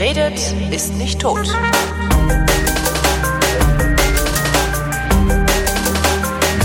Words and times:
Wer 0.00 0.16
redet, 0.16 0.54
ist 0.72 0.94
nicht 0.94 1.20
tot. 1.20 1.46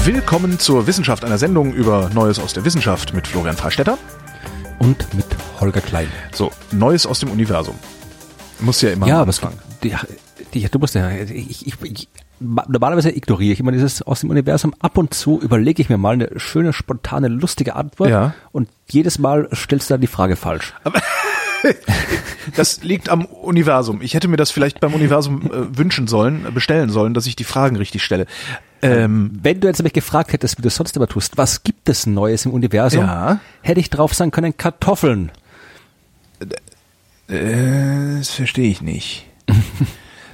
Willkommen 0.05 0.57
zur 0.57 0.87
Wissenschaft, 0.87 1.25
einer 1.25 1.37
Sendung 1.37 1.73
über 1.73 2.09
Neues 2.13 2.39
aus 2.39 2.53
der 2.53 2.63
Wissenschaft 2.63 3.13
mit 3.13 3.27
Florian 3.27 3.57
Freistetter. 3.57 3.97
Und 4.79 5.13
mit 5.13 5.25
Holger 5.59 5.81
Klein. 5.81 6.07
So, 6.31 6.49
Neues 6.71 7.05
aus 7.05 7.19
dem 7.19 7.29
Universum. 7.29 7.75
Muss 8.61 8.81
ja 8.81 8.91
immer 8.91 9.05
Ja, 9.05 9.19
aber 9.19 9.31
es 9.31 9.41
die, 10.53 10.69
du 10.69 10.79
musst 10.79 10.95
ja, 10.95 11.11
ich, 11.11 11.67
ich, 11.67 11.81
ich, 11.81 12.07
normalerweise 12.39 13.13
ignoriere 13.13 13.51
ich 13.51 13.59
immer 13.59 13.73
dieses 13.73 14.01
aus 14.01 14.21
dem 14.21 14.29
Universum. 14.29 14.73
Ab 14.79 14.97
und 14.97 15.13
zu 15.13 15.41
überlege 15.41 15.81
ich 15.81 15.89
mir 15.89 15.97
mal 15.97 16.13
eine 16.13 16.39
schöne, 16.39 16.71
spontane, 16.71 17.27
lustige 17.27 17.75
Antwort. 17.75 18.09
Ja. 18.09 18.33
Und 18.53 18.69
jedes 18.87 19.19
Mal 19.19 19.49
stellst 19.53 19.89
du 19.89 19.95
dann 19.95 20.01
die 20.01 20.07
Frage 20.07 20.37
falsch. 20.37 20.73
Das 22.55 22.83
liegt 22.83 23.09
am 23.09 23.25
Universum. 23.25 24.01
Ich 24.01 24.13
hätte 24.13 24.27
mir 24.27 24.37
das 24.37 24.51
vielleicht 24.51 24.79
beim 24.79 24.93
Universum 24.93 25.51
äh, 25.51 25.77
wünschen 25.77 26.07
sollen, 26.07 26.45
äh, 26.47 26.51
bestellen 26.51 26.89
sollen, 26.89 27.13
dass 27.13 27.25
ich 27.25 27.35
die 27.35 27.43
Fragen 27.43 27.75
richtig 27.75 28.03
stelle. 28.03 28.27
Ähm, 28.81 29.31
Wenn 29.41 29.59
du 29.61 29.67
jetzt 29.67 29.79
nämlich 29.79 29.93
gefragt 29.93 30.31
hättest, 30.33 30.57
wie 30.57 30.61
du 30.61 30.67
es 30.67 30.75
sonst 30.75 30.95
immer 30.95 31.07
tust, 31.07 31.37
was 31.37 31.63
gibt 31.63 31.89
es 31.89 32.05
Neues 32.05 32.45
im 32.45 32.51
Universum, 32.53 33.01
Ja. 33.05 33.39
hätte 33.61 33.79
ich 33.79 33.89
drauf 33.89 34.13
sagen 34.13 34.31
können, 34.31 34.55
Kartoffeln. 34.57 35.31
äh, 37.27 38.17
das 38.17 38.29
verstehe 38.29 38.69
ich 38.69 38.81
nicht. 38.81 39.25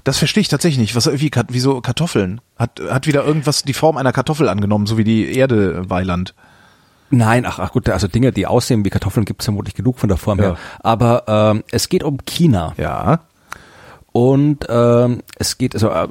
Das 0.03 0.17
verstehe 0.17 0.41
ich 0.41 0.47
tatsächlich 0.47 0.79
nicht. 0.79 0.95
Was, 0.95 1.05
wie, 1.21 1.29
wieso 1.49 1.79
Kartoffeln? 1.79 2.41
Hat, 2.57 2.81
hat 2.89 3.05
wieder 3.05 3.23
irgendwas 3.23 3.61
die 3.61 3.73
Form 3.75 3.97
einer 3.97 4.11
Kartoffel 4.11 4.49
angenommen, 4.49 4.87
so 4.87 4.97
wie 4.97 5.03
die 5.03 5.31
Erde 5.35 5.87
Weiland. 5.91 6.33
Nein, 7.11 7.45
ach, 7.45 7.59
ach 7.59 7.71
gut, 7.73 7.87
also 7.89 8.07
Dinge, 8.07 8.31
die 8.31 8.47
aussehen 8.47 8.83
wie 8.85 8.89
Kartoffeln, 8.89 9.25
gibt 9.25 9.41
es 9.41 9.45
vermutlich 9.45 9.75
genug 9.75 9.99
von 9.99 10.09
der 10.09 10.17
Form 10.17 10.39
Ja. 10.39 10.45
her. 10.45 10.57
Aber 10.79 11.23
ähm, 11.27 11.63
es 11.71 11.89
geht 11.89 12.03
um 12.03 12.17
China. 12.25 12.73
Ja. 12.77 13.19
Und 14.11 14.65
ähm, 14.69 15.21
es 15.37 15.57
geht, 15.57 15.73
also 15.73 15.89
äh, 15.89 16.07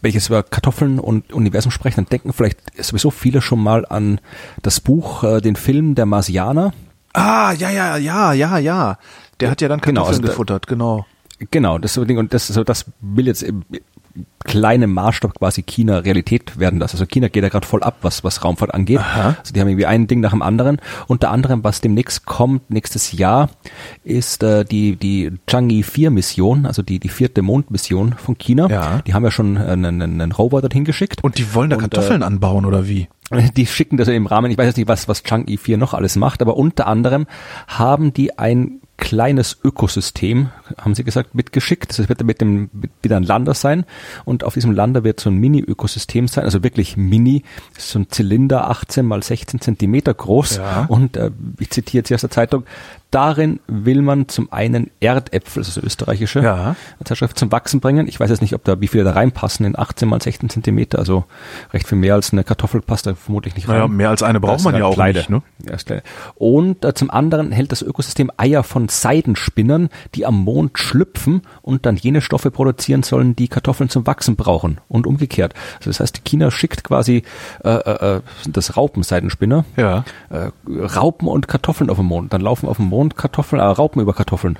wenn 0.00 0.08
ich 0.08 0.14
jetzt 0.14 0.28
über 0.28 0.42
Kartoffeln 0.42 0.98
und 0.98 1.32
Universum 1.32 1.70
spreche, 1.70 1.96
dann 1.96 2.06
denken 2.06 2.32
vielleicht 2.32 2.58
sowieso 2.82 3.10
viele 3.10 3.40
schon 3.42 3.62
mal 3.62 3.84
an 3.86 4.20
das 4.62 4.80
Buch, 4.80 5.24
äh, 5.24 5.40
den 5.40 5.56
Film 5.56 5.94
Der 5.94 6.06
Marsianer. 6.06 6.72
Ah, 7.12 7.52
ja, 7.52 7.70
ja, 7.70 7.96
ja, 7.96 8.32
ja, 8.32 8.58
ja. 8.58 8.98
Der 9.40 9.50
hat 9.50 9.60
ja 9.60 9.68
dann 9.68 9.80
Genau, 9.80 10.02
Kartoffeln 10.02 10.14
also 10.16 10.22
da- 10.22 10.28
gefuttert, 10.28 10.66
genau. 10.66 11.06
Genau, 11.50 11.78
das 11.78 11.94
so 11.94 12.04
Ding 12.04 12.16
und 12.18 12.32
das 12.32 12.46
so 12.46 12.64
das 12.64 12.86
will 13.00 13.26
jetzt 13.26 13.44
im 14.14 14.26
kleinen 14.44 14.92
Maßstab 14.92 15.38
quasi 15.38 15.62
China 15.62 15.98
Realität 15.98 16.58
werden 16.58 16.78
lassen. 16.78 16.96
Also 16.96 17.06
China 17.06 17.28
geht 17.28 17.42
da 17.42 17.48
gerade 17.48 17.66
voll 17.66 17.82
ab, 17.82 17.98
was 18.02 18.24
was 18.24 18.44
Raumfahrt 18.44 18.74
angeht. 18.74 18.98
Aha. 18.98 19.36
Also 19.40 19.52
die 19.52 19.60
haben 19.60 19.68
irgendwie 19.68 19.86
ein 19.86 20.06
Ding 20.06 20.20
nach 20.20 20.30
dem 20.30 20.42
anderen. 20.42 20.78
Unter 21.06 21.30
anderem, 21.30 21.64
was 21.64 21.80
demnächst 21.80 22.26
kommt 22.26 22.70
nächstes 22.70 23.12
Jahr, 23.12 23.50
ist 24.04 24.42
äh, 24.42 24.64
die 24.64 24.96
die 24.96 25.32
Chang'e 25.48 25.82
4 25.82 26.10
Mission, 26.10 26.66
also 26.66 26.82
die 26.82 26.98
die 26.98 27.08
vierte 27.08 27.42
Mondmission 27.42 28.14
von 28.14 28.38
China. 28.38 28.68
Ja. 28.68 29.02
Die 29.06 29.14
haben 29.14 29.24
ja 29.24 29.30
schon 29.30 29.56
einen, 29.56 30.02
einen, 30.02 30.20
einen 30.20 30.32
Rover 30.32 30.60
dorthin 30.60 30.84
geschickt. 30.84 31.24
Und 31.24 31.38
die 31.38 31.54
wollen 31.54 31.70
da 31.70 31.76
Und, 31.76 31.82
Kartoffeln 31.82 32.22
anbauen, 32.22 32.66
oder 32.66 32.86
wie? 32.88 33.08
Die 33.56 33.66
schicken 33.66 33.96
das 33.96 34.08
im 34.08 34.26
Rahmen, 34.26 34.50
ich 34.50 34.58
weiß 34.58 34.66
jetzt 34.66 34.76
nicht, 34.76 34.88
was, 34.88 35.08
was 35.08 35.24
Chang'e 35.24 35.58
4 35.58 35.78
noch 35.78 35.94
alles 35.94 36.16
macht, 36.16 36.42
aber 36.42 36.56
unter 36.56 36.86
anderem 36.86 37.26
haben 37.66 38.12
die 38.12 38.38
ein 38.38 38.80
kleines 38.96 39.58
Ökosystem, 39.64 40.50
haben 40.78 40.94
sie 40.94 41.04
gesagt, 41.04 41.34
mitgeschickt. 41.34 41.98
Das 41.98 42.08
wird 42.08 42.22
mit 42.24 42.40
dem 42.40 42.70
mit, 42.72 42.90
wieder 43.02 43.16
ein 43.16 43.24
Lander 43.24 43.54
sein 43.54 43.84
und 44.24 44.44
auf 44.44 44.54
diesem 44.54 44.72
Lander 44.72 45.02
wird 45.04 45.20
so 45.20 45.30
ein 45.30 45.36
Mini-Ökosystem 45.36 46.28
sein, 46.28 46.44
also 46.44 46.62
wirklich 46.62 46.96
mini, 46.96 47.42
so 47.76 47.98
ein 47.98 48.08
Zylinder, 48.10 48.70
18 48.70 49.04
mal 49.04 49.22
16 49.22 49.60
Zentimeter 49.60 50.14
groß 50.14 50.56
Ja. 50.58 50.84
und 50.88 51.16
äh, 51.16 51.30
ich 51.58 51.70
zitiere 51.70 52.00
jetzt 52.00 52.08
hier 52.08 52.14
aus 52.16 52.20
der 52.22 52.30
Zeitung, 52.30 52.64
darin 53.10 53.60
will 53.68 54.02
man 54.02 54.28
zum 54.28 54.52
einen 54.52 54.90
Erdäpfel, 55.00 55.60
also 55.60 55.80
so 55.80 55.86
österreichische 55.86 56.40
Ja. 56.42 56.74
Zeitschrift 57.04 57.38
zum 57.38 57.52
Wachsen 57.52 57.78
bringen. 57.80 58.08
Ich 58.08 58.18
weiß 58.18 58.28
jetzt 58.30 58.42
nicht, 58.42 58.54
ob 58.54 58.64
da 58.64 58.80
wie 58.80 58.88
viele 58.88 59.04
da 59.04 59.12
reinpassen 59.12 59.64
in 59.66 59.78
18 59.78 60.08
mal 60.08 60.20
16 60.20 60.50
Zentimeter, 60.50 60.98
also 60.98 61.24
recht 61.72 61.86
viel 61.86 61.98
mehr 61.98 62.14
als 62.14 62.32
eine 62.32 62.42
Kartoffel 62.42 62.80
passt 62.80 63.06
da 63.06 63.14
vermutlich 63.14 63.54
nicht 63.54 63.68
rein. 63.68 63.76
Naja, 63.76 63.88
mehr 63.88 64.10
als 64.10 64.22
eine 64.24 64.40
braucht 64.40 64.64
man 64.64 64.74
ja 64.74 64.78
eine 64.78 64.86
auch 64.86 64.94
kleine. 64.94 65.18
nicht, 65.18 65.30
ne? 65.30 65.42
Ja, 65.64 65.74
ist. 65.74 65.92
Und 66.36 66.84
äh, 66.84 66.94
zum 66.94 67.10
anderen 67.10 67.52
hält 67.52 67.70
das 67.72 67.82
Ökosystem 67.82 68.30
Eier 68.36 68.62
von 68.64 68.83
Seidenspinnern, 68.88 69.88
die 70.14 70.26
am 70.26 70.40
Mond 70.44 70.78
schlüpfen 70.78 71.42
und 71.62 71.86
dann 71.86 71.96
jene 71.96 72.20
Stoffe 72.20 72.50
produzieren 72.50 73.02
sollen, 73.02 73.36
die 73.36 73.48
Kartoffeln 73.48 73.88
zum 73.90 74.06
Wachsen 74.06 74.36
brauchen 74.36 74.78
und 74.88 75.06
umgekehrt. 75.06 75.54
Also 75.78 75.90
das 75.90 76.00
heißt, 76.00 76.24
China 76.24 76.50
schickt 76.50 76.84
quasi 76.84 77.22
äh, 77.64 77.68
äh, 77.70 78.16
äh, 78.16 78.20
das 78.48 78.76
Raupenseidenspinner, 78.76 79.64
Ja. 79.76 80.04
äh, 80.30 80.50
Raupen 80.68 81.28
und 81.28 81.48
Kartoffeln 81.48 81.90
auf 81.90 81.96
dem 81.98 82.06
Mond. 82.06 82.32
Dann 82.32 82.40
laufen 82.40 82.68
auf 82.68 82.76
dem 82.76 82.86
Mond 82.86 83.16
Kartoffeln, 83.16 83.60
äh, 83.60 83.64
Raupen 83.64 84.00
über 84.02 84.12
Kartoffeln. 84.14 84.58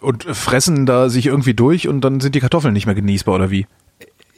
Und 0.00 0.24
fressen 0.24 0.86
da 0.86 1.08
sich 1.08 1.26
irgendwie 1.26 1.54
durch 1.54 1.88
und 1.88 2.00
dann 2.02 2.20
sind 2.20 2.34
die 2.34 2.40
Kartoffeln 2.40 2.72
nicht 2.74 2.86
mehr 2.86 2.94
genießbar, 2.94 3.34
oder 3.34 3.50
wie? 3.50 3.66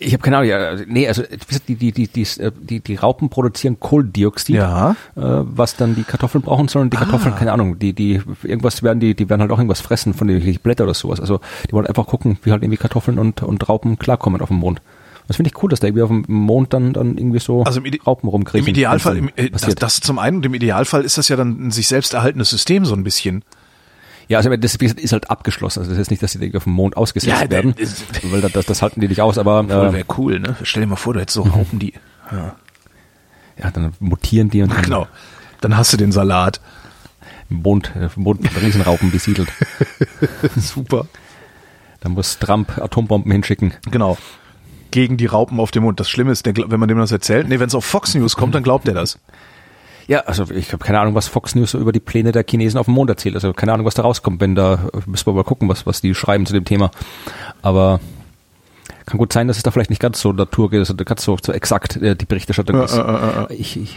Ich 0.03 0.15
habe 0.15 0.23
keine 0.23 0.39
Ahnung, 0.39 0.49
ja, 0.49 0.77
nee, 0.87 1.07
also 1.07 1.23
gesagt, 1.23 1.69
die, 1.69 1.75
die, 1.75 1.93
die, 1.93 2.09
die, 2.09 2.23
äh, 2.23 2.51
die, 2.59 2.81
die 2.81 2.95
Raupen 2.97 3.29
produzieren 3.29 3.79
Kohlendioxid, 3.79 4.57
Ja. 4.57 4.93
äh, 5.15 5.21
was 5.21 5.77
dann 5.77 5.95
die 5.95 6.05
Kartoffeln 6.05 6.43
brauchen 6.43 6.69
sollen. 6.69 6.89
Die 6.89 6.97
Kartoffeln, 6.97 7.35
keine 7.35 7.53
Ahnung, 7.53 7.79
die, 7.79 7.93
die 7.93 8.23
irgendwas 8.43 8.83
werden, 8.83 8.99
die, 8.99 9.15
die 9.15 9.29
werden 9.29 9.43
halt 9.43 9.51
auch 9.53 9.59
irgendwas 9.59 9.83
fressen 9.83 10.15
von 10.15 10.27
den 10.27 10.41
Blätter 10.63 10.85
oder 10.85 10.95
sowas. 10.95 11.21
Also 11.21 11.41
die 11.69 11.73
wollen 11.73 11.87
einfach 11.87 12.07
gucken, 12.07 12.39
wie 12.43 12.51
halt 12.51 12.63
irgendwie 12.63 12.79
Kartoffeln 12.79 13.19
und, 13.19 13.43
und 13.43 13.69
Raupen 13.69 13.99
klarkommen 13.99 14.41
auf 14.41 14.49
dem 14.49 14.57
Mond. 14.57 14.81
Das 15.29 15.37
finde 15.37 15.51
ich 15.55 15.63
cool, 15.63 15.69
dass 15.69 15.81
da 15.81 15.87
irgendwie 15.87 16.03
auf 16.03 16.09
dem 16.09 16.25
Mond 16.29 16.73
dann, 16.73 16.95
dann 16.95 17.19
irgendwie 17.19 17.39
so 17.39 17.63
Also 17.63 17.81
im 17.83 18.01
Raupen 18.07 18.29
rumkriegen. 18.31 18.67
Im 18.67 18.71
Idealfall, 18.75 19.19
im, 19.19 19.31
äh, 19.37 19.51
das, 19.51 19.75
das 19.75 20.01
zum 20.01 20.19
einen 20.19 20.39
und 20.39 20.47
im 20.47 20.55
Idealfall 20.55 21.03
ist 21.05 21.19
das 21.19 21.29
ja 21.29 21.37
dann 21.37 21.67
ein 21.69 21.71
sich 21.71 21.89
selbst 21.89 22.15
erhaltenes 22.15 22.49
System 22.51 22.85
so 22.87 22.95
ein 22.95 23.05
bisschen. 23.05 23.45
Ja, 24.31 24.39
also 24.39 24.57
das 24.57 24.77
ist 24.77 25.13
halt 25.13 25.29
abgeschlossen. 25.29 25.81
Also 25.81 25.91
das 25.91 25.99
ist 26.01 26.11
nicht, 26.11 26.23
dass 26.23 26.33
die 26.33 26.55
auf 26.57 26.65
dem 26.65 26.73
Mond 26.73 26.97
ausgesetzt 26.97 27.43
Ja, 27.43 27.51
werden, 27.51 27.75
das- 27.77 28.05
weil 28.31 28.41
das, 28.41 28.65
das 28.65 28.81
halten 28.81 29.01
die 29.01 29.09
nicht 29.09 29.21
aus, 29.21 29.37
aber 29.39 29.61
Äh, 29.65 29.93
Wäre 29.93 30.05
cool, 30.17 30.39
ne? 30.39 30.57
Stell 30.63 30.83
dir 30.83 30.87
mal 30.89 30.97
vor, 30.97 31.15
du 31.15 31.21
hättest 31.21 31.35
so 31.35 31.43
Raupen, 31.43 31.79
die. 31.81 31.95
Ja. 32.31 32.55
ja, 33.61 33.71
dann 33.73 33.93
mutieren 33.99 34.49
die 34.49 34.63
und 34.63 34.73
dann 34.73 34.83
Genau. 34.83 35.07
Dann 35.61 35.77
hast 35.77 35.93
du 35.93 35.97
den 35.97 36.13
Salat. 36.13 36.61
im 37.51 37.57
Mond, 37.63 37.93
äh, 37.97 38.09
Mond 38.15 38.41
mit 38.43 38.63
Riesenraupen 38.63 39.11
besiedelt. 39.11 39.49
Super. 40.57 41.07
Da 42.01 42.09
muss 42.09 42.39
Trump 42.39 42.79
Atombomben 42.79 43.33
hinschicken. 43.33 43.75
Genau. 43.91 44.17
Gegen 44.93 45.17
die 45.17 45.27
Raupen 45.27 45.59
auf 45.61 45.71
dem 45.73 45.83
Mond. 45.83 45.99
Das 46.01 46.09
Schlimme 46.09 46.31
ist, 46.33 46.47
wenn 46.47 46.81
man 46.81 46.89
dem 46.89 46.99
das 46.99 47.11
erzählt, 47.13 47.49
nee, 47.49 47.59
wenn 47.61 47.67
es 47.67 47.75
auf 47.75 47.85
Fox 47.85 48.15
News 48.15 48.37
kommt, 48.37 48.55
dann 48.55 48.63
glaubt 48.63 48.87
er 48.89 48.95
das. 48.95 49.19
Ja, 50.07 50.21
also 50.21 50.51
ich 50.51 50.73
habe 50.73 50.85
keine 50.85 51.01
Ahnung, 51.01 51.15
was 51.15 51.29
Fox 51.29 51.55
News 51.55 51.73
so 51.73 51.79
über 51.79 51.93
die 51.93 52.01
Pläne 52.01 52.33
der 52.33 52.45
Chinesen 52.49 52.79
auf 52.79 52.87
dem 52.87 52.95
Mond 52.95 53.11
erzählt. 53.11 53.35
Also 53.35 53.53
keine 53.53 53.73
Ahnung, 53.73 53.87
was 53.87 53.95
da 53.95 54.03
rauskommt. 54.03 54.41
Wenn 54.41 54.55
da 54.55 54.89
müssen 55.07 55.27
wir 55.27 55.33
mal 55.33 55.45
gucken, 55.45 55.69
was 55.69 55.87
was 55.87 56.01
die 56.01 56.15
schreiben 56.15 56.47
zu 56.47 56.53
dem 56.53 56.65
Thema. 56.65 56.91
Aber 57.63 58.01
kann 59.11 59.19
gut 59.19 59.33
sein, 59.33 59.49
dass 59.49 59.57
es 59.57 59.63
da 59.65 59.73
vielleicht 59.73 59.91
nicht 59.91 60.01
ganz 60.01 60.21
so 60.21 60.33
naturgeht, 60.33 60.79
also 60.79 60.95
ganz 60.95 61.25
so, 61.25 61.37
so 61.45 61.53
exakt 61.53 61.97
äh, 61.97 62.15
die 62.15 62.27
Berichterstattung 62.27 62.77
Ja, 62.77 62.85
ist. 62.85 62.95
äh, 62.95 63.01
äh, 63.01 63.45
äh. 63.51 63.55
Ich, 63.55 63.77
ich, 63.77 63.97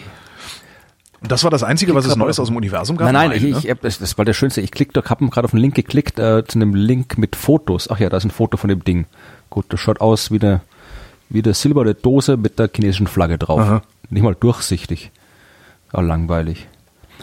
das 1.21 1.43
war 1.43 1.51
das 1.51 1.63
Einzige, 1.63 1.93
was 1.93 2.05
es 2.05 2.15
Neues 2.15 2.39
aus 2.39 2.47
dem 2.47 2.57
Universum 2.57 2.97
gab? 2.97 3.11
nein, 3.11 3.29
nein, 3.29 3.37
ich, 3.37 3.43
ne? 3.43 3.75
ich, 3.79 3.97
das, 3.99 4.17
war 4.17 4.25
der 4.25 4.33
schönste. 4.33 4.61
Ich 4.61 4.71
klick 4.71 4.91
doch, 4.93 5.05
hab 5.05 5.19
gerade 5.19 5.45
auf 5.45 5.53
einen 5.53 5.61
Link 5.61 5.75
geklickt 5.75 6.17
äh, 6.19 6.43
zu 6.45 6.57
einem 6.57 6.73
Link 6.73 7.17
mit 7.17 7.35
Fotos. 7.35 7.89
Ach 7.89 7.99
ja, 7.99 8.09
da 8.09 8.17
ist 8.17 8.25
ein 8.25 8.31
Foto 8.31 8.57
von 8.57 8.69
dem 8.69 8.83
Ding. 8.83 9.05
Gut, 9.51 9.65
das 9.69 9.79
schaut 9.79 10.01
aus 10.01 10.31
wie 10.31 10.41
eine 10.41 10.61
wie 11.29 11.43
eine 11.43 11.53
silberne 11.53 11.93
Dose 11.95 12.35
mit 12.37 12.59
der 12.59 12.69
chinesischen 12.73 13.07
Flagge 13.07 13.37
drauf. 13.37 13.59
Aha. 13.59 13.81
Nicht 14.09 14.23
mal 14.23 14.35
durchsichtig. 14.35 15.11
Ah, 15.93 16.01
langweilig. 16.01 16.67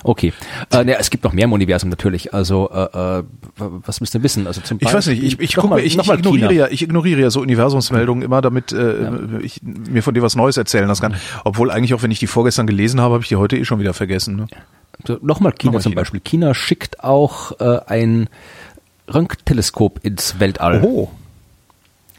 Okay. 0.03 0.33
Äh, 0.73 0.85
ne, 0.85 0.97
es 0.99 1.11
gibt 1.11 1.25
noch 1.25 1.35
mehr 1.35 1.45
im 1.45 1.53
Universum 1.53 1.91
natürlich. 1.91 2.33
Also 2.33 2.71
äh, 2.71 3.19
äh, 3.19 3.23
was 3.59 4.01
müsst 4.01 4.15
ihr 4.15 4.23
wissen? 4.23 4.47
Also 4.47 4.63
zum 4.63 4.79
Ich 4.81 4.91
weiß 4.91 5.09
nicht, 5.09 5.23
ich, 5.23 5.39
ich, 5.39 5.55
guck 5.55 5.69
mal- 5.69 5.81
ich, 5.81 5.99
ich, 5.99 6.09
ignoriere 6.09 6.49
China. 6.49 6.51
ja, 6.53 6.69
ich 6.69 6.81
ignoriere 6.81 7.21
ja 7.21 7.29
so 7.31 7.41
Universumsmeldungen 7.43 8.23
immer, 8.23 8.41
damit 8.41 8.73
äh, 8.73 9.11
ich 9.43 9.61
mir 9.63 10.03
von 10.03 10.15
dir 10.15 10.23
was 10.23 10.37
Neues 10.37 10.57
erzählen 10.57 10.89
lassen 10.89 11.03
kann. 11.03 11.17
Obwohl 11.45 11.71
eigentlich 11.71 11.93
auch, 11.93 12.03
wenn 12.03 12.11
ich 12.11 12.19
die 12.19 12.29
vorgestern 12.29 12.67
gelesen 12.67 12.99
habe, 13.01 13.13
habe 13.15 13.23
ich 13.25 13.29
die 13.29 13.37
heute 13.37 13.59
eh 13.59 13.65
schon 13.67 13.79
wieder 13.81 13.93
vergessen. 13.93 14.37
Ne? 14.37 14.47
So, 15.07 15.19
Nochmal 15.21 15.53
China 15.53 15.73
Nochmal 15.73 15.83
zum 15.83 15.93
China. 15.93 16.01
Beispiel. 16.01 16.21
China 16.21 16.55
schickt 16.55 17.05
auch 17.05 17.61
äh, 17.61 17.81
ein 17.87 18.29
Röntgenteleskop 19.13 20.01
ins 20.03 20.39
Weltall. 20.41 20.83
Oh, 20.83 21.11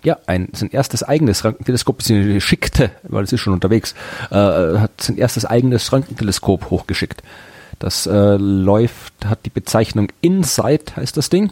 Ja, 0.04 0.18
ein, 0.26 0.50
sein 0.54 0.72
erstes 0.72 1.04
eigenes 1.04 1.44
Röntgenteleskop, 1.44 1.98
beziehungsweise 1.98 2.42
schickte, 2.42 2.92
weil 3.04 3.24
es 3.24 3.34
ist 3.34 3.42
schon 3.42 3.54
unterwegs, 3.54 3.94
äh, 4.32 4.36
hat 4.36 5.00
sein 5.00 5.18
erstes 5.18 5.46
eigenes 5.46 5.92
Röntgenteleskop 5.92 6.70
hochgeschickt. 6.70 7.22
Das 7.82 8.06
äh, 8.06 8.38
läuft, 8.38 9.26
hat 9.26 9.40
die 9.46 9.50
Bezeichnung 9.50 10.10
InSight, 10.22 10.96
heißt 10.98 11.18
das 11.18 11.30
Ding. 11.30 11.52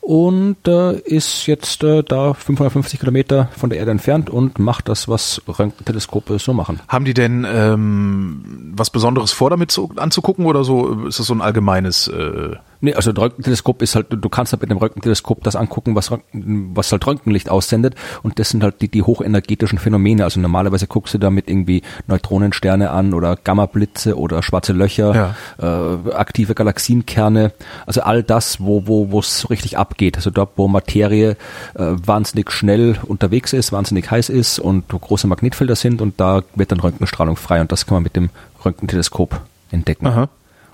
Und 0.00 0.68
äh, 0.68 1.00
ist 1.00 1.48
jetzt 1.48 1.82
äh, 1.82 2.04
da 2.04 2.34
550 2.34 3.00
Kilometer 3.00 3.48
von 3.56 3.70
der 3.70 3.80
Erde 3.80 3.90
entfernt 3.90 4.30
und 4.30 4.60
macht 4.60 4.88
das, 4.88 5.08
was 5.08 5.42
Röntgenteleskope 5.48 6.38
so 6.38 6.52
machen. 6.52 6.78
Haben 6.86 7.04
die 7.04 7.14
denn 7.14 7.44
ähm, 7.52 8.72
was 8.76 8.90
Besonderes 8.90 9.32
vor, 9.32 9.50
damit 9.50 9.72
zu, 9.72 9.90
anzugucken 9.96 10.46
oder 10.46 10.62
so? 10.62 11.06
Ist 11.06 11.18
das 11.18 11.26
so 11.26 11.34
ein 11.34 11.42
allgemeines? 11.42 12.06
Äh, 12.06 12.54
Nee, 12.80 12.94
also 12.94 13.10
Röntgenteleskop 13.10 13.82
ist 13.82 13.94
halt, 13.94 14.06
du 14.10 14.28
kannst 14.28 14.52
halt 14.52 14.62
mit 14.62 14.70
einem 14.70 14.78
Röntgenteleskop 14.78 15.42
das 15.42 15.56
angucken, 15.56 15.94
was, 15.94 16.10
was 16.32 16.92
halt 16.92 17.06
Röntgenlicht 17.06 17.50
aussendet 17.50 17.94
und 18.22 18.38
das 18.38 18.50
sind 18.50 18.62
halt 18.62 18.80
die, 18.80 18.88
die 18.88 19.02
hochenergetischen 19.02 19.78
Phänomene. 19.78 20.24
Also 20.24 20.40
normalerweise 20.40 20.86
guckst 20.86 21.14
du 21.14 21.18
damit 21.18 21.48
irgendwie 21.48 21.82
Neutronensterne 22.06 22.90
an 22.90 23.14
oder 23.14 23.36
Gammablitze 23.36 24.18
oder 24.18 24.42
schwarze 24.42 24.72
Löcher, 24.72 25.34
ja. 25.58 25.94
äh, 26.06 26.12
aktive 26.12 26.54
Galaxienkerne, 26.54 27.52
also 27.86 28.02
all 28.02 28.22
das, 28.22 28.60
wo 28.60 28.86
wo 28.86 29.10
wo 29.10 29.20
es 29.20 29.48
richtig 29.50 29.78
abgeht. 29.78 30.16
Also 30.16 30.30
dort, 30.30 30.50
wo 30.56 30.68
Materie 30.68 31.36
äh, 31.74 31.84
wahnsinnig 32.04 32.50
schnell 32.50 32.98
unterwegs 33.02 33.52
ist, 33.52 33.72
wahnsinnig 33.72 34.10
heiß 34.10 34.28
ist 34.28 34.58
und 34.58 34.84
wo 34.90 34.98
große 34.98 35.26
Magnetfelder 35.26 35.76
sind 35.76 36.00
und 36.00 36.20
da 36.20 36.42
wird 36.54 36.72
dann 36.72 36.80
Röntgenstrahlung 36.80 37.36
frei 37.36 37.60
und 37.60 37.72
das 37.72 37.86
kann 37.86 37.96
man 37.96 38.02
mit 38.02 38.16
dem 38.16 38.30
Röntgenteleskop 38.64 39.40
entdecken. 39.70 40.06
Aha. 40.06 40.28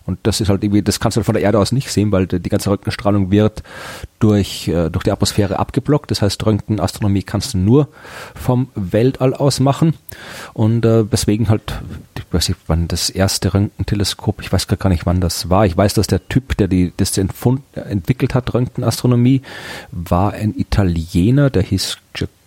Und 0.07 0.19
das 0.25 0.41
ist 0.41 0.49
halt 0.49 0.63
irgendwie, 0.65 0.83
das 0.83 1.01
kannst 1.01 1.17
du 1.17 1.21
halt 1.21 1.27
von 1.27 1.35
der 1.35 1.43
Erde 1.43 1.59
aus 1.59 1.73
nicht 1.73 1.91
sehen, 1.91 2.13
weil 2.13 2.27
die 2.27 2.49
ganze 2.49 2.71
Röntgenstrahlung 2.71 3.31
wird 3.31 3.63
durch, 4.19 4.69
äh, 4.69 4.91
durch 4.91 5.05
die 5.05 5.13
Atmosphäre 5.13 5.59
abgeblockt. 5.59 6.11
Das 6.11 6.23
heißt, 6.23 6.45
Röntgenastronomie 6.45 7.23
kannst 7.23 7.55
du 7.55 7.59
nur 7.59 7.89
vom 8.35 8.69
Weltall 8.75 9.35
aus 9.35 9.61
machen. 9.61 9.95
Und 10.55 10.85
äh, 10.85 11.05
deswegen 11.05 11.49
halt, 11.49 11.81
ich 12.33 12.35
weiß 12.35 12.49
nicht, 12.49 12.61
wann 12.67 12.89
das 12.89 13.11
erste 13.11 13.53
Röntgenteleskop, 13.53 14.41
ich 14.41 14.53
weiß 14.53 14.67
gar 14.67 14.89
nicht, 14.89 15.07
wann 15.07 15.21
das 15.21 15.51
war. 15.51 15.67
Ich 15.67 15.77
weiß, 15.77 15.95
dass 15.95 16.07
der 16.07 16.27
Typ, 16.29 16.57
der 16.57 16.69
die, 16.69 16.93
das 16.97 17.19
entwickelt 17.19 18.35
hat, 18.35 18.55
Röntgenastronomie, 18.55 19.43
war 19.91 20.33
ein 20.33 20.55
Italiener, 20.57 21.51
der 21.51 21.63
hieß 21.63 21.99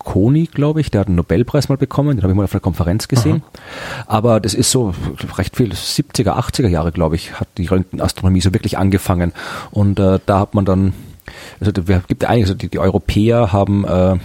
Marconi, 0.06 0.46
glaube 0.46 0.80
ich, 0.80 0.90
der 0.90 1.00
hat 1.00 1.08
einen 1.08 1.16
Nobelpreis 1.16 1.68
mal 1.68 1.76
bekommen, 1.76 2.16
den 2.16 2.22
habe 2.22 2.32
ich 2.32 2.36
mal 2.36 2.44
auf 2.44 2.52
einer 2.52 2.60
Konferenz 2.60 3.08
gesehen. 3.08 3.42
Aha. 3.42 4.04
Aber 4.06 4.40
das 4.40 4.54
ist 4.54 4.70
so 4.70 4.94
recht 5.36 5.56
viel, 5.56 5.72
70er, 5.72 6.38
80er 6.38 6.68
Jahre, 6.68 6.92
glaube 6.92 7.16
ich, 7.16 7.38
hat 7.40 7.48
die 7.58 7.66
Röntgenastronomie 7.66 8.40
so 8.40 8.54
wirklich 8.54 8.78
angefangen. 8.78 9.32
Und 9.70 9.98
äh, 9.98 10.20
da 10.24 10.40
hat 10.40 10.54
man 10.54 10.64
dann, 10.64 10.92
also 11.60 11.72
da 11.72 11.82
gibt 12.06 12.24
eigentlich, 12.24 12.44
also 12.44 12.54
die, 12.54 12.68
die 12.68 12.78
Europäer 12.78 13.52
haben 13.52 13.84
äh, 13.84 14.16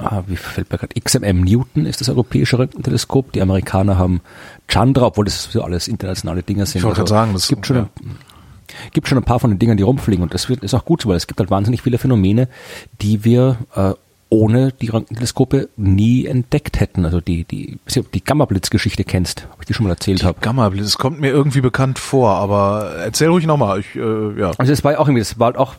ah, 0.00 0.24
wie 0.26 0.36
fällt 0.36 0.70
mir 0.70 0.78
gerade, 0.78 1.00
XMM 1.00 1.42
Newton 1.42 1.86
ist 1.86 2.00
das 2.00 2.08
europäische 2.08 2.58
Röntgenteleskop. 2.58 3.32
Die 3.32 3.42
Amerikaner 3.42 3.98
haben 3.98 4.20
Chandra, 4.68 5.06
obwohl 5.06 5.24
das 5.24 5.44
so 5.44 5.62
alles 5.62 5.88
internationale 5.88 6.42
Dinge 6.42 6.66
sind. 6.66 6.80
Ich 6.80 6.84
wollte 6.84 7.02
also, 7.02 7.14
sagen, 7.14 7.32
das 7.32 7.48
gibt 7.48 7.66
schon, 7.66 7.76
ja. 7.76 7.88
gibt 8.92 9.08
schon 9.08 9.18
ein 9.18 9.24
paar 9.24 9.40
von 9.40 9.50
den 9.50 9.58
Dingern, 9.58 9.76
die 9.76 9.82
rumfliegen 9.82 10.22
und 10.22 10.34
das 10.34 10.48
wird, 10.48 10.62
ist 10.62 10.74
auch 10.74 10.84
gut 10.84 11.02
so, 11.02 11.08
weil 11.08 11.16
es 11.16 11.26
gibt 11.26 11.40
halt 11.40 11.50
wahnsinnig 11.50 11.82
viele 11.82 11.98
Phänomene, 11.98 12.48
die 13.00 13.24
wir 13.24 13.58
äh, 13.74 13.92
ohne 14.34 14.72
die 14.72 14.88
Röntgenteleskope 14.88 15.68
nie 15.76 16.26
entdeckt 16.26 16.80
hätten. 16.80 17.04
Also 17.04 17.20
die, 17.20 17.44
die, 17.44 17.78
die 18.12 18.24
Gamma-Blitz-Geschichte 18.24 19.04
kennst, 19.04 19.46
ob 19.52 19.60
ich 19.60 19.66
die 19.66 19.74
schon 19.74 19.84
mal 19.84 19.90
erzählt 19.90 20.24
habe. 20.24 20.40
Gamma-Blitz, 20.40 20.98
kommt 20.98 21.20
mir 21.20 21.30
irgendwie 21.30 21.60
bekannt 21.60 22.00
vor, 22.00 22.30
aber 22.30 22.96
erzähl 22.96 23.28
ruhig 23.28 23.46
nochmal. 23.46 23.78
Ich, 23.78 23.94
äh, 23.94 24.40
ja. 24.40 24.50
Also 24.58 24.72
das 24.72 24.82
war 24.82 24.92
ja 24.92 24.98
auch 24.98 25.06
irgendwie, 25.06 25.20
das 25.20 25.38
war 25.38 25.46
halt 25.46 25.56
auch 25.56 25.74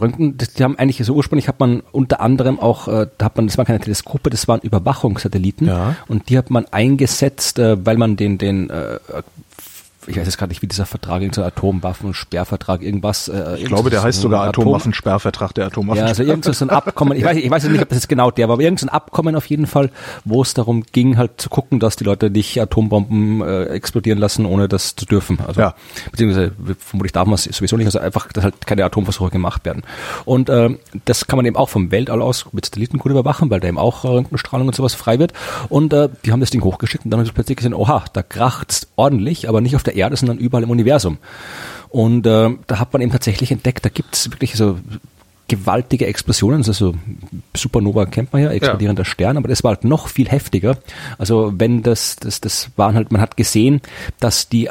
Röntgen, 0.00 0.38
das, 0.38 0.54
die 0.54 0.64
haben 0.64 0.78
eigentlich 0.78 1.04
so 1.04 1.12
ursprünglich 1.12 1.46
hat 1.46 1.60
man 1.60 1.82
unter 1.92 2.22
anderem 2.22 2.58
auch, 2.58 2.88
äh, 2.88 3.06
da 3.18 3.26
hat 3.26 3.36
man, 3.36 3.48
das 3.48 3.58
waren 3.58 3.66
keine 3.66 3.80
Teleskope, 3.80 4.30
das 4.30 4.48
waren 4.48 4.60
Überwachungssatelliten 4.60 5.66
ja. 5.66 5.96
und 6.08 6.30
die 6.30 6.38
hat 6.38 6.48
man 6.48 6.64
eingesetzt, 6.70 7.58
äh, 7.58 7.84
weil 7.84 7.98
man 7.98 8.16
den, 8.16 8.38
den 8.38 8.70
äh, 8.70 8.98
ich 10.10 10.16
weiß 10.16 10.26
jetzt 10.26 10.38
gerade 10.38 10.50
nicht, 10.50 10.62
wie 10.62 10.66
dieser 10.66 10.86
Vertrag, 10.86 11.22
so 11.34 11.42
Atomwaffensperrvertrag, 11.42 12.82
irgendwas. 12.82 13.28
Äh, 13.28 13.58
ich 13.58 13.66
glaube, 13.66 13.90
der 13.90 14.02
heißt 14.02 14.20
sogar 14.20 14.46
Atomwaffensperrvertrag, 14.48 15.54
der 15.54 15.66
Atomwaffen. 15.66 16.02
Ja, 16.02 16.06
also 16.06 16.22
irgend 16.22 16.44
so 16.44 16.64
ein 16.64 16.70
Abkommen, 16.70 17.16
ich 17.16 17.24
weiß, 17.24 17.36
ich 17.36 17.50
weiß 17.50 17.64
nicht, 17.64 17.82
ob 17.82 17.88
das 17.88 17.98
jetzt 17.98 18.08
genau 18.08 18.30
der 18.30 18.48
war, 18.48 18.54
aber 18.54 18.62
irgendein 18.62 18.88
Abkommen 18.88 19.36
auf 19.36 19.46
jeden 19.46 19.66
Fall, 19.66 19.90
wo 20.24 20.42
es 20.42 20.54
darum 20.54 20.82
ging, 20.92 21.16
halt 21.16 21.40
zu 21.40 21.48
gucken, 21.48 21.80
dass 21.80 21.96
die 21.96 22.04
Leute 22.04 22.30
nicht 22.30 22.60
Atombomben 22.60 23.42
äh, 23.42 23.64
explodieren 23.66 24.18
lassen, 24.18 24.46
ohne 24.46 24.68
das 24.68 24.96
zu 24.96 25.06
dürfen. 25.06 25.38
Also, 25.46 25.60
ja. 25.60 25.74
beziehungsweise 26.10 26.52
vermutlich 26.78 27.12
darf 27.12 27.26
man 27.26 27.34
es 27.34 27.44
sowieso 27.44 27.76
nicht, 27.76 27.86
also 27.86 27.98
einfach, 27.98 28.32
dass 28.32 28.44
halt 28.44 28.66
keine 28.66 28.84
Atomversuche 28.84 29.30
gemacht 29.30 29.64
werden. 29.64 29.82
Und 30.24 30.48
äh, 30.48 30.70
das 31.04 31.26
kann 31.26 31.36
man 31.36 31.46
eben 31.46 31.56
auch 31.56 31.68
vom 31.68 31.90
Weltall 31.90 32.22
aus 32.22 32.46
mit 32.52 32.66
Satelliten 32.66 32.98
gut 32.98 33.10
überwachen, 33.12 33.50
weil 33.50 33.60
da 33.60 33.68
eben 33.68 33.78
auch 33.78 34.04
Röntgenstrahlung 34.04 34.68
und 34.68 34.74
sowas 34.74 34.94
frei 34.94 35.18
wird. 35.18 35.32
Und 35.68 35.92
äh, 35.92 36.08
die 36.24 36.32
haben 36.32 36.40
das 36.40 36.50
Ding 36.50 36.62
hochgeschickt 36.62 37.04
und 37.04 37.10
dann 37.10 37.20
haben 37.20 37.26
sie 37.26 37.32
plötzlich 37.32 37.56
gesehen, 37.56 37.74
oha, 37.74 38.04
da 38.12 38.22
kracht's 38.22 38.88
ordentlich, 38.96 39.48
aber 39.48 39.60
nicht 39.60 39.76
auf 39.76 39.82
der 39.82 39.96
Erde, 40.00 40.16
sondern 40.16 40.38
überall 40.38 40.64
im 40.64 40.70
Universum. 40.70 41.18
Und 41.88 42.26
äh, 42.26 42.50
da 42.66 42.78
hat 42.78 42.92
man 42.92 43.02
eben 43.02 43.12
tatsächlich 43.12 43.50
entdeckt, 43.50 43.84
da 43.84 43.88
gibt 43.88 44.14
es 44.14 44.30
wirklich 44.30 44.54
so 44.54 44.78
gewaltige 45.50 46.06
Explosionen, 46.06 46.64
also 46.64 46.94
Supernova 47.56 48.06
kennt 48.06 48.32
man 48.32 48.40
ja, 48.40 48.50
explodierender 48.52 49.02
ja. 49.02 49.04
Stern, 49.04 49.36
aber 49.36 49.48
das 49.48 49.64
war 49.64 49.72
halt 49.72 49.82
noch 49.82 50.06
viel 50.06 50.28
heftiger. 50.28 50.78
Also 51.18 51.52
wenn 51.56 51.82
das, 51.82 52.14
das, 52.16 52.40
das 52.40 52.70
waren 52.76 52.94
halt, 52.94 53.10
man 53.10 53.20
hat 53.20 53.36
gesehen, 53.36 53.80
dass 54.20 54.48
die 54.48 54.70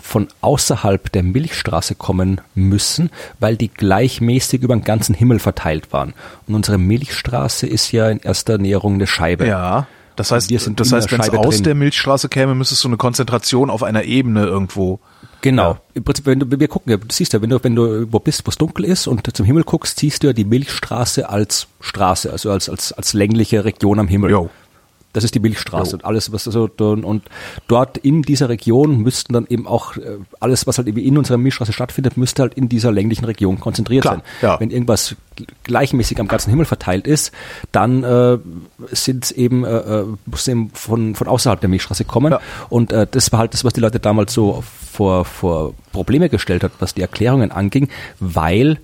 von 0.00 0.26
außerhalb 0.40 1.12
der 1.12 1.22
Milchstraße 1.22 1.94
kommen 1.94 2.40
müssen, 2.56 3.10
weil 3.38 3.56
die 3.56 3.68
gleichmäßig 3.68 4.62
über 4.62 4.74
den 4.74 4.82
ganzen 4.82 5.14
Himmel 5.14 5.38
verteilt 5.38 5.92
waren. 5.92 6.12
Und 6.48 6.56
unsere 6.56 6.78
Milchstraße 6.78 7.68
ist 7.68 7.92
ja 7.92 8.10
in 8.10 8.18
erster 8.18 8.58
Näherung 8.58 8.94
eine 8.94 9.06
Scheibe. 9.06 9.46
Ja. 9.46 9.86
Das 10.16 10.32
heißt, 10.32 10.50
das 10.50 10.92
heißt, 10.92 11.12
wenn 11.12 11.20
es 11.20 11.30
aus 11.30 11.56
drin. 11.56 11.64
der 11.64 11.74
Milchstraße 11.74 12.28
käme, 12.28 12.54
müsste 12.54 12.74
es 12.74 12.80
so 12.80 12.88
eine 12.88 12.96
Konzentration 12.96 13.70
auf 13.70 13.82
einer 13.82 14.04
Ebene 14.04 14.44
irgendwo. 14.44 14.98
Genau. 15.42 15.72
Ja. 15.72 15.80
Im 15.94 16.04
Prinzip, 16.04 16.26
wenn 16.26 16.40
du, 16.40 16.58
wir 16.58 16.68
gucken, 16.68 16.98
du 16.98 17.06
siehst 17.12 17.34
ja, 17.34 17.42
wenn 17.42 17.50
du, 17.50 17.62
wenn 17.62 17.76
du 17.76 18.10
wo 18.10 18.18
bist, 18.18 18.46
wo 18.46 18.50
es 18.50 18.56
dunkel 18.56 18.86
ist 18.86 19.06
und 19.06 19.36
zum 19.36 19.46
Himmel 19.46 19.64
guckst, 19.64 20.00
siehst 20.00 20.22
du 20.22 20.28
ja 20.28 20.32
die 20.32 20.44
Milchstraße 20.44 21.28
als 21.28 21.68
Straße, 21.80 22.32
also 22.32 22.50
als, 22.50 22.68
als, 22.68 22.92
als 22.92 23.12
längliche 23.12 23.64
Region 23.64 23.98
am 23.98 24.08
Himmel. 24.08 24.30
Jo. 24.30 24.50
Das 25.16 25.24
ist 25.24 25.34
die 25.34 25.40
Milchstraße 25.40 25.92
jo. 25.92 25.96
und 25.96 26.04
alles, 26.04 26.30
was 26.30 26.46
also 26.46 26.68
und 26.78 27.22
dort 27.68 27.96
in 27.96 28.20
dieser 28.20 28.50
Region 28.50 28.98
müssten 28.98 29.32
dann 29.32 29.46
eben 29.48 29.66
auch 29.66 29.96
äh, 29.96 30.18
alles, 30.40 30.66
was 30.66 30.76
halt 30.76 30.88
irgendwie 30.88 31.06
in 31.06 31.16
unserer 31.16 31.38
Milchstraße 31.38 31.72
stattfindet, 31.72 32.18
müsste 32.18 32.42
halt 32.42 32.52
in 32.52 32.68
dieser 32.68 32.92
länglichen 32.92 33.24
Region 33.24 33.58
konzentriert 33.58 34.02
Klar, 34.02 34.16
sein. 34.16 34.22
Ja. 34.42 34.60
Wenn 34.60 34.70
irgendwas 34.70 35.16
gleichmäßig 35.64 36.20
am 36.20 36.28
ganzen 36.28 36.50
Himmel 36.50 36.66
verteilt 36.66 37.06
ist, 37.06 37.32
dann 37.72 38.04
äh, 38.04 38.36
sind 38.90 39.24
es 39.24 39.32
eben, 39.32 39.64
äh, 39.64 39.68
äh, 39.68 40.04
muss 40.26 40.46
eben 40.48 40.68
von, 40.74 41.14
von 41.14 41.28
außerhalb 41.28 41.60
der 41.60 41.70
Milchstraße 41.70 42.04
kommen. 42.04 42.32
Ja. 42.32 42.40
Und 42.68 42.92
äh, 42.92 43.06
das 43.10 43.32
war 43.32 43.38
halt 43.38 43.54
das, 43.54 43.64
was 43.64 43.72
die 43.72 43.80
Leute 43.80 43.98
damals 43.98 44.34
so 44.34 44.62
vor, 44.92 45.24
vor 45.24 45.72
Probleme 45.92 46.28
gestellt 46.28 46.62
hat, 46.62 46.72
was 46.78 46.92
die 46.92 47.00
Erklärungen 47.00 47.52
anging, 47.52 47.88
weil 48.20 48.80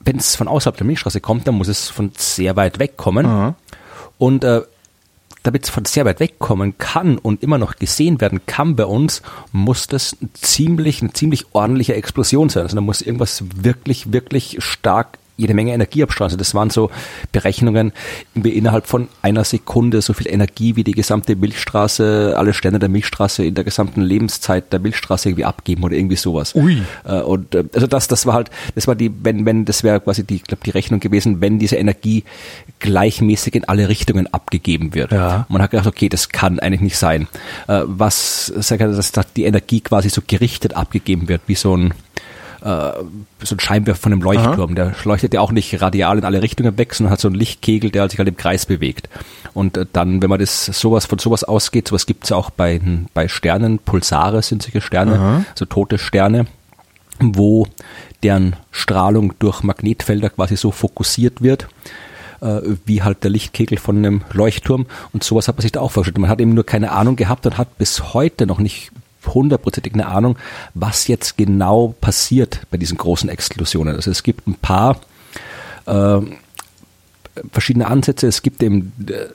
wenn 0.00 0.16
es 0.16 0.36
von 0.36 0.48
außerhalb 0.48 0.76
der 0.76 0.86
Milchstraße 0.86 1.22
kommt, 1.22 1.48
dann 1.48 1.54
muss 1.54 1.68
es 1.68 1.88
von 1.88 2.12
sehr 2.14 2.56
weit 2.56 2.78
weg 2.78 2.98
kommen. 2.98 3.26
Mhm. 3.26 3.54
Und 4.18 4.44
äh, 4.44 4.60
damit 5.44 5.64
es 5.64 5.70
von 5.70 5.84
sehr 5.84 6.04
weit 6.04 6.18
weg 6.18 6.38
kommen 6.40 6.76
kann 6.78 7.18
und 7.18 7.42
immer 7.42 7.58
noch 7.58 7.76
gesehen 7.76 8.20
werden 8.20 8.40
kann 8.46 8.74
bei 8.74 8.86
uns, 8.86 9.22
muss 9.52 9.86
das 9.86 10.16
ziemlich, 10.32 11.02
eine 11.02 11.12
ziemlich 11.12 11.46
ordentliche 11.52 11.94
Explosion 11.94 12.48
sein. 12.48 12.64
Also 12.64 12.74
da 12.74 12.80
muss 12.80 13.02
irgendwas 13.02 13.44
wirklich, 13.54 14.12
wirklich 14.12 14.56
stark 14.58 15.18
jede 15.36 15.54
Menge 15.54 15.72
Energie 15.72 16.02
abstrahlen. 16.02 16.38
das 16.38 16.54
waren 16.54 16.70
so 16.70 16.90
Berechnungen, 17.32 17.92
wie 18.34 18.50
innerhalb 18.50 18.86
von 18.86 19.08
einer 19.20 19.44
Sekunde 19.44 20.00
so 20.00 20.12
viel 20.12 20.28
Energie 20.28 20.76
wie 20.76 20.84
die 20.84 20.92
gesamte 20.92 21.34
Milchstraße, 21.34 22.34
alle 22.36 22.54
Sterne 22.54 22.78
der 22.78 22.88
Milchstraße 22.88 23.44
in 23.44 23.54
der 23.54 23.64
gesamten 23.64 24.00
Lebenszeit 24.00 24.72
der 24.72 24.80
Milchstraße 24.80 25.30
irgendwie 25.30 25.44
abgeben 25.44 25.82
oder 25.82 25.96
irgendwie 25.96 26.16
sowas. 26.16 26.54
Ui. 26.54 26.82
Äh, 27.04 27.20
und 27.20 27.54
äh, 27.54 27.64
also 27.74 27.86
das, 27.86 28.06
das 28.06 28.26
war 28.26 28.34
halt, 28.34 28.50
das 28.74 28.86
war 28.86 28.94
die, 28.94 29.10
wenn, 29.22 29.44
wenn, 29.44 29.64
das 29.64 29.82
wäre 29.82 30.00
quasi 30.00 30.24
die, 30.24 30.38
glaube 30.38 30.62
die 30.64 30.70
Rechnung 30.70 31.00
gewesen, 31.00 31.40
wenn 31.40 31.58
diese 31.58 31.76
Energie 31.76 32.24
gleichmäßig 32.78 33.56
in 33.56 33.64
alle 33.64 33.88
Richtungen 33.88 34.32
abgegeben 34.32 34.94
wird. 34.94 35.10
Ja. 35.10 35.46
Man 35.48 35.62
hat 35.62 35.72
gedacht, 35.72 35.88
okay, 35.88 36.08
das 36.08 36.28
kann 36.28 36.60
eigentlich 36.60 36.80
nicht 36.80 36.96
sein. 36.96 37.26
Äh, 37.66 37.82
was, 37.86 38.46
sag 38.46 38.80
ich, 38.80 38.96
dass 38.96 39.12
die 39.34 39.44
Energie 39.44 39.80
quasi 39.80 40.10
so 40.10 40.22
gerichtet 40.24 40.76
abgegeben 40.76 41.28
wird, 41.28 41.42
wie 41.46 41.54
so 41.56 41.76
ein 41.76 41.94
äh, 42.64 42.92
so 43.42 43.54
ein 43.54 43.60
Scheinwerfer 43.60 44.00
von 44.00 44.12
einem 44.12 44.22
Leuchtturm. 44.22 44.70
Aha. 44.70 44.74
Der 44.74 44.94
leuchtet 45.04 45.34
ja 45.34 45.40
auch 45.40 45.52
nicht 45.52 45.80
radial 45.82 46.18
in 46.18 46.24
alle 46.24 46.42
Richtungen 46.42 46.78
weg, 46.78 46.94
sondern 46.94 47.12
hat 47.12 47.20
so 47.20 47.28
einen 47.28 47.36
Lichtkegel, 47.36 47.90
der 47.90 48.08
sich 48.08 48.18
halt 48.18 48.28
im 48.28 48.36
Kreis 48.36 48.64
bewegt. 48.64 49.10
Und 49.52 49.76
äh, 49.76 49.86
dann, 49.92 50.22
wenn 50.22 50.30
man 50.30 50.40
das 50.40 50.64
sowas 50.66 51.04
von 51.04 51.18
sowas 51.18 51.44
ausgeht, 51.44 51.88
sowas 51.88 52.06
gibt's 52.06 52.30
ja 52.30 52.36
auch 52.36 52.50
bei, 52.50 52.80
bei 53.12 53.28
Sternen, 53.28 53.78
Pulsare 53.78 54.42
sind 54.42 54.62
solche 54.62 54.80
Sterne, 54.80 55.14
Aha. 55.18 55.44
so 55.54 55.66
tote 55.66 55.98
Sterne, 55.98 56.46
wo 57.20 57.66
deren 58.22 58.56
Strahlung 58.70 59.34
durch 59.38 59.62
Magnetfelder 59.62 60.30
quasi 60.30 60.56
so 60.56 60.70
fokussiert 60.70 61.42
wird, 61.42 61.68
äh, 62.40 62.60
wie 62.86 63.02
halt 63.02 63.24
der 63.24 63.30
Lichtkegel 63.30 63.76
von 63.76 63.98
einem 63.98 64.22
Leuchtturm. 64.32 64.86
Und 65.12 65.22
sowas 65.22 65.48
hat 65.48 65.56
man 65.56 65.62
sich 65.62 65.72
da 65.72 65.80
auch 65.80 65.90
vorgestellt. 65.90 66.18
Man 66.18 66.30
hat 66.30 66.40
eben 66.40 66.54
nur 66.54 66.64
keine 66.64 66.92
Ahnung 66.92 67.16
gehabt 67.16 67.44
und 67.44 67.58
hat 67.58 67.76
bis 67.76 68.14
heute 68.14 68.46
noch 68.46 68.58
nicht 68.58 68.90
hundertprozentig 69.26 69.94
eine 69.94 70.06
Ahnung, 70.06 70.36
was 70.74 71.08
jetzt 71.08 71.36
genau 71.36 71.94
passiert 72.00 72.60
bei 72.70 72.76
diesen 72.76 72.98
großen 72.98 73.28
Explosionen. 73.28 73.94
Also 73.94 74.10
es 74.10 74.22
gibt 74.22 74.46
ein 74.46 74.54
paar 74.54 74.96
äh, 75.86 76.20
verschiedene 77.52 77.86
Ansätze. 77.86 78.26
Es 78.26 78.42
gibt 78.42 78.62
eben 78.62 78.92
äh, 79.08 79.26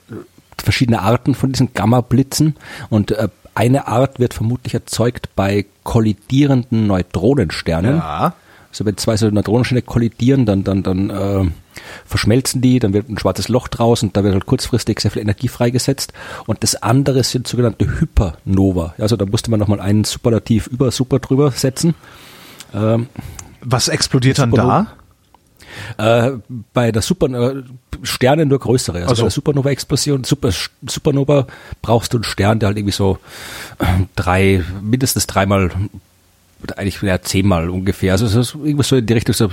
verschiedene 0.58 1.00
Arten 1.00 1.34
von 1.34 1.52
diesen 1.52 1.72
Gamma-Blitzen 1.74 2.56
und 2.88 3.12
äh, 3.12 3.28
eine 3.54 3.88
Art 3.88 4.18
wird 4.18 4.34
vermutlich 4.34 4.74
erzeugt 4.74 5.30
bei 5.34 5.66
kollidierenden 5.82 6.86
Neutronensternen. 6.86 7.96
Ja. 7.96 8.34
Also 8.70 8.84
wenn 8.84 8.96
zwei 8.96 9.16
so 9.16 9.28
Neutronensterne 9.28 9.82
kollidieren, 9.82 10.46
dann, 10.46 10.62
dann, 10.62 10.82
dann 10.82 11.10
äh, 11.10 11.50
verschmelzen 12.06 12.60
die, 12.60 12.78
dann 12.78 12.92
wird 12.92 13.08
ein 13.08 13.18
schwarzes 13.18 13.48
Loch 13.48 13.68
draus 13.68 14.02
und 14.02 14.16
da 14.16 14.22
wird 14.22 14.32
halt 14.32 14.46
kurzfristig 14.46 15.00
sehr 15.00 15.10
viel 15.10 15.22
Energie 15.22 15.48
freigesetzt. 15.48 16.12
Und 16.46 16.62
das 16.62 16.76
andere 16.76 17.24
sind 17.24 17.48
sogenannte 17.48 17.86
Hypernova. 17.86 18.94
Also 18.98 19.16
da 19.16 19.26
musste 19.26 19.50
man 19.50 19.58
nochmal 19.58 19.80
einen 19.80 20.04
Superlativ 20.04 20.68
über 20.68 20.90
Super 20.92 21.18
drüber 21.18 21.50
setzen. 21.50 21.94
Ähm, 22.72 23.08
Was 23.60 23.88
explodiert 23.88 24.38
dann 24.38 24.50
Supernova. 24.50 24.86
da? 25.96 26.28
Äh, 26.28 26.38
bei 26.72 26.92
der 26.92 27.02
Super 27.02 27.28
äh, 27.28 27.62
Sterne 28.02 28.46
nur 28.46 28.58
größere. 28.58 28.98
Also 29.02 29.10
Ach 29.12 29.16
so. 29.16 29.22
bei 29.22 29.26
der 29.26 29.30
Supernova-Explosion, 29.32 30.24
Super, 30.24 30.50
Supernova 30.86 31.46
brauchst 31.82 32.12
du 32.12 32.18
einen 32.18 32.24
Stern, 32.24 32.58
der 32.60 32.68
halt 32.68 32.78
irgendwie 32.78 32.94
so 32.94 33.18
äh, 33.78 33.84
drei, 34.16 34.64
mindestens 34.80 35.26
dreimal, 35.26 35.70
eigentlich 36.76 37.00
ja, 37.02 37.20
zehnmal 37.20 37.70
ungefähr. 37.70 38.12
Also 38.12 38.26
so, 38.26 38.64
irgendwas 38.64 38.88
so 38.88 38.96
in 38.96 39.06
die 39.06 39.12
Richtung 39.12 39.34
so 39.34 39.48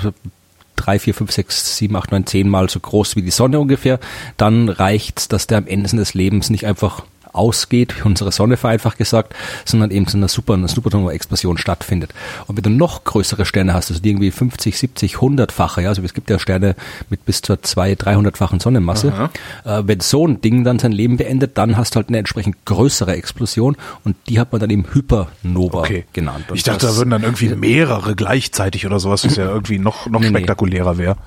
drei, 0.76 1.00
vier, 1.00 1.14
fünf, 1.14 1.32
sechs, 1.32 1.78
sieben, 1.78 1.96
acht, 1.96 2.12
neun, 2.12 2.26
zehnmal 2.26 2.70
so 2.70 2.80
groß 2.80 3.16
wie 3.16 3.22
die 3.22 3.32
Sonne 3.32 3.60
ungefähr. 3.60 4.00
Dann 4.38 4.70
reicht's, 4.70 5.28
dass 5.28 5.48
der 5.48 5.58
am 5.58 5.68
Ende 5.68 5.90
seines 5.90 6.14
Lebens 6.14 6.50
nicht 6.50 6.66
einfach 6.66 7.04
ausgeht, 7.34 7.96
wie 7.98 8.03
unsere 8.07 8.31
Sonne 8.31 8.57
vereinfacht 8.57 8.98
gesagt, 8.98 9.34
sondern 9.65 9.91
eben 9.91 10.07
so 10.07 10.17
eine 10.17 10.27
Super, 10.27 10.57
Supernova-Explosion 10.67 11.57
stattfindet. 11.57 12.13
Und 12.48 12.55
wenn 12.57 12.63
du 12.63 12.69
noch 12.69 13.03
größere 13.03 13.46
Sterne 13.46 13.74
hast, 13.74 13.89
also 13.89 14.01
die 14.01 14.10
irgendwie 14.10 14.31
50, 14.31 14.77
70, 14.77 15.15
100-fache, 15.17 15.81
ja, 15.81 15.89
also 15.89 16.01
es 16.03 16.13
gibt 16.13 16.29
ja 16.29 16.39
Sterne 16.39 16.75
mit 17.10 17.25
bis 17.25 17.41
zur 17.41 17.62
200, 17.62 18.07
300-fachen 18.07 18.60
Sonnenmasse, 18.60 19.29
äh, 19.65 19.84
wenn 19.86 20.00
so 20.00 20.27
ein 20.27 20.41
Ding 20.41 20.63
dann 20.63 20.79
sein 20.79 20.91
Leben 20.91 21.17
beendet, 21.17 21.57
dann 21.57 21.77
hast 21.77 21.96
du 21.96 21.98
halt 21.98 22.10
eine 22.10 22.17
entsprechend 22.17 22.55
größere 22.65 23.13
Explosion 23.15 23.75
und 24.03 24.15
die 24.27 24.39
hat 24.39 24.51
man 24.51 24.62
dann 24.62 24.69
eben 24.69 24.86
Hypernova 24.91 25.79
Okay. 25.79 26.05
genannt. 26.13 26.46
Und 26.50 26.55
Ich 26.57 26.63
dachte, 26.63 26.86
das- 26.86 26.93
da 26.93 26.98
würden 26.98 27.10
dann 27.12 27.24
irgendwie 27.24 27.50
mehrere 27.50 28.15
gleichzeitig 28.15 28.86
oder 28.86 29.00
sowas, 29.00 29.25
was 29.25 29.36
ja 29.36 29.46
irgendwie 29.46 29.79
noch, 29.79 30.07
noch 30.07 30.19
nee. 30.22 30.27
spektakulärer 30.29 30.98
wäre. 30.98 31.15
Nee, 31.15 31.22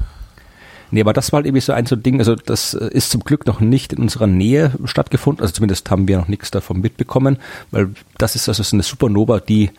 aber 0.99 1.13
das 1.13 1.31
war 1.33 1.39
halt 1.39 1.47
irgendwie 1.47 1.61
so 1.61 1.73
ein 1.73 1.87
so 1.87 1.95
Ding, 1.95 2.19
also 2.19 2.35
das 2.35 2.75
äh, 2.75 2.89
ist 2.89 3.11
zum 3.11 3.23
Glück 3.23 3.47
noch 3.47 3.61
nicht 3.61 3.93
in 3.93 4.01
unserer 4.01 4.27
Nähe 4.27 4.73
stattgefunden, 4.85 5.43
also 5.43 5.55
zumindest 5.55 5.91
haben 5.91 6.09
wir 6.09 6.19
noch 6.19 6.29
nichts 6.29 6.51
davon 6.51 6.81
mitbekommen, 6.81 7.39
weil 7.71 7.91
das 8.19 8.35
ist 8.35 8.49
also 8.49 8.63
so 8.63 8.75
eine 8.75 8.83
Supernova, 8.83 9.41
die 9.41 9.71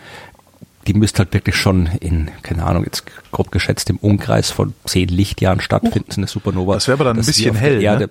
die 0.88 0.94
müsste 0.94 1.20
halt 1.20 1.34
wirklich 1.34 1.56
schon 1.56 1.88
in, 2.00 2.32
keine 2.42 2.66
Ahnung, 2.66 2.86
jetzt 2.86 3.04
grob 3.32 3.52
geschätzt 3.52 3.90
im 3.90 3.98
Umkreis 3.98 4.50
von 4.50 4.74
zehn 4.86 5.10
Lichtjahren 5.10 5.62
stattfinden, 5.62 6.12
so 6.12 6.20
eine 6.20 6.28
Supernova. 6.28 6.74
Das 6.74 6.88
wäre 6.88 6.98
aber 6.98 7.06
dann 7.06 7.20
ein 7.20 7.26
bisschen 7.26 7.56
hell, 7.56 7.78
ne? 7.78 7.84
Erde, 7.84 8.10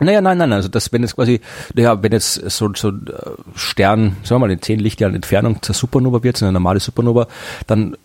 Naja, 0.00 0.20
nein, 0.20 0.38
nein, 0.38 0.52
also 0.52 0.68
das, 0.68 0.92
wenn 0.92 1.02
jetzt 1.02 1.14
quasi, 1.14 1.40
naja, 1.74 2.02
wenn 2.02 2.12
jetzt 2.12 2.34
so, 2.50 2.72
so 2.74 2.88
ein 2.88 3.06
äh, 3.06 3.30
Stern, 3.54 4.16
sagen 4.24 4.40
wir 4.40 4.46
mal, 4.46 4.50
in 4.50 4.62
zehn 4.62 4.80
Lichtjahren 4.80 5.14
Entfernung 5.14 5.62
zur 5.62 5.74
Supernova 5.74 6.22
wird, 6.22 6.38
so 6.38 6.44
eine 6.44 6.52
normale 6.52 6.80
Supernova, 6.80 7.28
dann 7.66 7.96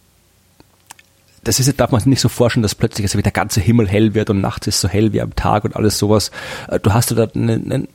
das 1.45 1.59
ist, 1.59 1.79
darf 1.79 1.91
man 1.91 2.01
sich 2.01 2.07
nicht 2.07 2.21
so 2.21 2.29
vorstellen, 2.29 2.63
dass 2.63 2.75
plötzlich 2.75 3.05
also 3.05 3.17
wie 3.17 3.23
der 3.23 3.31
ganze 3.31 3.61
Himmel 3.61 3.87
hell 3.87 4.13
wird 4.13 4.29
und 4.29 4.41
nachts 4.41 4.67
ist 4.67 4.81
so 4.81 4.89
hell 4.89 5.13
wie 5.13 5.21
am 5.21 5.35
Tag 5.35 5.63
und 5.63 5.75
alles 5.75 5.97
sowas. 5.97 6.31
Äh, 6.67 6.79
Du 6.79 6.93
hast 6.93 7.11
da 7.11 7.27
einen, 7.33 7.71
einen 7.71 7.87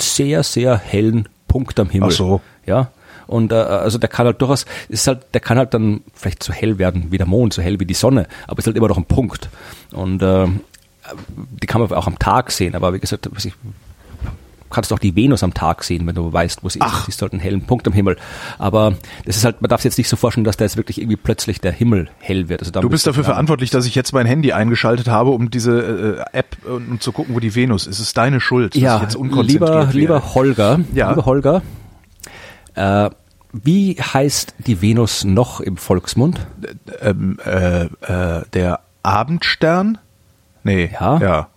sehr, 0.00 0.42
sehr 0.42 0.76
hellen 0.76 1.28
Punkt 1.46 1.78
am 1.78 1.90
Himmel. 1.90 2.08
Ach 2.10 2.16
so. 2.16 2.40
Ja. 2.66 2.90
Und 3.26 3.52
äh, 3.52 3.56
also 3.56 3.98
der 3.98 4.08
kann 4.08 4.26
halt 4.26 4.40
durchaus, 4.40 4.64
ist 4.88 5.06
halt, 5.06 5.26
der 5.34 5.40
kann 5.40 5.58
halt 5.58 5.74
dann 5.74 6.00
vielleicht 6.14 6.42
so 6.42 6.52
hell 6.52 6.78
werden 6.78 7.08
wie 7.10 7.18
der 7.18 7.26
Mond, 7.26 7.52
so 7.52 7.60
hell 7.60 7.78
wie 7.78 7.84
die 7.84 7.94
Sonne, 7.94 8.26
aber 8.46 8.58
ist 8.58 8.66
halt 8.66 8.76
immer 8.76 8.88
noch 8.88 8.96
ein 8.96 9.04
Punkt. 9.04 9.50
Und 9.92 10.22
äh, 10.22 10.46
die 11.62 11.66
kann 11.66 11.82
man 11.82 11.92
auch 11.92 12.06
am 12.06 12.18
Tag 12.18 12.50
sehen, 12.50 12.74
aber 12.74 12.94
wie 12.94 12.98
gesagt, 12.98 13.28
kannst 14.70 14.90
du 14.90 14.94
auch 14.94 14.98
die 14.98 15.14
Venus 15.16 15.42
am 15.42 15.54
Tag 15.54 15.82
sehen, 15.84 16.06
wenn 16.06 16.14
du 16.14 16.32
weißt, 16.32 16.62
wo 16.64 16.68
sie 16.68 16.80
Ach. 16.82 17.00
ist. 17.00 17.04
Sie 17.06 17.10
ist 17.12 17.22
halt 17.22 17.32
einen 17.32 17.40
hellen 17.40 17.62
Punkt 17.62 17.86
am 17.86 17.92
Himmel. 17.92 18.16
Aber 18.58 18.94
das 19.24 19.36
ist 19.36 19.44
halt, 19.44 19.60
man 19.62 19.68
darf 19.68 19.80
sich 19.80 19.86
jetzt 19.90 19.98
nicht 19.98 20.08
so 20.08 20.16
vorstellen, 20.16 20.44
dass 20.44 20.56
da 20.56 20.64
jetzt 20.64 20.76
wirklich 20.76 20.98
irgendwie 21.00 21.16
plötzlich 21.16 21.60
der 21.60 21.72
Himmel 21.72 22.08
hell 22.18 22.48
wird. 22.48 22.60
Also 22.60 22.72
Du 22.80 22.88
bist 22.88 23.06
dafür 23.06 23.24
verantwortlich, 23.24 23.70
dass 23.70 23.86
ich 23.86 23.94
jetzt 23.94 24.12
mein 24.12 24.26
Handy 24.26 24.52
eingeschaltet 24.52 25.08
habe, 25.08 25.30
um 25.30 25.50
diese 25.50 26.24
äh, 26.32 26.36
App 26.38 26.56
äh, 26.66 26.70
um 26.70 27.00
zu 27.00 27.12
gucken, 27.12 27.34
wo 27.34 27.40
die 27.40 27.54
Venus 27.54 27.86
ist. 27.86 27.96
Es 28.00 28.08
ist 28.08 28.16
deine 28.18 28.40
Schuld, 28.40 28.74
dass 28.74 28.76
ich 28.76 28.82
Ja, 28.82 29.00
jetzt 29.00 29.16
unkonzentriert 29.16 29.50
lieber, 29.50 29.74
werde. 29.86 29.98
lieber 29.98 30.34
Holger, 30.34 30.80
Ja. 30.94 31.10
lieber 31.10 31.24
Holger, 31.26 31.62
äh, 32.74 33.10
wie 33.52 33.94
heißt 33.94 34.54
die 34.66 34.82
Venus 34.82 35.24
noch 35.24 35.60
im 35.60 35.76
Volksmund? 35.78 36.46
ähm, 37.00 37.38
äh, 37.44 37.84
äh, 37.84 38.42
der 38.52 38.80
Abendstern? 39.02 39.98
Nee, 40.64 40.90
Ja. 40.92 41.18
ja. 41.18 41.48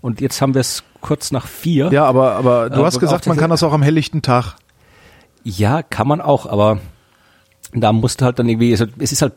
Und 0.00 0.20
jetzt 0.20 0.40
haben 0.40 0.54
wir 0.54 0.60
es 0.60 0.82
kurz 1.06 1.30
nach 1.32 1.46
vier. 1.46 1.90
Ja, 1.92 2.04
aber, 2.04 2.32
aber 2.32 2.68
du 2.70 2.80
Äh, 2.80 2.84
hast 2.84 2.98
gesagt, 3.00 3.26
man 3.26 3.36
kann 3.36 3.50
das 3.50 3.62
auch 3.62 3.72
am 3.72 3.82
helllichten 3.82 4.20
Tag. 4.22 4.56
Ja, 5.44 5.82
kann 5.82 6.08
man 6.08 6.20
auch, 6.20 6.46
aber 6.46 6.80
da 7.72 7.92
musst 7.92 8.20
du 8.20 8.24
halt 8.24 8.38
dann 8.38 8.48
irgendwie, 8.48 8.72
es 8.72 8.80
ist 9.12 9.22
halt, 9.22 9.34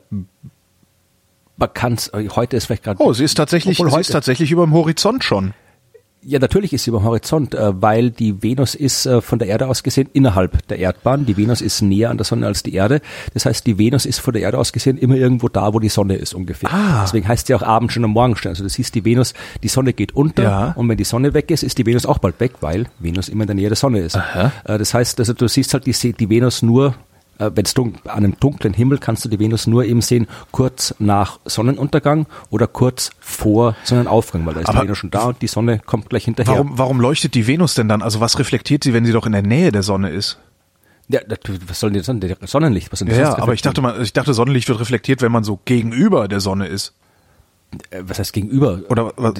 man 1.57 1.69
kann's, 1.73 2.11
heute 2.13 2.57
ist 2.57 2.65
vielleicht 2.65 2.83
gerade. 2.83 3.01
Oh, 3.01 3.13
sie 3.13 3.23
ist 3.23 3.35
tatsächlich, 3.35 3.77
sie 3.77 3.83
heute- 3.85 3.99
ist 4.01 4.11
tatsächlich 4.11 4.51
über 4.51 4.63
dem 4.65 4.73
Horizont 4.73 5.23
schon. 5.23 5.53
Ja, 6.21 6.37
natürlich 6.37 6.73
ist 6.73 6.83
sie 6.83 6.89
über 6.89 6.99
dem 6.99 7.05
Horizont, 7.05 7.55
äh, 7.55 7.81
weil 7.81 8.11
die 8.11 8.43
Venus 8.43 8.75
ist 8.75 9.05
äh, 9.05 9.21
von 9.21 9.39
der 9.39 9.47
Erde 9.47 9.67
aus 9.67 9.83
gesehen 9.83 10.09
innerhalb 10.11 10.67
der 10.67 10.77
Erdbahn. 10.79 11.25
Die 11.25 11.37
Venus 11.37 11.61
ist 11.61 11.81
näher 11.81 12.09
an 12.09 12.17
der 12.17 12.25
Sonne 12.25 12.45
als 12.45 12.61
die 12.61 12.73
Erde. 12.73 12.99
Das 13.33 13.45
heißt, 13.45 13.65
die 13.65 13.77
Venus 13.77 14.05
ist 14.05 14.19
von 14.19 14.33
der 14.33 14.41
Erde 14.41 14.57
aus 14.57 14.73
gesehen 14.73 14.97
immer 14.97 15.15
irgendwo 15.15 15.47
da, 15.47 15.73
wo 15.73 15.79
die 15.79 15.87
Sonne 15.87 16.15
ist 16.15 16.33
ungefähr. 16.33 16.73
Ah. 16.73 17.03
Deswegen 17.03 17.25
heißt 17.27 17.47
sie 17.47 17.55
auch 17.55 17.61
Abendstern 17.61 18.03
und 18.03 18.11
Morgenstern. 18.11 18.49
Also 18.49 18.63
das 18.63 18.75
hieß 18.75 18.91
die 18.91 19.05
Venus, 19.05 19.33
die 19.63 19.69
Sonne 19.69 19.93
geht 19.93 20.13
unter 20.13 20.43
Ja. 20.43 20.71
und 20.75 20.89
wenn 20.89 20.97
die 20.97 21.05
Sonne 21.05 21.33
weg 21.33 21.51
ist, 21.51 21.63
ist 21.63 21.77
die 21.77 21.85
Venus 21.85 22.05
auch 22.05 22.17
bald 22.17 22.37
weg, 22.41 22.51
weil 22.59 22.87
Venus 22.99 23.29
immer 23.29 23.43
in 23.43 23.47
der 23.47 23.55
Nähe 23.55 23.69
der 23.69 23.77
Sonne 23.77 23.99
ist. 23.99 24.17
Aha. 24.17 24.51
Äh, 24.65 24.77
das 24.77 24.93
heißt, 24.93 25.19
also 25.19 25.31
du 25.33 25.47
siehst 25.47 25.73
halt 25.73 25.85
die, 25.85 26.13
die 26.13 26.29
Venus 26.29 26.61
nur 26.61 26.95
äh, 27.39 27.51
wenn 27.55 27.65
es 27.65 27.75
an 27.75 27.93
einem 28.05 28.39
dunklen 28.39 28.73
Himmel 28.73 28.99
kannst 28.99 29.25
du 29.25 29.29
die 29.29 29.39
Venus 29.39 29.65
nur 29.65 29.85
eben 29.85 30.01
sehen, 30.01 30.27
kurz 30.51 30.93
nach 30.99 31.39
Sonnenuntergang 31.45 32.27
oder 32.49 32.67
kurz 32.67 33.09
vor 33.19 33.75
Sonnenaufgang, 33.83 34.45
weil 34.45 34.53
da 34.53 34.59
ist 34.61 34.69
Aber 34.69 34.81
die 34.81 34.85
Venus 34.87 34.97
schon 34.99 35.09
da 35.11 35.23
und 35.23 35.41
die 35.41 35.47
Sonne 35.47 35.79
kommt 35.79 36.09
gleich 36.09 36.25
hinterher. 36.25 36.53
Warum, 36.53 36.77
warum 36.77 37.01
leuchtet 37.01 37.33
die 37.33 37.47
Venus 37.47 37.73
denn 37.73 37.87
dann? 37.87 38.01
Also 38.01 38.19
was 38.19 38.37
reflektiert 38.37 38.83
sie, 38.83 38.93
wenn 38.93 39.05
sie 39.05 39.11
doch 39.13 39.25
in 39.25 39.31
der 39.31 39.41
Nähe 39.41 39.71
der 39.71 39.83
Sonne 39.83 40.09
ist? 40.09 40.37
Ja, 41.07 41.21
was 41.67 41.79
soll 41.79 41.91
denn 41.91 42.03
sein? 42.03 42.21
Sonnenlicht, 42.43 42.91
was 42.91 42.99
denn 42.99 43.07
Ja, 43.07 43.15
ja 43.15 43.37
aber 43.39 43.53
ich 43.53 43.63
dachte 43.63 43.81
mal, 43.81 43.99
ich 44.01 44.13
dachte, 44.13 44.33
Sonnenlicht 44.35 44.67
wird 44.69 44.79
reflektiert, 44.79 45.23
wenn 45.23 45.31
man 45.31 45.43
so 45.43 45.59
gegenüber 45.65 46.27
der 46.27 46.39
Sonne 46.39 46.67
ist. 46.67 46.93
Äh, 47.89 48.03
was 48.05 48.19
heißt 48.19 48.31
gegenüber? 48.33 48.81
Oder 48.89 49.11
was- 49.15 49.33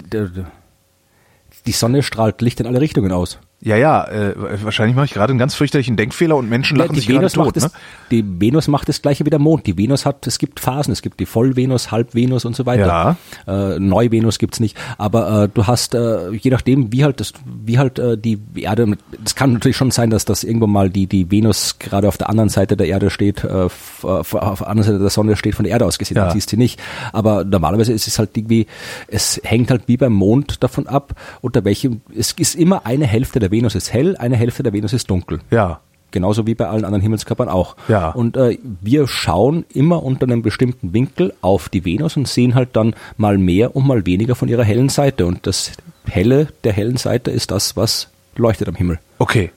Die 1.65 1.72
Sonne 1.72 2.01
strahlt 2.01 2.41
Licht 2.41 2.60
in 2.60 2.65
alle 2.65 2.82
Richtungen 2.82 3.12
aus. 3.12 3.38
Ja, 3.62 3.75
ja, 3.75 4.06
äh, 4.08 4.34
wahrscheinlich 4.63 4.96
mache 4.96 5.06
ich 5.06 5.13
gerade 5.13 5.32
einen 5.32 5.39
ganz 5.39 5.54
fürchterlichen 5.54 5.98
Denkfehler 5.98 6.38
und 6.38 6.50
Menschen 6.50 6.78
lachen 6.78 6.94
die, 6.94 7.00
sich 7.00 7.08
gerade 7.08 7.20
Venus 7.20 7.34
tot. 7.34 7.46
macht 7.48 7.56
Ne? 7.58 7.62
das, 7.63 7.72
die 8.10 8.24
Venus 8.42 8.68
macht 8.70 8.88
das 8.88 9.01
gleiche 9.01 9.25
wie 9.25 9.30
der 9.30 9.39
Mond. 9.39 9.68
Die 9.68 9.78
Venus 9.78 10.06
hat, 10.06 10.25
es 10.28 10.39
gibt 10.39 10.62
Phasen, 10.62 10.94
es 10.94 11.01
gibt 11.01 11.20
die 11.20 11.25
Vollvenus, 11.25 11.92
Halbvenus 11.92 12.46
und 12.46 12.56
so 12.56 12.66
weiter. 12.66 13.18
Äh, 13.48 13.80
Neuvenus 13.80 14.39
gibt's 14.39 14.62
nicht. 14.62 14.78
Aber 14.98 15.44
äh, 15.44 15.50
du 15.54 15.68
hast, 15.68 15.94
äh, 15.94 16.30
je 16.32 16.51
nachdem, 16.51 16.94
wie 16.94 17.04
halt 17.04 17.20
das, 17.20 17.34
wie 17.46 17.78
halt 17.78 18.00
äh, 18.00 18.18
die 18.18 18.39
Erde, 18.56 18.96
es 19.25 19.36
kann 19.36 19.51
natürlich 19.54 19.75
schon 19.78 19.92
sein, 19.92 20.10
dass 20.10 20.24
das 20.24 20.46
irgendwann 20.46 20.72
mal 20.72 20.89
die, 20.89 21.08
die 21.08 21.30
Venus 21.30 21.80
gerade 21.80 22.08
auf 22.08 22.18
der 22.18 22.30
anderen 22.30 22.50
Seite 22.50 22.78
der 22.78 22.88
Erde 22.88 23.10
steht, 23.10 23.44
äh, 23.44 23.48
auf 23.48 24.06
auf 24.06 24.30
der 24.32 24.68
anderen 24.70 24.84
Seite 24.84 25.00
der 25.00 25.10
Sonne 25.10 25.36
steht, 25.36 25.56
von 25.56 25.63
der 25.66 25.74
Erde 25.74 25.86
aus 25.86 25.98
gesehen, 26.00 26.16
Ja. 26.16 26.25
dann 26.25 26.34
siehst 26.34 26.48
du 26.51 26.56
sie 26.56 26.58
nicht. 26.58 26.80
Aber 27.12 27.44
normalerweise 27.44 27.92
ist 27.92 28.08
es 28.08 28.20
halt 28.20 28.38
irgendwie, 28.38 28.68
es 29.08 29.42
hängt 29.44 29.70
halt 29.70 29.84
wie 29.88 29.98
beim 29.98 30.13
Mond 30.13 30.63
davon 30.63 30.88
ab, 30.88 31.13
unter 31.42 31.66
welchem, 31.66 32.00
es 32.18 32.32
ist 32.32 32.56
immer 32.56 32.86
eine 32.86 33.06
Hälfte 33.06 33.39
der 33.39 33.49
Venus 33.51 33.75
ist 33.75 33.91
hell, 33.94 34.15
eine 34.18 34.36
Hälfte 34.36 34.63
der 34.63 34.74
Venus 34.74 34.94
ist 34.94 35.10
dunkel. 35.10 35.39
Ja. 35.51 35.79
Genauso 36.12 36.48
wie 36.48 36.56
bei 36.56 36.68
allen 36.68 36.86
anderen 36.86 37.03
Himmelskörpern 37.03 37.50
auch. 37.50 37.75
Ja. 37.88 38.10
Und 38.10 38.36
äh, 38.36 38.58
wir 38.82 39.08
schauen 39.08 39.65
immer 39.74 40.01
unter 40.03 40.24
einem 40.25 40.41
bestimmten 40.41 40.91
Winkel 40.91 41.34
auf 41.41 41.70
die 41.70 41.86
Venus 41.86 42.18
und 42.18 42.27
sehen 42.27 42.56
halt 42.56 42.70
dann 42.74 42.96
mal 43.18 43.38
mehr 43.38 43.75
und 43.75 43.86
mal 43.86 44.06
weniger 44.08 44.34
von 44.34 44.48
ihrer 44.50 44.63
hellen 44.63 44.89
Seite. 44.89 45.27
Und 45.27 45.46
das 45.46 45.74
Helle 46.08 46.48
der 46.63 46.74
hellen 46.74 46.98
Seite 46.98 47.29
ist 47.29 47.51
das, 47.51 47.75
was 47.77 48.08
leuchtet 48.36 48.68
am 48.68 48.74
Himmel. 48.75 48.98
Okay. 49.20 49.51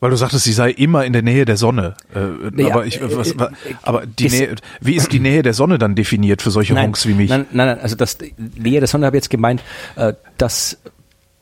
Weil 0.00 0.10
du 0.10 0.16
sagtest, 0.16 0.44
sie 0.44 0.52
sei 0.52 0.70
immer 0.70 1.04
in 1.04 1.12
der 1.12 1.22
Nähe 1.22 1.44
der 1.44 1.56
Sonne. 1.58 1.94
Äh, 2.14 2.50
Naja, 2.50 2.74
aber 2.74 2.86
ich, 2.86 2.98
was, 3.02 3.32
äh, 3.32 3.38
wa- 3.38 3.46
äh, 3.68 3.74
aber 3.82 4.06
die 4.06 4.24
das- 4.24 4.32
Nähe, 4.32 4.54
wie 4.80 4.94
ist 4.96 5.12
die 5.12 5.20
Nähe 5.20 5.42
der 5.42 5.52
Sonne 5.54 5.78
dann 5.78 5.94
definiert 5.94 6.40
für 6.42 6.50
solche 6.50 6.74
Honks 6.74 7.06
wie 7.06 7.12
mich? 7.14 7.28
Nein, 7.30 7.44
nein, 7.52 7.66
nein, 7.68 7.80
also 7.80 7.94
das 7.96 8.16
Nähe 8.56 8.80
der 8.80 8.88
Sonne 8.88 9.06
habe 9.06 9.16
ich 9.16 9.24
jetzt 9.24 9.30
gemeint, 9.30 9.62
äh, 9.96 10.14
dass 10.38 10.78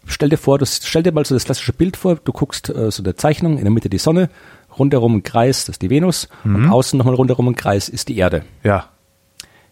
stell 0.07 0.29
dir 0.29 0.37
vor, 0.39 0.59
das, 0.59 0.81
stell 0.85 1.03
dir 1.03 1.13
mal 1.13 1.25
so 1.25 1.35
das 1.35 1.45
klassische 1.45 1.73
Bild 1.73 1.97
vor, 1.97 2.17
du 2.17 2.33
guckst 2.33 2.69
äh, 2.71 2.91
so 2.91 3.03
eine 3.03 3.15
Zeichnung, 3.17 3.59
in 3.59 3.65
der 3.65 3.71
Mitte 3.73 3.89
die 3.91 3.99
Sonne, 3.99 4.31
rundherum 4.79 5.17
ein 5.17 5.23
Kreis, 5.23 5.65
das 5.67 5.75
ist 5.75 5.83
die 5.83 5.91
Venus, 5.91 6.29
und 6.45 6.63
Mhm. 6.65 6.73
außen 6.73 6.97
nochmal 6.99 7.15
rundherum 7.15 7.49
ein 7.49 7.57
Kreis 7.57 7.89
ist 7.89 8.09
die 8.09 8.17
Erde. 8.19 8.45
Ja. 8.63 8.87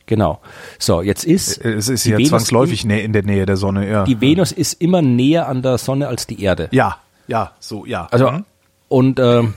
Genau. 0.06 0.40
So, 0.78 1.02
jetzt 1.02 1.24
ist 1.24 1.62
Äh, 1.64 1.74
Es 1.74 1.88
ist 1.88 2.04
die 2.06 2.10
ja 2.10 2.16
Venus 2.16 2.30
zwangsläufig 2.30 2.82
nä- 2.84 3.00
in 3.00 3.12
der 3.12 3.22
Nähe 3.24 3.44
der 3.46 3.56
Sonne, 3.58 3.88
ja. 3.90 4.04
die 4.04 4.20
Venus 4.20 4.52
ist 4.52 4.80
immer 4.80 5.02
näher 5.02 5.48
an 5.48 5.62
der 5.62 5.76
Sonne 5.78 6.08
als 6.08 6.26
die 6.26 6.42
Erde. 6.42 6.68
ja, 6.72 6.96
ja, 7.26 7.52
so, 7.60 7.84
ja. 7.84 8.06
Also 8.10 8.30
Mhm. 8.30 8.44
und 8.88 9.20
ähm, 9.20 9.54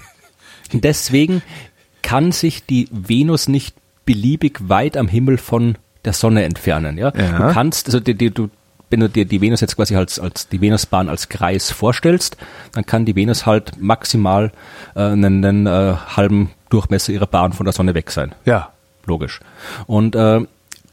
deswegen 0.74 1.42
kann 2.02 2.32
sich 2.32 2.66
die 2.66 2.88
Venus 2.92 3.48
nicht 3.48 3.76
beliebig 4.06 4.60
weit 4.70 4.98
am 4.98 5.08
Himmel 5.08 5.38
von 5.38 5.78
der 6.04 6.14
Sonne 6.14 6.44
entfernen. 6.44 6.98
Ja, 6.98 7.14
Ja. 7.16 7.48
du 7.48 7.54
kannst 7.54 7.88
also 7.88 8.00
die, 8.00 8.16
die, 8.16 8.32
du 8.32 8.50
wenn 8.92 9.00
du 9.00 9.10
dir 9.10 9.26
die 9.26 9.42
Venus 9.42 9.62
jetzt 9.62 9.76
quasi 9.76 9.96
als, 9.96 10.20
als 10.20 10.48
die 10.50 10.62
Venusbahn 10.62 11.10
als 11.10 11.30
Kreis 11.30 11.72
vorstellst, 11.72 12.38
dann 12.74 12.86
kann 12.86 13.06
die 13.06 13.16
Venus 13.16 13.46
halt 13.46 13.82
maximal 13.82 14.52
äh, 14.96 15.00
einen, 15.02 15.44
einen 15.44 15.66
äh, 15.68 15.96
halben 16.16 16.52
Durchmesser 16.70 17.12
ihrer 17.14 17.28
Bahn 17.28 17.54
von 17.54 17.66
der 17.66 17.74
Sonne 17.74 17.94
weg 17.96 18.12
sein. 18.12 18.36
ja. 18.46 18.70
Logisch. 19.08 19.40
Und 19.88 20.16
äh, 20.16 20.42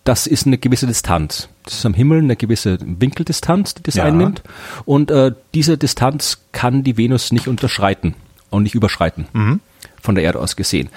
das 0.05 0.26
ist 0.26 0.47
eine 0.47 0.57
gewisse 0.57 0.87
Distanz. 0.87 1.50
Das 1.64 1.75
ist 1.75 1.85
am 1.85 1.93
Himmel 1.93 2.21
eine 2.21 2.37
gewisse 2.37 2.78
Winkeldistanz, 2.81 3.75
die 3.75 3.83
das 3.83 3.97
Ja. 3.97 4.05
einnimmt. 4.05 4.43
Und 4.87 5.11
äh, 5.11 5.33
diese 5.52 5.76
Distanz 5.76 6.38
kann 6.52 6.83
die 6.85 6.97
Venus 6.97 7.33
nicht 7.33 7.49
unterschreiten 7.49 8.14
und 8.49 8.62
nicht 8.62 8.75
überschreiten. 8.75 9.61
Von 10.00 10.14
der 10.14 10.25
Erde 10.25 10.40
aus 10.40 10.57
gesehen. 10.57 10.88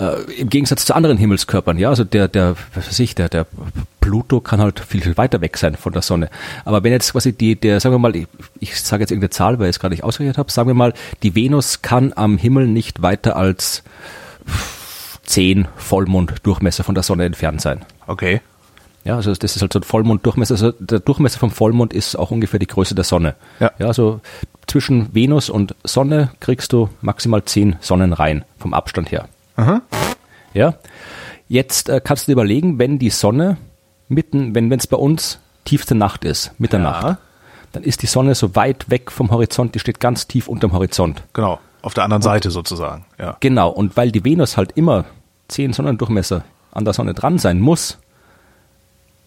Äh, 0.00 0.22
Im 0.38 0.48
Gegensatz 0.48 0.86
zu 0.86 0.94
anderen 0.94 1.18
Himmelskörpern, 1.18 1.76
ja, 1.76 1.90
also 1.90 2.04
der, 2.04 2.26
der, 2.26 2.56
was 2.74 2.86
weiß 2.86 2.98
ich, 3.00 3.14
der, 3.14 3.28
der 3.28 3.46
Pluto 4.00 4.40
kann 4.40 4.60
halt 4.60 4.80
viel, 4.80 5.02
viel 5.02 5.16
weiter 5.18 5.42
weg 5.42 5.58
sein 5.58 5.76
von 5.76 5.92
der 5.92 6.00
Sonne. 6.00 6.30
Aber 6.64 6.82
wenn 6.82 6.92
jetzt 6.92 7.12
quasi 7.12 7.34
die, 7.34 7.54
der, 7.54 7.80
sagen 7.80 7.94
wir 7.94 7.98
mal, 7.98 8.16
ich, 8.16 8.26
ich 8.60 8.80
sage 8.80 9.02
jetzt 9.02 9.10
irgendeine 9.10 9.30
Zahl, 9.30 9.58
weil 9.58 9.66
ich 9.66 9.76
es 9.76 9.80
gerade 9.80 9.94
nicht 9.94 10.04
ausgerechnet 10.04 10.38
habe, 10.38 10.50
sagen 10.50 10.68
wir 10.68 10.74
mal, 10.74 10.94
die 11.22 11.34
Venus 11.34 11.82
kann 11.82 12.14
am 12.16 12.38
Himmel 12.38 12.66
nicht 12.66 13.02
weiter 13.02 13.36
als 13.36 13.82
10 15.24 15.68
Vollmonddurchmesser 15.76 16.82
von 16.82 16.94
der 16.94 17.04
Sonne 17.04 17.26
entfernt 17.26 17.60
sein. 17.60 17.84
Okay. 18.06 18.40
Ja, 19.04 19.16
also 19.16 19.34
das 19.34 19.56
ist 19.56 19.62
halt 19.62 19.72
so 19.72 19.80
ein 19.80 19.82
Vollmonddurchmesser. 19.82 20.54
Also 20.54 20.72
der 20.72 21.00
Durchmesser 21.00 21.38
vom 21.38 21.50
Vollmond 21.50 21.92
ist 21.92 22.16
auch 22.16 22.30
ungefähr 22.30 22.58
die 22.58 22.66
Größe 22.66 22.94
der 22.94 23.04
Sonne. 23.04 23.34
Ja. 23.58 23.70
ja 23.78 23.86
also 23.86 24.20
zwischen 24.66 25.14
Venus 25.14 25.50
und 25.50 25.74
Sonne 25.84 26.30
kriegst 26.40 26.72
du 26.72 26.88
maximal 27.02 27.44
10 27.44 27.76
Sonnenreihen 27.80 28.44
vom 28.58 28.72
Abstand 28.72 29.12
her. 29.12 29.28
Aha. 29.60 29.82
Ja. 30.54 30.74
Jetzt 31.48 31.88
äh, 31.88 32.00
kannst 32.02 32.24
du 32.24 32.30
dir 32.30 32.34
überlegen, 32.34 32.78
wenn 32.78 32.98
die 32.98 33.10
Sonne 33.10 33.56
mitten, 34.08 34.54
wenn 34.54 34.70
es 34.72 34.86
bei 34.86 34.96
uns 34.96 35.40
tiefste 35.64 35.94
Nacht 35.94 36.24
ist, 36.24 36.52
Mitternacht, 36.58 37.02
Ja. 37.04 37.18
dann 37.72 37.82
ist 37.82 38.02
die 38.02 38.06
Sonne 38.06 38.34
so 38.34 38.54
weit 38.56 38.88
weg 38.90 39.10
vom 39.10 39.30
Horizont, 39.30 39.74
die 39.74 39.78
steht 39.78 40.00
ganz 40.00 40.26
tief 40.26 40.48
unterm 40.48 40.72
Horizont. 40.72 41.22
Genau. 41.32 41.58
Auf 41.82 41.94
der 41.94 42.04
anderen 42.04 42.22
Seite 42.22 42.50
sozusagen. 42.50 43.06
Ja. 43.18 43.36
Genau, 43.40 43.70
und 43.70 43.96
weil 43.96 44.10
die 44.12 44.24
Venus 44.24 44.56
halt 44.56 44.72
immer 44.72 45.04
10 45.48 45.72
Sonnendurchmesser 45.72 46.44
an 46.72 46.84
der 46.84 46.92
Sonne 46.94 47.14
dran 47.14 47.38
sein 47.38 47.58
muss, 47.60 47.98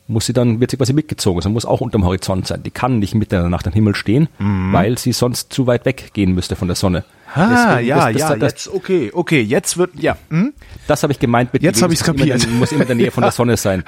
muss 0.08 0.26
sie 0.26 0.34
dann, 0.34 0.60
wird 0.60 0.72
sie 0.72 0.78
quasi 0.78 0.94
mitgezogen. 0.94 1.42
Sie 1.42 1.50
muss 1.50 1.66
auch 1.66 1.82
unterm 1.82 2.04
Horizont 2.06 2.46
sein. 2.48 2.62
Die 2.64 2.72
kann 2.72 3.00
nicht 3.00 3.16
mitten 3.16 3.36
in 3.36 3.42
der 3.42 3.50
Nacht 3.50 3.66
am 3.68 3.74
Himmel 3.74 3.96
stehen, 3.96 4.28
weil 4.38 4.98
sie 4.98 5.14
sonst 5.14 5.54
zu 5.54 5.66
weit 5.68 5.86
weggehen 5.86 6.34
müsste 6.34 6.56
von 6.56 6.68
der 6.68 6.76
Sonne. 6.76 7.04
Ah, 7.36 7.76
Deswegen, 7.78 7.88
ja, 7.88 7.96
das- 7.96 8.14
das- 8.14 8.20
ja, 8.22 8.36
das- 8.36 8.52
jetzt, 8.52 8.68
okay, 8.74 9.12
okay, 9.14 9.42
jetzt 9.42 9.78
wird, 9.78 9.92
ja, 10.00 10.18
hm? 10.30 10.54
Das 10.88 11.02
habe 11.04 11.14
ich 11.14 11.20
gemeint 11.20 11.52
mit 11.54 11.64
Jetzt 11.64 11.80
die 11.80 11.84
hab 11.84 11.92
ich's 11.92 12.06
Venus 12.06 12.18
muss 12.20 12.28
immer 12.28 12.36
kapiert. 12.38 12.60
Muss 12.60 12.72
immer 12.72 12.82
in 12.82 12.88
der 12.88 12.96
Nähe 12.98 13.12
von 13.12 13.22
der 13.24 13.32
Sonne 13.40 13.58
sein. 13.58 13.84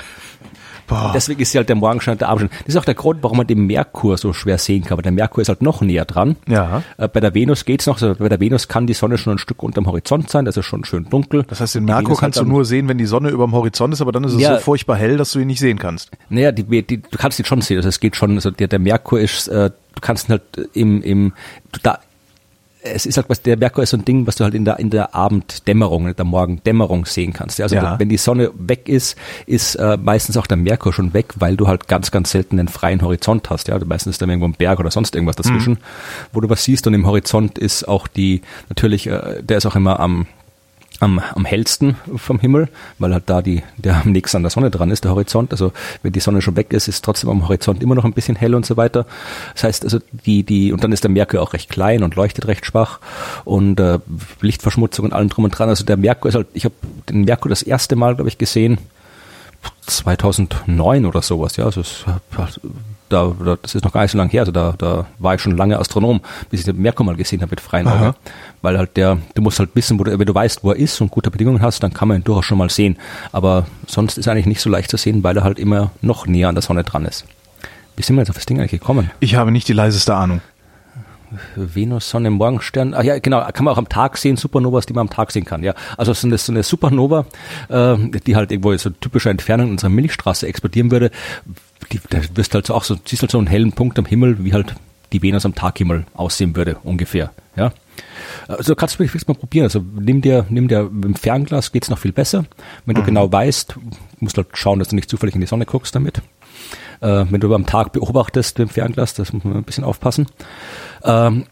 Boah. 0.87 1.11
Deswegen 1.13 1.41
ist 1.41 1.51
sie 1.51 1.57
halt 1.57 1.67
der 1.69 1.75
Morgenstern 1.75 2.13
und 2.13 2.21
der 2.21 2.29
Abendstern. 2.29 2.59
Das 2.65 2.75
ist 2.75 2.79
auch 2.79 2.85
der 2.85 2.93
Grund, 2.93 3.23
warum 3.23 3.37
man 3.37 3.47
den 3.47 3.65
Merkur 3.65 4.17
so 4.17 4.33
schwer 4.33 4.57
sehen 4.57 4.83
kann. 4.83 4.93
Aber 4.93 5.01
der 5.01 5.11
Merkur 5.11 5.41
ist 5.41 5.49
halt 5.49 5.61
noch 5.61 5.81
näher 5.81 6.05
dran. 6.05 6.35
Ja. 6.47 6.83
Äh, 6.97 7.07
Bei 7.07 7.19
der 7.19 7.33
Venus 7.33 7.65
geht's 7.65 7.87
noch. 7.87 7.95
Also 8.01 8.15
bei 8.15 8.29
der 8.29 8.39
Venus 8.39 8.67
kann 8.67 8.85
die 8.87 8.93
Sonne 8.93 9.17
schon 9.17 9.33
ein 9.33 9.37
Stück 9.39 9.63
unterm 9.63 9.87
Horizont 9.87 10.29
sein. 10.29 10.45
Das 10.45 10.57
ist 10.57 10.65
schon 10.65 10.85
schön 10.85 11.05
dunkel. 11.09 11.43
Das 11.47 11.59
heißt, 11.59 11.75
den 11.75 11.85
Merkur 11.85 12.17
kannst 12.17 12.37
halt 12.37 12.45
du 12.47 12.51
nur 12.51 12.65
sehen, 12.65 12.87
wenn 12.87 12.97
die 12.97 13.05
Sonne 13.05 13.29
über 13.29 13.45
dem 13.45 13.53
Horizont 13.53 13.93
ist, 13.93 14.01
aber 14.01 14.11
dann 14.11 14.23
ist 14.23 14.33
es 14.33 14.41
Ja. 14.41 14.55
so 14.55 14.61
furchtbar 14.61 14.95
hell, 14.97 15.17
dass 15.17 15.31
du 15.31 15.39
ihn 15.39 15.47
nicht 15.47 15.59
sehen 15.59 15.79
kannst. 15.79 16.11
Naja, 16.29 16.51
die, 16.51 16.63
die, 16.83 17.01
du 17.01 17.17
kannst 17.17 17.39
ihn 17.39 17.45
schon 17.45 17.61
sehen. 17.61 17.77
Also 17.77 17.89
es 17.89 17.99
geht 17.99 18.15
schon. 18.15 18.35
Also 18.35 18.51
der, 18.51 18.67
der 18.67 18.79
Merkur 18.79 19.19
ist, 19.19 19.47
äh, 19.47 19.69
du 19.71 20.01
kannst 20.01 20.29
ihn 20.29 20.33
halt 20.33 20.69
im, 20.73 21.01
im, 21.01 21.33
da, 21.83 21.99
es 22.85 23.05
ist 23.05 23.17
halt 23.17 23.29
was, 23.29 23.41
der 23.41 23.57
Merkur 23.57 23.83
ist 23.83 23.89
so 23.89 23.97
ein 23.97 24.05
Ding, 24.05 24.27
was 24.27 24.35
du 24.35 24.43
halt 24.43 24.53
in 24.53 24.63
der, 24.63 24.79
in 24.79 24.89
der 24.89 25.15
Abenddämmerung, 25.15 26.07
in 26.07 26.15
der 26.15 26.25
Morgendämmerung 26.25 27.05
sehen 27.05 27.33
kannst. 27.33 27.59
Also 27.59 27.75
Ja. 27.75 27.97
wenn 27.99 28.09
die 28.09 28.17
Sonne 28.17 28.51
weg 28.57 28.87
ist, 28.87 29.17
ist 29.47 29.75
äh, 29.75 29.97
meistens 29.97 30.37
auch 30.37 30.47
der 30.47 30.57
Merkur 30.57 30.93
schon 30.93 31.13
weg, 31.13 31.33
weil 31.37 31.57
du 31.57 31.67
halt 31.67 31.87
ganz, 31.87 32.11
ganz 32.11 32.31
selten 32.31 32.59
einen 32.59 32.67
freien 32.67 33.01
Horizont 33.01 33.49
hast. 33.49 33.67
Ja, 33.67 33.79
meistens 33.83 34.11
ist 34.15 34.21
da 34.21 34.27
irgendwo 34.27 34.47
ein 34.47 34.53
Berg 34.53 34.79
oder 34.79 34.91
sonst 34.91 35.15
irgendwas 35.15 35.35
dazwischen, 35.35 35.79
wo 36.31 36.41
du 36.41 36.49
was 36.49 36.63
siehst 36.63 36.85
und 36.87 36.93
im 36.93 37.05
Horizont 37.07 37.57
ist 37.57 37.87
auch 37.87 38.07
die, 38.07 38.41
natürlich, 38.69 39.07
äh, 39.07 39.41
der 39.41 39.57
ist 39.57 39.65
auch 39.65 39.75
immer 39.75 39.99
am, 39.99 40.27
am, 40.99 41.19
am 41.19 41.45
hellsten 41.45 41.95
vom 42.15 42.39
Himmel, 42.39 42.69
weil 42.99 43.13
halt 43.13 43.29
da 43.29 43.41
die, 43.41 43.63
der 43.77 44.01
am 44.01 44.11
nächsten 44.11 44.37
an 44.37 44.43
der 44.43 44.49
Sonne 44.49 44.71
dran 44.71 44.91
ist, 44.91 45.03
der 45.03 45.11
Horizont. 45.11 45.51
Also 45.51 45.71
wenn 46.03 46.11
die 46.11 46.19
Sonne 46.19 46.41
schon 46.41 46.55
weg 46.55 46.73
ist, 46.73 46.87
ist 46.87 47.03
trotzdem 47.03 47.29
am 47.29 47.43
Horizont 47.43 47.81
immer 47.81 47.95
noch 47.95 48.05
ein 48.05 48.13
bisschen 48.13 48.35
hell 48.35 48.55
und 48.55 48.65
so 48.65 48.77
weiter. 48.77 49.05
Das 49.53 49.63
heißt 49.63 49.83
also 49.83 49.99
die, 50.11 50.43
die, 50.43 50.71
und 50.71 50.83
dann 50.83 50.91
ist 50.91 51.03
der 51.03 51.11
Merkur 51.11 51.41
auch 51.41 51.53
recht 51.53 51.69
klein 51.69 52.03
und 52.03 52.15
leuchtet 52.15 52.47
recht 52.47 52.65
schwach 52.65 52.99
und 53.43 53.79
äh, 53.79 53.99
Lichtverschmutzung 54.41 55.05
und 55.05 55.13
allem 55.13 55.29
drum 55.29 55.45
und 55.45 55.51
dran. 55.51 55.69
Also 55.69 55.85
der 55.85 55.97
Merkur 55.97 56.29
ist 56.29 56.35
halt, 56.35 56.47
ich 56.53 56.65
habe 56.65 56.75
den 57.09 57.25
Merkur 57.25 57.49
das 57.49 57.61
erste 57.61 57.95
Mal, 57.95 58.15
glaube 58.15 58.29
ich, 58.29 58.37
gesehen, 58.37 58.77
2009 59.87 61.05
oder 61.05 61.21
sowas, 61.21 61.57
ja, 61.57 61.65
also 61.65 61.81
es, 61.81 62.05
da, 63.09 63.33
da, 63.43 63.57
das 63.61 63.75
ist 63.75 63.83
noch 63.83 63.91
gar 63.91 64.01
nicht 64.01 64.11
so 64.11 64.17
lange 64.17 64.31
her, 64.31 64.41
also 64.41 64.51
da, 64.51 64.73
da 64.77 65.05
war 65.19 65.35
ich 65.35 65.41
schon 65.41 65.55
lange 65.55 65.79
Astronom, 65.79 66.21
bis 66.49 66.61
ich 66.61 66.65
den 66.65 66.81
Merkur 66.81 67.05
mal 67.05 67.15
gesehen 67.15 67.41
habe 67.41 67.51
mit 67.51 67.61
freien 67.61 67.87
Augen, 67.87 68.03
Aha. 68.03 68.15
weil 68.61 68.77
halt 68.77 68.97
der, 68.97 69.17
du 69.33 69.41
musst 69.41 69.59
halt 69.59 69.69
wissen, 69.75 69.99
wo 69.99 70.03
du, 70.03 70.17
wenn 70.17 70.25
du 70.25 70.35
weißt, 70.35 70.63
wo 70.63 70.71
er 70.71 70.77
ist 70.77 70.99
und 71.01 71.11
gute 71.11 71.31
Bedingungen 71.31 71.61
hast, 71.61 71.83
dann 71.83 71.93
kann 71.93 72.07
man 72.07 72.17
ihn 72.17 72.23
durchaus 72.23 72.45
schon 72.45 72.57
mal 72.57 72.69
sehen, 72.69 72.97
aber 73.31 73.65
sonst 73.87 74.17
ist 74.17 74.27
er 74.27 74.33
eigentlich 74.33 74.47
nicht 74.47 74.61
so 74.61 74.69
leicht 74.69 74.89
zu 74.89 74.97
sehen, 74.97 75.23
weil 75.23 75.37
er 75.37 75.43
halt 75.43 75.59
immer 75.59 75.91
noch 76.01 76.27
näher 76.27 76.49
an 76.49 76.55
der 76.55 76.61
Sonne 76.61 76.83
dran 76.83 77.05
ist. 77.05 77.25
Wie 77.95 78.03
sind 78.03 78.15
wir 78.15 78.21
jetzt 78.21 78.29
auf 78.29 78.35
das 78.35 78.45
Ding 78.45 78.59
eigentlich 78.59 78.79
gekommen? 78.79 79.09
Ich 79.19 79.35
habe 79.35 79.51
nicht 79.51 79.67
die 79.67 79.73
leiseste 79.73 80.15
Ahnung. 80.15 80.41
Venus, 81.55 82.09
Sonne, 82.09 82.29
Morgenstern. 82.29 82.93
Ah 82.93 83.01
ja, 83.01 83.19
genau, 83.19 83.45
kann 83.51 83.65
man 83.65 83.73
auch 83.73 83.77
am 83.77 83.89
Tag 83.89 84.17
sehen, 84.17 84.37
Supernovas, 84.37 84.85
die 84.85 84.93
man 84.93 85.01
am 85.01 85.09
Tag 85.09 85.31
sehen 85.31 85.45
kann. 85.45 85.63
Ja, 85.63 85.73
also 85.97 86.13
so 86.13 86.27
eine, 86.27 86.37
so 86.37 86.51
eine 86.51 86.63
Supernova, 86.63 87.25
äh, 87.69 87.97
die 88.25 88.35
halt 88.35 88.51
irgendwo 88.51 88.75
so 88.77 88.89
typischer 88.89 89.31
Entfernung 89.31 89.67
in 89.67 89.71
unserer 89.73 89.89
Milchstraße 89.89 90.47
explodieren 90.47 90.91
würde, 90.91 91.11
die, 91.91 91.99
da 92.09 92.19
wirst 92.35 92.53
du 92.53 92.55
halt 92.55 92.65
so 92.65 92.73
auch 92.73 92.83
so, 92.83 92.97
siehst 93.05 93.21
halt 93.21 93.31
so 93.31 93.37
einen 93.37 93.47
hellen 93.47 93.73
Punkt 93.73 93.97
am 93.99 94.05
Himmel, 94.05 94.43
wie 94.43 94.53
halt 94.53 94.75
die 95.13 95.21
Venus 95.21 95.45
am 95.45 95.55
Taghimmel 95.55 96.05
aussehen 96.13 96.55
würde, 96.55 96.77
ungefähr. 96.83 97.31
Ja. 97.55 97.71
Also 98.47 98.75
kannst 98.75 98.95
du 98.95 98.99
wirklich 98.99 99.27
mal 99.27 99.33
probieren. 99.33 99.65
Also 99.65 99.83
nimm 99.99 100.21
dir, 100.21 100.45
nimm 100.49 100.67
dir 100.67 100.83
mit 100.83 101.03
dem 101.05 101.15
Fernglas 101.15 101.71
geht's 101.71 101.89
noch 101.89 101.99
viel 101.99 102.11
besser. 102.11 102.45
Wenn 102.85 102.95
du 102.95 103.03
genau 103.03 103.31
weißt, 103.31 103.75
musst 104.19 104.37
du 104.37 104.43
halt 104.43 104.57
schauen, 104.57 104.79
dass 104.79 104.89
du 104.89 104.95
nicht 104.95 105.09
zufällig 105.09 105.35
in 105.35 105.41
die 105.41 105.47
Sonne 105.47 105.65
guckst 105.65 105.95
damit. 105.95 106.21
Äh, 107.01 107.25
wenn 107.29 107.39
du 107.39 107.53
am 107.53 107.65
Tag 107.65 107.93
beobachtest 107.93 108.59
mit 108.59 108.69
dem 108.69 108.73
Fernglas, 108.73 109.13
das 109.13 109.33
muss 109.33 109.43
man 109.43 109.55
ein 109.55 109.63
bisschen 109.63 109.83
aufpassen. 109.83 110.27
Ähm, 111.03 111.45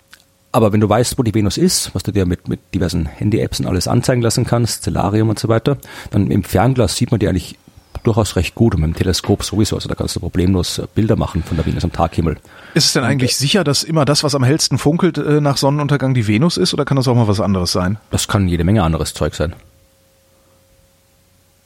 aber 0.51 0.71
wenn 0.71 0.81
du 0.81 0.87
weißt, 0.87 1.17
wo 1.17 1.23
die 1.23 1.33
Venus 1.33 1.57
ist, 1.57 1.95
was 1.95 2.03
du 2.03 2.11
dir 2.11 2.27
mit, 2.27 2.47
mit 2.47 2.59
diversen 2.75 3.07
Handy-Apps 3.07 3.59
und 3.59 3.65
alles 3.65 3.87
anzeigen 3.87 4.21
lassen 4.21 4.45
kannst, 4.45 4.81
Stellarium 4.81 5.29
und 5.29 5.39
so 5.39 5.47
weiter, 5.47 5.77
dann 6.11 6.29
im 6.29 6.43
Fernglas 6.43 6.95
sieht 6.95 7.09
man 7.09 7.19
die 7.19 7.27
eigentlich 7.27 7.57
durchaus 8.03 8.35
recht 8.35 8.55
gut 8.55 8.75
und 8.75 8.81
mit 8.81 8.89
dem 8.89 8.95
Teleskop 8.95 9.43
sowieso. 9.43 9.75
Also 9.75 9.89
da 9.89 9.95
kannst 9.95 10.15
du 10.15 10.19
problemlos 10.19 10.77
äh, 10.77 10.87
Bilder 10.93 11.15
machen 11.15 11.43
von 11.43 11.57
der 11.57 11.65
Venus 11.65 11.83
am 11.83 11.91
Taghimmel. 11.91 12.37
Ist 12.73 12.85
es 12.85 12.93
denn 12.93 13.03
eigentlich 13.03 13.35
sicher, 13.35 13.63
dass 13.63 13.83
immer 13.83 14.05
das, 14.05 14.23
was 14.23 14.35
am 14.35 14.43
hellsten 14.43 14.77
funkelt 14.77 15.17
äh, 15.17 15.41
nach 15.41 15.57
Sonnenuntergang, 15.57 16.13
die 16.13 16.27
Venus 16.27 16.57
ist, 16.57 16.73
oder 16.73 16.85
kann 16.85 16.97
das 16.97 17.07
auch 17.07 17.15
mal 17.15 17.27
was 17.27 17.39
anderes 17.39 17.71
sein? 17.71 17.97
Das 18.11 18.27
kann 18.27 18.47
jede 18.47 18.63
Menge 18.63 18.83
anderes 18.83 19.13
Zeug 19.13 19.35
sein. 19.35 19.53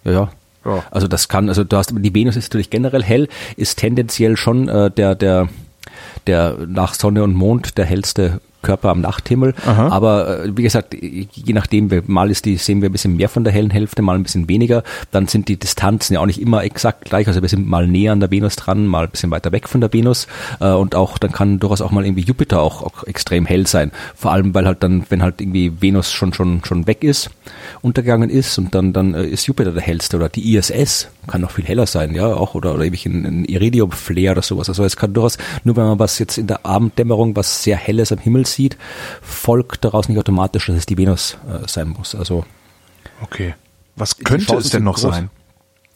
Ja, 0.04 0.12
ja. 0.12 0.32
Ja. 0.66 0.84
Also 0.92 1.08
das 1.08 1.30
kann, 1.30 1.48
also 1.48 1.64
du 1.64 1.78
hast, 1.78 1.94
die 1.96 2.14
Venus 2.14 2.36
ist 2.36 2.52
natürlich 2.52 2.70
generell 2.70 3.04
hell, 3.04 3.30
ist 3.56 3.78
tendenziell 3.78 4.36
schon 4.36 4.68
äh, 4.68 4.92
der, 4.92 5.16
der, 5.16 5.48
der 6.28 6.58
nach 6.68 6.94
Sonne 6.94 7.24
und 7.24 7.34
Mond 7.34 7.78
der 7.78 7.86
hellste 7.86 8.40
Körper 8.62 8.90
am 8.90 9.02
Nachthimmel. 9.02 9.54
Aha. 9.66 9.90
Aber 9.90 10.44
äh, 10.44 10.58
wie 10.58 10.64
gesagt, 10.64 10.94
je 11.00 11.54
nachdem, 11.54 11.90
mal 12.08 12.30
ist 12.30 12.46
die, 12.46 12.58
sehen 12.58 12.82
wir 12.82 12.90
ein 12.90 12.92
bisschen 12.92 13.16
mehr 13.16 13.30
von 13.30 13.44
der 13.44 13.54
hellen 13.54 13.70
Hälfte, 13.70 14.02
mal 14.02 14.16
ein 14.16 14.24
bisschen 14.24 14.50
weniger. 14.50 14.84
Dann 15.12 15.28
sind 15.28 15.48
die 15.48 15.58
Distanzen 15.58 16.16
ja 16.16 16.20
auch 16.20 16.26
nicht 16.26 16.42
immer 16.42 16.64
exakt 16.64 17.06
gleich. 17.06 17.28
Also 17.28 17.42
wir 17.42 17.50
sind 17.50 17.68
mal 17.68 17.88
näher 17.88 18.12
an 18.12 18.20
der 18.20 18.32
Venus 18.32 18.56
dran, 18.56 18.88
mal 18.88 19.06
ein 19.06 19.12
bisschen 19.12 19.32
weiter 19.32 19.52
weg 19.52 19.70
von 19.70 19.80
der 19.80 19.94
Venus. 19.94 20.28
Äh, 20.60 20.72
und 20.72 20.96
auch, 20.96 21.18
dann 21.18 21.32
kann 21.32 21.60
durchaus 21.60 21.82
auch 21.82 21.92
mal 21.92 22.06
irgendwie 22.06 22.24
Jupiter 22.24 22.62
auch, 22.62 22.82
auch 22.82 23.04
extrem 23.06 23.46
hell 23.46 23.68
sein. 23.68 23.92
Vor 24.16 24.32
allem, 24.32 24.54
weil 24.54 24.66
halt 24.66 24.84
dann, 24.84 25.06
wenn 25.10 25.22
halt 25.22 25.40
irgendwie 25.40 25.72
Venus 25.80 26.12
schon, 26.12 26.34
schon, 26.34 26.62
schon 26.66 26.88
weg 26.88 27.04
ist, 27.04 27.30
untergegangen 27.82 28.30
ist 28.30 28.58
und 28.58 28.76
dann, 28.76 28.92
dann 28.92 29.14
äh, 29.14 29.26
ist 29.26 29.46
Jupiter 29.46 29.72
der 29.72 29.84
hellste 29.84 30.18
oder 30.18 30.30
die 30.30 30.56
ISS 30.56 31.10
kann 31.28 31.42
noch 31.42 31.52
viel 31.52 31.66
heller 31.66 31.86
sein, 31.86 32.16
ja, 32.16 32.28
auch 32.28 32.56
oder, 32.56 32.74
oder 32.74 32.86
ewig 32.86 33.06
ein, 33.06 33.26
ein 33.26 33.46
Iridium-Flare 33.46 34.32
oder 34.32 34.42
sowas. 34.42 34.70
Also 34.70 34.84
es 34.84 34.96
kann 34.96 35.14
durchaus, 35.14 35.38
nur 35.64 35.76
wenn 35.76 35.84
man 35.84 36.00
was 36.00 36.17
jetzt 36.20 36.38
in 36.38 36.48
der 36.48 36.66
Abenddämmerung 36.66 37.36
was 37.36 37.64
sehr 37.64 37.78
helles 37.78 38.12
am 38.12 38.18
Himmel 38.20 38.46
sieht, 38.46 38.78
folgt 39.22 39.84
daraus 39.86 40.10
nicht 40.10 40.18
automatisch, 40.20 40.68
dass 40.68 40.76
es 40.78 40.86
die 40.86 40.98
Venus 40.98 41.38
äh, 41.50 41.68
sein 41.68 41.90
muss. 41.90 42.16
Also 42.16 42.46
Okay. 43.22 43.56
Was 43.96 44.18
könnte 44.18 44.56
es 44.58 44.70
denn 44.70 44.84
noch 44.84 44.96
groß. 45.00 45.14
sein? 45.16 45.30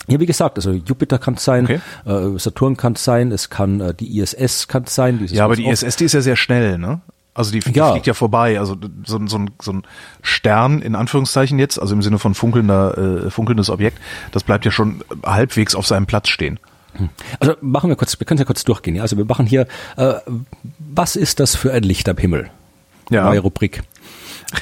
ja, 0.07 0.19
wie 0.19 0.25
gesagt, 0.25 0.57
also 0.57 0.71
Jupiter 0.71 1.19
kann 1.19 1.35
es 1.35 1.43
sein, 1.43 1.65
Okay. 1.65 1.79
äh, 2.05 2.39
Saturn 2.39 2.75
kann 2.75 2.93
es 2.93 3.03
sein, 3.03 3.31
es 3.31 3.49
kann 3.51 3.79
äh, 3.79 3.93
die 3.93 4.17
ISS 4.19 4.67
kann 4.67 4.83
es 4.85 4.95
sein. 4.95 5.23
Ja, 5.29 5.45
aber 5.45 5.55
die 5.55 5.65
auch- 5.67 5.71
ISS, 5.71 5.95
die 5.97 6.05
ist 6.05 6.13
ja 6.13 6.21
sehr 6.21 6.35
schnell, 6.35 6.77
ne? 6.79 7.01
Also 7.33 7.51
die, 7.53 7.59
die 7.59 7.71
Ja. 7.71 7.91
fliegt 7.91 8.07
ja 8.07 8.13
vorbei. 8.13 8.59
Also 8.59 8.75
so, 9.05 9.17
ein- 9.17 9.27
so, 9.27 9.37
ein, 9.37 9.51
so 9.61 9.71
ein 9.71 9.83
Stern 10.21 10.81
in 10.81 10.95
Anführungszeichen 10.95 11.59
jetzt, 11.59 11.79
also 11.79 11.93
im 11.93 12.01
Sinne 12.01 12.17
von 12.19 12.33
funkelnder, 12.33 13.25
äh, 13.27 13.29
funkelndes 13.29 13.69
Objekt, 13.69 13.99
das 14.31 14.43
bleibt 14.43 14.65
ja 14.65 14.71
schon 14.71 15.03
halbwegs 15.23 15.75
auf 15.75 15.85
seinem 15.87 16.07
Platz 16.07 16.27
stehen. 16.29 16.59
Also 17.39 17.55
machen 17.61 17.89
wir 17.89 17.95
kurz, 17.95 18.19
wir 18.19 18.25
können 18.25 18.39
ja 18.39 18.45
kurz 18.45 18.63
durchgehen. 18.63 18.95
Ja? 18.95 19.01
Also 19.03 19.17
wir 19.17 19.25
machen 19.25 19.45
hier, 19.45 19.67
äh, 19.97 20.13
was 20.79 21.15
ist 21.15 21.39
das 21.39 21.55
für 21.55 21.73
ein 21.73 21.83
Licht 21.83 22.07
am 22.09 22.17
Himmel? 22.17 22.49
Ja. 23.09 23.25
Neue 23.25 23.39
Rubrik. 23.39 23.83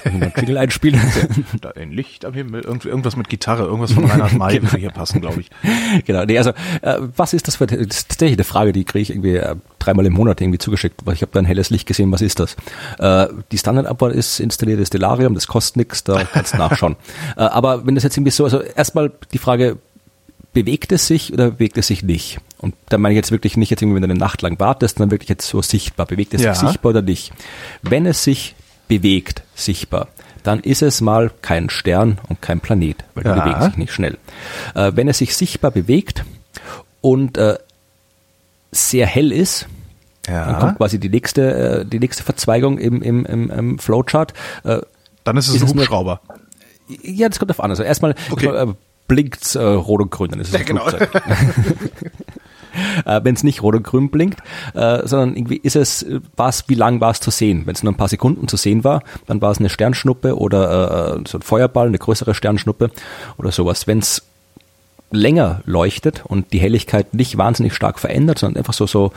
Jingle 0.06 0.58
einspielen. 0.58 1.02
Ein 1.76 1.92
Licht 1.92 2.24
am 2.26 2.34
Himmel, 2.34 2.62
irgend- 2.62 2.86
irgendwas 2.86 3.16
mit 3.16 3.28
Gitarre, 3.30 3.64
irgendwas 3.64 3.92
von 3.94 4.06
Reinhard 4.06 4.34
May 4.34 4.62
würde 4.62 4.78
hier 4.78 4.92
passen, 4.92 5.20
glaube 5.22 5.42
ich. 5.42 5.50
genau. 6.06 6.26
Nee, 6.26 6.38
also 6.38 6.52
äh, 6.82 6.98
was 7.16 7.34
ist 7.34 7.48
das 7.48 7.56
für 7.56 7.66
das 7.66 7.80
ist 7.80 8.10
tatsächlich 8.10 8.38
eine 8.38 8.44
Frage, 8.44 8.72
die 8.72 8.84
kriege 8.86 9.02
ich 9.02 9.10
irgendwie 9.10 9.38
äh, 9.38 9.56
dreimal 9.80 10.06
im 10.06 10.14
Monat 10.14 10.42
irgendwie 10.42 10.60
zugeschickt, 10.60 11.02
weil 11.06 11.16
ich 11.16 11.22
habe 11.22 11.32
da 11.34 11.40
ein 11.40 11.46
helles 11.46 11.70
Licht 11.72 11.88
gesehen, 11.88 12.12
was 12.12 12.22
ist 12.22 12.40
das? 12.40 12.56
Äh, 13.00 13.34
die 13.52 13.58
Standardabwahl 13.58 14.12
ist 14.12 14.40
installierte 14.40 14.86
Stellarium, 14.86 15.34
das 15.34 15.48
kostet 15.48 15.78
nichts, 15.78 16.04
da 16.04 16.24
kannst 16.24 16.54
du 16.54 16.58
nachschauen. 16.58 16.96
äh, 17.38 17.42
aber 17.42 17.86
wenn 17.88 17.96
das 17.96 18.04
jetzt 18.04 18.16
irgendwie 18.16 18.32
so, 18.32 18.44
also 18.44 18.62
erstmal 18.62 19.12
die 19.34 19.40
Frage, 19.40 19.78
bewegt 20.64 20.92
es 20.92 21.08
sich 21.08 21.32
oder 21.34 21.52
bewegt 21.52 21.78
es 21.78 21.88
sich 21.88 22.04
nicht? 22.04 22.40
Und 22.58 22.76
da 22.90 22.98
meine 22.98 23.14
ich 23.14 23.18
jetzt 23.18 23.32
wirklich 23.32 23.56
nicht 23.58 23.70
jetzt 23.70 23.82
irgendwie, 23.82 23.96
wenn 23.96 24.04
du 24.04 24.10
eine 24.12 24.20
Nacht 24.20 24.42
lang 24.42 24.60
wartest, 24.60 24.98
sondern 24.98 25.12
wirklich 25.12 25.30
jetzt 25.30 25.48
so 25.48 25.62
sichtbar. 25.62 26.06
Bewegt 26.06 26.34
es 26.34 26.42
Ja. 26.42 26.54
sich 26.54 26.68
sichtbar 26.70 26.92
oder 26.92 27.02
nicht? 27.02 27.32
Wenn 27.82 28.06
es 28.06 28.24
sich 28.24 28.56
bewegt, 28.88 29.44
sichtbar, 29.56 30.08
dann 30.44 30.60
ist 30.60 30.82
es 30.82 31.02
mal 31.02 31.32
kein 31.42 31.70
Stern 31.70 32.20
und 32.28 32.42
kein 32.42 32.60
Planet, 32.60 32.98
weil 33.14 33.24
die 33.24 33.30
Ja. 33.30 33.36
bewegen 33.44 33.62
sich 33.62 33.78
nicht 33.78 33.94
schnell. 33.94 34.18
Äh, 34.76 34.92
wenn 34.96 35.08
es 35.08 35.18
sich 35.20 35.36
sichtbar 35.36 35.72
bewegt 35.72 36.24
und 37.02 37.38
äh, 37.38 37.58
sehr 38.72 39.06
hell 39.08 39.32
ist, 39.32 39.68
dann 40.24 40.60
kommt 40.60 40.78
quasi 40.78 41.00
die 41.00 41.10
nächste, 41.10 41.82
äh, 41.82 41.86
die 41.86 42.00
nächste 42.00 42.24
Verzweigung 42.24 42.78
im, 42.78 43.02
im, 43.02 43.26
im, 43.26 43.50
im 43.50 43.80
Flowchart. 43.80 44.34
Äh, 44.64 44.80
Dann 45.24 45.38
ist 45.38 45.48
es 45.48 45.56
Ist 45.56 45.62
ein 45.62 45.68
es 45.70 45.74
nur- 45.74 45.84
Hubschrauber. 45.86 46.22
ja, 47.02 47.28
das 47.30 47.40
kommt 47.40 47.50
auf 47.52 47.60
an. 47.62 47.72
Also 47.72 47.82
erstmal 47.84 48.14
Okay. 48.30 48.74
Blinkt's 49.10 49.56
äh, 49.56 49.62
rot 49.62 50.02
und 50.02 50.12
grün, 50.12 50.30
dann 50.30 50.40
ist 50.40 50.48
es 50.48 50.54
Ja, 50.54 50.60
ein 50.62 50.66
genau. 50.66 50.88
Äh, 53.06 53.22
Wenn 53.24 53.34
es 53.36 53.44
nicht 53.44 53.64
rot 53.64 53.76
und 53.76 53.84
grün 53.84 54.10
blinkt, 54.10 54.42
äh, 54.74 55.06
sondern 55.06 55.36
irgendwie 55.36 55.58
ist 55.58 55.76
es, 55.76 56.04
äh, 56.04 56.22
war's, 56.38 56.66
wie 56.68 56.76
lang 56.76 57.02
war 57.02 57.12
es 57.12 57.20
zu 57.20 57.32
sehen? 57.32 57.64
Wenn 57.66 57.74
es 57.76 57.84
nur 57.84 57.92
ein 57.92 57.98
paar 57.98 58.08
Sekunden 58.08 58.48
zu 58.48 58.58
sehen 58.58 58.84
war, 58.84 59.04
dann 59.26 59.42
war 59.42 59.52
es 59.52 59.58
eine 59.58 59.70
Sternschnuppe 59.70 60.38
oder 60.38 61.18
äh, 61.18 61.24
so 61.28 61.40
ein 61.40 61.42
Feuerball, 61.42 61.88
eine 61.88 61.98
größere 61.98 62.34
Sternschnuppe 62.36 62.92
oder 63.38 63.52
sowas. 63.52 63.88
Wenn 63.88 64.00
es 64.00 64.24
länger 65.12 65.62
leuchtet 65.66 66.24
und 66.26 66.54
die 66.54 66.60
Helligkeit 66.60 67.14
nicht 67.16 67.38
wahnsinnig 67.38 67.74
stark 67.74 68.00
verändert, 68.00 68.38
sondern 68.38 68.60
einfach 68.60 68.74
so, 68.74 68.86
so 68.86 69.12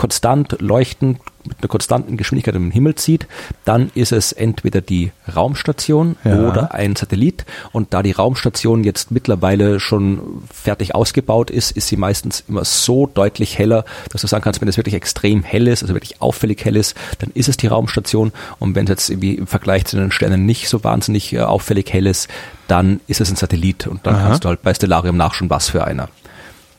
konstant 0.00 0.56
leuchten 0.62 1.20
mit 1.44 1.58
einer 1.60 1.68
konstanten 1.68 2.16
Geschwindigkeit 2.16 2.54
im 2.54 2.70
Himmel 2.70 2.94
zieht, 2.94 3.26
dann 3.66 3.90
ist 3.94 4.12
es 4.12 4.32
entweder 4.32 4.80
die 4.80 5.12
Raumstation 5.34 6.16
Ja. 6.24 6.48
oder 6.48 6.72
ein 6.74 6.96
Satellit. 6.96 7.44
Und 7.72 7.92
da 7.92 8.02
die 8.02 8.12
Raumstation 8.12 8.82
jetzt 8.82 9.10
mittlerweile 9.10 9.78
schon 9.78 10.42
fertig 10.50 10.94
ausgebaut 10.94 11.50
ist, 11.50 11.72
ist 11.72 11.88
sie 11.88 11.98
meistens 11.98 12.44
immer 12.48 12.64
so 12.64 13.06
deutlich 13.06 13.58
heller, 13.58 13.84
dass 14.10 14.22
du 14.22 14.26
sagen 14.26 14.42
kannst, 14.42 14.62
wenn 14.62 14.68
es 14.68 14.78
wirklich 14.78 14.94
extrem 14.94 15.42
hell 15.42 15.68
ist, 15.68 15.82
also 15.82 15.94
wirklich 15.94 16.22
auffällig 16.22 16.64
hell 16.64 16.76
ist, 16.76 16.96
dann 17.18 17.30
ist 17.34 17.48
es 17.50 17.58
die 17.58 17.66
Raumstation. 17.66 18.32
Und 18.58 18.74
wenn 18.74 18.84
es 18.84 18.90
jetzt 18.90 19.10
irgendwie 19.10 19.34
im 19.34 19.46
Vergleich 19.46 19.84
zu 19.84 19.96
den 19.96 20.12
Sternen 20.12 20.46
nicht 20.46 20.68
so 20.70 20.82
wahnsinnig 20.82 21.34
äh, 21.34 21.40
auffällig 21.40 21.92
hell 21.92 22.06
ist, 22.06 22.28
dann 22.68 23.00
ist 23.06 23.20
es 23.20 23.28
ein 23.30 23.36
Satellit. 23.36 23.86
Und 23.86 24.06
dann 24.06 24.14
Aha. 24.14 24.28
kannst 24.28 24.44
du 24.44 24.48
halt 24.48 24.62
bei 24.62 24.72
Stellarium 24.72 25.18
nachschauen, 25.18 25.50
was 25.50 25.68
für 25.68 25.84
einer. 25.84 26.08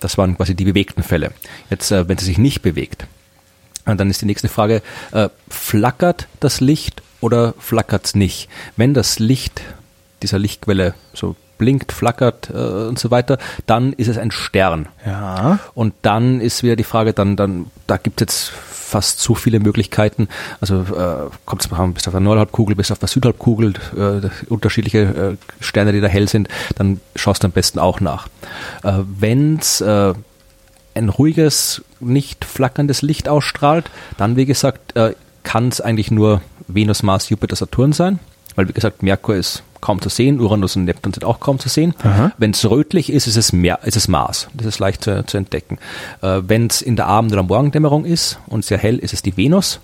Das 0.01 0.17
waren 0.17 0.35
quasi 0.35 0.55
die 0.55 0.65
bewegten 0.65 1.03
Fälle. 1.03 1.31
Jetzt, 1.69 1.91
äh, 1.91 2.09
wenn 2.09 2.17
sie 2.17 2.25
sich 2.25 2.37
nicht 2.37 2.61
bewegt, 2.61 3.07
dann 3.85 4.09
ist 4.09 4.21
die 4.21 4.25
nächste 4.25 4.49
Frage, 4.49 4.81
äh, 5.11 5.29
flackert 5.49 6.27
das 6.39 6.59
Licht 6.59 7.01
oder 7.21 7.53
flackert's 7.59 8.15
nicht? 8.15 8.49
Wenn 8.75 8.93
das 8.93 9.19
Licht 9.19 9.61
dieser 10.21 10.39
Lichtquelle 10.39 10.93
so 11.13 11.35
blinkt, 11.61 11.91
flackert 11.91 12.49
äh, 12.49 12.57
und 12.57 12.97
so 12.97 13.11
weiter, 13.11 13.37
dann 13.67 13.93
ist 13.93 14.07
es 14.07 14.17
ein 14.17 14.31
Stern. 14.31 14.87
Ja. 15.05 15.59
Und 15.75 15.93
dann 16.01 16.41
ist 16.41 16.63
wieder 16.63 16.75
die 16.75 16.83
Frage, 16.83 17.13
dann, 17.13 17.35
dann, 17.35 17.67
da 17.85 17.97
gibt 17.97 18.19
es 18.19 18.25
jetzt 18.25 18.49
fast 18.49 19.19
zu 19.19 19.35
viele 19.35 19.59
Möglichkeiten. 19.59 20.27
Also 20.59 20.81
äh, 20.81 21.29
kommt 21.45 21.61
es 21.61 21.69
bis 21.93 22.07
auf 22.07 22.13
der 22.13 22.19
Nordhalbkugel, 22.19 22.75
bis 22.75 22.91
auf 22.91 22.97
der 22.97 23.07
Südhalbkugel, 23.07 23.73
äh, 23.95 24.51
unterschiedliche 24.51 25.37
äh, 25.37 25.63
Sterne, 25.63 25.91
die 25.93 26.01
da 26.01 26.07
hell 26.07 26.27
sind, 26.27 26.47
dann 26.75 26.99
schaust 27.15 27.43
du 27.43 27.47
am 27.47 27.51
besten 27.51 27.77
auch 27.77 27.99
nach. 27.99 28.27
Äh, 28.81 28.93
Wenn 29.19 29.59
es 29.59 29.81
äh, 29.81 30.15
ein 30.95 31.09
ruhiges, 31.09 31.83
nicht 31.99 32.43
flackerndes 32.43 33.03
Licht 33.03 33.29
ausstrahlt, 33.29 33.91
dann 34.17 34.35
wie 34.35 34.47
gesagt, 34.47 34.95
äh, 34.95 35.13
kann 35.43 35.67
es 35.67 35.79
eigentlich 35.79 36.09
nur 36.09 36.41
Venus, 36.67 37.03
Mars, 37.03 37.29
Jupiter, 37.29 37.55
Saturn 37.55 37.93
sein, 37.93 38.17
weil 38.55 38.67
wie 38.67 38.73
gesagt, 38.73 39.03
Merkur 39.03 39.35
ist 39.35 39.61
kaum 39.81 40.01
zu 40.01 40.09
sehen, 40.09 40.39
Uranus 40.39 40.75
und 40.75 40.85
Neptun 40.85 41.13
sind 41.13 41.25
auch 41.25 41.39
kaum 41.39 41.59
zu 41.59 41.67
sehen. 41.69 41.93
Wenn 42.37 42.51
es 42.51 42.69
rötlich 42.69 43.11
ist, 43.11 43.27
ist 43.27 43.35
es, 43.37 43.51
Mer 43.51 43.79
ist 43.83 43.97
es 43.97 44.07
Mars. 44.07 44.47
Das 44.53 44.67
ist 44.67 44.79
leicht 44.79 45.03
zu, 45.03 45.25
zu 45.25 45.37
entdecken. 45.37 45.79
Äh, 46.21 46.41
Wenn 46.47 46.67
es 46.67 46.81
in 46.81 46.95
der 46.95 47.07
Abend- 47.07 47.33
oder 47.33 47.43
Morgendämmerung 47.43 48.05
ist 48.05 48.39
und 48.47 48.63
sehr 48.63 48.77
hell, 48.77 48.97
ist 48.99 49.13
es 49.13 49.21
die 49.21 49.35
Venus. 49.35 49.79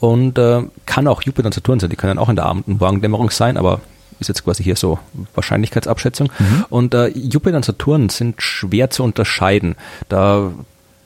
Und 0.00 0.38
äh, 0.38 0.62
kann 0.86 1.06
auch 1.08 1.22
Jupiter 1.22 1.46
und 1.46 1.54
Saturn 1.54 1.80
sein. 1.80 1.90
Die 1.90 1.96
können 1.96 2.18
auch 2.18 2.28
in 2.28 2.36
der 2.36 2.46
Abend- 2.46 2.66
und 2.68 2.80
Morgendämmerung 2.80 3.30
sein, 3.30 3.56
aber 3.56 3.80
ist 4.20 4.28
jetzt 4.28 4.44
quasi 4.44 4.62
hier 4.62 4.76
so 4.76 4.98
Wahrscheinlichkeitsabschätzung. 5.34 6.30
Und 6.70 6.94
äh, 6.94 7.08
Jupiter 7.08 7.56
und 7.56 7.64
Saturn 7.64 8.08
sind 8.08 8.40
schwer 8.40 8.90
zu 8.90 9.02
unterscheiden. 9.02 9.74
Da 10.08 10.52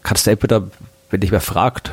kannst 0.03 0.27
du 0.27 0.31
entweder, 0.31 0.64
wenn 1.11 1.21
dich 1.21 1.31
wer 1.31 1.41
fragt, 1.41 1.93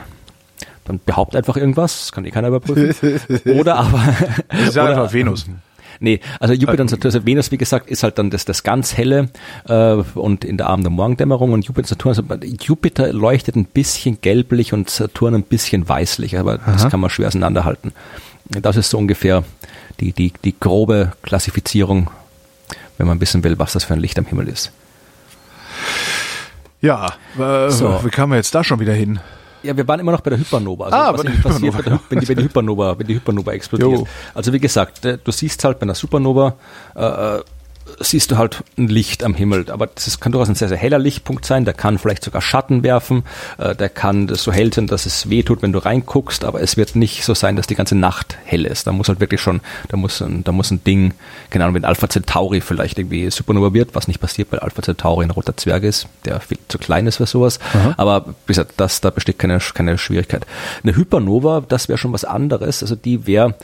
dann 0.84 1.00
behaupt 1.04 1.36
einfach 1.36 1.58
irgendwas, 1.58 2.00
das 2.02 2.12
kann 2.12 2.26
eh 2.26 2.32
keiner 2.32 2.50
überprüfen. 2.50 3.19
Oder 3.45 3.78
aber 3.78 4.04
Das 4.50 4.60
ist 4.69 4.78
oder- 4.78 4.89
einfach 4.89 5.13
Venus. 5.13 5.45
Nee, 5.99 6.19
also 6.39 6.53
Jupiter 6.53 6.81
und 6.81 6.89
Saturn, 6.89 7.08
also 7.13 7.25
Venus, 7.25 7.51
wie 7.51 7.58
gesagt, 7.58 7.89
ist 7.89 8.03
halt 8.03 8.17
dann 8.17 8.29
das, 8.29 8.45
das 8.45 8.63
ganz 8.63 8.95
helle 8.97 9.29
äh, 9.67 9.93
und 10.15 10.43
in 10.43 10.58
der 10.58 10.67
Abend- 10.67 10.88
und 10.88 10.93
Morgendämmerung 10.93 11.53
und 11.53 11.65
Jupiter 11.65 11.86
und 11.86 12.15
Saturn, 12.15 12.29
also 12.29 12.45
Jupiter 12.63 13.12
leuchtet 13.13 13.55
ein 13.55 13.65
bisschen 13.65 14.19
gelblich 14.21 14.73
und 14.73 14.89
Saturn 14.89 15.36
ein 15.36 15.43
bisschen 15.43 15.88
weißlich, 15.88 16.38
aber 16.38 16.58
das 16.58 16.89
kann 16.89 16.99
man 16.99 17.10
schwer 17.10 17.27
auseinanderhalten. 17.27 17.93
Das 18.49 18.75
ist 18.77 18.89
so 18.89 18.97
ungefähr 18.97 19.43
die, 19.99 20.12
die, 20.13 20.34
die 20.43 20.55
grobe 20.60 21.13
Klassifizierung, 21.23 22.10
wenn 22.97 23.08
man 23.08 23.19
wissen 23.21 23.43
will, 23.43 23.58
was 23.58 23.73
das 23.73 23.84
für 23.86 23.93
ein 23.93 23.99
Licht 23.99 24.19
am 24.19 24.25
Himmel 24.25 24.47
ist. 24.47 24.71
Ja, 26.81 27.08
äh, 27.39 27.69
So. 27.71 28.01
wie 28.03 28.10
kamen 28.10 28.34
wir 28.34 28.38
jetzt 28.38 28.53
da 28.53 28.63
schon 28.63 28.79
wieder 28.79 28.93
hin? 28.93 29.19
Ja, 29.65 29.75
wir 29.75 29.88
waren 29.88 29.99
immer 29.99 30.12
noch 30.12 30.21
bei 30.21 30.30
der 30.30 30.39
Hypernova. 30.39 30.86
Also 30.86 30.97
Ah, 30.97 31.13
was 31.13 31.25
eigentlich 31.25 31.41
passiert, 31.43 31.86
der, 31.86 31.99
wenn, 32.10 32.19
die, 32.19 32.28
wenn, 32.30 32.38
die 32.38 32.43
Hypernova, 32.43 32.97
wenn 32.99 33.08
die 33.08 33.15
Hypernova 33.15 33.51
explodiert. 33.60 33.91
Jo. 33.91 34.08
Also 34.34 34.54
wie 34.54 34.60
gesagt, 34.60 35.04
äh, 35.06 35.17
du 35.23 35.32
siehst 35.32 35.63
halt 35.63 35.80
bei 35.80 35.84
einer 35.84 35.95
Supernova, 35.95 36.56
äh, 36.95 37.06
äh, 37.38 37.43
siehst 37.99 38.31
du 38.31 38.38
halt 38.38 38.63
ein 38.77 38.88
Licht 38.88 39.23
am 39.23 39.34
Himmel. 39.34 39.69
Aber 39.71 39.88
das 39.88 40.08
ist, 40.08 40.19
kann 40.19 40.31
durchaus 40.31 40.49
ein 40.49 40.55
sehr, 40.55 40.69
sehr 40.69 40.77
heller 40.77 40.99
Lichtpunkt 40.99 41.45
sein. 41.45 41.65
Der 41.65 41.73
kann 41.73 41.97
vielleicht 41.97 42.23
sogar 42.23 42.41
Schatten 42.41 42.84
werfen. 42.84 43.23
Äh, 43.58 43.75
der 43.75 43.89
kann 43.89 44.27
so 44.34 44.51
hell 44.51 44.73
sein, 44.73 44.88
dass 44.88 45.05
es 45.05 45.29
weh 45.29 45.43
tut, 45.43 45.62
wenn 45.62 45.73
du 45.73 45.79
reinguckst. 45.79 46.43
Aber 46.43 46.62
es 46.62 46.77
wird 46.77 46.95
nicht 46.95 47.23
so 47.23 47.34
sein, 47.34 47.55
dass 47.55 47.67
die 47.67 47.75
ganze 47.75 47.95
Nacht 47.95 48.38
hell 48.45 48.65
ist. 48.65 48.88
Da 48.88 48.91
muss 48.91 49.08
halt 49.08 49.19
wirklich 49.19 49.41
schon, 49.41 49.62
da 49.89 49.97
muss 49.97 50.21
ein, 50.21 50.43
da 50.43 50.51
muss 50.51 50.71
ein 50.71 50.84
Ding, 50.84 51.13
genau, 51.49 51.73
wenn 51.73 51.86
Alpha 51.86 52.10
Centauri 52.10 52.62
vielleicht 52.62 52.97
irgendwie 52.99 53.29
Supernova 53.29 53.73
wird, 53.73 53.95
was 53.95 54.08
nicht 54.08 54.19
passiert, 54.19 54.51
weil 54.51 54.60
Alpha 54.60 54.81
Centauri 54.81 55.25
ein 55.25 55.31
roter 55.31 55.55
Zwerg 55.58 55.84
ist, 55.84 56.08
der 56.25 56.39
viel 56.39 56.58
zu 56.67 56.77
klein 56.77 57.08
ist 57.08 57.17
für 57.17 57.25
sowas. 57.25 57.60
Aber 57.97 58.25
wie 58.27 58.53
gesagt, 58.53 58.73
das, 58.77 59.01
da 59.01 59.10
besteht 59.10 59.39
keine, 59.39 59.60
keine 59.73 59.97
Schwierigkeit. 59.97 60.45
Eine 60.84 60.95
Hypernova, 60.95 61.63
das 61.67 61.88
wäre 61.89 61.97
schon 61.97 62.13
was 62.13 62.25
anderes. 62.25 62.81
Also 62.81 62.95
die 62.95 63.27
wäre 63.27 63.55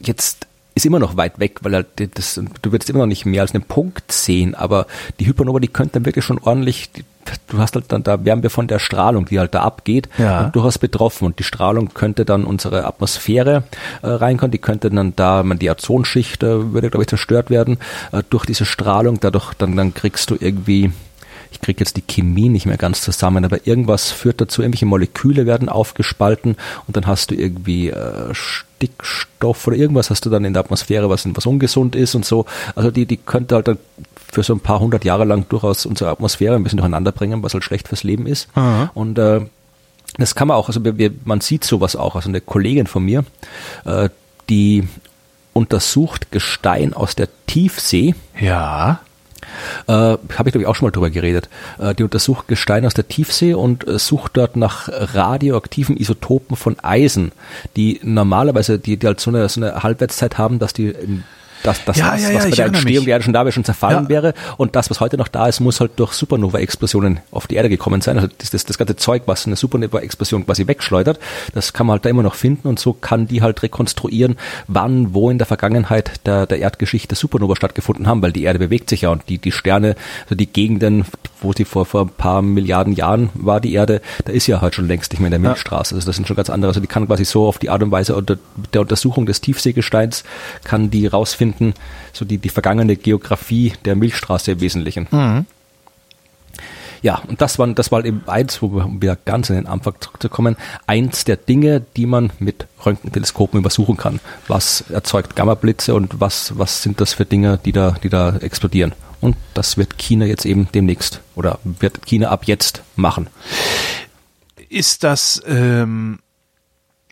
jetzt 0.00 0.46
ist 0.74 0.86
immer 0.86 0.98
noch 0.98 1.16
weit 1.16 1.38
weg, 1.38 1.58
weil 1.62 1.84
die- 1.98 2.10
das, 2.10 2.40
du 2.62 2.72
würdest 2.72 2.88
immer 2.90 3.00
noch 3.00 3.06
nicht 3.06 3.26
mehr 3.26 3.42
als 3.42 3.54
einen 3.54 3.64
Punkt 3.64 4.10
sehen, 4.10 4.54
aber 4.54 4.86
die 5.20 5.26
Hypernova, 5.26 5.60
die 5.60 5.68
könnte 5.68 5.94
dann 5.94 6.06
wirklich 6.06 6.24
schon 6.24 6.38
ordentlich, 6.38 6.90
die, 6.92 7.04
du 7.48 7.58
hast 7.58 7.74
halt 7.74 7.86
dann, 7.88 8.02
da 8.02 8.24
wären 8.24 8.42
wir 8.42 8.50
von 8.50 8.66
der 8.68 8.78
Strahlung, 8.78 9.26
die 9.26 9.38
halt 9.38 9.54
da 9.54 9.62
abgeht, 9.62 10.08
Ja. 10.18 10.44
durchaus 10.50 10.78
betroffen 10.78 11.26
und 11.26 11.38
die 11.38 11.44
Strahlung 11.44 11.92
könnte 11.92 12.24
dann 12.24 12.44
unsere 12.44 12.86
Atmosphäre 12.86 13.64
äh, 14.02 14.06
reinkommen, 14.08 14.50
die 14.50 14.58
könnte 14.58 14.90
dann 14.90 15.14
da, 15.14 15.42
man 15.42 15.58
die 15.58 15.70
Ozonschicht 15.70 16.42
äh, 16.42 16.72
würde 16.72 16.88
glaube 16.90 17.04
ich 17.04 17.08
zerstört 17.08 17.50
werden 17.50 17.78
äh, 18.12 18.22
durch 18.30 18.46
diese 18.46 18.64
Strahlung, 18.64 19.20
dadurch 19.20 19.52
dann, 19.54 19.76
dann 19.76 19.92
kriegst 19.94 20.30
du 20.30 20.36
irgendwie 20.40 20.90
ich 21.50 21.60
kriege 21.60 21.80
jetzt 21.80 21.98
die 21.98 22.02
Chemie 22.02 22.48
nicht 22.48 22.64
mehr 22.64 22.78
ganz 22.78 23.02
zusammen, 23.02 23.44
aber 23.44 23.66
irgendwas 23.66 24.10
führt 24.10 24.40
dazu, 24.40 24.62
irgendwelche 24.62 24.86
Moleküle 24.86 25.44
werden 25.44 25.68
aufgespalten 25.68 26.56
und 26.86 26.96
dann 26.96 27.06
hast 27.06 27.30
du 27.30 27.34
irgendwie 27.34 27.88
äh, 27.90 28.32
Stickstoff 28.82 29.66
oder 29.66 29.76
irgendwas 29.76 30.10
hast 30.10 30.24
du 30.26 30.30
dann 30.30 30.44
in 30.44 30.52
der 30.52 30.62
Atmosphäre, 30.64 31.08
was, 31.08 31.26
was 31.34 31.46
ungesund 31.46 31.94
ist 31.94 32.14
und 32.14 32.24
so. 32.24 32.46
Also 32.74 32.90
die, 32.90 33.06
die 33.06 33.16
könnte 33.16 33.54
halt 33.54 33.68
dann 33.68 33.78
für 34.30 34.42
so 34.42 34.54
ein 34.54 34.60
paar 34.60 34.80
hundert 34.80 35.04
Jahre 35.04 35.24
lang 35.24 35.46
durchaus 35.48 35.86
unsere 35.86 36.10
Atmosphäre 36.10 36.56
ein 36.56 36.62
bisschen 36.62 36.78
durcheinander 36.78 37.12
bringen, 37.12 37.42
was 37.42 37.54
halt 37.54 37.64
schlecht 37.64 37.88
fürs 37.88 38.02
Leben 38.02 38.26
ist. 38.26 38.48
Aha. 38.54 38.90
Und 38.94 39.18
äh, 39.18 39.42
das 40.18 40.34
kann 40.34 40.48
man 40.48 40.56
auch, 40.56 40.68
also 40.68 40.84
wir, 40.84 40.98
wir, 40.98 41.12
man 41.24 41.40
sieht 41.40 41.64
sowas 41.64 41.96
auch. 41.96 42.16
Also 42.16 42.28
eine 42.28 42.40
Kollegin 42.40 42.86
von 42.86 43.04
mir, 43.04 43.24
äh, 43.84 44.08
die 44.48 44.88
untersucht 45.52 46.30
Gestein 46.30 46.94
aus 46.94 47.14
der 47.14 47.28
Tiefsee. 47.46 48.14
Ja. 48.40 49.00
Äh, 49.86 49.92
Habe 49.92 50.18
ich, 50.28 50.52
glaube 50.52 50.62
ich, 50.62 50.66
auch 50.66 50.74
schon 50.74 50.86
mal 50.86 50.92
drüber 50.92 51.10
geredet. 51.10 51.48
Äh, 51.78 51.94
die 51.94 52.02
untersucht 52.02 52.48
Gestein 52.48 52.86
aus 52.86 52.94
der 52.94 53.08
Tiefsee 53.08 53.54
und 53.54 53.86
äh, 53.86 53.98
sucht 53.98 54.36
dort 54.36 54.56
nach 54.56 54.88
radioaktiven 54.90 55.96
Isotopen 55.96 56.56
von 56.56 56.78
Eisen, 56.80 57.32
die 57.76 58.00
normalerweise, 58.02 58.78
die, 58.78 58.96
die 58.96 59.06
halt 59.06 59.20
so 59.20 59.30
eine, 59.30 59.48
so 59.48 59.60
eine 59.60 59.82
Halbwertszeit 59.82 60.38
haben, 60.38 60.58
dass 60.58 60.72
die 60.72 60.94
in 61.64 61.66
dass 61.66 61.84
das, 61.84 61.96
Ja, 61.96 62.12
was, 62.12 62.22
ja, 62.22 62.28
was 62.28 62.34
ja, 62.34 62.40
bei 62.42 62.48
ich 62.48 62.54
der 62.56 62.66
Entstehung 62.66 62.94
mich. 62.96 63.04
der 63.04 63.12
Erde 63.12 63.24
schon 63.24 63.32
da 63.32 63.40
wäre, 63.40 63.52
schon 63.52 63.64
zerfallen 63.64 64.08
wäre. 64.08 64.34
Und 64.56 64.76
das, 64.76 64.90
was 64.90 65.00
heute 65.00 65.16
noch 65.16 65.28
da 65.28 65.46
ist, 65.46 65.60
muss 65.60 65.80
halt 65.80 65.92
durch 65.96 66.12
Supernova-Explosionen 66.12 67.20
auf 67.30 67.46
die 67.46 67.56
Erde 67.56 67.68
gekommen 67.68 68.00
sein. 68.00 68.16
Also 68.16 68.28
das, 68.38 68.50
das, 68.50 68.64
das 68.64 68.78
ganze 68.78 68.96
Zeug, 68.96 69.22
was 69.26 69.46
eine 69.46 69.56
Supernova-Explosion 69.56 70.44
quasi 70.46 70.66
wegschleudert, 70.66 71.18
das 71.54 71.72
kann 71.72 71.86
man 71.86 71.94
halt 71.94 72.04
da 72.04 72.10
immer 72.10 72.22
noch 72.22 72.34
finden 72.34 72.68
und 72.68 72.78
so 72.78 72.92
kann 72.92 73.26
die 73.26 73.42
halt 73.42 73.62
rekonstruieren, 73.62 74.36
wann, 74.68 75.14
wo 75.14 75.30
in 75.30 75.38
der 75.38 75.46
Vergangenheit 75.46 76.26
der, 76.26 76.46
der 76.46 76.58
Erdgeschichte 76.58 77.14
Supernova 77.14 77.56
stattgefunden 77.56 78.06
haben, 78.06 78.22
weil 78.22 78.32
die 78.32 78.42
Erde 78.42 78.58
bewegt 78.58 78.90
sich 78.90 79.02
ja 79.02 79.10
und 79.10 79.28
die, 79.28 79.38
die 79.38 79.52
Sterne, 79.52 79.94
also 80.24 80.34
die 80.34 80.46
Gegenden, 80.46 81.04
wo 81.42 81.52
sie 81.52 81.64
vor, 81.64 81.86
vor 81.86 82.02
ein 82.02 82.08
paar 82.08 82.42
Milliarden 82.42 82.94
Jahren 82.94 83.30
war, 83.34 83.60
die 83.60 83.72
Erde, 83.72 84.00
da 84.24 84.32
ist 84.32 84.46
ja 84.46 84.60
halt 84.60 84.74
schon 84.74 84.88
längst 84.88 85.12
nicht 85.12 85.20
mehr 85.20 85.28
in 85.28 85.42
der 85.42 85.50
Milchstraße. 85.50 85.94
Also 85.94 86.06
das 86.06 86.16
sind 86.16 86.26
schon 86.26 86.36
ganz 86.36 86.50
andere. 86.50 86.68
Also 86.68 86.80
die 86.80 86.86
kann 86.86 87.06
quasi 87.06 87.24
so 87.24 87.46
auf 87.46 87.58
die 87.58 87.70
Art 87.70 87.82
und 87.82 87.90
Weise 87.90 88.16
unter 88.16 88.38
der 88.72 88.80
Untersuchung 88.80 89.26
des 89.26 89.40
Tiefseegesteins 89.40 90.24
kann 90.64 90.90
die 90.90 91.06
rausfinden, 91.06 91.74
so 92.12 92.24
die, 92.24 92.38
die 92.38 92.48
vergangene 92.48 92.96
Geografie 92.96 93.72
der 93.84 93.96
Milchstraße 93.96 94.52
im 94.52 94.60
Wesentlichen. 94.60 95.06
Ja, 97.02 97.20
und 97.26 97.40
das 97.40 97.58
war, 97.58 97.66
das 97.66 97.90
war 97.90 97.96
halt 97.96 98.06
eben 98.06 98.22
eins, 98.26 98.62
wo 98.62 98.72
wir, 98.72 98.88
wieder 99.00 99.16
ganz 99.16 99.50
in 99.50 99.56
den 99.56 99.66
Anfang 99.66 99.94
zurückzukommen, 99.98 100.56
eins 100.86 101.24
der 101.24 101.36
Dinge, 101.36 101.82
die 101.96 102.06
man 102.06 102.30
mit 102.38 102.66
Röntgenteleskopen 102.86 103.58
übersuchen 103.58 103.96
kann. 103.96 104.20
Was 104.46 104.84
erzeugt 104.88 105.34
Gammablitze 105.34 105.94
und 105.94 106.20
was, 106.20 106.56
was 106.58 106.82
sind 106.82 107.00
das 107.00 107.14
für 107.14 107.24
Dinge, 107.24 107.58
die 107.64 107.72
da, 107.72 107.96
die 108.02 108.08
da 108.08 108.36
explodieren? 108.36 108.92
Und 109.22 109.36
das 109.54 109.78
wird 109.78 109.96
China 109.98 110.26
jetzt 110.26 110.44
eben 110.44 110.68
demnächst 110.74 111.20
oder 111.36 111.58
wird 111.64 112.04
China 112.04 112.28
ab 112.28 112.42
jetzt 112.44 112.82
machen. 112.96 113.28
Ist 114.68 115.04
das, 115.04 115.40
ähm, 115.46 116.18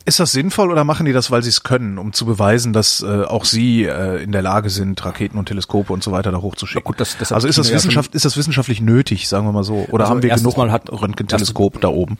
ist 0.06 0.18
das 0.18 0.32
sinnvoll 0.32 0.70
oder 0.72 0.82
machen 0.84 1.06
die 1.06 1.12
das, 1.12 1.30
weil 1.30 1.42
sie 1.42 1.50
es 1.50 1.62
können, 1.62 1.98
um 1.98 2.12
zu 2.12 2.26
beweisen, 2.26 2.72
dass 2.72 3.02
äh, 3.02 3.22
auch 3.24 3.44
sie 3.44 3.84
äh, 3.84 4.22
in 4.22 4.32
der 4.32 4.42
Lage 4.42 4.70
sind, 4.70 5.04
Raketen 5.04 5.38
und 5.38 5.46
Teleskope 5.46 5.92
und 5.92 6.02
so 6.02 6.10
weiter 6.10 6.32
da 6.32 6.38
hochzuschicken? 6.42 6.82
Ja 6.82 6.86
gut, 6.86 7.00
das- 7.00 7.16
das 7.18 7.32
also 7.32 7.46
ist 7.46 7.58
das, 7.58 7.70
Wissenschaft, 7.72 8.14
ist 8.14 8.24
das 8.24 8.36
wissenschaftlich 8.36 8.80
nötig, 8.80 9.28
sagen 9.28 9.46
wir 9.46 9.52
mal 9.52 9.62
so? 9.64 9.86
Oder 9.90 10.04
Also 10.04 10.14
haben 10.14 10.22
wir 10.22 10.34
genug 10.34 10.56
mal 10.56 10.72
hat- 10.72 10.90
Röntgenteleskop 10.90 11.80
da 11.80 11.88
oben? 11.88 12.18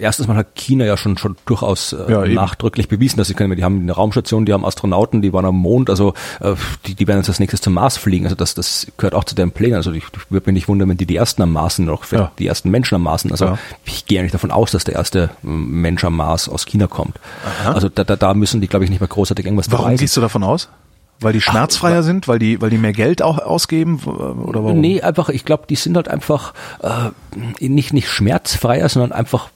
Erstens 0.00 0.28
mal 0.28 0.36
hat 0.36 0.54
China 0.54 0.84
ja 0.84 0.96
schon 0.96 1.18
schon 1.18 1.36
durchaus 1.44 1.92
äh, 1.92 2.10
Ja, 2.10 2.24
eben. 2.24 2.34
nachdrücklich 2.34 2.88
bewiesen, 2.88 3.16
dass 3.18 3.26
sie 3.28 3.34
können. 3.34 3.56
Die 3.56 3.64
haben 3.64 3.80
eine 3.80 3.92
Raumstation, 3.92 4.46
die 4.46 4.52
haben 4.52 4.64
Astronauten, 4.64 5.22
die 5.22 5.32
waren 5.32 5.44
am 5.44 5.56
Mond, 5.56 5.90
also 5.90 6.14
äh, 6.40 6.54
die, 6.86 6.94
die 6.94 7.06
werden 7.08 7.18
jetzt 7.18 7.28
als 7.28 7.40
nächstes 7.40 7.60
zum 7.60 7.74
Mars 7.74 7.96
fliegen. 7.96 8.24
Also 8.26 8.36
das, 8.36 8.54
das 8.54 8.86
gehört 8.96 9.14
auch 9.14 9.24
zu 9.24 9.34
deren 9.34 9.50
Plänen. 9.50 9.74
Also 9.74 9.90
ich, 9.92 10.04
ich 10.04 10.30
würde 10.30 10.46
mich 10.46 10.54
nicht 10.54 10.68
wundern, 10.68 10.88
wenn 10.88 10.96
die 10.96 11.06
die 11.06 11.16
ersten 11.16 11.42
am 11.42 11.52
Mars 11.52 11.76
sind, 11.76 11.86
noch 11.86 12.10
Ja. 12.12 12.30
die 12.38 12.46
ersten 12.46 12.70
Menschen 12.70 12.94
am 12.94 13.02
Mars 13.02 13.22
sind. 13.22 13.32
Also 13.32 13.46
Ja. 13.46 13.58
ich 13.84 14.06
gehe 14.06 14.20
eigentlich 14.20 14.32
davon 14.32 14.50
aus, 14.52 14.70
dass 14.70 14.84
der 14.84 14.94
erste 14.94 15.30
Mensch 15.42 16.04
am 16.04 16.16
Mars 16.16 16.48
aus 16.48 16.64
China 16.64 16.86
kommt. 16.86 17.16
Also 17.64 17.88
da, 17.88 18.04
da, 18.04 18.14
da 18.16 18.34
müssen 18.34 18.60
die, 18.60 18.68
glaube 18.68 18.84
ich, 18.84 18.90
nicht 18.90 19.00
mehr 19.00 19.08
großartig 19.08 19.44
irgendwas 19.46 19.70
Warum 19.72 19.86
beweisen. 19.86 20.00
gehst 20.00 20.16
du 20.16 20.20
davon 20.20 20.44
aus? 20.44 20.68
Weil 21.20 21.32
die 21.32 21.40
schmerzfreier 21.40 22.04
sind, 22.04 22.28
weil 22.28 22.38
die, 22.38 22.60
weil 22.60 22.70
die 22.70 22.78
mehr 22.78 22.92
Geld 22.92 23.22
auch 23.22 23.38
ausgeben 23.38 23.98
oder 24.04 24.62
warum? 24.62 24.80
Nee, 24.80 25.02
einfach, 25.02 25.30
ich 25.30 25.44
glaube, 25.44 25.64
die 25.68 25.74
sind 25.74 25.96
halt 25.96 26.06
einfach 26.06 26.54
äh, 26.80 27.10
nicht, 27.58 27.92
nicht 27.92 28.08
schmerzfreier, 28.08 28.88
sondern 28.88 29.10
einfach 29.10 29.48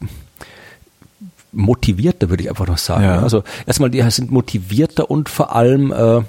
motivierter, 1.52 2.30
würde 2.30 2.42
ich 2.44 2.50
einfach 2.50 2.66
noch 2.66 2.78
sagen. 2.78 3.04
Ja. 3.04 3.20
Also 3.20 3.44
erstmal, 3.66 3.90
die 3.90 4.02
sind 4.10 4.30
motivierter 4.30 5.10
und 5.10 5.28
vor 5.28 5.54
allem, 5.54 5.92
äh, 5.92 6.22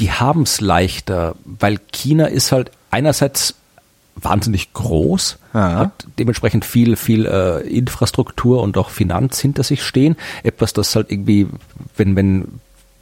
die 0.00 0.12
haben 0.12 0.42
es 0.42 0.60
leichter, 0.60 1.34
weil 1.44 1.78
China 1.92 2.26
ist 2.26 2.52
halt 2.52 2.70
einerseits 2.90 3.54
wahnsinnig 4.16 4.72
groß, 4.72 5.38
Ja. 5.54 5.76
hat 5.76 6.06
dementsprechend 6.18 6.64
viel, 6.64 6.96
viel 6.96 7.26
äh, 7.26 7.60
Infrastruktur 7.68 8.62
und 8.62 8.76
auch 8.78 8.90
Finanz 8.90 9.38
hinter 9.40 9.62
sich 9.62 9.82
stehen. 9.82 10.16
Etwas, 10.42 10.72
das 10.72 10.94
halt 10.96 11.10
irgendwie, 11.10 11.48
wenn, 11.96 12.16
wenn 12.16 12.48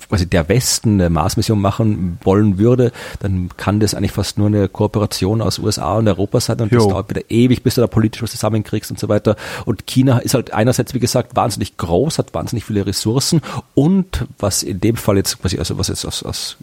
quasi 0.09 0.27
der 0.27 0.49
Westen 0.49 1.01
eine 1.01 1.11
Marsmission 1.11 1.61
machen 1.61 2.19
wollen 2.25 2.59
würde, 2.59 2.93
dann 3.21 3.49
kann 3.57 3.81
das 3.81 3.95
eigentlich 3.95 4.13
fast 4.13 4.37
nur 4.39 4.49
eine 4.49 4.69
Kooperation 4.69 5.41
aus 5.41 5.59
USA 5.59 5.95
und 5.95 6.09
Europa 6.09 6.41
sein 6.41 6.61
und 6.61 6.73
das 6.73 6.83
Jo. 6.83 6.91
dauert 6.91 7.11
wieder 7.11 7.23
ewig, 7.31 7.63
bis 7.63 7.77
du 7.77 7.81
da 7.81 7.87
politisch 7.87 8.23
was 8.23 8.31
zusammenkriegst 8.33 8.91
und 8.91 8.99
so 8.99 9.09
weiter. 9.09 9.37
Und 9.65 9.87
China 9.87 10.19
ist 10.19 10.35
halt 10.35 10.53
einerseits, 10.53 10.93
wie 10.95 10.99
gesagt, 11.01 11.37
wahnsinnig 11.37 11.77
groß, 11.77 12.19
hat 12.19 12.35
wahnsinnig 12.35 12.65
viele 12.65 12.87
Ressourcen 12.87 13.41
und 13.75 14.27
was 14.39 14.63
in 14.63 14.81
dem 14.81 14.97
Fall 14.97 15.17
jetzt 15.17 15.41
quasi, 15.41 15.59
also 15.59 15.79
was 15.79 15.89
jetzt 15.89 16.05
aus, 16.05 16.23
aus 16.23 16.57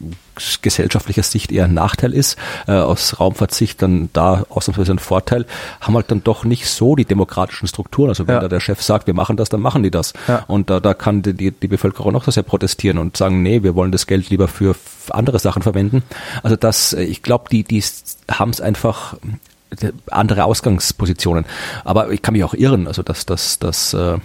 gesellschaftlicher 0.61 1.23
Sicht 1.23 1.51
eher 1.51 1.65
ein 1.65 1.73
Nachteil 1.73 2.13
ist, 2.13 2.37
äh, 2.67 2.73
aus 2.73 3.19
Raumfahrtsicht 3.19 3.81
dann 3.81 4.09
da 4.13 4.43
ausnahmsweise 4.49 4.91
ein 4.93 4.99
Vorteil, 4.99 5.45
haben 5.79 5.95
halt 5.95 6.11
dann 6.11 6.23
doch 6.23 6.43
nicht 6.45 6.67
so 6.67 6.95
die 6.95 7.05
demokratischen 7.05 7.67
Strukturen. 7.67 8.09
Also 8.09 8.27
wenn 8.27 8.35
Ja. 8.35 8.41
da 8.41 8.47
der 8.47 8.59
Chef 8.59 8.81
sagt, 8.81 9.07
wir 9.07 9.13
machen 9.13 9.37
das, 9.37 9.49
dann 9.49 9.61
machen 9.61 9.83
die 9.83 9.91
das. 9.91 10.13
Ja. 10.27 10.43
Und 10.47 10.69
da, 10.69 10.79
da 10.79 10.93
kann 10.93 11.21
die, 11.21 11.33
die, 11.33 11.51
die 11.51 11.67
Bevölkerung 11.67 12.15
auch 12.15 12.25
sehr 12.31 12.43
protestieren 12.43 12.97
und 12.97 13.17
sagen, 13.21 13.43
nee, 13.43 13.63
wir 13.63 13.75
wollen 13.75 13.91
das 13.91 14.07
Geld 14.07 14.29
lieber 14.29 14.47
für 14.47 14.75
andere 15.09 15.39
Sachen 15.39 15.61
verwenden. 15.61 16.03
Also 16.43 16.55
das, 16.55 16.93
äh, 16.93 17.03
ich 17.03 17.21
glaube, 17.21 17.45
die, 17.51 17.63
die 17.63 17.83
haben 18.29 18.49
es 18.49 18.61
einfach 18.61 19.15
äh, 19.81 19.91
andere 20.09 20.45
Ausgangspositionen. 20.45 21.45
Aber 21.83 22.11
ich 22.11 22.21
kann 22.21 22.33
mich 22.33 22.43
auch 22.43 22.53
irren, 22.53 22.87
also 22.87 23.03
dass 23.03 23.25
das, 23.25 23.59
das, 23.59 23.93
äh, 23.93 24.17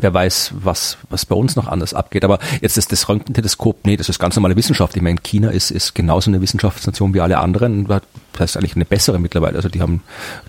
Wer 0.00 0.12
weiß, 0.12 0.50
was, 0.64 0.98
was 1.10 1.24
bei 1.26 1.36
uns 1.36 1.54
noch 1.54 1.68
anders 1.68 1.94
abgeht. 1.94 2.24
Aber 2.24 2.40
jetzt 2.60 2.76
ist 2.76 2.90
das 2.90 3.08
Röntgenteleskop, 3.08 3.86
nee, 3.86 3.96
das 3.96 4.08
ist 4.08 4.18
ganz 4.18 4.34
normale 4.34 4.56
Wissenschaft. 4.56 4.96
Ich 4.96 5.02
meine, 5.02 5.20
China 5.20 5.50
ist, 5.50 5.70
ist 5.70 5.94
genauso 5.94 6.28
eine 6.28 6.40
Wissenschaftsnation 6.40 7.14
wie 7.14 7.20
alle 7.20 7.38
anderen. 7.38 7.86
Das 8.36 8.50
heißt 8.50 8.56
eigentlich 8.58 8.76
eine 8.76 8.84
bessere 8.84 9.18
mittlerweile. 9.18 9.56
Also 9.56 9.68
die 9.68 9.80
haben 9.80 10.02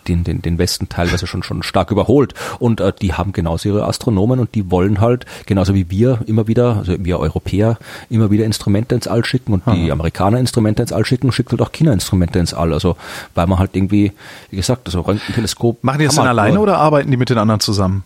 den, 0.07 0.23
den, 0.23 0.41
den 0.41 0.57
Westen 0.57 0.89
teilweise 0.89 1.27
schon, 1.27 1.43
schon 1.43 1.63
stark 1.63 1.91
überholt. 1.91 2.33
Und 2.59 2.81
äh, 2.81 2.93
die 3.01 3.13
haben 3.13 3.31
genauso 3.31 3.69
ihre 3.69 3.85
Astronomen 3.85 4.39
und 4.39 4.55
die 4.55 4.69
wollen 4.71 5.01
halt, 5.01 5.25
genauso 5.45 5.73
wie 5.73 5.89
wir 5.89 6.19
immer 6.27 6.47
wieder, 6.47 6.77
also 6.77 6.95
wir 6.99 7.19
Europäer, 7.19 7.77
immer 8.09 8.31
wieder 8.31 8.45
Instrumente 8.45 8.95
ins 8.95 9.07
All 9.07 9.25
schicken 9.25 9.53
und 9.53 9.63
die 9.67 9.91
Amerikaner 9.91 10.39
Instrumente 10.39 10.81
ins 10.81 10.91
All 10.91 11.05
schicken, 11.05 11.31
schickt 11.31 11.51
halt 11.51 11.61
auch 11.61 11.71
China 11.71 11.91
Instrumente 11.93 12.39
ins 12.39 12.53
All. 12.53 12.73
Also 12.73 12.97
weil 13.35 13.47
man 13.47 13.59
halt 13.59 13.71
irgendwie, 13.73 14.11
wie 14.49 14.55
gesagt, 14.55 14.87
also 14.87 15.01
Röntgenteleskop. 15.01 15.83
Machen 15.83 15.99
die 15.99 16.05
das 16.05 16.15
dann 16.15 16.27
alleine 16.27 16.59
oder 16.59 16.77
arbeiten 16.77 17.11
die 17.11 17.17
mit 17.17 17.29
den 17.29 17.37
anderen 17.37 17.59
zusammen? 17.59 18.03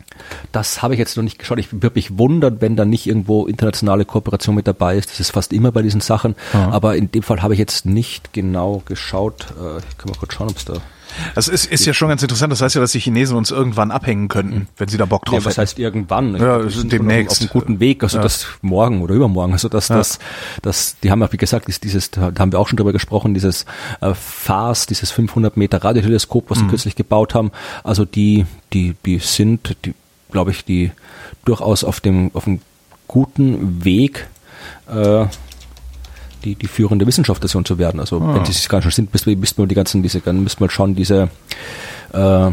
das 0.52 0.82
habe 0.82 0.94
ich 0.94 1.00
jetzt 1.00 1.16
noch 1.18 1.24
nicht 1.24 1.40
geschaut. 1.40 1.60
Ich 1.60 1.72
würde 1.72 1.96
mich 1.96 2.18
wundern, 2.18 2.62
wenn 2.62 2.76
da 2.76 2.86
nicht 2.86 3.08
irgendwo 3.08 3.46
internationale 3.46 4.06
Kooperation 4.06 4.56
mit 4.56 4.68
dabei 4.68 4.98
ist. 4.98 5.10
Das 5.10 5.20
ist 5.20 5.32
fast 5.32 5.54
immer 5.54 5.72
bei 5.72 5.82
diesen 5.82 6.02
Sachen. 6.02 6.36
Aber 6.54 6.96
in 6.96 7.12
dem 7.12 7.24
Fall 7.24 7.42
habe 7.42 7.54
ich 7.54 7.60
jetzt 7.60 7.86
nicht 7.86 8.34
genau 8.34 8.82
geschaut. 8.86 9.48
Äh, 9.60 9.71
Ich 9.90 9.98
kann 9.98 10.10
mal 10.10 10.18
kurz 10.18 10.34
schauen, 10.34 10.50
ob 10.50 10.58
es 10.58 10.66
da. 10.66 10.74
Das 11.36 11.50
ist, 11.50 11.66
ist 11.66 11.86
ja 11.86 11.94
schon 11.94 12.08
ganz 12.08 12.22
interessant. 12.22 12.54
Das 12.54 12.62
heißt 12.62 12.76
ja, 12.76 12.80
dass 12.82 12.94
die 12.94 13.00
Chinesen 13.00 13.36
uns 13.36 13.52
irgendwann 13.52 13.92
abhängen 13.92 14.30
könnten, 14.30 14.68
wenn 14.78 14.88
sie 14.88 14.98
da 14.98 15.04
Bock 15.06 15.26
drauf 15.26 15.40
Nee, 15.40 15.46
was 15.46 15.54
hätten. 15.54 15.62
heißt 15.62 15.80
irgendwann? 15.80 16.36
Ich 16.36 16.42
Ja, 16.42 16.56
glaube, 16.58 16.70
sind 16.72 16.92
demnächst. 16.94 17.32
Auf, 17.34 17.40
einem 17.42 17.50
guten 17.50 17.80
Weg. 17.82 18.02
Also 18.04 18.18
Ja. 18.18 18.24
das 18.24 18.46
morgen 18.62 19.02
oder 19.02 19.14
übermorgen. 19.16 19.52
Also 19.52 19.68
das, 19.68 19.88
das, 19.90 20.20
das, 20.62 20.96
die 21.04 21.12
haben 21.12 21.20
ja, 21.22 21.32
wie 21.34 21.38
gesagt, 21.38 21.68
ist 21.68 21.84
dieses, 21.84 22.12
da 22.12 22.32
haben 22.40 22.52
wir 22.54 22.60
auch 22.60 22.68
schon 22.70 22.78
drüber 22.78 22.94
gesprochen, 22.94 23.34
dieses 23.34 23.66
äh, 24.00 24.14
FAST, 24.14 24.90
dieses 24.90 25.12
500 25.12 25.58
Meter 25.58 25.84
Radioteleskop, 25.84 26.50
was 26.50 26.60
sie 26.60 26.64
Mhm. 26.66 26.70
kürzlich 26.70 26.96
gebaut 26.96 27.36
haben. 27.36 27.52
Also 27.84 28.06
die, 28.06 28.46
die, 28.72 28.96
die 29.06 29.20
sind, 29.20 29.76
die, 29.86 29.94
glaube 30.32 30.52
ich, 30.52 30.64
die 30.64 30.92
durchaus 31.44 31.84
auf 31.84 32.00
dem, 32.00 32.32
auf 32.34 32.46
dem 32.46 32.62
guten 33.08 33.84
Weg, 33.84 34.28
äh, 34.90 35.26
die, 36.44 36.56
die 36.56 36.68
führende 36.68 37.06
Wissenschaftsstation 37.08 37.66
zu 37.66 37.78
werden. 37.78 38.00
Also 38.00 38.18
Ah. 38.18 38.36
wenn 38.36 38.46
sie 38.46 38.52
es 38.52 38.68
gar 38.70 38.82
schon 38.82 38.92
sind, 38.92 39.12
müssen 39.14 39.58
wir, 39.58 39.68
die 39.68 39.76
ganzen, 39.76 40.04
diese, 40.04 40.22
dann 40.22 40.44
müssen 40.44 40.60
wir 40.60 40.70
schauen, 40.70 40.96
diese 40.96 41.30
äh, 42.14 42.52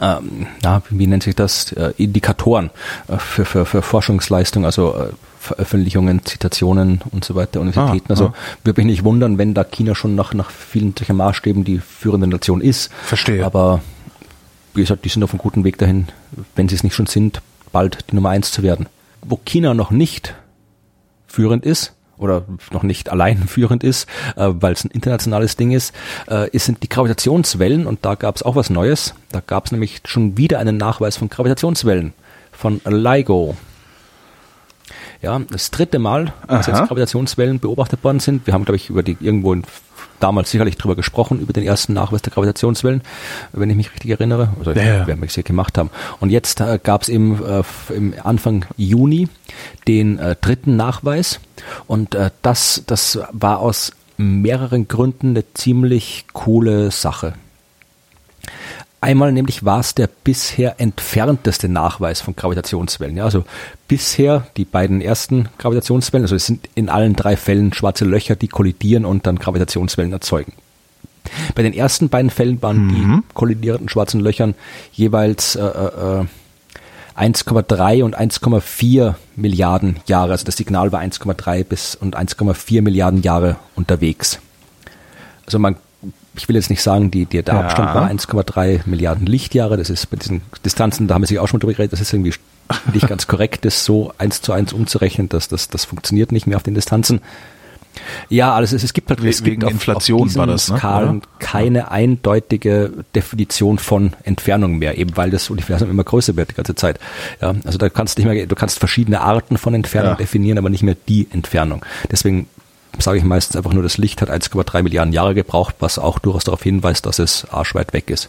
ähm, 0.00 0.46
na, 0.62 0.82
wie 0.90 1.06
nennt 1.06 1.22
sich 1.22 1.34
das, 1.34 1.72
äh, 1.72 1.92
Indikatoren 1.96 2.70
äh, 3.08 3.18
für, 3.18 3.44
für, 3.44 3.64
für 3.64 3.82
Forschungsleistung, 3.82 4.64
also 4.64 4.94
äh, 4.94 5.08
Veröffentlichungen, 5.40 6.24
Zitationen 6.24 7.00
und 7.10 7.24
so 7.24 7.34
weiter, 7.34 7.60
Universitäten. 7.60 8.06
Ah, 8.08 8.10
also 8.10 8.26
ah. 8.26 8.34
würde 8.64 8.80
mich 8.80 8.86
nicht 8.86 9.04
wundern, 9.04 9.38
wenn 9.38 9.54
da 9.54 9.64
China 9.64 9.94
schon 9.94 10.14
nach, 10.14 10.34
nach 10.34 10.50
vielen 10.50 10.94
solcher 10.96 11.14
Maßstäben 11.14 11.64
die 11.64 11.78
führende 11.78 12.26
Nation 12.26 12.60
ist. 12.60 12.90
Verstehe. 13.02 13.44
Aber 13.44 13.80
wie 14.74 14.82
gesagt, 14.82 15.04
die 15.04 15.08
sind 15.08 15.22
auf 15.22 15.30
einem 15.30 15.38
guten 15.38 15.64
Weg 15.64 15.78
dahin, 15.78 16.08
wenn 16.54 16.68
sie 16.68 16.74
es 16.74 16.84
nicht 16.84 16.94
schon 16.94 17.06
sind, 17.06 17.40
bald 17.72 18.10
die 18.10 18.14
Nummer 18.14 18.30
eins 18.30 18.52
zu 18.52 18.62
werden. 18.62 18.86
Wo 19.22 19.40
China 19.44 19.74
noch 19.74 19.90
nicht 19.90 20.34
führend 21.26 21.64
ist 21.64 21.94
oder 22.18 22.44
noch 22.72 22.82
nicht 22.82 23.10
allein 23.10 23.38
führend 23.48 23.84
ist, 23.84 24.08
äh, 24.36 24.48
weil 24.48 24.72
es 24.72 24.84
ein 24.84 24.90
internationales 24.90 25.56
Ding 25.56 25.70
ist, 25.70 25.94
äh, 26.28 26.48
ist, 26.50 26.66
sind 26.66 26.82
die 26.82 26.88
Gravitationswellen 26.88 27.86
und 27.86 28.04
da 28.04 28.14
gab 28.14 28.36
es 28.36 28.42
auch 28.42 28.56
was 28.56 28.70
Neues. 28.70 29.14
Da 29.32 29.40
gab 29.44 29.66
es 29.66 29.72
nämlich 29.72 30.00
schon 30.04 30.36
wieder 30.36 30.58
einen 30.58 30.76
Nachweis 30.76 31.16
von 31.16 31.28
Gravitationswellen 31.28 32.12
von 32.52 32.80
LIGO. 32.84 33.56
Ja, 35.20 35.40
das 35.50 35.70
dritte 35.70 35.98
Mal, 35.98 36.32
dass 36.46 36.68
Aha. 36.68 36.78
jetzt 36.78 36.88
Gravitationswellen 36.88 37.58
beobachtet 37.58 38.04
worden 38.04 38.20
sind. 38.20 38.46
Wir 38.46 38.54
haben, 38.54 38.64
glaube 38.64 38.76
ich, 38.76 38.88
über 38.88 39.02
die 39.02 39.16
irgendwo 39.20 39.52
in, 39.52 39.64
damals 40.20 40.50
sicherlich 40.50 40.76
drüber 40.76 40.96
gesprochen, 40.96 41.40
über 41.40 41.52
den 41.52 41.64
ersten 41.64 41.92
Nachweis 41.92 42.22
der 42.22 42.32
Gravitationswellen, 42.32 43.02
wenn 43.52 43.70
ich 43.70 43.76
mich 43.76 43.92
richtig 43.92 44.10
erinnere. 44.10 44.50
Also 44.58 44.72
Ja, 44.72 45.06
werden 45.06 45.20
wir 45.20 45.28
es 45.28 45.34
gemacht 45.44 45.78
haben. 45.78 45.90
Und 46.20 46.30
jetzt 46.30 46.60
äh, 46.60 46.78
gab 46.82 47.02
es 47.02 47.08
im, 47.08 47.42
äh, 47.44 47.62
im 47.94 48.14
Anfang 48.22 48.64
Juni 48.76 49.28
den 49.86 50.18
äh, 50.18 50.36
dritten 50.40 50.76
Nachweis. 50.76 51.40
Und 51.86 52.14
äh, 52.14 52.30
das, 52.42 52.82
das 52.86 53.18
war 53.32 53.60
aus 53.60 53.92
mehreren 54.16 54.88
Gründen 54.88 55.30
eine 55.30 55.44
ziemlich 55.54 56.26
coole 56.32 56.90
Sache. 56.90 57.34
Einmal 59.00 59.30
nämlich 59.30 59.64
war 59.64 59.78
es 59.78 59.94
der 59.94 60.08
bisher 60.08 60.80
entfernteste 60.80 61.68
Nachweis 61.68 62.20
von 62.20 62.34
Gravitationswellen. 62.34 63.16
Ja, 63.16 63.24
also 63.24 63.44
bisher 63.86 64.48
die 64.56 64.64
beiden 64.64 65.00
ersten 65.00 65.48
Gravitationswellen, 65.58 66.24
also 66.24 66.34
es 66.34 66.46
sind 66.46 66.68
in 66.74 66.88
allen 66.88 67.14
drei 67.14 67.36
Fällen 67.36 67.72
schwarze 67.72 68.04
Löcher, 68.04 68.34
die 68.34 68.48
kollidieren 68.48 69.04
und 69.04 69.26
dann 69.26 69.38
Gravitationswellen 69.38 70.12
erzeugen. 70.12 70.52
Bei 71.54 71.62
den 71.62 71.74
ersten 71.74 72.08
beiden 72.08 72.30
Fällen 72.30 72.60
waren 72.62 72.88
die 72.88 73.34
kollidierenden 73.34 73.88
schwarzen 73.88 74.20
Löchern 74.20 74.54
jeweils 74.92 75.56
äh, 75.56 75.62
äh, 75.62 76.24
1,3 77.16 78.02
und 78.02 78.18
1,4 78.18 79.14
Milliarden 79.36 79.96
Jahre. 80.06 80.32
Also 80.32 80.44
das 80.44 80.56
Signal 80.56 80.92
war 80.92 81.00
1,3 81.00 81.64
bis 81.64 81.94
und 81.94 82.16
1,4 82.16 82.82
Milliarden 82.82 83.22
Jahre 83.22 83.56
unterwegs. 83.74 84.40
Also 85.44 85.58
man, 85.58 85.76
ich 86.38 86.48
will 86.48 86.56
jetzt 86.56 86.70
nicht 86.70 86.82
sagen, 86.82 87.10
die, 87.10 87.26
die, 87.26 87.42
der 87.42 87.54
Ja. 87.54 87.60
Abstand 87.62 87.94
war 87.94 88.10
1,3 88.10 88.80
Milliarden 88.86 89.26
Lichtjahre. 89.26 89.76
Das 89.76 89.90
ist 89.90 90.06
bei 90.10 90.16
diesen 90.16 90.40
Distanzen, 90.64 91.06
da 91.08 91.14
haben 91.14 91.22
wir 91.22 91.26
sich 91.26 91.38
auch 91.38 91.48
schon 91.48 91.60
drüber 91.60 91.72
geredet, 91.74 91.92
das 91.92 92.00
ist 92.00 92.12
irgendwie 92.12 92.32
nicht 92.94 93.08
ganz 93.08 93.26
korrekt, 93.26 93.64
das 93.64 93.84
so 93.84 94.12
eins 94.18 94.40
zu 94.40 94.52
eins 94.52 94.72
umzurechnen. 94.72 95.28
Das, 95.28 95.48
das, 95.48 95.68
das 95.68 95.84
funktioniert 95.84 96.32
nicht 96.32 96.46
mehr 96.46 96.56
auf 96.56 96.62
den 96.62 96.74
Distanzen. 96.74 97.20
Ja, 98.28 98.54
also 98.54 98.76
es, 98.76 98.84
es 98.84 98.92
gibt 98.92 99.10
halt 99.10 99.24
es 99.24 99.42
gibt 99.42 99.62
Inflation 99.64 100.20
auf 100.20 100.26
diesen 100.28 100.38
war 100.38 100.46
das, 100.46 100.70
ne? 100.70 100.78
Skalen 100.78 101.16
Ja. 101.16 101.26
keine 101.40 101.90
eindeutige 101.90 102.92
Definition 103.14 103.78
von 103.78 104.12
Entfernung 104.22 104.78
mehr, 104.78 104.98
eben 104.98 105.16
weil 105.16 105.30
das 105.30 105.50
Universum 105.50 105.90
immer 105.90 106.04
größer 106.04 106.36
wird 106.36 106.50
die 106.50 106.54
ganze 106.54 106.74
Zeit. 106.76 107.00
Ja, 107.40 107.54
also 107.64 107.76
da 107.78 107.88
kannst 107.88 108.16
du 108.18 108.22
nicht 108.22 108.32
mehr, 108.32 108.46
du 108.46 108.54
kannst 108.54 108.78
verschiedene 108.78 109.20
Arten 109.20 109.56
von 109.58 109.74
Entfernung 109.74 110.12
Ja. 110.12 110.16
definieren, 110.16 110.58
aber 110.58 110.70
nicht 110.70 110.82
mehr 110.84 110.96
die 111.08 111.26
Entfernung. 111.32 111.84
Deswegen 112.10 112.46
sage 112.98 113.18
ich 113.18 113.24
meistens 113.24 113.56
einfach 113.56 113.72
nur, 113.72 113.82
das 113.82 113.98
Licht 113.98 114.22
hat 114.22 114.30
1,3 114.30 114.82
Milliarden 114.82 115.12
Jahre 115.12 115.34
gebraucht, 115.34 115.76
was 115.80 115.98
auch 115.98 116.18
durchaus 116.18 116.44
darauf 116.44 116.62
hinweist, 116.62 117.06
dass 117.06 117.18
es 117.18 117.46
arschweit 117.50 117.92
weg 117.92 118.10
ist. 118.10 118.28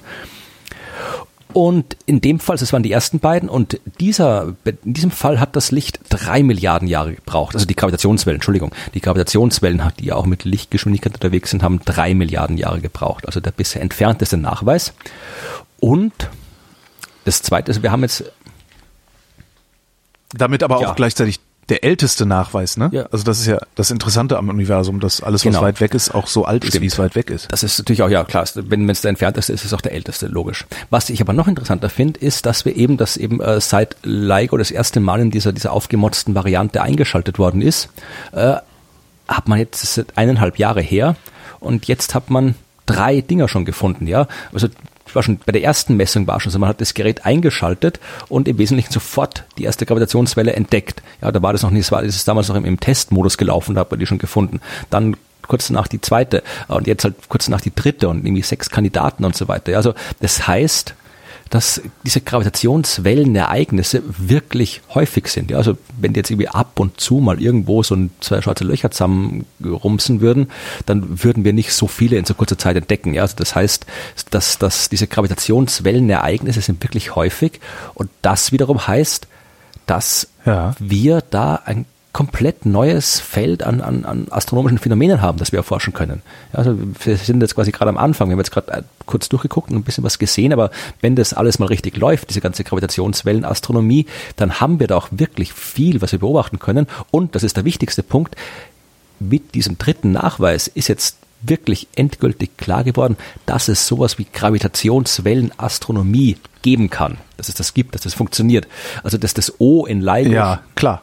Und 1.51 1.97
in 2.05 2.21
dem 2.21 2.39
Fall, 2.39 2.57
das 2.57 2.71
waren 2.73 2.83
die 2.83 2.91
ersten 2.91 3.19
beiden, 3.19 3.49
und 3.49 3.79
dieser, 3.99 4.53
in 4.65 4.93
diesem 4.93 5.09
Fall 5.09 5.39
hat 5.39 5.55
das 5.55 5.71
Licht 5.71 5.99
drei 6.09 6.43
Milliarden 6.43 6.87
Jahre 6.87 7.15
gebraucht. 7.15 7.55
Also 7.55 7.65
die 7.65 7.75
Gravitationswellen, 7.75 8.35
Entschuldigung. 8.35 8.71
Die 8.93 9.01
Gravitationswellen, 9.01 9.81
die 9.99 10.05
ja 10.05 10.15
auch 10.15 10.27
mit 10.27 10.43
Lichtgeschwindigkeit 10.43 11.15
unterwegs 11.15 11.49
sind, 11.49 11.63
haben 11.63 11.79
drei 11.83 12.13
Milliarden 12.13 12.57
Jahre 12.57 12.81
gebraucht. 12.81 13.25
Also 13.25 13.39
der 13.39 13.49
bisher 13.49 13.81
entfernteste 13.81 14.37
Nachweis. 14.37 14.93
Und 15.79 16.13
das 17.25 17.41
zweite 17.41 17.71
ist, 17.71 17.81
wir 17.81 17.91
haben 17.91 18.03
jetzt 18.03 18.25
Damit 20.35 20.61
aber 20.61 20.79
Ja. 20.81 20.91
auch 20.91 20.95
gleichzeitig 20.95 21.39
der 21.69 21.83
älteste 21.83 22.25
Nachweis, 22.25 22.77
ne? 22.77 22.89
Ja. 22.91 23.03
Also 23.11 23.23
das 23.23 23.39
ist 23.39 23.45
ja 23.47 23.59
das 23.75 23.91
Interessante 23.91 24.37
am 24.37 24.49
Universum, 24.49 24.99
dass 24.99 25.21
alles, 25.21 25.45
was 25.45 25.53
Genau. 25.53 25.61
weit 25.61 25.79
weg 25.81 25.93
ist, 25.93 26.13
auch 26.13 26.27
so 26.27 26.45
alt 26.45 26.63
ist, 26.63 26.69
Stimmt. 26.69 26.83
wie 26.83 26.87
es 26.87 26.99
weit 26.99 27.15
weg 27.15 27.29
ist. 27.29 27.51
Das 27.51 27.63
ist 27.63 27.77
natürlich 27.77 28.01
auch, 28.01 28.09
ja 28.09 28.23
klar, 28.23 28.45
wenn 28.55 28.89
es 28.89 29.01
der 29.01 29.09
entfernteste 29.09 29.53
ist, 29.53 29.61
ist 29.61 29.67
es 29.67 29.73
auch 29.73 29.81
der 29.81 29.93
älteste, 29.93 30.27
logisch. 30.27 30.65
Was 30.89 31.09
ich 31.09 31.21
aber 31.21 31.33
noch 31.33 31.47
interessanter 31.47 31.89
finde, 31.89 32.19
ist, 32.19 32.45
dass 32.45 32.65
wir 32.65 32.75
eben, 32.75 32.97
dass 32.97 33.17
eben 33.17 33.39
äh, 33.41 33.61
seit 33.61 33.95
LIGO 34.03 34.57
das 34.57 34.71
erste 34.71 34.99
Mal 34.99 35.19
in 35.21 35.31
dieser, 35.31 35.53
dieser 35.53 35.71
aufgemotzten 35.71 36.35
Variante 36.35 36.81
eingeschaltet 36.81 37.39
worden 37.39 37.61
ist, 37.61 37.89
äh, 38.33 38.55
hat 39.27 39.47
man 39.47 39.59
jetzt, 39.59 39.83
das 39.83 39.97
ist 39.97 40.17
eineinhalb 40.17 40.57
Jahre 40.57 40.81
her, 40.81 41.15
und 41.59 41.87
jetzt 41.87 42.15
hat 42.15 42.29
man 42.29 42.55
drei 42.85 43.21
Dinger 43.21 43.47
schon 43.47 43.65
gefunden, 43.65 44.07
ja. 44.07 44.27
Also 44.53 44.67
war 45.15 45.23
schon 45.23 45.39
bei 45.45 45.51
der 45.51 45.63
ersten 45.63 45.95
Messung 45.95 46.27
war 46.27 46.39
schon 46.39 46.51
so, 46.51 46.59
man 46.59 46.69
hat 46.69 46.81
das 46.81 46.93
Gerät 46.93 47.25
eingeschaltet 47.25 47.99
und 48.27 48.47
im 48.47 48.57
Wesentlichen 48.57 48.91
sofort 48.91 49.43
die 49.57 49.63
erste 49.63 49.85
Gravitationswelle 49.85 50.53
entdeckt. 50.53 51.01
Ja, 51.21 51.31
da 51.31 51.41
war 51.41 51.53
das 51.53 51.63
noch 51.63 51.71
nicht, 51.71 51.85
das 51.85 51.91
war 51.91 52.01
das 52.01 52.15
ist 52.15 52.27
damals 52.27 52.49
noch 52.49 52.55
im, 52.55 52.65
im 52.65 52.79
Testmodus 52.79 53.37
gelaufen, 53.37 53.75
da 53.75 53.81
hat 53.81 53.91
man 53.91 53.99
die 53.99 54.05
schon 54.05 54.19
gefunden. 54.19 54.61
Dann 54.89 55.15
kurz 55.49 55.67
danach 55.67 55.87
die 55.87 55.99
zweite 55.99 56.43
und 56.67 56.87
jetzt 56.87 57.03
halt 57.03 57.15
kurz 57.27 57.45
danach 57.45 57.61
die 57.61 57.73
dritte 57.73 58.07
und 58.07 58.25
irgendwie 58.25 58.43
sechs 58.43 58.69
Kandidaten 58.69 59.25
und 59.25 59.35
so 59.35 59.47
weiter. 59.47 59.75
Also 59.75 59.93
das 60.21 60.47
heißt, 60.47 60.93
dass 61.49 61.81
diese 62.05 62.21
Gravitationswellenereignisse 62.21 64.03
wirklich 64.05 64.81
häufig 64.93 65.27
sind. 65.27 65.51
Ja, 65.51 65.57
also 65.57 65.77
wenn 65.99 66.13
die 66.13 66.19
jetzt 66.19 66.29
irgendwie 66.29 66.47
ab 66.47 66.79
und 66.79 66.99
zu 66.99 67.15
mal 67.15 67.41
irgendwo 67.41 67.81
so 67.83 67.95
ein, 67.95 68.11
zwei 68.19 68.41
schwarze 68.41 68.63
Löcher 68.63 68.91
zusammenrumsen 68.91 70.21
würden, 70.21 70.49
dann 70.85 71.23
würden 71.23 71.43
wir 71.43 71.53
nicht 71.53 71.73
so 71.73 71.87
viele 71.87 72.17
in 72.17 72.25
so 72.25 72.33
kurzer 72.33 72.57
Zeit 72.57 72.75
entdecken. 72.75 73.13
Ja, 73.13 73.23
also 73.23 73.35
das 73.37 73.55
heißt, 73.55 73.85
dass, 74.29 74.59
dass 74.59 74.89
diese 74.89 75.07
Gravitationswellenereignisse 75.07 76.61
sind 76.61 76.83
wirklich 76.83 77.15
häufig 77.15 77.59
und 77.93 78.09
das 78.21 78.51
wiederum 78.51 78.87
heißt, 78.87 79.27
dass 79.85 80.27
Ja. 80.45 80.75
wir 80.79 81.21
da 81.29 81.55
ein 81.65 81.85
komplett 82.11 82.65
neues 82.65 83.19
Feld 83.19 83.61
an, 83.61 83.81
an, 83.81 84.03
an 84.03 84.27
astronomischen 84.31 84.79
Phänomenen 84.79 85.21
haben, 85.21 85.37
das 85.37 85.51
wir 85.51 85.59
erforschen 85.59 85.93
können. 85.93 86.23
Also 86.53 86.75
wir 87.03 87.17
sind 87.17 87.41
jetzt 87.41 87.53
quasi 87.53 87.71
gerade 87.71 87.89
am 87.89 87.97
Anfang, 87.97 88.29
wir 88.29 88.33
haben 88.33 88.39
jetzt 88.39 88.51
gerade 88.51 88.71
äh, 88.71 88.81
kurz 89.05 89.29
durchgeguckt 89.29 89.69
und 89.69 89.77
ein 89.77 89.83
bisschen 89.83 90.03
was 90.03 90.17
gesehen, 90.17 90.51
aber 90.51 90.71
wenn 91.01 91.15
das 91.15 91.33
alles 91.33 91.59
mal 91.59 91.67
richtig 91.67 91.97
läuft, 91.97 92.29
diese 92.29 92.41
ganze 92.41 92.63
Gravitationswellenastronomie, 92.63 94.07
dann 94.37 94.59
haben 94.59 94.79
wir 94.79 94.87
da 94.87 94.97
auch 94.97 95.09
wirklich 95.11 95.53
viel, 95.53 96.01
was 96.01 96.11
wir 96.11 96.19
beobachten 96.19 96.57
können. 96.57 96.87
Und 97.11 97.35
das 97.35 97.43
ist 97.43 97.57
der 97.57 97.65
wichtigste 97.65 98.01
Punkt, 98.01 98.35
mit 99.19 99.53
diesem 99.53 99.77
dritten 99.77 100.13
Nachweis 100.13 100.67
ist 100.67 100.87
jetzt 100.87 101.17
wirklich 101.41 101.87
endgültig 101.95 102.57
klar 102.57 102.83
geworden, 102.83 103.17
dass 103.45 103.67
es 103.67 103.85
sowas 103.87 104.17
wie 104.17 104.25
Gravitationswellenastronomie 104.31 106.37
geben 106.61 106.89
kann, 106.89 107.17
dass 107.37 107.49
es 107.49 107.55
das 107.55 107.73
gibt, 107.73 107.95
dass 107.95 108.01
das 108.01 108.13
funktioniert. 108.13 108.67
Also 109.03 109.17
dass 109.17 109.33
das 109.33 109.59
O 109.59 109.85
in 109.85 110.01
LIGO 110.01 110.31
Ja, 110.31 110.61
klar. 110.75 111.01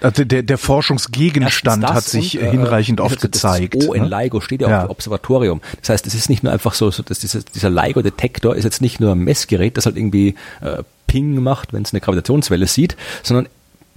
Also 0.00 0.24
der, 0.24 0.42
der 0.42 0.58
Forschungsgegenstand 0.58 1.82
das 1.82 1.92
hat 1.92 2.04
sich 2.04 2.38
und, 2.38 2.44
äh, 2.44 2.50
hinreichend 2.50 3.00
oft 3.00 3.14
das 3.16 3.22
gezeigt. 3.22 3.76
O 3.88 3.92
in 3.94 4.04
ne? 4.04 4.08
LIGO 4.08 4.40
steht 4.40 4.60
ja, 4.60 4.68
Ja. 4.68 4.78
auf 4.80 4.86
dem 4.86 4.90
Observatorium. 4.90 5.60
Das 5.80 5.90
heißt, 5.90 6.06
es 6.06 6.14
ist 6.14 6.28
nicht 6.28 6.42
nur 6.42 6.52
einfach 6.52 6.74
so, 6.74 6.90
so 6.90 7.02
dass 7.02 7.18
dieser, 7.18 7.40
dieser 7.40 7.70
LIGO-Detektor 7.70 8.54
ist 8.56 8.64
jetzt 8.64 8.80
nicht 8.80 9.00
nur 9.00 9.12
ein 9.12 9.18
Messgerät, 9.18 9.76
das 9.76 9.86
halt 9.86 9.96
irgendwie 9.96 10.34
äh, 10.60 10.82
Ping 11.06 11.40
macht, 11.42 11.72
wenn 11.72 11.82
es 11.82 11.92
eine 11.92 12.00
Gravitationswelle 12.00 12.66
sieht, 12.66 12.96
sondern 13.22 13.48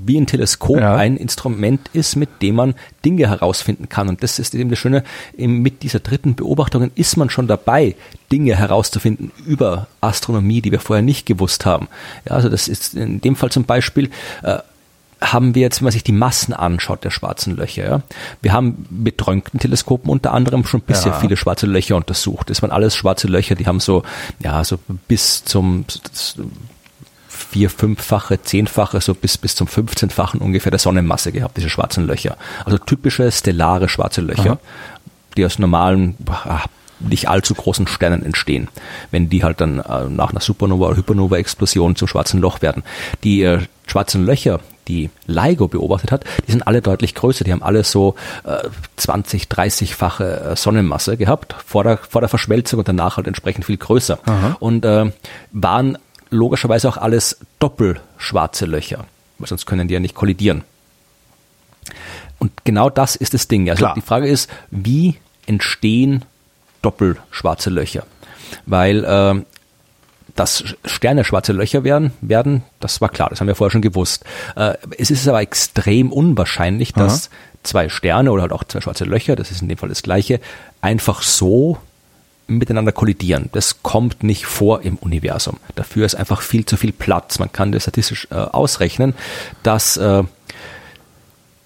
wie 0.01 0.17
ein 0.17 0.27
Teleskop 0.27 0.79
Ja. 0.79 0.95
ein 0.95 1.17
Instrument 1.17 1.89
ist, 1.91 2.15
mit 2.15 2.41
dem 2.41 2.55
man 2.55 2.75
Dinge 3.03 3.27
herausfinden 3.27 3.89
kann. 3.89 4.08
Und 4.08 4.23
das 4.23 4.39
ist 4.39 4.55
eben 4.55 4.69
das 4.69 4.79
Schöne, 4.79 5.03
eben 5.38 5.62
mit 5.62 5.84
dieser 5.84 5.99
dritten 5.99 6.36
Beobachtung 6.36 6.89
ist 6.95 7.17
man 7.17 7.29
schon 7.29 7.47
dabei, 7.47 7.95
Dinge 8.32 8.55
herauszufinden 8.55 9.32
über 9.45 9.88
Astronomie, 9.99 10.62
die 10.62 10.71
wir 10.71 10.79
vorher 10.79 11.03
nicht 11.03 11.25
gewusst 11.25 11.65
haben. 11.65 11.89
Ja, 12.25 12.32
also 12.36 12.47
das 12.47 12.69
ist 12.69 12.93
in 12.95 13.19
dem 13.19 13.36
Fall 13.36 13.51
zum 13.51 13.65
Beispiel, 13.65 14.10
äh, 14.43 14.60
haben 15.21 15.53
wir 15.55 15.62
jetzt, 15.62 15.82
wenn 15.82 15.86
man 15.86 15.91
sich 15.91 16.03
die 16.03 16.12
Massen 16.13 16.53
anschaut 16.53 17.03
der 17.03 17.12
schwarzen 17.12 17.55
Löcher, 17.58 17.89
ja, 17.89 18.01
wir 18.41 18.53
haben 18.53 18.86
mit 18.89 19.25
Röntgenteleskopen 19.25 20.10
unter 20.10 20.34
anderem 20.34 20.65
schon 20.65 20.82
bisher 20.82 21.12
Ja. 21.12 21.19
viele 21.19 21.36
schwarze 21.38 21.65
Löcher 21.65 21.95
untersucht. 21.97 22.49
Das 22.49 22.62
waren 22.62 22.71
alles 22.71 22.95
schwarze 22.95 23.27
Löcher, 23.27 23.55
die 23.55 23.67
haben 23.67 23.79
so, 23.79 24.03
ja, 24.39 24.63
so 24.63 24.79
bis 25.08 25.43
zum 25.43 25.86
vier, 27.27 27.69
fünffache, 27.69 28.41
zehnfache, 28.41 29.01
so 29.01 29.13
bis, 29.13 29.38
bis 29.38 29.55
zum 29.55 29.67
15-fachen 29.67 30.39
ungefähr 30.39 30.71
der 30.71 30.79
Sonnenmasse 30.79 31.32
gehabt, 31.32 31.58
diese 31.58 31.69
schwarzen 31.69 32.05
Löcher. 32.05 32.38
Also 32.65 32.77
typische 32.77 33.32
stellare 33.32 33.89
schwarze 33.89 34.21
Löcher, 34.21 34.51
Aha. 34.51 34.60
die 35.36 35.45
aus 35.45 35.58
normalen, 35.60 36.15
nicht 36.99 37.29
allzu 37.29 37.55
großen 37.55 37.88
Sternen 37.88 38.23
entstehen, 38.25 38.67
wenn 39.12 39.29
die 39.29 39.43
halt 39.43 39.62
dann 39.62 39.79
äh, 39.79 40.10
nach 40.10 40.32
einer 40.32 40.41
Supernova 40.41 40.88
oder 40.88 40.97
Hypernova-Explosion 40.97 41.95
zum 41.95 42.08
schwarzen 42.08 42.41
Loch 42.41 42.62
werden. 42.62 42.84
Die 43.23 43.41
äh, 43.41 43.60
schwarzen 43.88 44.25
Löcher, 44.25 44.60
die 44.89 45.10
LIGO 45.28 45.67
beobachtet 45.67 46.12
hat, 46.12 46.25
die 46.47 46.52
sind 46.52 46.67
alle 46.67 46.82
deutlich 46.82 47.15
größer. 47.15 47.45
Die 47.45 47.52
haben 47.52 47.63
alle 47.63 47.84
so 47.84 48.15
äh, 48.43 48.67
20, 48.97 49.45
30-fache 49.45 50.52
äh, 50.52 50.56
Sonnenmasse 50.56 51.15
gehabt 51.15 51.56
vor 51.65 51.84
der, 51.84 51.97
vor 51.97 52.21
der 52.21 52.30
Verschmelzung 52.30 52.80
und 52.80 52.88
danach 52.88 53.17
halt 53.17 53.28
entsprechend 53.28 53.65
viel 53.65 53.78
größer. 53.78 54.19
Und 54.60 54.84
äh, 54.84 55.12
waren 55.52 55.97
logischerweise 56.32 56.89
auch 56.89 56.97
alles 56.97 57.39
doppelschwarze 57.60 58.65
Löcher, 58.65 59.06
weil 59.38 59.47
sonst 59.47 59.65
können 59.65 59.88
die 59.88 59.93
ja 59.93 59.99
nicht 59.99 60.15
kollidieren. 60.15 60.63
Und 62.39 62.52
genau 62.63 62.89
das 62.89 63.15
ist 63.15 63.34
das 63.34 63.47
Ding. 63.47 63.69
Also 63.69 63.82
Klar. 63.82 63.93
die 63.95 64.02
Frage 64.02 64.28
ist, 64.28 64.49
wie 64.71 65.15
entstehen 65.45 66.23
doppelschwarze 66.82 67.69
Löcher? 67.69 68.06
Weil 68.65 69.04
äh, 69.04 69.43
dass 70.39 70.63
Sterne 70.86 71.25
schwarze 71.25 71.52
Löcher 71.52 71.84
werden, 71.84 72.13
werden, 72.21 72.63
das 72.80 73.02
war 73.02 73.10
klar, 73.10 73.30
das 73.30 73.41
haben 73.41 73.47
wir 73.47 73.56
vorher 73.56 73.71
schon 73.71 73.82
gewusst. 73.82 74.23
Äh, 74.56 74.75
es 74.97 75.12
ist 75.12 75.28
aber 75.28 75.41
extrem 75.41 76.13
unwahrscheinlich, 76.13 76.93
dass 76.93 77.30
zwei 77.63 77.89
Sterne 77.89 78.32
oder 78.32 78.43
halt 78.43 78.54
auch 78.54 78.63
zwei 78.63 78.80
schwarze 78.80 79.04
Löcher, 79.04 79.36
das 79.36 79.52
ist 79.52 79.62
in 79.62 79.67
dem 79.67 79.78
Fall 79.78 79.89
das 79.89 80.02
gleiche, 80.02 80.39
einfach 80.80 81.23
so 81.23 81.78
miteinander 82.47 82.93
kollidieren. 82.93 83.49
Das 83.52 83.84
kommt 83.84 84.23
nicht 84.23 84.45
vor 84.45 84.82
im 84.82 84.95
Universum. 84.95 85.58
Dafür 85.75 86.06
ist 86.06 86.15
einfach 86.15 86.41
viel 86.41 86.65
zu 86.65 86.78
viel 86.78 86.93
Platz. 86.93 87.38
Man 87.38 87.52
kann 87.52 87.73
das 87.73 87.84
statistisch 87.84 88.30
äh, 88.32 88.36
ausrechnen, 88.36 89.15
dass 89.62 89.97
äh, 89.97 90.23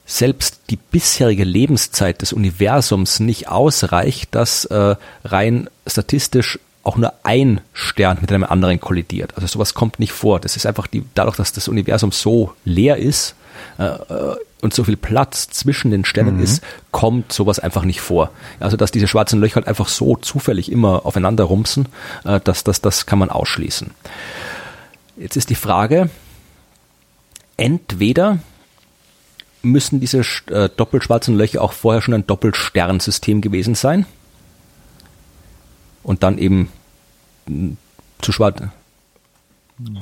selbst 0.07 0.61
die 0.71 0.77
bisherige 0.77 1.43
Lebenszeit 1.43 2.23
des 2.23 2.33
Universums 2.33 3.19
nicht 3.19 3.49
ausreicht, 3.49 4.33
dass 4.33 4.65
äh, 4.65 4.95
rein 5.23 5.69
statistisch 5.85 6.57
auch 6.83 6.97
nur 6.97 7.13
ein 7.23 7.61
Stern 7.73 8.17
mit 8.21 8.31
einem 8.31 8.43
anderen 8.43 8.79
kollidiert. 8.79 9.35
Also 9.35 9.47
sowas 9.47 9.73
kommt 9.73 9.99
nicht 9.99 10.11
vor. 10.11 10.39
Das 10.39 10.57
ist 10.57 10.65
einfach 10.65 10.87
die, 10.87 11.03
dadurch, 11.15 11.37
dass 11.37 11.53
das 11.53 11.69
Universum 11.69 12.11
so 12.11 12.53
leer 12.65 12.97
ist 12.97 13.35
äh, 13.79 13.85
äh, 13.85 14.35
und 14.61 14.73
so 14.73 14.83
viel 14.83 14.97
Platz 14.97 15.47
zwischen 15.49 15.91
den 15.91 16.05
Sternen 16.05 16.39
ist, 16.39 16.63
kommt 16.91 17.31
sowas 17.31 17.59
einfach 17.59 17.85
nicht 17.85 18.01
vor. 18.01 18.31
Also 18.59 18.75
dass 18.77 18.91
diese 18.91 19.07
schwarzen 19.07 19.39
Löcher 19.39 19.55
halt 19.55 19.67
einfach 19.67 19.87
so 19.87 20.17
zufällig 20.17 20.71
immer 20.71 21.05
aufeinander 21.05 21.45
rumsen, 21.45 21.87
äh, 22.25 22.41
das, 22.43 22.65
das, 22.65 22.81
das 22.81 23.05
kann 23.05 23.19
man 23.19 23.29
ausschließen. 23.29 23.91
Jetzt 25.15 25.37
ist 25.37 25.49
die 25.49 25.55
Frage, 25.55 26.09
entweder 27.55 28.39
müssen 29.61 30.01
diese 30.01 30.21
äh, 30.47 30.69
doppelschwarzen 30.75 31.35
Löcher 31.37 31.61
auch 31.61 31.71
vorher 31.71 32.01
schon 32.01 32.13
ein 32.13 32.27
Doppelsternsystem 32.27 33.39
gewesen 33.39 33.75
sein 33.75 34.05
und 36.03 36.23
dann 36.23 36.37
eben 36.37 36.69
mh, 37.47 37.71
zu 38.21 38.31
schwarz. 38.31 38.61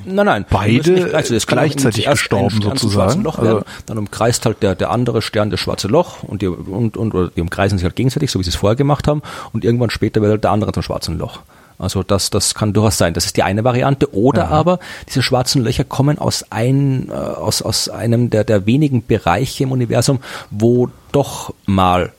Nein, 0.04 0.26
nein. 0.26 0.44
Beide 0.50 0.92
nicht- 0.92 1.14
also 1.14 1.34
es 1.34 1.46
gleichzeitig 1.46 2.04
gestorben 2.06 2.60
sozusagen. 2.62 3.22
Loch 3.22 3.38
Also- 3.38 3.62
dann 3.86 3.98
umkreist 3.98 4.44
halt 4.44 4.62
der, 4.62 4.74
der 4.74 4.90
andere 4.90 5.22
Stern 5.22 5.50
das 5.50 5.60
schwarze 5.60 5.88
Loch 5.88 6.22
und 6.22 6.42
die, 6.42 6.46
und, 6.48 6.96
und 6.96 7.14
oder 7.14 7.28
die 7.30 7.40
umkreisen 7.40 7.78
sich 7.78 7.84
halt 7.84 7.96
gegenseitig, 7.96 8.30
so 8.30 8.38
wie 8.38 8.44
sie 8.44 8.50
es 8.50 8.56
vorher 8.56 8.76
gemacht 8.76 9.08
haben 9.08 9.22
und 9.52 9.64
irgendwann 9.64 9.90
später 9.90 10.20
wird 10.20 10.30
halt 10.30 10.44
der 10.44 10.50
andere 10.50 10.72
zum 10.72 10.82
schwarzen 10.82 11.18
Loch. 11.18 11.40
Also 11.78 12.02
das, 12.04 12.30
das 12.30 12.54
kann 12.54 12.74
durchaus 12.74 12.98
sein. 12.98 13.14
Das 13.14 13.24
ist 13.24 13.36
die 13.38 13.42
eine 13.42 13.64
Variante. 13.64 14.14
Oder 14.14 14.42
Ja. 14.42 14.48
aber 14.50 14.78
diese 15.08 15.22
schwarzen 15.22 15.64
Löcher 15.64 15.82
kommen 15.84 16.18
aus, 16.18 16.44
ein, 16.50 17.08
äh, 17.10 17.12
aus, 17.14 17.62
aus 17.62 17.88
einem 17.88 18.30
der, 18.30 18.44
der 18.44 18.66
wenigen 18.66 19.04
Bereiche 19.04 19.64
im 19.64 19.72
Universum, 19.72 20.20
wo 20.50 20.90
doch 21.12 21.54
mal 21.66 22.12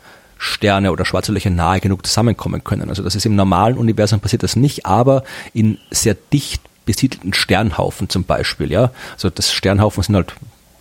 Sterne 0.43 0.91
oder 0.91 1.05
schwarze 1.05 1.31
Löcher 1.31 1.49
nahe 1.49 1.79
genug 1.79 2.05
zusammenkommen 2.05 2.63
können. 2.63 2.89
Also 2.89 3.01
das 3.01 3.15
ist 3.15 3.25
im 3.25 3.35
normalen 3.35 3.77
Universum 3.77 4.19
passiert 4.19 4.43
das 4.43 4.55
nicht, 4.55 4.85
aber 4.85 5.23
in 5.53 5.77
sehr 5.89 6.15
dicht 6.15 6.61
besiedelten 6.85 7.33
Sternhaufen 7.33 8.09
zum 8.09 8.25
Beispiel. 8.25 8.69
Ja, 8.69 8.91
also 9.13 9.29
das 9.29 9.53
Sternhaufen 9.53 10.03
sind 10.03 10.15
halt 10.15 10.33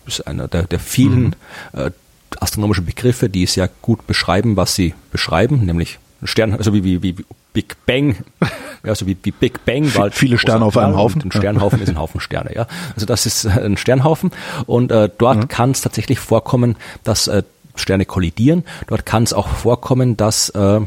ist 0.05 0.27
einer 0.27 0.49
der, 0.49 0.65
der 0.65 0.81
vielen 0.81 1.37
äh, 1.75 1.93
astronomischen 2.41 2.85
Begriffe, 2.85 3.29
die 3.29 3.47
sehr 3.47 3.71
gut 3.83 4.05
beschreiben, 4.09 4.57
was 4.57 4.75
sie 4.75 4.95
beschreiben, 5.13 5.65
nämlich 5.65 6.01
ein 6.21 6.27
Stern, 6.27 6.55
also 6.55 6.75
wie, 6.75 6.83
wie, 6.83 7.03
wie 7.03 7.25
Big 7.53 7.77
Bang, 7.87 8.17
ja, 8.41 8.49
also 8.89 9.07
wie, 9.07 9.17
wie 9.23 9.31
Big 9.31 9.65
Bang 9.65 9.95
war 9.95 10.03
halt 10.03 10.15
Viele 10.15 10.39
Sterne 10.39 10.65
auf 10.65 10.77
einem 10.77 10.97
Haufen. 10.97 11.23
Ein 11.23 11.31
Sternhaufen 11.31 11.81
ist 11.81 11.89
ein 11.89 11.99
Haufen 11.99 12.21
Sterne, 12.21 12.53
ja. 12.53 12.67
Also 12.95 13.07
das 13.07 13.27
ist 13.27 13.45
äh, 13.45 13.51
ein 13.51 13.77
Sternhaufen 13.77 14.33
und 14.67 14.91
äh, 14.91 15.09
dort 15.19 15.49
kann 15.49 15.71
es 15.71 15.83
tatsächlich 15.83 16.19
vorkommen, 16.19 16.77
dass 17.05 17.29
äh, 17.29 17.45
Sterne 17.75 18.05
kollidieren. 18.05 18.65
Dort 18.87 19.07
kann 19.07 19.23
es 19.23 19.33
auch 19.33 19.49
vorkommen, 19.49 20.17
dass 20.17 20.51
äh, 20.51 20.81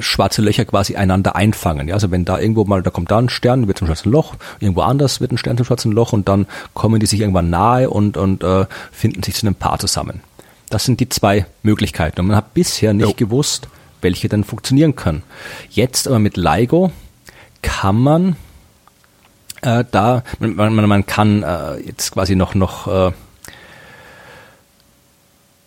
schwarze 0.00 0.42
Löcher 0.42 0.64
quasi 0.64 0.96
einander 0.96 1.36
einfangen. 1.36 1.88
Ja, 1.88 1.94
also 1.94 2.10
wenn 2.10 2.24
da 2.24 2.38
irgendwo 2.38 2.64
mal, 2.64 2.82
da 2.82 2.90
kommt 2.90 3.10
da 3.10 3.18
ein 3.18 3.28
Stern, 3.28 3.66
wird 3.66 3.78
zum 3.78 3.86
schwarzen 3.86 4.10
Loch, 4.10 4.34
irgendwo 4.60 4.82
anders 4.82 5.20
wird 5.20 5.32
ein 5.32 5.38
Stern 5.38 5.56
zum 5.56 5.66
schwarzen 5.66 5.92
Loch 5.92 6.12
und 6.12 6.28
dann 6.28 6.46
kommen 6.74 7.00
die 7.00 7.06
sich 7.06 7.20
irgendwann 7.20 7.50
nahe 7.50 7.88
und, 7.88 8.16
und 8.16 8.42
äh, 8.42 8.66
finden 8.92 9.22
sich 9.22 9.34
zu 9.34 9.46
einem 9.46 9.54
Paar 9.54 9.78
zusammen. 9.78 10.20
Das 10.70 10.84
sind 10.84 11.00
die 11.00 11.08
zwei 11.08 11.46
Möglichkeiten. 11.62 12.20
Und 12.20 12.26
man 12.26 12.36
hat 12.36 12.54
bisher 12.54 12.92
nicht 12.92 13.08
Jo. 13.08 13.14
gewusst, 13.14 13.68
welche 14.02 14.28
denn 14.28 14.44
funktionieren 14.44 14.96
können. 14.96 15.22
Jetzt 15.70 16.06
aber 16.06 16.18
mit 16.18 16.36
LIGO 16.36 16.92
kann 17.62 18.00
man 18.00 18.36
äh, 19.62 19.84
da, 19.90 20.22
man, 20.38 20.54
man, 20.74 20.88
man 20.88 21.06
kann 21.06 21.42
äh, 21.42 21.78
jetzt 21.78 22.12
quasi 22.12 22.36
noch, 22.36 22.54
noch 22.54 22.86
äh, 22.86 23.12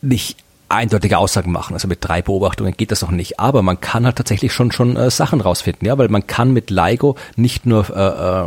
nicht 0.02 0.38
eindeutige 0.70 1.18
Aussagen 1.18 1.52
machen. 1.52 1.74
Also 1.74 1.88
mit 1.88 1.99
drei 2.02 2.22
Beobachtungen 2.22 2.76
geht 2.76 2.91
das 2.91 3.02
noch 3.02 3.12
nicht. 3.12 3.39
Aber 3.39 3.62
man 3.62 3.82
kann 3.82 4.06
halt 4.06 4.16
tatsächlich 4.16 4.54
schon 4.54 4.72
schon 4.72 4.95
äh, 4.95 5.12
Sachen 5.12 5.41
rausfinden, 5.41 5.88
ja, 5.88 5.97
weil 5.97 6.10
man 6.10 6.28
kann 6.28 6.52
mit 6.54 6.70
LIGO 6.70 7.16
nicht 7.36 7.66
nur 7.66 7.89
äh, 7.89 8.45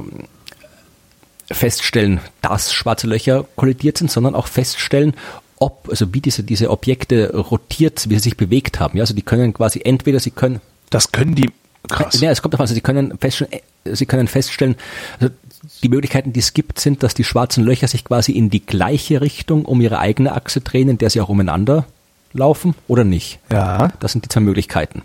äh, 1.51 1.55
feststellen, 1.55 2.21
dass 2.41 2.73
schwarze 2.73 3.07
Löcher 3.07 3.45
kollidiert 3.57 3.99
sind, 3.99 4.11
sondern 4.11 4.35
auch 4.35 4.47
feststellen, 4.47 5.15
ob, 5.59 5.89
also 5.89 6.13
wie 6.15 6.21
diese, 6.21 6.43
diese 6.43 6.71
Objekte 6.71 7.37
rotiert, 7.37 8.09
wie 8.09 8.15
sie 8.15 8.21
sich 8.21 8.37
bewegt 8.37 8.81
haben. 8.81 8.97
Ja, 8.97 9.03
also 9.03 9.15
die 9.15 9.23
können 9.23 9.53
quasi 9.53 9.81
entweder 9.85 10.21
sie 10.21 10.31
können 10.31 10.61
Das 10.91 11.13
können 11.13 11.35
die 11.35 11.51
krass. 11.89 12.21
ja, 12.21 12.31
es 12.31 12.43
kommt 12.43 12.55
davon, 12.55 12.65
also 12.65 12.75
Sie 12.75 12.81
können 12.81 13.17
feststellen, 13.19 13.53
äh, 13.53 13.61
Sie 13.85 14.07
können 14.07 14.29
feststellen, 14.29 14.77
also 15.21 15.35
die 15.83 15.89
Möglichkeiten, 15.89 16.33
die 16.33 16.41
es 16.41 16.55
gibt, 16.55 16.79
sind, 16.81 17.03
dass 17.03 17.15
die 17.15 17.25
schwarzen 17.25 17.65
Löcher 17.65 17.89
sich 17.89 18.05
quasi 18.05 18.33
in 18.33 18.51
die 18.51 18.65
gleiche 18.65 19.21
Richtung 19.21 19.65
um 19.65 19.81
ihre 19.81 19.99
eigene 19.99 20.33
Achse 20.33 20.61
drehen, 20.61 20.89
in 20.89 20.99
der 20.99 21.11
sie 21.11 21.21
auch 21.21 21.29
umeinander 21.29 21.87
laufen 22.33 22.75
oder 22.89 23.05
nicht. 23.05 23.39
Ja. 23.53 23.93
Das 24.01 24.13
sind 24.13 24.25
die 24.25 24.29
zwei 24.29 24.41
Möglichkeiten. 24.41 25.03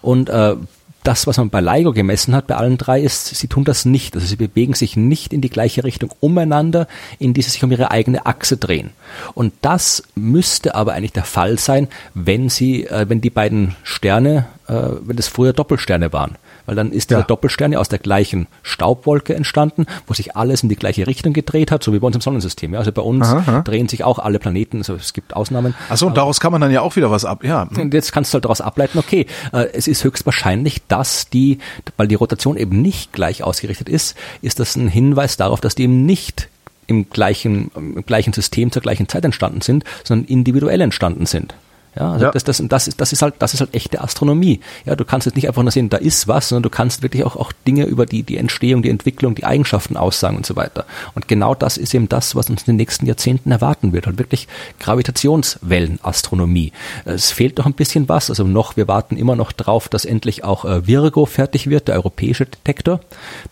Und 0.00 0.28
äh, 0.28 0.56
das, 1.02 1.26
was 1.26 1.36
man 1.36 1.50
bei 1.50 1.60
LIGO 1.60 1.92
gemessen 1.92 2.34
hat, 2.34 2.46
bei 2.46 2.56
allen 2.56 2.78
drei, 2.78 3.00
ist, 3.00 3.26
sie 3.26 3.48
tun 3.48 3.64
das 3.64 3.84
nicht. 3.84 4.14
Also 4.14 4.26
sie 4.26 4.36
bewegen 4.36 4.74
sich 4.74 4.96
nicht 4.96 5.32
in 5.32 5.40
die 5.40 5.50
gleiche 5.50 5.84
Richtung 5.84 6.12
umeinander, 6.20 6.86
in 7.18 7.34
die 7.34 7.42
sie 7.42 7.50
sich 7.50 7.64
um 7.64 7.72
ihre 7.72 7.90
eigene 7.90 8.26
Achse 8.26 8.56
drehen. 8.56 8.90
Und 9.34 9.52
das 9.62 10.04
müsste 10.14 10.74
aber 10.74 10.92
eigentlich 10.92 11.12
der 11.12 11.24
Fall 11.24 11.58
sein, 11.58 11.88
wenn 12.14 12.48
sie, 12.48 12.86
äh, 12.86 13.08
wenn 13.08 13.20
die 13.20 13.30
beiden 13.30 13.74
Sterne, 13.82 14.46
äh, 14.68 14.74
wenn 15.02 15.16
das 15.16 15.28
früher 15.28 15.52
Doppelsterne 15.52 16.12
waren. 16.12 16.36
Weil 16.66 16.76
dann 16.76 16.92
ist 16.92 17.10
Ja. 17.10 17.22
Doppelstern 17.22 17.72
ja 17.72 17.78
aus 17.78 17.88
der 17.88 17.98
gleichen 17.98 18.46
Staubwolke 18.62 19.34
entstanden, 19.34 19.86
wo 20.06 20.14
sich 20.14 20.36
alles 20.36 20.62
in 20.62 20.68
die 20.68 20.76
gleiche 20.76 21.06
Richtung 21.06 21.32
gedreht 21.32 21.70
hat, 21.70 21.82
so 21.82 21.92
wie 21.92 21.98
bei 21.98 22.06
uns 22.06 22.16
im 22.16 22.22
Sonnensystem. 22.22 22.72
Ja, 22.72 22.78
also 22.78 22.92
bei 22.92 23.02
uns 23.02 23.26
Aha, 23.26 23.38
aha. 23.38 23.60
drehen 23.62 23.88
sich 23.88 24.04
auch 24.04 24.18
alle 24.18 24.38
Planeten, 24.38 24.78
also 24.78 24.94
es 24.94 25.12
gibt 25.12 25.34
Ausnahmen. 25.34 25.74
Achso, 25.88 26.06
und 26.06 26.16
daraus 26.16 26.40
kann 26.40 26.52
man 26.52 26.60
dann 26.60 26.70
ja 26.70 26.80
auch 26.80 26.96
wieder 26.96 27.10
was 27.10 27.24
ab. 27.24 27.44
Ja. 27.44 27.68
Und 27.76 27.94
jetzt 27.94 28.12
kannst 28.12 28.32
du 28.32 28.36
halt 28.36 28.44
daraus 28.44 28.60
ableiten, 28.60 28.98
okay, 28.98 29.26
äh, 29.52 29.66
es 29.72 29.88
ist 29.88 30.04
höchstwahrscheinlich, 30.04 30.82
dass 30.88 31.28
die, 31.28 31.58
weil 31.96 32.08
die 32.08 32.14
Rotation 32.14 32.56
eben 32.56 32.80
nicht 32.82 33.12
gleich 33.12 33.42
ausgerichtet 33.42 33.88
ist, 33.88 34.16
ist 34.40 34.60
das 34.60 34.76
ein 34.76 34.88
Hinweis 34.88 35.36
darauf, 35.36 35.60
dass 35.60 35.74
die 35.74 35.84
eben 35.84 36.06
nicht 36.06 36.48
im 36.86 37.08
gleichen, 37.08 37.70
im 37.74 38.04
gleichen 38.04 38.32
System 38.32 38.70
zur 38.72 38.82
gleichen 38.82 39.08
Zeit 39.08 39.24
entstanden 39.24 39.60
sind, 39.60 39.84
sondern 40.04 40.26
individuell 40.26 40.80
entstanden 40.80 41.26
sind. 41.26 41.54
Ja, 41.94 42.12
also 42.12 42.24
Ja. 42.24 42.30
Das, 42.30 42.44
das, 42.44 42.62
das, 42.66 42.88
ist, 42.88 43.00
das 43.00 43.12
ist 43.12 43.22
halt, 43.22 43.34
das 43.38 43.54
ist 43.54 43.60
halt 43.60 43.74
echte 43.74 44.00
Astronomie. 44.00 44.60
Ja, 44.84 44.96
du 44.96 45.04
kannst 45.04 45.26
jetzt 45.26 45.34
nicht 45.34 45.48
einfach 45.48 45.62
nur 45.62 45.70
sehen, 45.70 45.90
da 45.90 45.98
ist 45.98 46.26
was, 46.28 46.48
sondern 46.48 46.62
du 46.62 46.70
kannst 46.70 47.02
wirklich 47.02 47.24
auch, 47.24 47.36
auch 47.36 47.52
Dinge 47.66 47.84
über 47.84 48.06
die, 48.06 48.22
die 48.22 48.38
Entstehung, 48.38 48.82
die 48.82 48.88
Entwicklung, 48.88 49.34
die 49.34 49.44
Eigenschaften 49.44 49.96
aussagen 49.96 50.36
und 50.36 50.46
so 50.46 50.56
weiter. 50.56 50.86
Und 51.14 51.28
genau 51.28 51.54
das 51.54 51.76
ist 51.76 51.94
eben 51.94 52.08
das, 52.08 52.34
was 52.34 52.48
uns 52.48 52.62
in 52.62 52.66
den 52.72 52.76
nächsten 52.76 53.06
Jahrzehnten 53.06 53.50
erwarten 53.50 53.92
wird. 53.92 54.06
Halt 54.06 54.18
wirklich 54.18 54.48
Gravitationswellenastronomie. 54.80 56.72
Es 57.04 57.30
fehlt 57.30 57.58
noch 57.58 57.66
ein 57.66 57.74
bisschen 57.74 58.08
was. 58.08 58.30
Also 58.30 58.44
noch, 58.44 58.76
wir 58.76 58.88
warten 58.88 59.16
immer 59.16 59.36
noch 59.36 59.52
drauf, 59.52 59.88
dass 59.88 60.04
endlich 60.04 60.44
auch 60.44 60.64
äh, 60.64 60.86
Virgo 60.86 61.26
fertig 61.26 61.68
wird, 61.68 61.88
der 61.88 61.96
europäische 61.96 62.46
Detektor. 62.46 63.00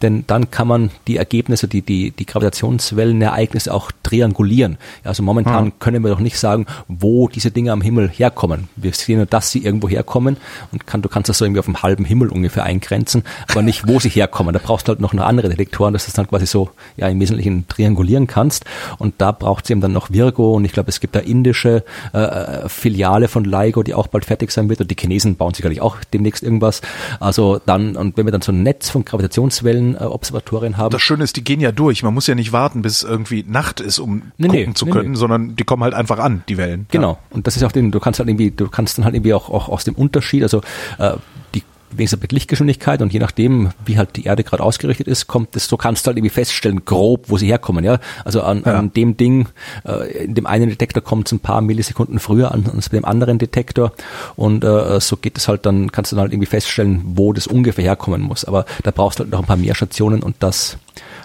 Denn 0.01 0.25
dann 0.27 0.51
kann 0.51 0.69
man 0.69 0.91
die 1.07 1.17
Ergebnisse, 1.17 1.69
die, 1.69 1.83
die, 1.83 2.11
die 2.11 2.27
Gravitationswellenereignisse 2.27 3.73
auch 3.73 3.91
triangulieren. 4.11 4.77
Also 5.05 5.23
momentan 5.23 5.79
können 5.79 6.03
wir 6.03 6.11
doch 6.11 6.21
nicht 6.21 6.39
sagen, 6.39 6.67
wo 6.89 7.29
diese 7.29 7.51
Dinge 7.51 7.73
am 7.73 7.81
Himmel 7.81 8.09
herkommen. 8.09 8.69
Wir 8.77 8.93
sehen 8.93 9.17
nur, 9.19 9.27
dass 9.27 9.51
sie 9.51 9.65
irgendwo 9.65 9.89
herkommen 9.89 10.37
und 10.73 10.87
kann, 10.87 11.03
du 11.03 11.09
kannst 11.09 11.29
das 11.29 11.39
so 11.39 11.45
irgendwie 11.45 11.61
auf 11.61 11.67
dem 11.67 11.83
halben 11.83 12.05
Himmel 12.05 12.29
ungefähr 12.29 12.65
eingrenzen, 12.65 13.23
aber 13.49 13.63
nicht, 13.63 13.87
wo 13.87 14.01
sie 14.01 14.09
herkommen. 14.09 14.53
Da 14.53 14.61
brauchst 14.63 14.89
du 14.89 14.91
halt 14.91 15.01
noch 15.01 15.13
eine 15.13 15.25
andere 15.25 15.49
Detektoren, 15.49 15.93
dass 15.93 16.05
du 16.05 16.09
das 16.09 16.15
dann 16.15 16.29
quasi 16.29 16.47
so 16.47 16.71
ja 16.97 17.09
im 17.09 17.21
Wesentlichen 17.21 17.69
triangulieren 17.69 18.27
kannst. 18.27 18.65
Und 18.99 19.15
da 19.19 19.33
braucht 19.33 19.65
es 19.65 19.71
eben 19.71 19.81
dann 19.81 19.93
noch 19.93 20.11
Virgo 20.11 20.55
und 20.55 20.65
ich 20.65 20.73
glaube, 20.73 20.89
es 20.89 21.01
gibt 21.01 21.15
da 21.15 21.21
indische 21.21 21.85
äh, 22.13 22.69
Filiale 22.69 23.29
von 23.29 23.45
LIGO, 23.45 23.83
die 23.83 23.95
auch 23.95 24.09
bald 24.09 24.25
fertig 24.25 24.51
sein 24.51 24.69
wird 24.69 24.81
und 24.81 24.91
die 24.91 24.97
Chinesen 24.99 25.37
bauen 25.37 25.55
sicherlich 25.55 25.81
auch 25.81 25.99
demnächst 26.13 26.43
irgendwas. 26.43 26.81
Also 27.21 27.61
dann, 27.65 27.97
und 27.97 28.17
wenn 28.17 28.27
wir 28.27 28.33
dann 28.33 28.43
so 28.43 28.51
ein 28.51 28.63
Netz 28.63 28.91
von 28.91 29.05
Gravitationswellen-Observatorien 29.05 30.77
haben, 30.77 30.91
Das 30.91 31.03
Schöne 31.03 31.23
ist, 31.25 31.37
die 31.37 31.45
gehen 31.45 31.61
ja 31.61 31.71
durch. 31.71 32.03
Man 32.03 32.15
muss 32.15 32.27
ja 32.27 32.35
nicht 32.35 32.53
warten, 32.53 32.83
bis 32.83 33.03
irgendwie 33.03 33.45
Nacht 33.47 33.81
ist, 33.81 34.00
um 34.01 34.23
Nee, 34.39 34.49
nee, 34.49 34.59
gucken 34.61 34.75
zu 34.75 34.85
nee, 34.87 34.91
können, 34.93 35.11
nee. 35.13 35.17
sondern 35.17 35.57
die 35.57 35.65
kommen 35.65 35.83
halt 35.85 35.95
einfach 35.95 36.19
an, 36.19 36.43
die 36.49 36.57
Wellen. 36.57 36.87
Genau. 36.91 37.19
Und 37.31 37.47
das 37.47 37.57
ist 37.57 37.63
auch 37.65 37.73
den, 37.73 37.91
du 37.91 38.01
kannst 38.01 38.19
halt 38.19 38.29
irgendwie, 38.29 38.51
du 38.51 38.69
kannst 38.69 38.99
dann 38.99 39.05
halt 39.05 39.15
irgendwie 39.15 39.35
auch, 39.35 39.49
auch 39.51 39.69
aus 39.69 39.85
dem 39.85 39.95
Unterschied, 39.95 40.43
also 40.43 40.61
äh, 40.99 41.13
die 41.55 41.63
wenigstens 41.93 42.23
mit 42.23 42.31
Lichtgeschwindigkeit 42.31 43.03
und 43.03 43.13
je 43.13 43.19
nachdem, 43.19 43.71
wie 43.85 43.99
halt 43.99 44.15
die 44.17 44.25
Erde 44.25 44.45
gerade 44.45 44.63
ausgerichtet 44.63 45.09
ist, 45.09 45.27
kommt 45.27 45.57
es, 45.57 45.67
so 45.67 45.77
kannst 45.77 46.07
du 46.07 46.09
halt 46.09 46.19
irgendwie 46.19 46.31
feststellen, 46.33 46.85
grob, 46.85 47.25
wo 47.29 47.37
sie 47.37 47.47
herkommen, 47.49 47.85
ja. 47.85 47.99
Also 48.25 48.43
an, 48.43 48.63
Ja. 48.65 48.79
an 48.79 48.93
dem 48.93 49.17
Ding, 49.17 49.49
äh, 49.85 50.25
in 50.25 50.35
dem 50.37 50.47
einen 50.47 50.69
Detektor 50.71 51.03
kommt 51.03 51.27
es 51.27 51.33
ein 51.33 51.41
paar 51.41 51.61
Millisekunden 51.63 52.21
früher 52.21 52.53
an 52.53 52.65
als 52.73 52.91
bei 52.91 52.97
dem 52.99 53.05
anderen 53.05 53.39
Detektor 53.39 53.93
und 54.37 54.63
äh, 54.63 55.01
so 55.01 55.17
geht 55.17 55.37
es 55.37 55.49
halt 55.49 55.67
dann, 55.67 55.91
kannst 55.91 56.13
du 56.13 56.17
dann 56.17 56.23
halt 56.23 56.33
irgendwie 56.33 56.47
feststellen, 56.47 57.03
wo 57.17 57.33
das 57.33 57.49
ungefähr 57.49 57.83
herkommen 57.83 58.21
muss. 58.23 58.45
Aber 58.45 58.67
da 58.85 58.93
brauchst 58.93 59.19
du 59.19 59.25
halt 59.25 59.33
noch 59.33 59.41
ein 59.41 59.47
paar 59.47 59.57
mehr 59.57 59.75
Stationen 59.75 60.23
und 60.23 60.37
das, 60.39 60.79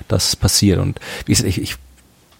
das 0.07 0.35
passiert. 0.35 0.79
Und 0.79 0.99
wie 1.27 1.33
gesagt, 1.33 1.47
ich, 1.47 1.61
ich 1.61 1.75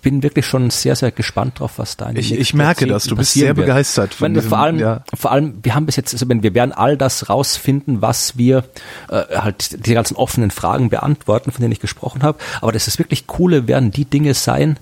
bin 0.06 0.22
wirklich 0.22 0.46
schon 0.46 0.70
sehr, 0.70 0.96
sehr 0.96 1.12
gespannt 1.12 1.60
drauf, 1.60 1.74
was 1.78 1.98
da 1.98 2.08
in 2.10 2.16
Ich- 2.16 2.32
ich 2.32 2.54
merke 2.54 2.86
das. 2.86 3.06
Du 3.06 3.16
bist 3.16 3.34
sehr 3.34 3.48
wird. 3.58 3.66
begeistert 3.66 4.14
von 4.14 4.32
wir 4.34 4.42
diesem- 4.42 4.50
vor 4.50 4.60
allem, 4.60 4.78
ja. 4.80 5.04
vor 5.16 5.32
allem, 5.32 5.56
wir 5.64 5.74
haben 5.74 5.88
bis 5.88 5.96
jetzt, 5.96 6.14
also 6.14 6.30
wenn 6.30 6.44
wir 6.44 6.54
werden 6.54 6.72
all 6.72 6.96
das 6.96 7.28
rausfinden, 7.28 8.04
was 8.04 8.38
wir 8.38 8.64
äh, 9.10 9.24
halt 9.36 9.86
die 9.88 9.94
ganzen 9.96 10.16
offenen 10.16 10.52
Fragen 10.52 10.90
beantworten, 10.92 11.52
von 11.52 11.60
denen 11.62 11.72
ich 11.72 11.80
gesprochen 11.80 12.22
habe. 12.22 12.38
Aber 12.62 12.72
das 12.72 12.88
ist 12.88 13.00
wirklich 13.00 13.26
coole, 13.26 13.68
werden 13.68 13.90
die 13.90 14.06
Dinge 14.06 14.36
sein, 14.36 14.78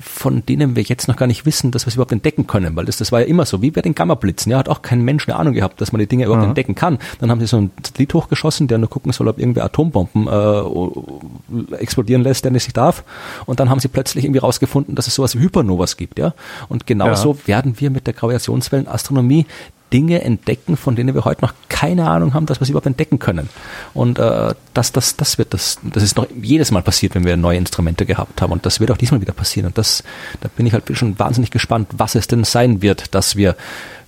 von 0.00 0.44
denen 0.46 0.76
wir 0.76 0.82
jetzt 0.82 1.08
noch 1.08 1.16
gar 1.16 1.26
nicht 1.26 1.46
wissen, 1.46 1.70
dass 1.70 1.86
wir 1.86 1.90
sie 1.90 1.96
überhaupt 1.96 2.12
entdecken 2.12 2.46
können, 2.46 2.76
weil 2.76 2.84
das, 2.84 2.96
das 2.98 3.12
war 3.12 3.20
ja 3.20 3.26
immer 3.26 3.46
so, 3.46 3.62
wie 3.62 3.70
bei 3.70 3.82
den 3.82 3.94
Gammablitzen, 3.94 4.52
ja, 4.52 4.58
hat 4.58 4.68
auch 4.68 4.82
kein 4.82 5.02
Mensch 5.02 5.28
eine 5.28 5.36
Ahnung 5.38 5.54
gehabt, 5.54 5.80
dass 5.80 5.92
man 5.92 5.98
die 6.00 6.06
Dinge 6.06 6.24
überhaupt 6.26 6.44
entdecken 6.44 6.74
kann. 6.74 6.98
Dann 7.20 7.30
haben 7.30 7.40
sie 7.40 7.46
so 7.46 7.56
einen 7.56 7.70
Satellit 7.82 8.12
hochgeschossen, 8.14 8.68
der 8.68 8.78
nur 8.78 8.90
gucken 8.90 9.12
soll, 9.12 9.28
ob 9.28 9.38
irgendwer 9.38 9.64
Atombomben 9.64 10.26
äh, 10.28 11.76
explodieren 11.76 12.22
lässt, 12.22 12.44
der 12.44 12.52
nicht 12.52 12.76
darf. 12.76 13.04
Und 13.46 13.60
dann 13.60 13.70
haben 13.70 13.80
sie 13.80 13.88
plötzlich 13.88 14.24
irgendwie 14.24 14.40
rausgefunden, 14.40 14.94
dass 14.94 15.06
es 15.06 15.14
sowas 15.14 15.34
wie 15.36 15.40
Hypernovas 15.40 15.96
gibt, 15.96 16.18
ja. 16.18 16.34
Und 16.68 16.86
genauso 16.86 17.32
Ja. 17.32 17.46
werden 17.48 17.80
wir 17.80 17.90
mit 17.90 18.06
der 18.06 18.14
Gravitationswellenastronomie 18.14 19.46
Dinge 19.92 20.22
entdecken, 20.22 20.76
von 20.76 20.96
denen 20.96 21.14
wir 21.14 21.24
heute 21.24 21.42
noch 21.42 21.54
keine 21.68 22.08
Ahnung 22.10 22.34
haben, 22.34 22.46
dass 22.46 22.60
wir 22.60 22.66
sie 22.66 22.72
überhaupt 22.72 22.86
entdecken 22.86 23.18
können. 23.18 23.48
Und 23.94 24.18
äh, 24.18 24.54
das, 24.74 24.92
das, 24.92 25.16
das 25.16 25.38
wird 25.38 25.54
das, 25.54 25.78
das 25.82 26.02
ist 26.02 26.16
noch 26.16 26.26
jedes 26.40 26.70
Mal 26.70 26.82
passiert, 26.82 27.14
wenn 27.14 27.24
wir 27.24 27.36
neue 27.36 27.58
Instrumente 27.58 28.04
gehabt 28.04 28.42
haben. 28.42 28.52
Und 28.52 28.66
das 28.66 28.80
wird 28.80 28.90
auch 28.90 28.96
diesmal 28.96 29.20
wieder 29.20 29.32
passieren. 29.32 29.66
Und 29.66 29.78
das, 29.78 30.02
da 30.40 30.48
bin 30.48 30.66
ich 30.66 30.72
halt 30.72 30.84
schon 30.96 31.18
wahnsinnig 31.18 31.50
gespannt, 31.50 31.88
was 31.96 32.14
es 32.14 32.26
denn 32.26 32.44
sein 32.44 32.82
wird, 32.82 33.14
dass 33.14 33.36
wir 33.36 33.56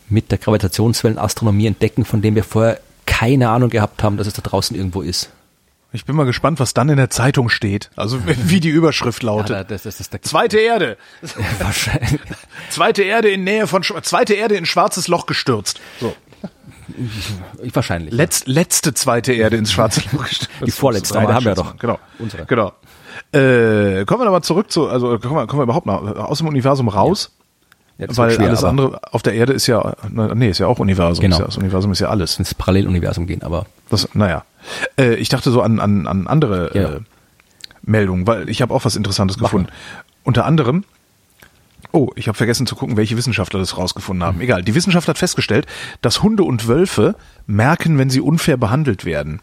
mit 0.08 0.30
der 0.30 0.38
Gravitationswellenastronomie 0.38 1.66
entdecken, 1.66 2.04
von 2.04 2.22
dem 2.22 2.34
wir 2.34 2.44
vorher 2.44 2.80
keine 3.06 3.48
Ahnung 3.50 3.70
gehabt 3.70 4.02
haben, 4.02 4.16
dass 4.16 4.26
es 4.26 4.34
da 4.34 4.42
draußen 4.42 4.76
irgendwo 4.76 5.02
ist. 5.02 5.30
Ich 5.90 6.04
bin 6.04 6.16
mal 6.16 6.26
gespannt, 6.26 6.60
was 6.60 6.74
dann 6.74 6.90
in 6.90 6.98
der 6.98 7.08
Zeitung 7.08 7.48
steht. 7.48 7.90
Also 7.96 8.20
wie 8.26 8.60
die 8.60 8.68
Überschrift 8.68 9.22
lautet. 9.22 9.70
das, 9.70 9.84
das 9.84 10.00
ist 10.00 10.12
der 10.12 10.22
Zweite 10.22 10.58
Erde. 10.58 10.98
wahrscheinlich. 11.58 12.20
Zweite 12.70 13.02
Erde 13.02 13.30
in 13.30 13.44
Nähe 13.44 13.66
von 13.66 13.82
zweite 13.82 14.34
Erde 14.34 14.56
in 14.56 14.66
schwarzes 14.66 15.08
Loch 15.08 15.26
gestürzt. 15.26 15.80
So. 16.00 16.14
Ich, 17.62 17.74
wahrscheinlich. 17.74 18.12
Letz, 18.12 18.46
letzte 18.46 18.92
zweite 18.92 19.32
Erde 19.32 19.56
ins 19.56 19.72
schwarze 19.72 20.02
Loch 20.12 20.24
gestellt. 20.26 20.50
Die 20.66 20.70
vorletzte 20.70 21.18
Erde 21.18 21.34
haben 21.34 21.44
wir 21.44 21.54
doch. 21.54 21.76
Genau. 21.78 21.98
Unsere. 22.18 22.44
Genau. 22.46 22.72
Äh, 23.32 24.04
kommen 24.04 24.20
wir 24.20 24.24
nochmal 24.24 24.42
zurück 24.42 24.70
zu, 24.70 24.88
also 24.88 25.18
kommen 25.18 25.36
wir, 25.36 25.46
kommen 25.46 25.60
wir 25.60 25.64
überhaupt 25.64 25.86
mal 25.86 26.16
aus 26.16 26.38
dem 26.38 26.48
Universum 26.48 26.88
raus, 26.88 27.30
Ja, 27.37 27.37
das 28.06 28.16
weil 28.16 28.30
schwer, 28.30 28.48
alles 28.48 28.62
andere 28.64 29.00
auf 29.12 29.22
der 29.22 29.34
Erde 29.34 29.52
ist 29.52 29.66
ja, 29.66 29.94
nee, 30.10 30.48
ist 30.50 30.58
ja 30.58 30.66
auch 30.68 30.78
Universum. 30.78 31.20
Genau. 31.22 31.36
Ist 31.36 31.40
ja, 31.40 31.46
das 31.46 31.56
Universum 31.58 31.90
ist 31.92 31.98
ja 32.00 32.08
alles. 32.08 32.38
ins 32.38 32.54
Paralleluniversum 32.54 33.26
gehen, 33.26 33.42
aber 33.42 33.66
Das, 33.90 34.08
naja. 34.14 34.44
Äh, 34.96 35.14
ich 35.14 35.28
dachte 35.28 35.50
so 35.50 35.62
an, 35.62 35.80
an, 35.80 36.06
an 36.06 36.26
andere 36.26 36.70
Ja. 36.74 36.88
äh, 36.94 37.00
Meldungen, 37.82 38.26
weil 38.26 38.48
ich 38.48 38.62
habe 38.62 38.72
auch 38.74 38.84
was 38.84 38.96
Interessantes 38.96 39.38
Mach 39.38 39.44
gefunden. 39.50 39.70
Unter 40.22 40.44
anderem, 40.44 40.84
oh, 41.92 42.10
ich 42.16 42.28
habe 42.28 42.36
vergessen 42.36 42.66
zu 42.66 42.76
gucken, 42.76 42.96
welche 42.96 43.16
Wissenschaftler 43.16 43.58
das 43.60 43.76
rausgefunden 43.76 44.24
haben. 44.24 44.40
Egal, 44.40 44.62
die 44.62 44.74
Wissenschaft 44.74 45.08
hat 45.08 45.18
festgestellt, 45.18 45.66
dass 46.02 46.22
Hunde 46.22 46.44
und 46.44 46.68
Wölfe 46.68 47.14
merken, 47.46 47.98
wenn 47.98 48.10
sie 48.10 48.20
unfair 48.20 48.56
behandelt 48.56 49.04
werden. 49.04 49.40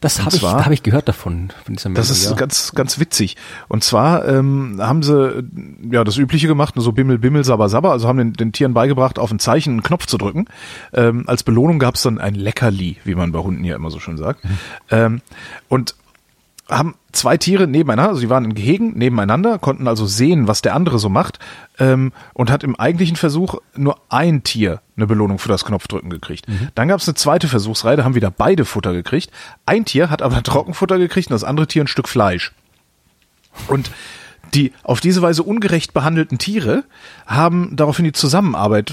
Das 0.00 0.24
habe 0.24 0.36
ich, 0.36 0.42
da 0.42 0.64
habe 0.64 0.74
ich 0.74 0.82
gehört 0.82 1.08
davon, 1.08 1.50
von 1.64 1.74
dieser 1.74 1.90
Das 1.90 2.08
Meldung, 2.08 2.16
ist 2.16 2.30
ja. 2.30 2.36
ganz, 2.36 2.72
ganz 2.74 2.98
witzig. 3.00 3.36
Und 3.68 3.84
zwar 3.84 4.26
ähm, 4.28 4.76
haben 4.80 5.02
sie 5.02 5.14
äh, 5.14 5.42
ja 5.90 6.04
das 6.04 6.16
Übliche 6.16 6.46
gemacht, 6.46 6.74
so 6.76 6.92
Bimmel, 6.92 7.18
Bimmel, 7.18 7.44
Sabber, 7.44 7.68
Sabber, 7.68 7.92
also 7.92 8.08
haben 8.08 8.18
den, 8.18 8.32
den 8.32 8.52
Tieren 8.52 8.74
beigebracht, 8.74 9.18
auf 9.18 9.30
ein 9.30 9.38
Zeichen 9.38 9.70
einen 9.70 9.82
Knopf 9.82 10.06
zu 10.06 10.18
drücken. 10.18 10.46
Ähm, 10.92 11.24
als 11.26 11.42
Belohnung 11.42 11.78
gab 11.78 11.96
es 11.96 12.02
dann 12.02 12.18
ein 12.18 12.34
Leckerli, 12.34 12.98
wie 13.04 13.14
man 13.14 13.32
bei 13.32 13.40
Hunden 13.40 13.64
ja 13.64 13.76
immer 13.76 13.90
so 13.90 13.98
schön 13.98 14.16
sagt. 14.16 14.42
Ähm, 14.90 15.20
und 15.68 15.94
haben 16.70 16.96
zwei 17.12 17.36
Tiere 17.38 17.66
nebeneinander, 17.66 18.10
also 18.10 18.20
die 18.20 18.28
waren 18.28 18.44
in 18.44 18.54
Gehegen 18.54 18.92
nebeneinander, 18.96 19.58
konnten 19.58 19.88
also 19.88 20.06
sehen, 20.06 20.48
was 20.48 20.60
der 20.60 20.74
andere 20.74 20.98
so 20.98 21.08
macht 21.08 21.38
ähm, 21.78 22.12
und 22.34 22.50
hat 22.50 22.62
im 22.62 22.76
eigentlichen 22.76 23.16
Versuch 23.16 23.56
nur 23.74 23.98
ein 24.10 24.42
Tier 24.42 24.82
eine 24.96 25.06
Belohnung 25.06 25.38
für 25.38 25.48
das 25.48 25.64
Knopfdrücken 25.64 26.10
gekriegt. 26.10 26.46
Dann 26.74 26.88
gab 26.88 27.00
es 27.00 27.08
eine 27.08 27.14
zweite 27.14 27.48
Versuchsreihe, 27.48 27.96
da 27.96 28.04
haben 28.04 28.14
wieder 28.14 28.30
beide 28.30 28.64
Futter 28.64 28.92
gekriegt. 28.92 29.30
Ein 29.64 29.84
Tier 29.84 30.10
hat 30.10 30.20
aber 30.20 30.42
Trockenfutter 30.42 30.98
gekriegt 30.98 31.28
und 31.30 31.34
das 31.34 31.44
andere 31.44 31.66
Tier 31.66 31.84
ein 31.84 31.88
Stück 31.88 32.08
Fleisch. 32.08 32.52
Und 33.68 33.90
die 34.54 34.72
auf 34.82 35.00
diese 35.00 35.22
Weise 35.22 35.42
ungerecht 35.42 35.92
behandelten 35.92 36.38
Tiere 36.38 36.84
haben 37.26 37.76
daraufhin 37.76 38.04
die 38.04 38.12
Zusammenarbeit 38.12 38.92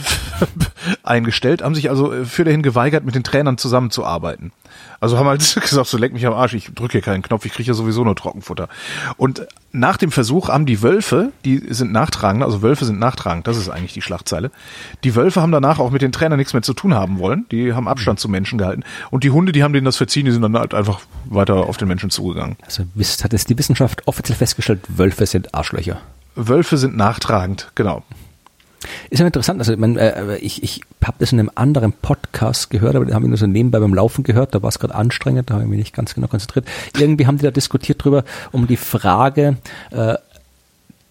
eingestellt, 1.03 1.61
haben 1.61 1.75
sich 1.75 1.89
also 1.89 2.11
äh, 2.13 2.25
für 2.25 2.43
dahin 2.43 2.61
geweigert, 2.61 3.05
mit 3.05 3.15
den 3.15 3.23
Trainern 3.23 3.57
zusammenzuarbeiten. 3.57 4.51
Also 4.99 5.17
haben 5.17 5.27
halt 5.27 5.39
gesagt, 5.61 5.87
so 5.87 5.97
leck 5.97 6.13
mich 6.13 6.25
am 6.25 6.33
Arsch, 6.33 6.53
ich 6.53 6.71
drücke 6.73 6.93
hier 6.93 7.01
keinen 7.01 7.21
Knopf, 7.21 7.45
ich 7.45 7.53
kriege 7.53 7.67
ja 7.67 7.73
sowieso 7.73 8.03
nur 8.03 8.15
Trockenfutter. 8.15 8.69
Und 9.17 9.47
nach 9.71 9.97
dem 9.97 10.11
Versuch 10.11 10.49
haben 10.49 10.65
die 10.65 10.81
Wölfe, 10.81 11.31
die 11.43 11.61
sind 11.69 11.91
nachtragend, 11.91 12.43
also 12.43 12.61
Wölfe 12.61 12.85
sind 12.85 12.99
nachtragend, 12.99 13.47
das 13.47 13.57
ist 13.57 13.69
eigentlich 13.69 13.93
die 13.93 14.01
Schlachtzeile. 14.01 14.51
Die 15.03 15.15
Wölfe 15.15 15.41
haben 15.41 15.51
danach 15.51 15.79
auch 15.79 15.91
mit 15.91 16.01
den 16.01 16.11
Trainern 16.11 16.37
nichts 16.37 16.53
mehr 16.53 16.61
zu 16.61 16.73
tun 16.73 16.93
haben 16.93 17.19
wollen, 17.19 17.45
die 17.51 17.73
haben 17.73 17.87
Abstand 17.87 18.19
zu 18.19 18.29
Menschen 18.29 18.57
gehalten. 18.57 18.83
Und 19.11 19.23
die 19.23 19.31
Hunde, 19.31 19.51
die 19.51 19.63
haben 19.63 19.73
denen 19.73 19.85
das 19.85 19.97
verziehen, 19.97 20.25
die 20.25 20.31
sind 20.31 20.41
dann 20.41 20.57
halt 20.57 20.73
einfach 20.73 21.01
weiter 21.25 21.55
auf 21.55 21.77
den 21.77 21.87
Menschen 21.87 22.09
zugegangen. 22.09 22.55
Also 22.63 22.83
hat 23.23 23.33
jetzt 23.33 23.49
die 23.49 23.57
Wissenschaft 23.57 24.07
offiziell 24.07 24.37
festgestellt, 24.37 24.81
Wölfe 24.87 25.25
sind 25.25 25.53
Arschlöcher. 25.53 25.99
Wölfe 26.35 26.77
sind 26.77 26.95
nachtragend, 26.97 27.71
genau. 27.75 28.03
Ist 29.09 29.19
ja 29.19 29.25
interessant, 29.25 29.59
also 29.59 29.73
ich, 29.73 29.79
mein, 29.79 29.97
äh, 29.97 30.37
ich, 30.37 30.63
ich 30.63 30.81
habe 31.03 31.17
das 31.19 31.31
in 31.31 31.39
einem 31.39 31.51
anderen 31.55 31.93
Podcast 31.93 32.69
gehört, 32.69 32.95
aber 32.95 33.05
den 33.05 33.13
habe 33.13 33.25
ich 33.25 33.29
nur 33.29 33.37
so 33.37 33.47
nebenbei 33.47 33.79
beim 33.79 33.93
Laufen 33.93 34.23
gehört, 34.23 34.55
da 34.55 34.61
war 34.61 34.69
es 34.69 34.79
gerade 34.79 34.95
anstrengend, 34.95 35.49
da 35.49 35.55
habe 35.55 35.63
ich 35.63 35.69
mich 35.69 35.79
nicht 35.79 35.93
ganz 35.93 36.15
genau 36.15 36.27
konzentriert. 36.27 36.65
Irgendwie 36.97 37.27
haben 37.27 37.37
die 37.37 37.43
da 37.43 37.51
diskutiert 37.51 38.03
drüber, 38.03 38.23
um 38.51 38.67
die 38.67 38.77
Frage, 38.77 39.57
äh, 39.91 40.15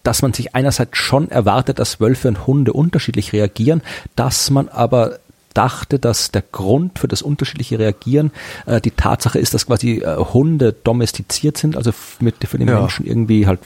dass 0.03 0.21
man 0.21 0.33
sich 0.33 0.53
einerseits 0.53 0.97
schon 0.97 1.31
erwartet, 1.31 1.79
dass 1.79 1.99
Wölfe 1.99 2.27
und 2.27 2.45
Hunde 2.45 2.73
unterschiedlich 2.73 3.33
reagieren, 3.33 3.81
dass 4.15 4.49
man 4.51 4.69
aber 4.69 5.19
dachte, 5.55 5.99
dass 5.99 6.31
der 6.31 6.43
Grund 6.43 6.99
für 6.99 7.07
das 7.07 7.21
unterschiedliche 7.21 7.79
Reagieren 7.79 8.31
äh, 8.65 8.81
die 8.81 8.91
Tatsache 8.91 9.39
ist, 9.39 9.53
dass 9.53 9.65
quasi 9.65 10.03
äh, 10.03 10.17
Hunde 10.17 10.73
domestiziert 10.73 11.57
sind, 11.57 11.75
also 11.77 11.91
mit 12.19 12.35
für 12.45 12.57
den 12.57 12.67
Ja. 12.67 12.81
Menschen 12.81 13.05
irgendwie 13.05 13.47
halt 13.47 13.59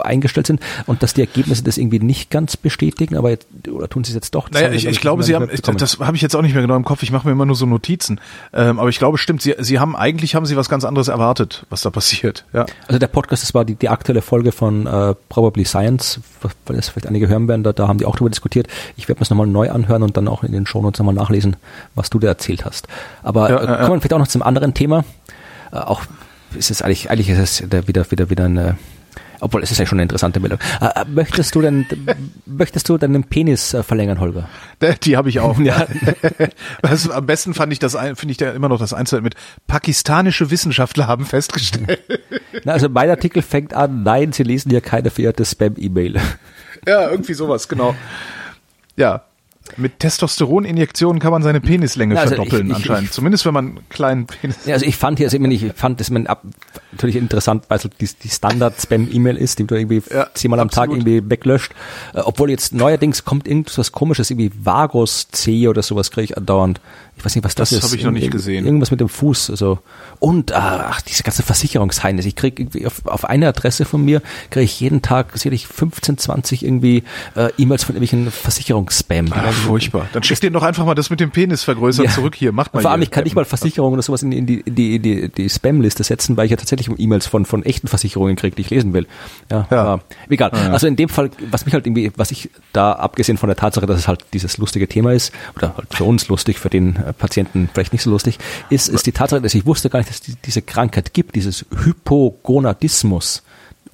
eingestellt 0.00 0.46
sind 0.46 0.60
und 0.86 1.02
dass 1.02 1.14
die 1.14 1.20
Ergebnisse 1.20 1.62
das 1.62 1.78
irgendwie 1.78 1.98
nicht 1.98 2.30
ganz 2.30 2.56
bestätigen, 2.56 3.16
aber 3.16 3.30
jetzt, 3.30 3.46
oder 3.68 3.88
tun 3.88 4.04
sie 4.04 4.10
es 4.10 4.14
jetzt 4.14 4.34
doch? 4.34 4.50
Naja, 4.50 4.70
ich, 4.70 4.86
ich 4.86 5.00
glaube, 5.00 5.22
sie 5.22 5.34
haben, 5.34 5.48
bekommen. 5.48 5.78
das 5.78 5.98
habe 6.00 6.16
ich 6.16 6.22
jetzt 6.22 6.34
auch 6.34 6.42
nicht 6.42 6.54
mehr 6.54 6.62
genau 6.62 6.76
im 6.76 6.84
Kopf, 6.84 7.02
ich 7.02 7.12
mache 7.12 7.26
mir 7.26 7.32
immer 7.32 7.46
nur 7.46 7.56
so 7.56 7.66
Notizen. 7.66 8.20
Ähm, 8.52 8.78
aber 8.78 8.88
ich 8.88 8.98
glaube, 8.98 9.18
stimmt, 9.18 9.42
sie, 9.42 9.54
sie 9.58 9.78
haben, 9.78 9.96
eigentlich 9.96 10.34
haben 10.34 10.46
sie 10.46 10.56
was 10.56 10.68
ganz 10.68 10.84
anderes 10.84 11.08
erwartet, 11.08 11.66
was 11.70 11.82
da 11.82 11.90
passiert. 11.90 12.44
Ja. 12.52 12.66
Also 12.86 12.98
der 12.98 13.08
Podcast, 13.08 13.42
das 13.42 13.54
war 13.54 13.64
die, 13.64 13.74
die 13.74 13.88
aktuelle 13.88 14.22
Folge 14.22 14.52
von 14.52 14.86
äh, 14.86 15.14
Probably 15.28 15.64
Science, 15.64 16.20
weil 16.66 16.76
das 16.76 16.88
vielleicht 16.88 17.06
einige 17.06 17.28
hören 17.28 17.48
werden, 17.48 17.62
da, 17.62 17.72
da 17.72 17.88
haben 17.88 17.98
die 17.98 18.06
auch 18.06 18.16
drüber 18.16 18.30
diskutiert. 18.30 18.68
Ich 18.96 19.08
werde 19.08 19.18
mir 19.18 19.22
das 19.22 19.30
nochmal 19.30 19.46
neu 19.46 19.70
anhören 19.70 20.02
und 20.02 20.16
dann 20.16 20.28
auch 20.28 20.42
in 20.44 20.52
den 20.52 20.66
Shownotes 20.66 20.98
nochmal 20.98 21.14
nachlesen, 21.14 21.56
was 21.94 22.10
du 22.10 22.18
da 22.18 22.28
erzählt 22.28 22.64
hast. 22.64 22.88
Aber 23.22 23.50
Ja, 23.50 23.56
äh, 23.56 23.66
ja. 23.66 23.76
kommen 23.84 23.96
wir 23.96 24.00
vielleicht 24.00 24.14
auch 24.14 24.18
noch 24.18 24.28
zum 24.28 24.42
anderen 24.42 24.74
Thema. 24.74 25.04
Äh, 25.72 25.76
auch 25.76 26.02
ist 26.54 26.70
es 26.70 26.82
eigentlich, 26.82 27.10
eigentlich 27.10 27.28
ist 27.30 27.38
es 27.38 27.62
wieder, 27.62 28.10
wieder, 28.10 28.30
wieder 28.30 28.44
eine, 28.44 28.76
obwohl 29.42 29.62
es 29.62 29.70
ist 29.70 29.78
ja 29.78 29.84
schon 29.86 29.96
eine 29.98 30.04
interessante 30.04 30.40
Meldung. 30.40 30.58
Äh, 30.80 30.86
äh, 30.86 31.04
möchtest 31.06 31.54
du 31.54 31.60
denn, 31.60 31.84
möchtest 32.46 32.88
du 32.88 32.96
deinen 32.96 33.24
Penis 33.24 33.74
äh, 33.74 33.82
verlängern, 33.82 34.20
Holger? 34.20 34.48
Die- 35.04 35.16
habe 35.16 35.28
ich 35.28 35.40
auch. 35.40 35.58
Ja. 35.62 35.86
Das, 36.80 37.08
am 37.10 37.26
besten 37.26 37.52
fand 37.54 37.72
ich 37.72 37.78
das, 37.78 37.92
finde 37.96 38.30
ich 38.30 38.36
da 38.38 38.50
immer 38.52 38.68
noch 38.68 38.78
das 38.78 38.92
Einzelne 38.94 39.22
mit 39.22 39.34
pakistanische 39.66 40.50
Wissenschaftler 40.50 41.06
haben 41.06 41.26
festgestellt. 41.26 42.00
Na, 42.64 42.72
also 42.72 42.88
mein 42.88 43.10
Artikel 43.10 43.42
fängt 43.42 43.74
an, 43.74 44.02
nein, 44.02 44.32
Sie 44.32 44.42
lesen 44.42 44.70
hier 44.70 44.80
keine 44.80 45.10
verirrte 45.10 45.44
Spam-E-Mail. 45.44 46.20
ja, 46.86 47.10
irgendwie 47.10 47.34
sowas, 47.34 47.68
genau. 47.68 47.94
Ja. 48.96 49.24
Mit 49.76 50.00
Testosteroninjektionen 50.00 51.20
kann 51.20 51.30
man 51.32 51.42
seine 51.42 51.60
Penislänge 51.60 52.18
also 52.18 52.34
verdoppeln 52.34 52.66
ich- 52.66 52.70
ich- 52.70 52.76
anscheinend. 52.76 53.04
ich- 53.04 53.12
Zumindest 53.12 53.46
wenn 53.46 53.54
man 53.54 53.66
einen 53.68 53.88
kleinen 53.88 54.26
Penis. 54.26 54.56
Ja, 54.66 54.74
also 54.74 54.84
ich 54.86 54.96
fand 54.96 55.18
hier, 55.18 55.26
also 55.26 55.36
ich, 55.36 55.40
meine, 55.40 55.54
ich 55.54 55.72
fand 55.74 56.00
das 56.00 56.10
man 56.10 56.26
ab, 56.26 56.42
natürlich 56.90 57.16
interessant, 57.16 57.64
weil 57.68 57.78
es 57.78 57.88
die, 58.00 58.08
die 58.22 58.28
Standard-Spam-E-Mail 58.28 59.36
ist, 59.36 59.58
die 59.58 59.64
du 59.64 59.74
irgendwie 59.74 60.02
Ja, 60.12 60.26
zehnmal 60.34 60.60
am 60.60 60.68
Tag 60.70 60.88
absolut. 60.90 61.06
irgendwie 61.06 61.30
weglöscht. 61.30 61.72
Äh, 62.14 62.20
obwohl 62.20 62.50
jetzt 62.50 62.74
neuerdings 62.74 63.24
kommt 63.24 63.46
irgendwas 63.48 63.92
komisches, 63.92 64.30
irgendwie 64.30 64.50
Vagos 64.62 65.28
C 65.30 65.68
oder 65.68 65.82
sowas 65.82 66.10
kriege 66.10 66.24
ich 66.24 66.36
andauernd. 66.36 66.80
Ich 67.16 67.24
weiß 67.24 67.36
nicht, 67.36 67.44
was 67.44 67.54
das, 67.54 67.70
Das 67.70 67.78
ist. 67.78 67.84
habe 67.84 67.96
ich 67.96 68.04
noch 68.04 68.10
nicht 68.10 68.30
gesehen. 68.32 68.64
Irgendwas 68.66 68.90
mit 68.90 68.98
dem 69.00 69.08
Fuß. 69.08 69.50
Also. 69.50 69.78
Und 70.18 70.52
ah, 70.52 70.86
ach, 70.90 71.02
diese 71.02 71.22
ganze 71.22 71.42
Versicherungsheimnis. 71.42 72.26
Ich 72.26 72.34
kriege 72.34 72.62
irgendwie 72.62 72.84
auf, 72.86 73.04
auf 73.06 73.24
eine 73.26 73.46
Adresse 73.48 73.84
von 73.84 74.04
mir, 74.04 74.22
kriege 74.50 74.64
ich 74.64 74.80
jeden 74.80 75.02
Tag 75.02 75.28
sicherlich 75.34 75.66
15, 75.68 76.18
20 76.18 76.64
irgendwie 76.64 77.04
äh, 77.36 77.50
E-Mails 77.58 77.84
von 77.84 77.94
irgendwelchen 77.94 78.30
Versicherungsspam. 78.32 79.26
Ah, 79.32 79.52
furchtbar. 79.52 80.08
Dann 80.12 80.22
schickt 80.22 80.42
ihr 80.42 80.50
doch 80.50 80.62
einfach 80.62 80.84
mal 80.84 80.94
das 80.94 81.10
mit 81.10 81.20
dem 81.20 81.30
Penis 81.30 81.62
vergrößern 81.62 82.06
Ja. 82.06 82.10
zurück 82.10 82.34
hier. 82.34 82.50
Macht 82.52 82.74
mal 82.74 82.80
Vor 82.82 82.90
allem, 82.90 83.02
ich 83.02 83.10
kann 83.10 83.24
nicht 83.24 83.36
mal 83.36 83.44
Versicherungen 83.44 83.94
oder 83.94 84.02
sowas 84.02 84.22
in, 84.22 84.30
die- 84.30 84.38
in 84.38 84.46
die, 84.46 84.60
in 84.60 84.74
die, 84.74 84.96
in 84.96 85.02
die, 85.02 85.28
die 85.28 85.48
Spam-Liste 85.48 86.02
setzen, 86.04 86.36
weil 86.36 86.46
ich 86.46 86.50
ja 86.50 86.56
tatsächlich 86.56 86.88
E-Mails 86.98 87.26
von, 87.26 87.44
von 87.44 87.62
echten 87.62 87.88
Versicherungen 87.88 88.36
kriege, 88.36 88.56
die 88.56 88.62
ich 88.62 88.70
lesen 88.70 88.92
will. 88.94 89.06
Ja, 89.50 89.66
Ja. 89.70 90.00
egal. 90.28 90.50
Ja. 90.54 90.72
Also 90.72 90.86
in 90.86 90.96
dem 90.96 91.08
Fall, 91.08 91.30
was 91.50 91.64
mich 91.66 91.74
halt 91.74 91.86
irgendwie, 91.86 92.10
was 92.16 92.30
ich 92.30 92.50
da, 92.72 92.92
abgesehen 92.92 93.38
von 93.38 93.48
der 93.48 93.56
Tatsache, 93.56 93.86
dass 93.86 93.98
es 93.98 94.08
halt 94.08 94.24
dieses 94.32 94.58
lustige 94.58 94.88
Thema 94.88 95.12
ist, 95.12 95.32
oder 95.56 95.76
halt 95.76 95.94
für 95.94 96.04
uns 96.04 96.28
lustig, 96.28 96.58
für 96.58 96.70
den 96.70 96.96
Patienten 97.12 97.68
vielleicht 97.72 97.92
nicht 97.92 98.02
so 98.02 98.10
lustig, 98.10 98.38
ist, 98.70 98.88
ist 98.88 99.06
die 99.06 99.12
Tatsache, 99.12 99.40
dass 99.40 99.54
ich 99.54 99.66
wusste 99.66 99.90
gar 99.90 99.98
nicht, 99.98 100.10
dass 100.10 100.20
die, 100.20 100.34
diese 100.44 100.62
Krankheit 100.62 101.12
gibt, 101.14 101.34
dieses 101.34 101.64
Hypogonadismus 101.84 103.42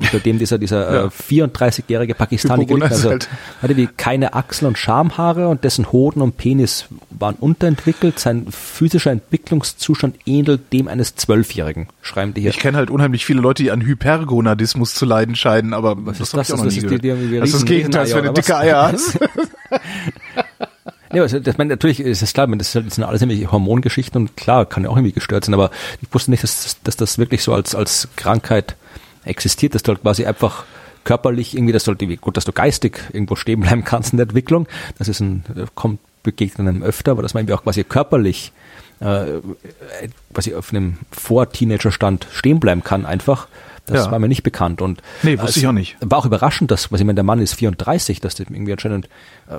unter 0.00 0.20
dem 0.20 0.38
dieser, 0.38 0.58
dieser 0.58 0.94
Ja. 0.94 1.04
äh, 1.06 1.08
34-jährige 1.08 2.14
Pakistani 2.14 2.66
gelitten 2.66 2.92
also 2.92 3.10
halt- 3.10 3.28
hatte 3.60 3.76
wie 3.76 3.88
keine 3.88 4.32
Achsel- 4.34 4.66
und 4.68 4.78
Schamhaare 4.78 5.48
und 5.48 5.64
dessen 5.64 5.90
Hoden 5.90 6.22
und 6.22 6.36
Penis 6.36 6.84
waren 7.10 7.34
unterentwickelt. 7.34 8.16
Sein 8.20 8.46
physischer 8.48 9.10
Entwicklungszustand 9.10 10.16
ähnelt 10.24 10.72
dem 10.72 10.86
eines 10.86 11.16
Zwölfjährigen, 11.16 11.88
schreiben 12.00 12.32
die 12.32 12.42
hier. 12.42 12.50
Ich 12.50 12.60
kenne 12.60 12.78
halt 12.78 12.90
unheimlich 12.90 13.26
viele 13.26 13.40
Leute, 13.40 13.64
die 13.64 13.72
an 13.72 13.80
Hypergonadismus 13.84 14.94
zu 14.94 15.04
leiden 15.04 15.34
scheinen, 15.34 15.74
aber 15.74 15.96
das 15.96 16.20
ist 16.20 16.32
das? 16.32 16.48
ich 16.48 16.54
auch 16.54 16.58
noch 16.58 16.64
Das 16.66 16.74
nie 16.74 16.80
ist 16.82 16.90
die- 16.90 16.98
die 17.00 17.38
das 17.40 17.48
ist 17.48 17.54
das 17.54 17.64
Gegenteil, 17.64 18.14
wenn 18.14 18.24
du 18.26 18.32
dicke 18.34 18.52
was? 18.52 18.60
Eier 18.60 18.92
hast. 18.92 19.18
Ja, 21.12 21.22
also 21.22 21.38
das, 21.40 21.56
meine, 21.58 21.70
natürlich 21.70 22.00
ist 22.00 22.22
es 22.22 22.32
klar, 22.32 22.46
das, 22.48 22.74
halt- 22.74 22.86
das 22.86 22.94
sind 22.96 23.04
alles 23.04 23.22
irgendwie 23.22 23.46
Hormongeschichten 23.46 24.20
und 24.20 24.36
klar, 24.36 24.66
kann 24.66 24.84
ja 24.84 24.90
auch 24.90 24.96
irgendwie 24.96 25.12
gestört 25.12 25.44
sein, 25.44 25.54
aber 25.54 25.70
ich 26.02 26.08
wusste 26.12 26.30
nicht, 26.30 26.42
dass, 26.42 26.76
dass 26.84 26.96
das 26.96 27.18
wirklich 27.18 27.42
so 27.42 27.54
als, 27.54 27.74
als 27.74 28.08
Krankheit 28.16 28.76
existiert, 29.24 29.74
dass 29.74 29.82
du 29.82 29.92
halt 29.92 30.02
quasi 30.02 30.26
einfach 30.26 30.64
körperlich 31.04 31.54
irgendwie, 31.54 31.72
das 31.72 31.84
sollte 31.84 32.06
gut, 32.18 32.36
dass 32.36 32.44
du 32.44 32.52
geistig 32.52 33.00
irgendwo 33.12 33.36
stehen 33.36 33.60
bleiben 33.60 33.84
kannst 33.84 34.12
in 34.12 34.18
der 34.18 34.24
Entwicklung. 34.24 34.68
Das 34.98 35.08
ist 35.08 35.20
ein, 35.20 35.44
kommt, 35.74 36.00
begegnet 36.22 36.68
einem 36.68 36.82
öfter, 36.82 37.12
aber 37.12 37.22
dass 37.22 37.32
man 37.32 37.42
irgendwie 37.42 37.54
auch 37.54 37.62
quasi 37.62 37.84
körperlich 37.84 38.52
äh, 39.00 39.24
quasi 40.34 40.54
auf 40.54 40.70
einem 40.70 40.98
Vor-Teenager-Stand 41.12 42.26
stehen 42.32 42.60
bleiben 42.60 42.82
kann 42.84 43.06
einfach. 43.06 43.48
Das 43.86 44.04
Ja. 44.06 44.10
war 44.10 44.18
mir 44.18 44.28
nicht 44.28 44.42
bekannt 44.42 44.82
und 44.82 45.02
Nee, 45.22 45.38
wusste 45.40 45.60
ich 45.60 45.66
auch 45.66 45.72
nicht. 45.72 45.96
War 46.00 46.18
auch 46.18 46.26
überraschend, 46.26 46.70
dass, 46.70 46.92
was 46.92 47.00
ich 47.00 47.06
meine, 47.06 47.14
der 47.14 47.24
Mann 47.24 47.38
ist 47.40 47.54
34, 47.54 48.20
dass 48.20 48.34
dem 48.34 48.48
irgendwie 48.52 48.72
anscheinend 48.72 49.06
äh, 49.48 49.54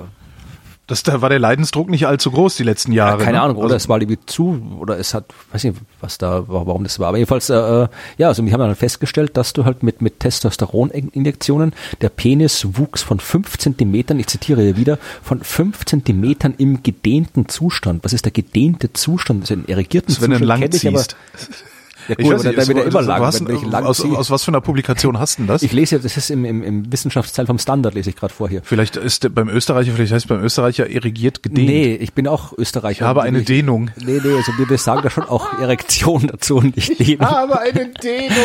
Das, 0.90 1.04
da 1.04 1.22
war 1.22 1.28
der 1.28 1.38
Leidensdruck 1.38 1.88
nicht 1.88 2.08
allzu 2.08 2.32
groß 2.32 2.56
die 2.56 2.64
letzten 2.64 2.90
Jahre. 2.90 3.20
Ja, 3.20 3.24
keine 3.24 3.38
ne? 3.38 3.44
Ahnung, 3.44 3.58
oder 3.58 3.66
Also, 3.66 3.76
es 3.76 3.88
war 3.88 4.00
irgendwie 4.00 4.18
zu, 4.26 4.60
oder 4.80 4.98
es 4.98 5.14
hat, 5.14 5.26
weiß 5.52 5.62
nicht, 5.62 5.78
was 6.00 6.18
da, 6.18 6.42
warum 6.48 6.82
das 6.82 6.98
war. 6.98 7.06
Aber 7.06 7.16
jedenfalls, 7.16 7.48
äh, 7.48 7.54
äh, 7.54 7.88
ja, 8.18 8.26
also 8.26 8.44
wir 8.44 8.52
haben 8.52 8.58
dann 8.58 8.74
festgestellt, 8.74 9.36
dass 9.36 9.52
du 9.52 9.64
halt 9.64 9.84
mit, 9.84 10.02
mit 10.02 10.18
Testosteroninjektionen, 10.18 11.74
der 12.00 12.08
Penis 12.08 12.66
wuchs 12.76 13.02
von 13.02 13.20
fünf 13.20 13.56
Zentimetern, 13.56 14.18
ich 14.18 14.26
zitiere 14.26 14.62
hier 14.62 14.76
wieder, 14.76 14.98
von 15.22 15.44
fünf 15.44 15.84
Zentimetern 15.84 16.54
im 16.58 16.82
gedehnten 16.82 17.48
Zustand. 17.48 18.02
Was 18.02 18.12
ist 18.12 18.24
der 18.24 18.32
gedehnte 18.32 18.92
Zustand? 18.92 19.44
Das 19.44 19.50
ist 19.52 19.58
ein 19.58 19.66
irrigierten 19.66 20.12
wenn 20.20 20.32
du 20.32 20.38
Zustand. 20.38 20.60
lang 20.60 20.72
ziehst. 20.72 21.16
Ja, 22.10 22.16
Ich 22.18 22.26
weiß 22.26 22.40
aber 22.40 22.44
nicht, 22.44 22.56
da 22.58 22.62
ist- 22.62 22.68
wird 22.68 22.78
er 22.78 22.86
immer 22.86 23.02
lang, 23.02 23.46
ich 23.48 23.62
lang 23.70 23.84
aus, 23.84 24.04
aus 24.04 24.30
was 24.30 24.42
für 24.44 24.50
einer 24.50 24.60
Publikation 24.60 25.18
hast 25.18 25.38
du 25.38 25.42
denn 25.42 25.46
das? 25.48 25.62
Ich 25.62 25.72
lese 25.72 25.96
ja, 25.96 26.02
das 26.02 26.16
ist 26.16 26.30
im, 26.30 26.44
im, 26.44 26.62
im 26.62 26.92
Wissenschaftsteil 26.92 27.46
vom 27.46 27.58
Standard, 27.58 27.94
lese 27.94 28.10
ich 28.10 28.16
gerade 28.16 28.34
vor 28.34 28.48
hier. 28.48 28.62
Vielleicht 28.64 28.96
ist 28.96 29.22
der- 29.22 29.28
beim 29.28 29.48
Österreicher, 29.48 29.92
vielleicht 29.92 30.12
heißt 30.12 30.24
es 30.24 30.28
beim 30.28 30.42
Österreicher 30.42 30.88
irrigiert 30.88 31.42
gedehnt. 31.42 31.68
Nee, 31.68 31.94
ich 31.94 32.12
bin 32.12 32.26
auch 32.26 32.52
Österreicher. 32.58 33.02
Ich 33.02 33.06
habe 33.06 33.22
eine 33.22 33.38
Ich- 33.40 33.44
Dehnung. 33.46 33.90
Nee, 33.96 34.20
nee, 34.24 34.34
also 34.34 34.52
wir, 34.58 34.68
wir 34.68 34.78
sagen 34.78 35.02
da 35.02 35.10
schon 35.10 35.24
auch 35.24 35.60
Erektion 35.60 36.26
dazu 36.26 36.56
und 36.56 36.74
nicht 36.76 36.98
Dehnung. 36.98 37.26
habe 37.30 37.60
eine 37.60 37.86
Dehnung. 38.02 38.36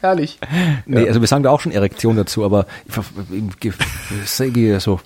Herrlich. 0.00 0.38
Nee, 0.86 1.08
also 1.08 1.20
wir 1.20 1.26
sagen 1.26 1.42
da 1.42 1.50
auch 1.50 1.60
schon 1.60 1.72
Erektion 1.72 2.16
dazu, 2.16 2.44
aber 2.44 2.66
ich, 2.86 2.94
ich, 3.64 3.72
das 3.76 4.32
ist 4.32 4.40
irgendwie 4.40 4.78
so. 4.80 5.00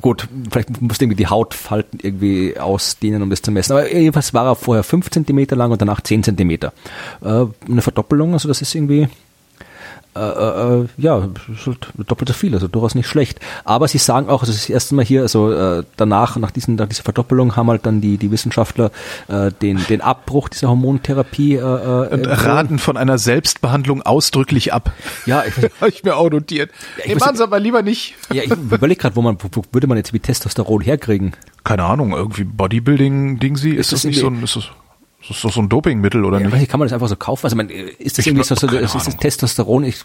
Gut, 0.00 0.28
vielleicht 0.50 0.80
musst 0.80 1.00
du 1.00 1.04
irgendwie 1.04 1.16
die 1.16 1.26
Hautfalten 1.26 1.98
irgendwie 2.02 2.58
ausdehnen, 2.58 3.22
um 3.22 3.30
das 3.30 3.42
zu 3.42 3.50
messen. 3.50 3.72
Aber 3.72 3.92
jedenfalls 3.92 4.32
war 4.32 4.46
er 4.46 4.56
vorher 4.56 4.82
5 4.82 5.10
Zentimeter 5.10 5.56
lang 5.56 5.70
und 5.72 5.82
danach 5.82 6.00
10 6.00 6.22
Zentimeter. 6.22 6.72
Äh, 7.22 7.46
eine 7.68 7.82
Verdoppelung, 7.82 8.32
also 8.32 8.48
das 8.48 8.62
ist 8.62 8.74
irgendwie, 8.74 9.08
äh, 10.16 10.20
äh, 10.20 10.86
ja, 10.96 11.28
ist 11.52 11.66
halt 11.66 11.88
doppelt 12.06 12.28
so 12.28 12.34
viel, 12.34 12.52
also 12.54 12.66
durchaus 12.66 12.94
nicht 12.94 13.06
schlecht. 13.06 13.38
Aber 13.64 13.86
sie 13.86 13.98
sagen 13.98 14.28
auch, 14.28 14.40
also 14.40 14.52
das 14.52 14.68
erste 14.68 14.94
Mal 14.96 15.04
hier, 15.04 15.22
also 15.22 15.52
äh, 15.52 15.84
danach, 15.96 16.36
nach, 16.36 16.50
diesen, 16.50 16.74
nach 16.74 16.88
dieser 16.88 17.04
Verdoppelung 17.04 17.54
haben 17.54 17.70
halt 17.70 17.86
dann 17.86 18.00
die, 18.00 18.18
die 18.18 18.30
Wissenschaftler 18.30 18.90
äh, 19.28 19.52
den, 19.62 19.84
den 19.88 20.00
Abbruch 20.00 20.48
dieser 20.48 20.68
Hormontherapie 20.68 21.54
äh, 21.54 21.58
äh, 21.58 22.14
Und 22.14 22.26
raten 22.26 22.78
von 22.78 22.96
einer 22.96 23.18
Selbstbehandlung 23.18 24.02
ausdrücklich 24.02 24.72
ab. 24.72 24.92
Ja, 25.26 25.44
ich, 25.46 25.54
Habe 25.80 25.90
ich 25.90 26.02
mir 26.02 26.16
auch 26.16 26.30
notiert. 26.30 26.70
ich 26.98 27.06
nee, 27.06 27.14
machen 27.14 27.36
Sie 27.36 27.42
aber 27.42 27.60
lieber 27.60 27.82
nicht. 27.82 28.14
Ja, 28.32 28.44
ich 28.44 28.50
überlege 28.52 29.00
gerade, 29.00 29.16
wo 29.16 29.22
man, 29.22 29.38
wo, 29.40 29.62
würde 29.72 29.88
man 29.88 29.96
jetzt 29.96 30.12
wie 30.12 30.20
Testosteron 30.20 30.82
herkriegen? 30.82 31.32
Keine 31.64 31.82
Ahnung, 31.82 32.12
irgendwie 32.12 32.44
Bodybuilding-Ding 32.44 33.56
sie. 33.56 33.70
Ist, 33.70 33.90
das 33.90 34.02
das 34.02 34.04
nicht 34.04 34.20
so 34.20 34.28
ein, 34.28 34.40
ist 34.42 34.54
das, 34.54 34.70
ist 35.20 35.30
das 35.30 35.40
doch 35.42 35.52
so 35.52 35.60
ein 35.60 35.68
Dopingmittel 35.68 36.24
oder 36.24 36.38
Ja, 36.38 36.44
nicht? 36.44 36.52
weiß 36.52 36.60
nicht, 36.60 36.70
kann 36.70 36.80
man 36.80 36.86
das 36.88 36.92
einfach 36.94 37.08
so 37.08 37.16
kaufen? 37.16 37.44
Also, 37.46 37.56
man, 37.56 37.68
ist 37.68 38.16
das 38.16 38.20
Ich 38.20 38.26
irgendwie 38.28 38.44
so, 38.44 38.54
so 38.54 38.66
ist 38.66 38.94
das. 38.94 39.16
Testosteron? 39.16 39.84
Ich, 39.84 39.96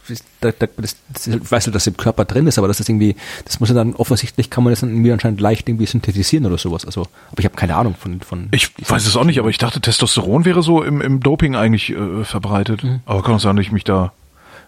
da, 0.41 0.51
da, 0.51 0.67
das, 0.77 0.97
das, 1.13 1.27
ich 1.27 1.51
weiß 1.51 1.67
nicht, 1.67 1.75
dass 1.75 1.87
im 1.87 1.95
Körper 1.97 2.25
drin 2.25 2.47
ist, 2.47 2.57
aber 2.57 2.67
das 2.67 2.79
ist 2.79 2.89
irgendwie, 2.89 3.15
das 3.45 3.59
muss 3.59 3.69
ja 3.69 3.75
dann 3.75 3.95
offensichtlich 3.95 4.49
kann 4.49 4.63
man 4.63 4.71
das 4.73 4.81
dann 4.81 4.89
irgendwie 4.89 5.11
anscheinend 5.11 5.39
leicht 5.39 5.69
irgendwie 5.69 5.85
synthetisieren 5.85 6.45
oder 6.45 6.57
sowas. 6.57 6.85
Also, 6.85 7.01
aber 7.31 7.39
ich 7.39 7.45
habe 7.45 7.55
keine 7.55 7.75
Ahnung 7.75 7.95
von, 7.97 8.19
von. 8.21 8.49
Ich 8.51 8.71
weiß 8.89 9.05
es 9.07 9.15
auch 9.15 9.23
nicht, 9.23 9.39
aber 9.39 9.49
ich 9.49 9.57
dachte, 9.57 9.79
Testosteron 9.81 10.43
wäre 10.45 10.61
so 10.61 10.83
im, 10.83 11.01
im 11.01 11.19
Doping 11.21 11.55
eigentlich 11.55 11.91
äh, 11.91 12.23
verbreitet. 12.25 12.83
Mhm. 12.83 12.99
Aber 13.05 13.23
kann 13.23 13.35
auch 13.35 13.39
sein, 13.39 13.55
dass 13.55 13.65
ich 13.65 13.71
mich 13.71 13.83
da. 13.85 14.11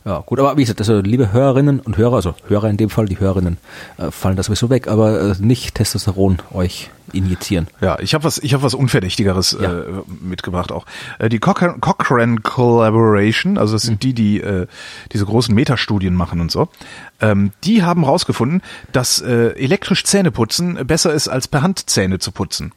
Ja, 0.08 0.20
gut, 0.26 0.40
aber 0.40 0.56
wie 0.56 0.62
gesagt, 0.62 0.80
also 0.80 1.00
liebe 1.02 1.34
Hörerinnen 1.34 1.82
und 1.82 1.98
Hörer, 1.98 2.16
also 2.16 2.34
Hörer 2.48 2.70
in 2.70 2.78
dem 2.78 2.90
Fall, 2.90 3.08
die 3.08 3.20
Hörerinnen 3.20 3.58
äh, 3.98 4.10
fallen 4.10 4.38
da 4.38 4.44
sowieso 4.44 4.70
weg, 4.70 4.88
aber 4.88 5.20
äh, 5.20 5.36
nicht 5.40 5.76
Testosteron 5.76 6.38
euch 6.54 6.90
injizieren. 7.12 7.68
Ja, 7.82 8.00
ich 8.00 8.14
habe 8.14 8.24
was, 8.24 8.38
ich 8.38 8.54
habe 8.54 8.64
was 8.64 8.74
Unverdächtigeres 8.74 9.58
Ja. 9.62 9.80
äh, 9.80 9.84
mitgebracht 10.22 10.72
auch. 10.72 10.86
Äh, 11.20 11.28
die 11.28 11.40
Cochran, 11.40 11.82
Cochrane 11.82 12.40
Collaboration, 12.40 13.58
also 13.58 13.74
das 13.74 13.84
Mhm. 13.84 13.88
sind 13.88 14.04
die, 14.04 14.14
die 14.14 14.40
äh, 14.42 14.68
diese 15.12 15.26
großen 15.26 15.54
Metastudien 15.54 16.14
machen 16.16 16.40
und 16.40 16.52
so. 16.52 16.70
Ähm, 17.20 17.52
die 17.66 17.84
haben 17.84 18.06
rausgefunden, 18.06 18.62
dass 18.94 19.20
äh, 19.22 19.50
elektrisch 19.58 20.06
Zähneputzen 20.06 20.88
besser 20.88 21.14
ist 21.14 21.28
als 21.28 21.48
per 21.50 21.62
Hand 21.64 21.90
Zähne 21.90 22.20
zu 22.20 22.32
putzen. 22.32 22.72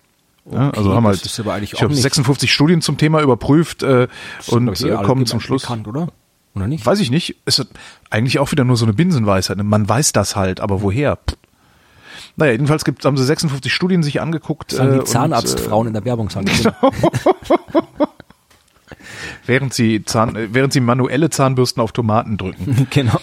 Ja, 0.50 0.70
also 0.70 0.88
Okay, 0.90 0.96
haben 0.96 1.04
das 1.04 1.38
halt, 1.38 1.62
ich 1.62 1.80
nicht- 1.80 2.02
56 2.02 2.52
Studien 2.52 2.82
zum 2.82 2.96
Thema 2.98 3.20
überprüft 3.20 3.82
äh, 3.84 4.08
und 4.48 4.80
äh, 4.82 4.90
kommen 5.04 5.26
zum 5.26 5.38
Schluss. 5.40 5.62
Bekannt, 5.62 5.86
oder? 5.86 6.08
Oder 6.54 6.66
nicht? 6.66 6.84
Weiß 6.84 7.00
ich 7.00 7.10
nicht. 7.10 7.36
Ist 7.46 7.66
eigentlich 8.10 8.38
auch 8.38 8.50
wieder 8.52 8.64
nur 8.64 8.76
so 8.76 8.84
eine 8.84 8.92
Binsenweisheit. 8.92 9.62
Man 9.62 9.88
weiß 9.88 10.12
das 10.12 10.36
halt, 10.36 10.60
aber 10.60 10.82
woher? 10.82 11.16
Pff. 11.16 11.36
Naja, 12.36 12.52
jedenfalls 12.52 12.84
gibt, 12.84 13.04
haben 13.04 13.16
sie 13.16 13.24
56 13.24 13.72
Studien 13.72 14.02
sich 14.02 14.20
angeguckt. 14.20 14.72
Das 14.72 14.78
äh, 14.80 14.98
die 14.98 15.04
Zahnarztfrauen 15.04 15.88
in 15.88 15.92
der 15.92 16.04
Werbung, 16.04 16.30
sagen. 16.30 16.48
Äh, 16.48 16.72
während 19.46 19.74
sie 19.74 20.04
Zahn, 20.04 20.36
äh, 20.36 20.48
während 20.52 20.72
sie 20.72 20.80
manuelle 20.80 21.30
Zahnbürsten 21.30 21.82
auf 21.82 21.92
Tomaten 21.92 22.38
drücken. 22.38 22.86
genau. 22.90 23.20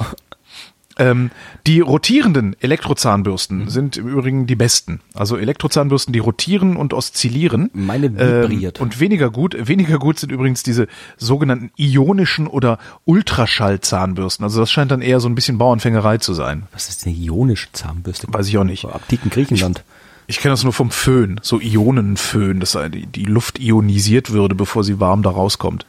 Ähm, 1.00 1.32
die 1.66 1.80
rotierenden 1.80 2.56
Elektrozahnbürsten 2.60 3.60
Mhm. 3.66 3.70
sind 3.70 3.98
im 3.98 4.08
Übrigen 4.08 4.48
die 4.48 4.56
besten. 4.56 5.00
Also 5.14 5.38
Elektrozahnbürsten, 5.38 6.12
die 6.14 6.20
rotieren 6.20 6.76
und 6.76 6.94
oszillieren. 6.94 7.70
Meine 7.74 8.12
vibriert. 8.14 8.78
Ähm, 8.80 8.84
und 8.84 9.00
weniger 9.00 9.30
gut, 9.30 9.56
weniger 9.68 10.00
gut 10.00 10.20
sind 10.20 10.32
übrigens 10.32 10.64
diese 10.64 10.88
sogenannten 11.18 11.72
ionischen 11.78 12.48
oder 12.48 12.80
Ultraschallzahnbürsten. 13.06 14.44
Also 14.44 14.60
das 14.60 14.72
scheint 14.72 14.92
dann 14.92 15.02
eher 15.02 15.20
so 15.20 15.30
ein 15.30 15.36
bisschen 15.36 15.58
Bauernfängerei 15.58 16.18
zu 16.18 16.34
sein. 16.34 16.64
Was 16.72 16.90
ist 16.90 17.06
eine 17.06 17.16
ionische 17.16 17.72
Zahnbürste? 17.72 18.28
Weiß 18.30 18.48
ich 18.48 18.58
auch 18.58 18.64
nicht. 18.64 18.82
So 18.82 18.90
Antiken 18.90 19.30
Griechenland. 19.30 19.84
Ich 20.30 20.40
kenne 20.40 20.52
das 20.54 20.64
nur 20.64 20.74
vom 20.74 20.92
Föhn, 20.92 21.40
so 21.42 21.60
Ionenföhn, 21.62 22.60
dass 22.60 22.78
die 22.92 23.24
Luft 23.24 23.60
ionisiert 23.60 24.32
würde, 24.32 24.56
bevor 24.56 24.84
sie 24.84 25.00
warm 25.00 25.24
da 25.24 25.30
rauskommt. 25.30 25.86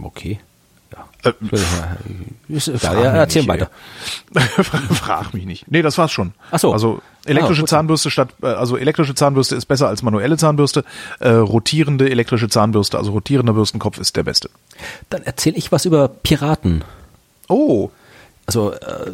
Okay. 0.00 0.38
Ja. 1.24 1.30
Äh, 2.48 2.52
Ist, 2.54 2.68
ja, 2.68 2.92
erzähl 2.92 3.42
nicht, 3.42 3.48
weiter. 3.48 3.70
Frag 4.94 5.34
mich 5.34 5.44
nicht. 5.46 5.70
Nee, 5.70 5.82
das 5.82 5.98
war's 5.98 6.12
schon. 6.12 6.32
Ach 6.50 6.58
so. 6.58 6.72
Also 6.72 7.00
elektrische 7.24 7.62
Ah. 7.64 7.66
Zahnbürste 7.66 8.10
statt, 8.10 8.30
äh, 8.42 8.46
also 8.46 8.76
elektrische 8.76 9.14
Zahnbürste 9.14 9.56
ist 9.56 9.66
besser 9.66 9.88
als 9.88 10.02
manuelle 10.02 10.36
Zahnbürste. 10.36 10.84
Äh, 11.20 11.30
rotierende 11.30 12.08
elektrische 12.10 12.48
Zahnbürste, 12.48 12.96
also 12.98 13.10
rotierender 13.12 13.52
Bürstenkopf 13.52 13.98
ist 13.98 14.16
der 14.16 14.22
beste. 14.22 14.48
Dann 15.10 15.22
erzähle 15.22 15.56
ich 15.56 15.72
was 15.72 15.84
über 15.84 16.08
Piraten. 16.08 16.84
Oh, 17.48 17.90
Also 18.46 18.72
äh, 18.72 19.10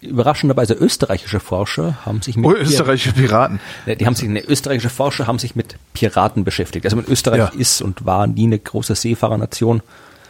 überraschenderweise 0.00 0.74
österreichische 0.74 1.40
Forscher 1.40 2.04
haben 2.04 2.20
sich 2.20 2.36
mit 2.36 2.46
oh 2.46 2.52
österreichische 2.52 3.12
Piraten. 3.12 3.60
Ja, 3.86 3.94
Die 3.94 4.04
haben 4.06 4.14
sich, 4.14 4.28
ne, 4.28 4.42
österreichische 4.42 4.90
Forscher 4.90 5.26
haben 5.26 5.38
sich 5.38 5.54
mit 5.56 5.76
Piraten 5.94 6.44
beschäftigt. 6.44 6.84
Also 6.84 6.96
mit 6.96 7.08
Österreich 7.08 7.38
Ja. 7.38 7.52
ist 7.56 7.80
und 7.80 8.04
war 8.04 8.26
nie 8.26 8.44
eine 8.44 8.58
große 8.58 8.94
Seefahrernation. 8.94 9.82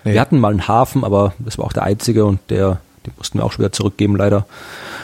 Nee. 0.09 0.15
Wir 0.15 0.21
hatten 0.21 0.39
mal 0.39 0.51
einen 0.51 0.67
Hafen, 0.69 1.05
aber 1.05 1.35
das 1.39 1.59
war 1.59 1.65
auch 1.65 1.73
der 1.73 1.85
einzige 1.85 2.25
und 2.25 2.41
der, 2.51 2.81
den 3.07 3.13
mussten 3.17 3.39
wir 3.39 3.45
auch 3.45 3.53
schon 3.53 3.61
wieder 3.65 3.73
zurückgeben, 3.73 4.17
leider. 4.17 4.47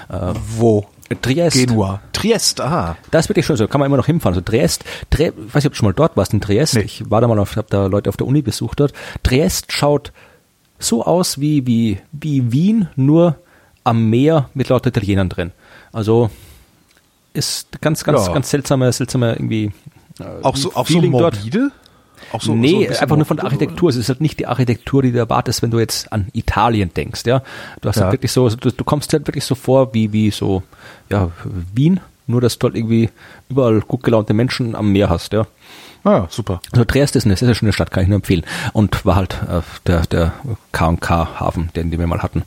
Äh, 0.08 0.32
Wo? 0.56 0.86
Triest. 1.22 1.56
Genua. 1.56 2.00
Triest, 2.12 2.60
aha. 2.60 2.96
Da 3.10 3.18
ist 3.18 3.28
wirklich 3.28 3.44
schön, 3.46 3.56
so 3.56 3.68
kann 3.68 3.78
man 3.78 3.86
immer 3.86 3.96
noch 3.98 4.06
hinfahren. 4.06 4.34
Also 4.34 4.40
Triest, 4.44 4.84
Tre 5.10 5.26
ich 5.46 5.54
weiß 5.54 5.62
nicht, 5.62 5.66
ob 5.66 5.72
du 5.72 5.76
schon 5.76 5.86
mal 5.88 5.92
dort 5.92 6.16
warst 6.16 6.32
in 6.32 6.40
Triest. 6.40 6.74
Nee. 6.74 6.80
Ich 6.80 7.08
war 7.10 7.20
da 7.20 7.28
mal, 7.28 7.38
auf, 7.38 7.56
habe 7.56 7.66
da 7.70 7.86
Leute 7.86 8.08
auf 8.08 8.16
der 8.16 8.26
Uni 8.26 8.42
besucht 8.42 8.80
dort. 8.80 8.92
Triest 9.22 9.70
schaut 9.70 10.12
so 10.78 11.04
aus 11.04 11.38
wie, 11.40 11.66
wie, 11.66 11.98
wie 12.12 12.50
Wien, 12.52 12.88
nur 12.96 13.36
am 13.84 14.08
Meer 14.10 14.48
mit 14.54 14.70
lauter 14.70 14.88
Italienern 14.88 15.28
drin. 15.28 15.52
Also 15.92 16.30
ist 17.34 17.80
ganz, 17.80 18.02
ganz, 18.04 18.26
Ja. 18.26 18.32
ganz 18.32 18.50
seltsame, 18.50 18.90
seltsame 18.92 19.32
irgendwie. 19.34 19.72
äh, 20.20 20.24
Auch 20.42 20.56
so, 20.56 20.70
auch 20.74 20.86
so 20.86 20.94
Feeling 20.94 21.12
dort. 21.12 21.38
Auch 22.32 22.40
so, 22.40 22.46
so 22.48 22.54
nee, 22.54 22.74
ein 22.74 22.88
bisschen 22.88 23.02
einfach 23.02 23.16
nur 23.16 23.24
von 23.26 23.36
der 23.36 23.44
Architektur. 23.46 23.90
Es 23.90 23.96
ist 23.96 24.08
halt 24.08 24.20
nicht 24.20 24.38
die 24.38 24.46
Architektur, 24.46 25.02
die 25.02 25.12
du 25.12 25.18
erwartest, 25.18 25.62
wenn 25.62 25.70
du 25.70 25.78
jetzt 25.78 26.12
an 26.12 26.28
Italien 26.32 26.92
denkst, 26.94 27.22
ja. 27.26 27.42
Du 27.80 27.88
hast 27.88 27.96
Ja. 27.96 28.04
halt 28.04 28.12
wirklich 28.14 28.32
so, 28.32 28.48
du, 28.48 28.70
du 28.70 28.84
kommst 28.84 29.12
halt 29.12 29.26
wirklich 29.26 29.44
so 29.44 29.54
vor 29.54 29.94
wie, 29.94 30.12
wie 30.12 30.30
so, 30.30 30.62
ja, 31.10 31.30
Wien, 31.74 32.00
nur 32.26 32.40
dass 32.40 32.58
du 32.58 32.66
halt 32.66 32.76
irgendwie 32.76 33.10
überall 33.48 33.80
gut 33.80 34.02
gelaunte 34.02 34.34
Menschen 34.34 34.74
am 34.74 34.92
Meer 34.92 35.10
hast, 35.10 35.32
ja. 35.32 35.46
Ah, 36.04 36.26
super. 36.28 36.60
Also 36.70 36.84
Trieste 36.84 37.16
ist 37.16 37.24
eine 37.24 37.34
sehr, 37.36 37.46
sehr 37.46 37.54
schöne 37.54 37.72
Stadt, 37.72 37.90
kann 37.90 38.02
ich 38.02 38.08
nur 38.08 38.16
empfehlen. 38.16 38.44
Und 38.74 39.06
war 39.06 39.16
halt 39.16 39.40
äh, 39.48 39.62
der, 39.86 40.02
der 40.06 40.32
K&K-Hafen, 40.72 41.70
den, 41.74 41.90
den 41.90 41.98
wir 41.98 42.06
mal 42.06 42.22
hatten. 42.22 42.44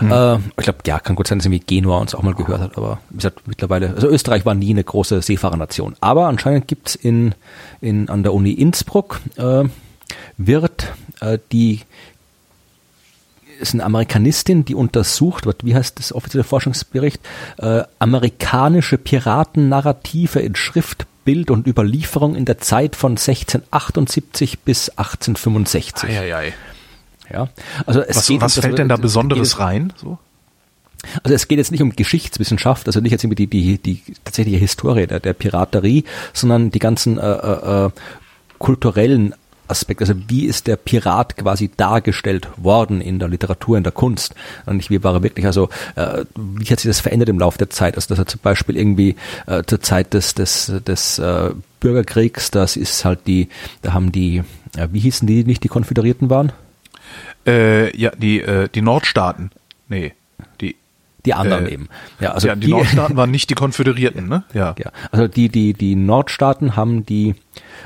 Äh, 0.00 0.36
ich 0.36 0.64
glaube, 0.64 0.78
ja, 0.86 1.00
kann 1.00 1.16
gut 1.16 1.26
sein, 1.26 1.38
dass 1.38 1.46
irgendwie 1.46 1.64
Genua 1.66 1.98
uns 1.98 2.14
auch 2.14 2.22
mal 2.22 2.34
gehört 2.34 2.60
hat, 2.60 2.78
aber 2.78 3.00
wie 3.10 3.16
gesagt, 3.16 3.40
mittlerweile, 3.46 3.90
also 3.94 4.08
Österreich 4.08 4.46
war 4.46 4.54
nie 4.54 4.70
eine 4.70 4.84
große 4.84 5.20
Seefahrernation. 5.20 5.96
Aber 6.00 6.28
anscheinend 6.28 6.68
gibt's 6.68 6.94
in, 6.94 7.34
in, 7.80 8.08
an 8.08 8.22
der 8.22 8.34
Uni 8.34 8.52
Innsbruck, 8.52 9.20
äh, 9.36 9.64
wird 10.36 10.92
äh, 11.20 11.38
die 11.50 11.80
ist 13.58 13.74
eine 13.74 13.84
Amerikanistin, 13.84 14.64
die 14.64 14.74
untersucht, 14.74 15.46
wie 15.62 15.74
heißt 15.74 15.98
das 15.98 16.12
offizielle 16.12 16.42
Forschungsbericht, 16.42 17.20
äh, 17.58 17.82
amerikanische 18.00 18.98
Piratennarrative 18.98 20.40
in 20.40 20.56
Schrift, 20.56 21.06
Bild 21.24 21.50
und 21.50 21.66
Überlieferung 21.66 22.34
in 22.34 22.44
der 22.44 22.58
Zeit 22.58 22.96
von 22.96 23.12
1678 23.12 24.60
bis 24.60 24.88
1865. 24.90 26.10
Eieiei. 26.10 26.52
Ja, 27.32 27.48
also 27.86 28.00
es 28.02 28.16
Was, 28.16 28.26
geht 28.26 28.36
um 28.36 28.42
was 28.42 28.54
das- 28.54 28.64
fällt 28.64 28.78
denn 28.78 28.88
da 28.88 28.96
Besonderes 28.96 29.58
rein? 29.58 29.92
So? 29.96 30.18
Also 31.24 31.34
es 31.34 31.48
geht 31.48 31.58
jetzt 31.58 31.72
nicht 31.72 31.82
um 31.82 31.90
Geschichtswissenschaft, 31.96 32.86
also 32.86 33.00
nicht 33.00 33.10
jetzt 33.12 33.24
irgendwie 33.24 33.46
die, 33.46 33.78
die, 33.78 33.78
die 33.78 34.14
tatsächliche 34.24 34.58
Historie 34.58 35.06
der, 35.06 35.18
der 35.20 35.32
Piraterie, 35.32 36.04
sondern 36.32 36.70
die 36.70 36.78
ganzen 36.78 37.18
äh, 37.18 37.22
äh, 37.22 37.86
äh, 37.86 37.90
kulturellen 38.58 39.34
Aspekt. 39.72 40.00
Also 40.00 40.14
wie 40.28 40.44
ist 40.46 40.66
der 40.66 40.76
Pirat 40.76 41.36
quasi 41.36 41.70
dargestellt 41.76 42.48
worden 42.56 43.00
in 43.00 43.18
der 43.18 43.28
Literatur, 43.28 43.76
in 43.76 43.82
der 43.82 43.92
Kunst? 43.92 44.34
Und 44.66 44.76
nicht 44.76 44.90
wie 44.90 45.02
war 45.02 45.14
er 45.14 45.22
wirklich, 45.22 45.46
also 45.46 45.68
äh, 45.96 46.24
wie 46.36 46.66
hat 46.66 46.80
sich 46.80 46.88
das 46.88 47.00
verändert 47.00 47.28
im 47.28 47.38
Laufe 47.38 47.58
der 47.58 47.70
Zeit? 47.70 47.96
Also 47.96 48.08
dass 48.08 48.18
er 48.18 48.26
zum 48.26 48.40
Beispiel 48.42 48.76
irgendwie 48.76 49.16
äh, 49.46 49.62
zur 49.66 49.80
Zeit 49.80 50.14
des, 50.14 50.34
des, 50.34 50.72
des 50.86 51.18
äh, 51.18 51.50
Bürgerkriegs, 51.80 52.50
das 52.50 52.76
ist 52.76 53.04
halt 53.04 53.26
die, 53.26 53.48
da 53.82 53.92
haben 53.92 54.12
die, 54.12 54.42
äh, 54.76 54.88
wie 54.92 55.00
hießen 55.00 55.26
die 55.26 55.44
nicht 55.44 55.64
die 55.64 55.68
Konföderierten 55.68 56.30
waren? 56.30 56.52
Äh, 57.46 57.96
ja, 57.96 58.10
die, 58.10 58.40
äh, 58.40 58.68
die 58.68 58.82
Nordstaaten. 58.82 59.50
Nee, 59.88 60.12
die 61.24 61.30
die 61.30 61.34
anderen 61.34 61.66
Äh, 61.66 61.72
eben. 61.72 61.88
Ja, 62.20 62.32
also 62.32 62.48
ja, 62.48 62.56
die, 62.56 62.68
Nordstaaten 62.68 63.16
waren 63.16 63.30
nicht 63.30 63.50
die 63.50 63.54
Konföderierten, 63.62 64.28
ne? 64.28 64.44
Ja. 64.52 64.74
Ja, 64.78 64.90
also 65.10 65.28
die, 65.28 65.48
die, 65.48 65.72
die 65.72 65.94
Nordstaaten 65.94 66.76
haben 66.76 67.06
die, 67.06 67.34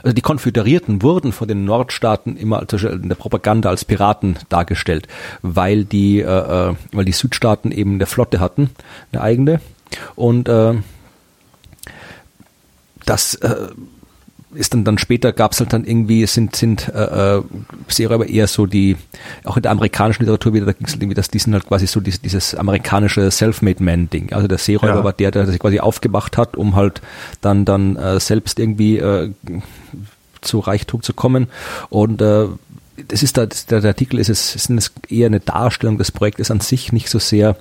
also 0.03 0.15
die 0.15 0.23
Konföderierten 0.23 1.03
wurden 1.03 1.33
von 1.33 1.49
den 1.49 1.65
Nordstaaten 1.65 2.37
immer 2.37 2.67
in 2.73 3.09
der 3.09 3.17
Propaganda 3.17 3.69
als 3.69 3.85
Piraten 3.85 4.39
dargestellt, 4.49 5.07
weil 5.43 5.85
die, 5.85 6.21
äh, 6.21 6.71
äh, 6.71 6.75
weil 6.93 7.05
die 7.05 7.13
Südstaaten 7.13 7.73
eben 7.73 7.95
eine 7.95 8.07
Flotte 8.07 8.41
hatten, 8.41 8.71
eine 9.13 9.23
eigene. 9.23 9.61
Und 10.15 10.49
äh, 10.49 10.75
das 13.05 13.35
äh, 13.37 13.69
ist 14.57 14.75
dann 14.75 14.85
dann 14.85 14.99
später 14.99 15.33
gab 15.33 15.53
es 15.53 15.61
halt 15.61 15.73
dann 15.73 15.85
irgendwie 15.85 16.27
sind 16.27 16.57
sind 16.57 16.89
äh, 16.89 17.37
äh, 17.37 17.43
Seeräuber 17.89 18.27
eher 18.29 18.47
so 18.47 18.67
die 18.67 18.97
auch 19.45 19.57
in 19.57 19.63
der 19.63 19.73
amerikanischen 19.73 20.23
Literatur 20.23 20.55
wieder 20.55 20.67
da 20.67 20.73
ging 20.73 20.87
es 20.87 20.93
halt 20.93 21.03
irgendwie 21.03 21.15
dass 21.15 21.29
die 21.29 21.39
sind 21.39 21.53
halt 21.53 21.67
quasi 21.67 21.87
so 21.87 22.01
dieses, 22.01 22.21
dieses 22.21 22.55
amerikanische 22.55 23.31
Self-made 23.31 23.83
Man 23.83 24.11
Ding 24.11 24.33
also 24.33 24.49
der 24.49 24.59
Seeräuber 24.59 24.97
Ja. 24.97 25.05
war 25.05 25.13
der 25.13 25.31
der 25.31 25.47
sich 25.47 25.59
quasi 25.61 25.81
aufgemacht 25.81 26.37
hat 26.37 26.57
um 26.57 26.75
halt 26.75 27.03
dann 27.41 27.65
dann 27.65 27.97
äh, 27.97 28.19
selbst 28.21 28.59
irgendwie 28.59 28.99
äh, 28.99 29.31
zu 30.41 30.61
Reichtum 30.61 31.03
zu 31.03 31.13
kommen 31.13 31.49
und 31.91 32.21
äh, 32.23 32.47
das 33.09 33.23
ist 33.23 33.37
da, 33.37 33.45
der, 33.45 33.81
der 33.83 33.91
Artikel 33.91 34.19
ist 34.19 34.31
es 34.31 34.57
ist 34.57 34.71
es 34.71 34.93
eher 35.09 35.27
eine 35.27 35.41
Darstellung 35.41 35.99
des 35.99 36.11
Projektes 36.11 36.51
an 36.51 36.61
sich, 36.61 36.93
nicht 36.93 37.11
so 37.11 37.19
sehr 37.19 37.57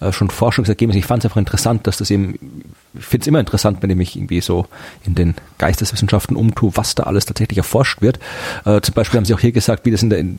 äh, 0.00 0.12
schon 0.12 0.30
Forschungsergebnisse. 0.30 0.98
Ich 0.98 1.04
fand 1.04 1.22
es 1.22 1.26
einfach 1.26 1.36
interessant, 1.36 1.86
dass 1.86 1.98
das 1.98 2.10
eben, 2.10 2.64
finde 2.98 3.22
es 3.22 3.26
immer 3.26 3.40
interessant, 3.40 3.82
wenn 3.82 3.90
ich 3.90 3.96
mich 3.96 4.16
irgendwie 4.16 4.40
so 4.40 4.66
in 5.04 5.14
den 5.14 5.34
Geisteswissenschaften 5.58 6.36
umtue, 6.36 6.72
was 6.74 6.94
da 6.94 7.04
alles 7.04 7.26
tatsächlich 7.26 7.58
erforscht 7.58 8.02
wird. 8.02 8.18
Äh, 8.64 8.80
zum 8.80 8.94
Beispiel 8.94 9.18
haben 9.18 9.24
sie 9.24 9.34
auch 9.34 9.40
hier 9.40 9.52
gesagt, 9.52 9.84
wie 9.84 9.90
das 9.90 10.02
in 10.02 10.10
der, 10.10 10.18
in, 10.18 10.38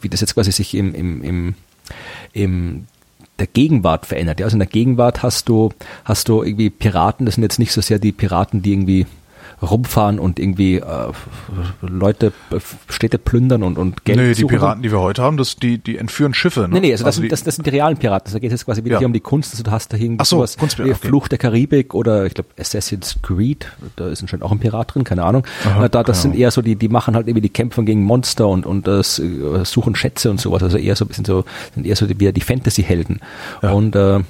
wie 0.00 0.08
das 0.08 0.20
jetzt 0.20 0.34
quasi 0.34 0.52
sich 0.52 0.74
im, 0.74 0.94
im, 0.94 1.22
im, 1.22 1.54
im 2.32 2.86
der 3.38 3.46
Gegenwart 3.46 4.06
verändert. 4.06 4.40
Ja, 4.40 4.46
also 4.46 4.56
in 4.56 4.60
der 4.60 4.68
Gegenwart 4.68 5.22
hast 5.22 5.48
du, 5.48 5.70
hast 6.04 6.28
du 6.28 6.42
irgendwie 6.42 6.70
Piraten, 6.70 7.24
das 7.24 7.36
sind 7.36 7.44
jetzt 7.44 7.58
nicht 7.58 7.72
so 7.72 7.80
sehr 7.80 7.98
die 7.98 8.12
Piraten, 8.12 8.62
die 8.62 8.72
irgendwie 8.72 9.06
rumfahren 9.62 10.18
und 10.18 10.38
irgendwie 10.38 10.76
äh, 10.76 10.84
Leute, 11.82 12.32
äh, 12.50 12.58
Städte 12.88 13.18
plündern 13.18 13.62
und, 13.62 13.78
und 13.78 14.04
Geld 14.04 14.18
nee, 14.18 14.28
die 14.28 14.34
suchen. 14.42 14.48
Piraten, 14.56 14.82
die 14.82 14.90
wir 14.92 15.00
heute 15.00 15.22
haben, 15.22 15.36
das, 15.36 15.56
die, 15.56 15.78
die 15.78 15.98
entführen 15.98 16.34
Schiffe. 16.34 16.62
Ne? 16.62 16.68
Nee, 16.74 16.80
nee, 16.80 16.92
also 16.92 17.04
das, 17.04 17.16
die- 17.16 17.22
sind, 17.22 17.32
das, 17.32 17.44
das 17.44 17.56
sind 17.56 17.66
die 17.66 17.70
realen 17.70 17.96
Piraten. 17.96 18.26
Also 18.26 18.36
da 18.36 18.40
geht 18.40 18.48
es 18.52 18.60
jetzt 18.60 18.64
quasi 18.66 18.84
wieder 18.84 18.94
Ja. 18.94 18.98
hier 19.00 19.06
um 19.06 19.12
die 19.12 19.20
Kunst. 19.20 19.52
Also 19.52 19.62
du 19.64 19.70
hast 19.70 19.92
da 19.92 19.96
irgendwie 19.96 20.24
so, 20.24 20.36
sowas 20.44 20.56
wie 20.78 20.82
okay. 20.90 20.94
Fluch 20.94 21.28
der 21.28 21.38
Karibik 21.38 21.94
oder 21.94 22.26
ich 22.26 22.34
glaube 22.34 22.50
Assassin's 22.58 23.16
Creed, 23.22 23.66
da 23.96 24.08
ist 24.08 24.20
anscheinend 24.22 24.44
auch 24.44 24.52
ein 24.52 24.58
Pirat 24.58 24.94
drin, 24.94 25.04
keine 25.04 25.24
Ahnung. 25.24 25.44
Aha, 25.64 25.84
Äh, 25.86 25.90
da, 25.90 26.02
das 26.02 26.22
sind 26.22 26.34
eher 26.36 26.50
so 26.50 26.62
die, 26.62 26.76
die 26.76 26.88
machen 26.88 27.14
halt 27.14 27.26
irgendwie 27.26 27.42
die 27.42 27.48
Kämpfe 27.48 27.82
gegen 27.84 28.02
Monster 28.04 28.48
und, 28.48 28.66
und 28.66 28.86
äh, 28.88 28.98
s- 29.00 29.18
äh, 29.18 29.64
suchen 29.64 29.94
Schätze 29.94 30.30
und 30.30 30.40
sowas. 30.40 30.62
Also 30.62 30.78
eher 30.78 30.96
so 30.96 31.04
ein 31.04 31.08
bisschen 31.08 31.24
so, 31.24 31.44
sind 31.74 31.86
eher 31.86 31.96
so 31.96 32.06
die, 32.06 32.18
wieder 32.18 32.32
die 32.32 32.40
Fantasy-Helden. 32.40 33.20
Ja. 33.62 33.72
Und 33.72 33.94
äh, 33.96 34.20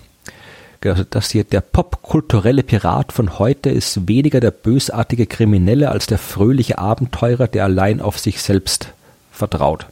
also 0.84 1.04
das 1.08 1.30
hier, 1.30 1.44
der 1.44 1.60
popkulturelle 1.60 2.62
Pirat 2.62 3.12
von 3.12 3.38
heute 3.38 3.70
ist 3.70 4.08
weniger 4.08 4.40
der 4.40 4.52
bösartige 4.52 5.26
Kriminelle 5.26 5.90
als 5.90 6.06
der 6.06 6.18
fröhliche 6.18 6.78
Abenteurer, 6.78 7.48
der 7.48 7.64
allein 7.64 8.00
auf 8.00 8.18
sich 8.18 8.40
selbst 8.42 8.92
vertraut. 9.32 9.86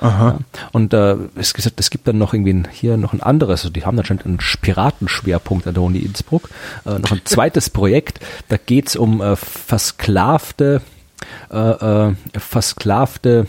Aha. 0.00 0.38
Und 0.72 0.92
äh, 0.92 1.16
es, 1.36 1.54
es 1.76 1.90
gibt 1.90 2.08
dann 2.08 2.18
noch 2.18 2.34
irgendwie 2.34 2.52
ein, 2.52 2.68
hier 2.70 2.96
noch 2.96 3.12
ein 3.12 3.22
anderes, 3.22 3.60
also 3.60 3.72
die 3.72 3.84
haben 3.84 3.98
anscheinend 3.98 4.26
einen 4.26 4.38
Piratenschwerpunkt 4.38 5.66
an 5.66 5.74
der 5.74 5.82
Uni 5.82 5.98
Innsbruck, 5.98 6.50
äh, 6.84 6.98
noch 6.98 7.12
ein 7.12 7.22
zweites 7.24 7.70
Projekt, 7.70 8.20
da 8.48 8.56
geht's 8.56 8.96
um 8.96 9.22
äh, 9.22 9.36
versklavte, 9.36 10.82
äh, 11.50 11.56
äh, 12.08 12.14
versklavte 12.36 13.46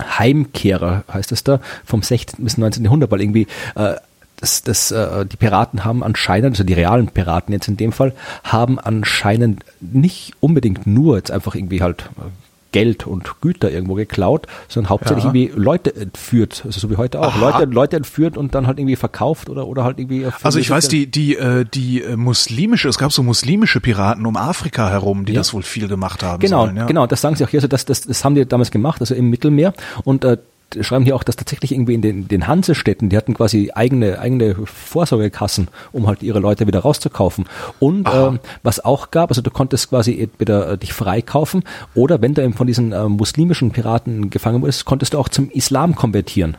Heimkehrer, 0.00 1.04
heißt 1.12 1.32
es 1.32 1.44
da, 1.44 1.60
vom 1.84 2.02
16. 2.02 2.44
bis 2.44 2.58
19. 2.58 2.84
Jahrhundert, 2.84 3.10
weil 3.10 3.20
irgendwie 3.20 3.46
äh, 3.74 3.94
das, 4.40 4.62
das, 4.62 4.90
äh, 4.90 5.26
die 5.26 5.36
Piraten 5.36 5.84
haben 5.84 6.02
anscheinend, 6.02 6.52
also 6.54 6.64
die 6.64 6.72
realen 6.74 7.08
Piraten 7.08 7.52
jetzt 7.52 7.68
in 7.68 7.76
dem 7.76 7.92
Fall, 7.92 8.12
haben 8.44 8.78
anscheinend 8.78 9.64
nicht 9.80 10.34
unbedingt 10.40 10.86
nur 10.86 11.16
jetzt 11.16 11.30
einfach 11.30 11.54
irgendwie 11.54 11.82
halt 11.82 12.02
äh, 12.18 12.22
Geld 12.70 13.06
und 13.06 13.40
Güter 13.40 13.70
irgendwo 13.70 13.94
geklaut, 13.94 14.46
sondern 14.68 14.90
hauptsächlich 14.90 15.24
Ja. 15.24 15.30
irgendwie 15.32 15.52
Leute 15.58 15.96
entführt, 15.96 16.62
also 16.66 16.78
so 16.78 16.90
wie 16.90 16.96
heute 16.98 17.18
auch. 17.18 17.34
Aha. 17.34 17.40
Leute, 17.58 17.64
Leute 17.72 17.96
entführt 17.96 18.36
und 18.36 18.54
dann 18.54 18.66
halt 18.66 18.78
irgendwie 18.78 18.94
verkauft 18.96 19.48
oder, 19.48 19.66
oder 19.66 19.84
halt 19.84 19.98
irgendwie. 19.98 20.26
auf- 20.26 20.44
Also 20.44 20.58
ich 20.58 20.68
weiß, 20.68 20.88
die, 20.88 21.06
die, 21.10 21.36
äh, 21.36 21.64
die 21.64 22.02
äh, 22.02 22.14
muslimische, 22.16 22.88
es 22.90 22.98
gab 22.98 23.10
so 23.10 23.22
muslimische 23.22 23.80
Piraten 23.80 24.26
um 24.26 24.36
Afrika 24.36 24.90
herum, 24.90 25.24
die 25.24 25.32
Ja. 25.32 25.40
das 25.40 25.54
wohl 25.54 25.62
viel 25.62 25.88
gemacht 25.88 26.22
haben 26.22 26.40
Genau, 26.40 26.66
sollen. 26.66 26.76
Ja. 26.76 26.84
genau, 26.84 27.06
das 27.06 27.22
sagen 27.22 27.36
sie 27.36 27.44
auch 27.44 27.48
hier, 27.48 27.58
also 27.58 27.68
das, 27.68 27.86
das, 27.86 28.02
das 28.02 28.22
haben 28.22 28.34
die 28.34 28.44
damals 28.46 28.70
gemacht, 28.70 29.00
also 29.00 29.14
im 29.14 29.30
Mittelmeer 29.30 29.72
und 30.04 30.24
äh, 30.26 30.36
schreiben 30.80 31.04
hier 31.04 31.16
auch, 31.16 31.22
dass 31.22 31.36
tatsächlich 31.36 31.72
irgendwie 31.72 31.94
in 31.94 32.02
den, 32.02 32.28
den 32.28 32.46
Hansestädten, 32.46 33.08
die 33.08 33.16
hatten 33.16 33.34
quasi 33.34 33.70
eigene, 33.74 34.18
eigene 34.18 34.54
Vorsorgekassen, 34.64 35.68
um 35.92 36.06
halt 36.06 36.22
ihre 36.22 36.40
Leute 36.40 36.66
wieder 36.66 36.80
rauszukaufen. 36.80 37.46
Und 37.78 38.08
ähm, 38.12 38.40
was 38.62 38.84
auch 38.84 39.10
gab, 39.10 39.30
also 39.30 39.42
du 39.42 39.50
konntest 39.50 39.88
quasi 39.88 40.20
entweder 40.20 40.72
äh, 40.72 40.78
dich 40.78 40.92
freikaufen 40.92 41.64
oder 41.94 42.20
wenn 42.20 42.34
du 42.34 42.42
eben 42.42 42.54
von 42.54 42.66
diesen 42.66 42.92
äh, 42.92 43.08
muslimischen 43.08 43.70
Piraten 43.70 44.30
gefangen 44.30 44.60
wurdest, 44.60 44.84
konntest 44.84 45.14
du 45.14 45.18
auch 45.18 45.28
zum 45.28 45.50
Islam 45.50 45.94
konvertieren. 45.94 46.56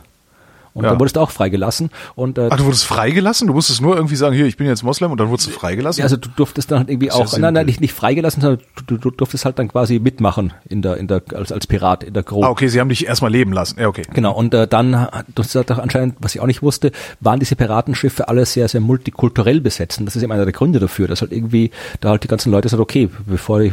Und 0.72 0.84
Ja. 0.84 0.90
dann 0.90 1.00
wurdest 1.00 1.16
du 1.16 1.20
auch 1.20 1.30
freigelassen. 1.30 1.90
Und 2.14 2.38
äh, 2.38 2.48
Ach, 2.50 2.56
du 2.56 2.64
wurdest 2.64 2.84
freigelassen? 2.84 3.48
Du 3.48 3.54
musstest 3.54 3.80
nur 3.80 3.96
irgendwie 3.96 4.16
sagen, 4.16 4.34
hier, 4.34 4.46
ich 4.46 4.56
bin 4.56 4.66
jetzt 4.66 4.82
Moslem 4.82 5.10
und 5.10 5.18
dann 5.18 5.28
wurdest 5.28 5.48
du 5.48 5.52
freigelassen? 5.52 6.00
Ja, 6.00 6.04
also 6.04 6.16
du 6.16 6.28
durftest 6.36 6.70
dann 6.70 6.78
halt 6.78 6.90
irgendwie 6.90 7.10
auch, 7.10 7.36
nein, 7.38 7.54
nein, 7.54 7.66
nicht, 7.66 7.80
nicht 7.80 7.92
freigelassen, 7.94 8.40
sondern 8.40 8.60
du, 8.86 8.96
du 8.96 9.10
durftest 9.10 9.44
halt 9.44 9.58
dann 9.58 9.68
quasi 9.68 9.98
mitmachen 9.98 10.52
in 10.68 10.82
der, 10.82 10.96
in 10.96 11.08
der, 11.08 11.22
als, 11.34 11.50
als 11.52 11.66
Pirat 11.66 12.04
in 12.04 12.14
der 12.14 12.22
Crew. 12.22 12.44
ah, 12.44 12.50
okay, 12.50 12.68
sie 12.68 12.80
haben 12.80 12.88
dich 12.88 13.06
erstmal 13.06 13.30
leben 13.32 13.52
lassen. 13.52 13.80
Ja, 13.80 13.88
okay. 13.88 14.02
Genau, 14.14 14.32
und 14.32 14.54
äh, 14.54 14.66
dann, 14.68 15.08
das 15.34 15.54
hat 15.54 15.70
auch 15.72 15.78
anscheinend, 15.78 16.16
was 16.20 16.34
ich 16.34 16.40
auch 16.40 16.46
nicht 16.46 16.62
wusste, 16.62 16.92
waren 17.20 17.40
diese 17.40 17.56
Piratenschiffe 17.56 18.28
alle 18.28 18.46
sehr, 18.46 18.68
sehr 18.68 18.80
multikulturell 18.80 19.60
besetzt. 19.60 19.98
Und 19.98 20.06
das 20.06 20.16
ist 20.16 20.22
eben 20.22 20.32
einer 20.32 20.44
der 20.44 20.52
Gründe 20.52 20.78
dafür, 20.78 21.08
dass 21.08 21.20
halt 21.20 21.32
irgendwie 21.32 21.70
da 22.00 22.10
halt 22.10 22.22
die 22.22 22.28
ganzen 22.28 22.50
Leute 22.52 22.68
sagen, 22.68 22.82
okay, 22.82 23.08
bevor 23.26 23.60
ich, 23.60 23.72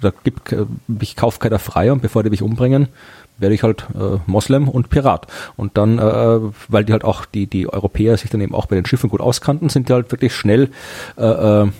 da 0.00 0.12
gibt, 0.24 0.52
äh, 0.52 0.64
ich 1.00 1.14
kauf 1.16 1.38
keiner 1.38 1.58
frei 1.58 1.92
und 1.92 2.02
bevor 2.02 2.22
die 2.22 2.30
mich 2.30 2.42
umbringen, 2.42 2.88
werde 3.38 3.54
ich 3.54 3.62
halt 3.62 3.86
äh, 3.94 4.18
Moslem 4.26 4.68
und 4.68 4.90
Pirat. 4.90 5.26
Und 5.56 5.76
dann, 5.76 5.98
äh, 5.98 6.40
weil 6.68 6.84
die 6.84 6.92
halt 6.92 7.04
auch, 7.04 7.24
die, 7.24 7.46
die 7.46 7.68
Europäer 7.68 8.16
sich 8.16 8.30
dann 8.30 8.40
eben 8.40 8.54
auch 8.54 8.66
bei 8.66 8.76
den 8.76 8.86
Schiffen 8.86 9.10
gut 9.10 9.20
auskannten, 9.20 9.68
sind 9.68 9.88
die 9.88 9.92
halt 9.92 10.10
wirklich 10.12 10.34
schnell 10.34 10.70
äh, 11.16 11.62
äh, 11.62 11.70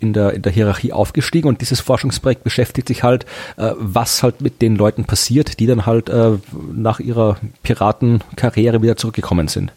in 0.00 0.12
der, 0.12 0.34
in 0.34 0.42
der 0.42 0.52
Hierarchie 0.52 0.92
aufgestiegen 0.92 1.48
und 1.48 1.60
dieses 1.60 1.80
Forschungsprojekt 1.80 2.44
beschäftigt 2.44 2.88
sich 2.88 3.02
halt, 3.02 3.24
äh, 3.56 3.72
was 3.78 4.22
halt 4.22 4.40
mit 4.40 4.60
den 4.62 4.76
Leuten 4.76 5.04
passiert, 5.04 5.58
die 5.60 5.66
dann 5.66 5.86
halt 5.86 6.08
äh, 6.08 6.32
nach 6.72 7.00
ihrer 7.00 7.36
Piratenkarriere 7.62 8.82
wieder 8.82 8.96
zurückgekommen 8.96 9.48
sind. 9.48 9.72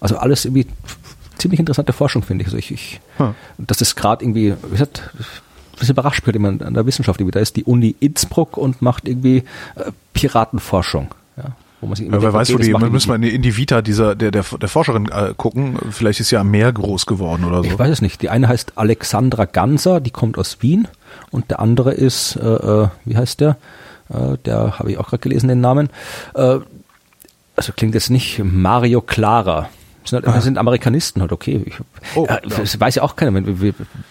Also 0.00 0.16
alles 0.16 0.44
irgendwie 0.44 0.66
ziemlich 1.38 1.60
interessante 1.60 1.92
Forschung, 1.92 2.22
finde 2.22 2.42
ich. 2.42 2.48
Also 2.48 2.58
ich, 2.58 2.70
ich 2.72 3.00
Hm. 3.18 3.34
dass 3.58 3.78
das 3.78 3.96
gerade 3.96 4.22
irgendwie, 4.22 4.54
wie 4.62 4.70
gesagt, 4.70 5.10
das 5.78 5.88
überrascht 5.88 6.24
halt 6.26 6.36
immer 6.36 6.48
an 6.48 6.74
der 6.74 6.86
Wissenschaft. 6.86 7.20
Da 7.20 7.40
ist 7.40 7.56
die 7.56 7.64
Uni 7.64 7.94
Innsbruck 8.00 8.56
und 8.56 8.82
macht 8.82 9.08
irgendwie 9.08 9.38
äh, 9.76 9.92
Piratenforschung. 10.14 11.14
Ja, 11.36 11.44
wo 11.80 11.86
man 11.86 11.96
sich 11.96 12.06
immer 12.06 12.16
Ja, 12.16 12.22
wer 12.22 12.30
denkt, 12.30 12.40
weiß, 12.40 12.48
okay, 12.48 12.54
wo 12.54 12.58
das 12.58 12.66
die, 12.66 12.72
man 12.72 12.92
müssen 12.92 13.20
wir 13.20 13.28
in 13.28 13.42
die, 13.42 13.56
Vita 13.56 13.82
dieser, 13.82 14.14
der, 14.14 14.30
der, 14.30 14.42
der 14.42 14.68
Forscherin 14.68 15.08
äh, 15.10 15.34
gucken. 15.36 15.78
Vielleicht 15.90 16.20
ist 16.20 16.28
sie 16.28 16.36
am 16.36 16.50
Meer 16.50 16.72
groß 16.72 17.06
geworden 17.06 17.44
oder 17.44 17.62
so. 17.62 17.70
Ich 17.70 17.78
weiß 17.78 17.90
es 17.90 18.02
nicht. 18.02 18.22
Die 18.22 18.30
eine 18.30 18.48
heißt 18.48 18.72
Alexandra 18.76 19.44
Ganser, 19.44 20.00
die 20.00 20.10
kommt 20.10 20.38
aus 20.38 20.58
Wien. 20.62 20.88
Und 21.30 21.50
der 21.50 21.60
andere 21.60 21.92
ist, 21.92 22.36
äh, 22.36 22.46
äh, 22.46 22.88
wie 23.04 23.16
heißt 23.16 23.40
der? 23.40 23.56
Äh, 24.08 24.38
der 24.44 24.78
habe 24.78 24.90
ich 24.90 24.98
auch 24.98 25.08
gerade 25.08 25.22
gelesen, 25.22 25.48
den 25.48 25.60
Namen. 25.60 25.90
Äh, 26.34 26.58
also 27.56 27.72
klingt 27.74 27.94
jetzt 27.94 28.10
nicht 28.10 28.40
Mario 28.42 29.00
Clara. 29.00 29.68
Das 30.06 30.10
sind, 30.10 30.26
halt, 30.26 30.36
das 30.36 30.44
sind 30.44 30.58
Amerikanisten 30.58 31.20
halt, 31.20 31.32
okay. 31.32 31.62
Ich, 31.66 31.74
Oh, 32.14 32.26
ja, 32.28 32.34
ja. 32.34 32.40
Das 32.58 32.78
weiß 32.78 32.94
ja 32.94 33.02
auch 33.02 33.16
keiner. 33.16 33.32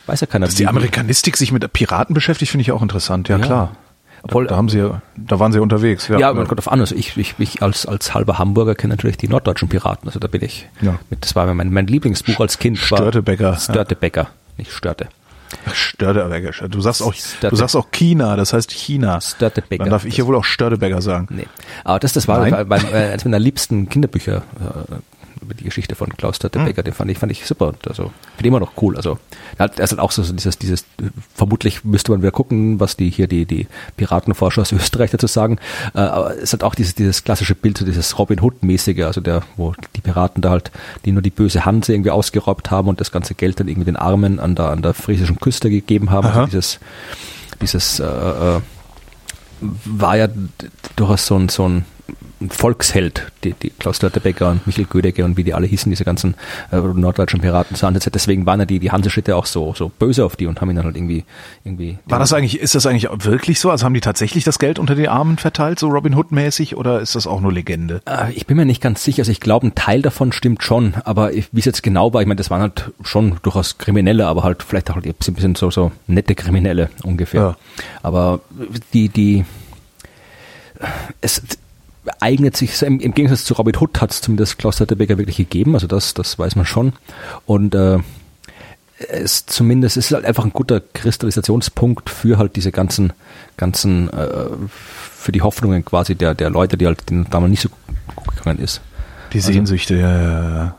Weiß 0.05 0.21
ja 0.21 0.27
keiner. 0.27 0.45
Dass 0.45 0.55
die 0.55 0.67
Amerikanistik 0.67 1.37
sich 1.37 1.51
mit 1.51 1.71
Piraten 1.73 2.13
beschäftigt, 2.13 2.51
finde 2.51 2.61
ich 2.63 2.71
auch 2.71 2.81
interessant. 2.81 3.29
Ja, 3.29 3.37
Ja. 3.37 3.45
klar. 3.45 3.75
Obwohl- 4.23 4.45
da, 4.45 4.51
da 4.51 4.57
haben 4.57 4.69
sie, 4.69 4.79
ja- 4.79 5.01
da 5.15 5.39
waren 5.39 5.51
sie 5.51 5.59
unterwegs. 5.59 6.07
Ja, 6.07 6.17
Ja, 6.17 6.33
man 6.33 6.47
kommt 6.47 6.59
auf 6.59 6.71
an. 6.71 6.79
Also 6.79 6.95
ich, 6.95 7.15
ich, 7.15 7.35
ich 7.37 7.61
als, 7.61 7.85
als 7.85 8.13
halber 8.13 8.39
Hamburger 8.39 8.73
kenne 8.75 8.93
natürlich 8.95 9.17
die 9.17 9.27
norddeutschen 9.27 9.69
Piraten. 9.69 10.07
Also 10.09 10.19
da 10.19 10.27
bin 10.27 10.43
ich. 10.43 10.67
Ja. 10.81 10.95
Mit, 11.09 11.23
das 11.23 11.35
war 11.35 11.45
mein, 11.53 11.71
mein 11.71 11.87
Lieblingsbuch 11.87 12.39
als 12.39 12.57
Kind. 12.59 12.79
war 12.91 12.97
Störtebecker, 12.97 14.21
ja. 14.23 14.27
Nicht 14.57 14.71
Störte. 14.71 15.07
Störtebecker. 15.73 16.67
Du 16.67 16.81
sagst 16.81 17.01
auch, 17.01 17.13
Störte- 17.13 17.49
du 17.49 17.55
sagst 17.55 17.75
auch 17.75 17.91
China, 17.91 18.35
das 18.35 18.53
heißt 18.53 18.71
China. 18.71 19.21
Störtebecker. 19.21 19.83
Dann 19.83 19.91
darf 19.91 20.05
ich 20.05 20.15
hier 20.15 20.25
wohl 20.27 20.35
auch 20.35 20.43
Störtebecker 20.43 21.01
sagen. 21.01 21.27
Nee. 21.29 21.45
Aber 21.83 21.99
das, 21.99 22.13
das 22.13 22.27
war 22.27 22.39
Nein? 22.47 22.53
äh, 22.71 22.95
eines 23.11 23.25
meiner 23.25 23.39
liebsten 23.39 23.89
Kinderbücher. 23.89 24.43
Äh, 25.49 25.55
die 25.55 25.63
Geschichte 25.63 25.95
von 25.95 26.09
Klaus 26.09 26.39
Teutebecker, 26.39 26.81
mhm. 26.81 26.85
den 26.85 26.93
fand 26.93 27.11
ich, 27.11 27.17
fand 27.17 27.31
ich 27.31 27.45
super. 27.45 27.69
Und 27.69 27.87
also, 27.87 28.11
finde 28.35 28.47
immer 28.47 28.59
noch 28.59 28.73
cool. 28.81 28.95
Also, 28.97 29.17
er 29.57 29.65
hat, 29.65 29.79
er 29.79 29.87
hat 29.87 29.99
auch 29.99 30.11
so 30.11 30.23
dieses, 30.23 30.57
dieses, 30.57 30.85
vermutlich 31.33 31.83
müsste 31.83 32.11
man 32.11 32.21
wieder 32.21 32.31
gucken, 32.31 32.79
was 32.79 32.97
die 32.97 33.09
hier, 33.09 33.27
die, 33.27 33.45
die 33.45 33.67
Piratenforscher 33.97 34.61
aus 34.61 34.71
Österreich 34.73 35.11
dazu 35.11 35.27
sagen. 35.27 35.59
Äh, 35.93 35.99
aber 35.99 36.37
es 36.37 36.53
hat 36.53 36.63
auch 36.63 36.75
dieses, 36.75 36.95
dieses 36.95 37.23
klassische 37.23 37.55
Bild, 37.55 37.77
so 37.77 37.85
dieses 37.85 38.17
Robin 38.17 38.41
Hood-mäßige, 38.41 39.03
also 39.03 39.21
der, 39.21 39.43
wo 39.57 39.73
die 39.95 40.01
Piraten 40.01 40.41
da 40.41 40.51
halt, 40.51 40.71
die 41.05 41.11
nur 41.11 41.21
die 41.21 41.29
böse 41.29 41.65
Hanse 41.65 41.93
irgendwie 41.93 42.11
ausgeraubt 42.11 42.71
haben 42.71 42.87
und 42.87 42.99
das 42.99 43.11
ganze 43.11 43.35
Geld 43.35 43.59
dann 43.59 43.67
irgendwie 43.67 43.85
den 43.85 43.97
Armen 43.97 44.39
an 44.39 44.55
der, 44.55 44.69
an 44.69 44.81
der 44.81 44.93
friesischen 44.93 45.39
Küste 45.39 45.69
gegeben 45.69 46.11
haben. 46.11 46.27
Also 46.27 46.45
dieses, 46.45 46.79
dieses, 47.61 47.99
äh, 47.99 48.05
äh, 48.05 48.61
war 49.61 50.17
ja 50.17 50.27
durchaus 50.95 51.25
so 51.25 51.35
ein, 51.37 51.49
so 51.49 51.67
ein 51.67 51.85
Volksheld, 52.49 53.31
die, 53.43 53.53
die 53.53 53.69
Klaus 53.69 54.01
Lörterbecker 54.01 54.49
und 54.49 54.65
Michael 54.67 54.85
Gödecke 54.85 55.23
und 55.25 55.37
wie 55.37 55.43
die 55.43 55.53
alle 55.53 55.67
hießen, 55.67 55.89
diese 55.89 56.03
ganzen 56.03 56.35
äh, 56.71 56.77
norddeutschen 56.77 57.41
Piraten 57.41 57.75
zu 57.75 57.85
Deswegen 58.09 58.45
waren 58.45 58.59
ja 58.59 58.65
die, 58.65 58.79
die 58.79 58.91
Hansestädte 58.91 59.35
auch 59.35 59.45
so, 59.45 59.73
so 59.73 59.89
böse 59.89 60.25
auf 60.25 60.35
die 60.35 60.47
und 60.47 60.61
haben 60.61 60.69
ihn 60.69 60.75
dann 60.75 60.85
halt 60.85 60.95
irgendwie, 60.95 61.23
irgendwie. 61.63 61.97
War 62.05 62.19
das 62.19 62.33
eigentlich, 62.33 62.59
ist 62.59 62.75
das 62.75 62.85
eigentlich 62.85 63.07
wirklich 63.11 63.59
so? 63.59 63.69
Also 63.69 63.85
haben 63.85 63.93
die 63.93 64.01
tatsächlich 64.01 64.43
das 64.43 64.59
Geld 64.59 64.79
unter 64.79 64.95
die 64.95 65.07
Armen 65.07 65.37
verteilt, 65.37 65.79
so 65.79 65.87
Robin 65.87 66.15
Hood 66.15 66.31
mäßig, 66.31 66.75
oder 66.75 67.01
ist 67.01 67.15
das 67.15 67.27
auch 67.27 67.41
nur 67.41 67.51
Legende? 67.51 68.01
Äh, 68.05 68.33
ich 68.33 68.47
bin 68.47 68.57
mir 68.57 68.65
nicht 68.65 68.81
ganz 68.81 69.03
sicher. 69.03 69.21
Also 69.21 69.31
ich 69.31 69.39
glaube, 69.39 69.67
ein 69.67 69.75
Teil 69.75 70.01
davon 70.01 70.31
stimmt 70.31 70.63
schon, 70.63 70.95
aber 71.03 71.31
wie 71.31 71.59
es 71.59 71.65
jetzt 71.65 71.83
genau 71.83 72.13
war, 72.13 72.21
ich 72.21 72.27
meine, 72.27 72.37
das 72.37 72.49
waren 72.49 72.61
halt 72.61 72.91
schon 73.03 73.37
durchaus 73.43 73.77
Kriminelle, 73.77 74.27
aber 74.27 74.43
halt 74.43 74.63
vielleicht 74.63 74.91
auch 74.91 74.97
ein 74.97 75.13
bisschen 75.13 75.55
so, 75.55 75.71
so 75.71 75.91
nette 76.07 76.35
Kriminelle 76.35 76.89
ungefähr. 77.03 77.41
Ja. 77.41 77.57
Aber 78.01 78.41
die, 78.93 79.09
die, 79.09 79.45
es, 81.21 81.41
eignet 82.19 82.57
sich, 82.57 82.81
im, 82.81 82.99
im 82.99 83.13
Gegensatz 83.13 83.45
zu 83.45 83.53
Robin 83.53 83.75
Hood 83.79 84.01
hat 84.01 84.11
es 84.11 84.21
zumindest 84.21 84.57
Klaus 84.57 84.77
Tetterbecker 84.77 85.17
wirklich 85.17 85.37
gegeben, 85.37 85.75
also 85.75 85.87
das, 85.87 86.13
das 86.13 86.37
weiß 86.37 86.55
man 86.55 86.65
schon. 86.65 86.93
Und 87.45 87.75
äh, 87.75 87.99
es 88.97 89.45
zumindest 89.45 89.97
es 89.97 90.07
ist 90.07 90.13
halt 90.13 90.25
einfach 90.25 90.45
ein 90.45 90.53
guter 90.53 90.79
Kristallisationspunkt 90.79 92.09
für 92.09 92.37
halt 92.37 92.55
diese 92.55 92.71
ganzen, 92.71 93.13
ganzen, 93.57 94.09
äh, 94.09 94.47
für 95.17 95.31
die 95.31 95.41
Hoffnungen 95.41 95.83
quasi 95.83 96.15
der, 96.15 96.33
der 96.33 96.49
Leute, 96.49 96.77
die 96.77 96.85
halt 96.85 97.09
denen 97.09 97.27
damals 97.29 97.51
nicht 97.51 97.61
so 97.61 97.69
gut 98.15 98.37
gegangen 98.37 98.59
ist. 98.59 98.81
Die 99.33 99.39
also 99.39 99.51
Sehnsüchte, 99.51 99.95
also, 99.95 100.05
ja, 100.05 100.21
ja, 100.21 100.55
ja. 100.55 100.75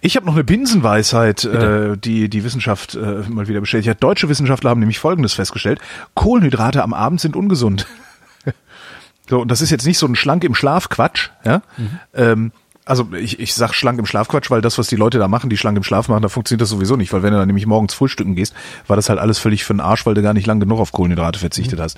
Ich 0.00 0.16
habe 0.16 0.26
noch 0.26 0.34
eine 0.34 0.44
Binsenweisheit, 0.44 1.44
äh, 1.44 1.96
die 1.96 2.28
die 2.28 2.44
Wissenschaft 2.44 2.96
äh, 2.96 3.22
mal 3.28 3.46
wieder 3.46 3.60
bestätigt 3.60 3.88
hat. 3.88 4.02
Deutsche 4.02 4.28
Wissenschaftler 4.28 4.70
haben 4.70 4.80
nämlich 4.80 4.98
Folgendes 4.98 5.34
festgestellt. 5.34 5.80
Kohlenhydrate 6.14 6.82
am 6.82 6.92
Abend 6.92 7.20
sind 7.20 7.36
ungesund. 7.36 7.86
So, 9.32 9.40
und 9.40 9.50
das 9.50 9.62
ist 9.62 9.70
jetzt 9.70 9.86
nicht 9.86 9.96
so 9.96 10.06
ein 10.06 10.14
schlank 10.14 10.44
im 10.44 10.54
Schlaf 10.54 10.90
Quatsch, 10.90 11.30
ja. 11.42 11.62
Mhm. 11.78 11.98
Ähm, 12.12 12.52
also 12.84 13.08
ich, 13.14 13.40
ich 13.40 13.54
sag 13.54 13.72
schlank 13.72 13.98
im 13.98 14.04
Schlaf 14.04 14.28
Quatsch, 14.28 14.50
weil 14.50 14.60
das, 14.60 14.76
was 14.76 14.88
die 14.88 14.96
Leute 14.96 15.18
da 15.18 15.26
machen, 15.26 15.48
die 15.48 15.56
schlank 15.56 15.74
im 15.78 15.82
Schlaf 15.82 16.08
machen, 16.08 16.20
da 16.20 16.28
funktioniert 16.28 16.60
das 16.60 16.68
sowieso 16.68 16.96
nicht, 16.96 17.14
weil 17.14 17.22
wenn 17.22 17.32
du 17.32 17.38
dann 17.38 17.46
nämlich 17.46 17.64
morgens 17.64 17.94
frühstücken 17.94 18.34
gehst, 18.34 18.52
war 18.88 18.94
das 18.94 19.08
halt 19.08 19.18
alles 19.18 19.38
völlig 19.38 19.64
für 19.64 19.72
den 19.72 19.80
Arsch, 19.80 20.04
weil 20.04 20.12
du 20.12 20.20
gar 20.20 20.34
nicht 20.34 20.46
lang 20.46 20.60
genug 20.60 20.80
auf 20.80 20.92
Kohlenhydrate 20.92 21.38
verzichtet 21.38 21.78
mhm. 21.78 21.82
hast. 21.82 21.96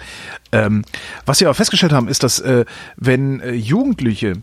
Ähm, 0.53 0.85
was 1.26 1.41
wir 1.41 1.49
aber 1.49 1.57
festgestellt 1.57 1.93
haben, 1.93 2.07
ist, 2.07 2.22
dass 2.22 2.39
äh, 2.39 2.66
wenn 2.97 3.41
äh, 3.41 3.51
Jugendliche 3.51 4.35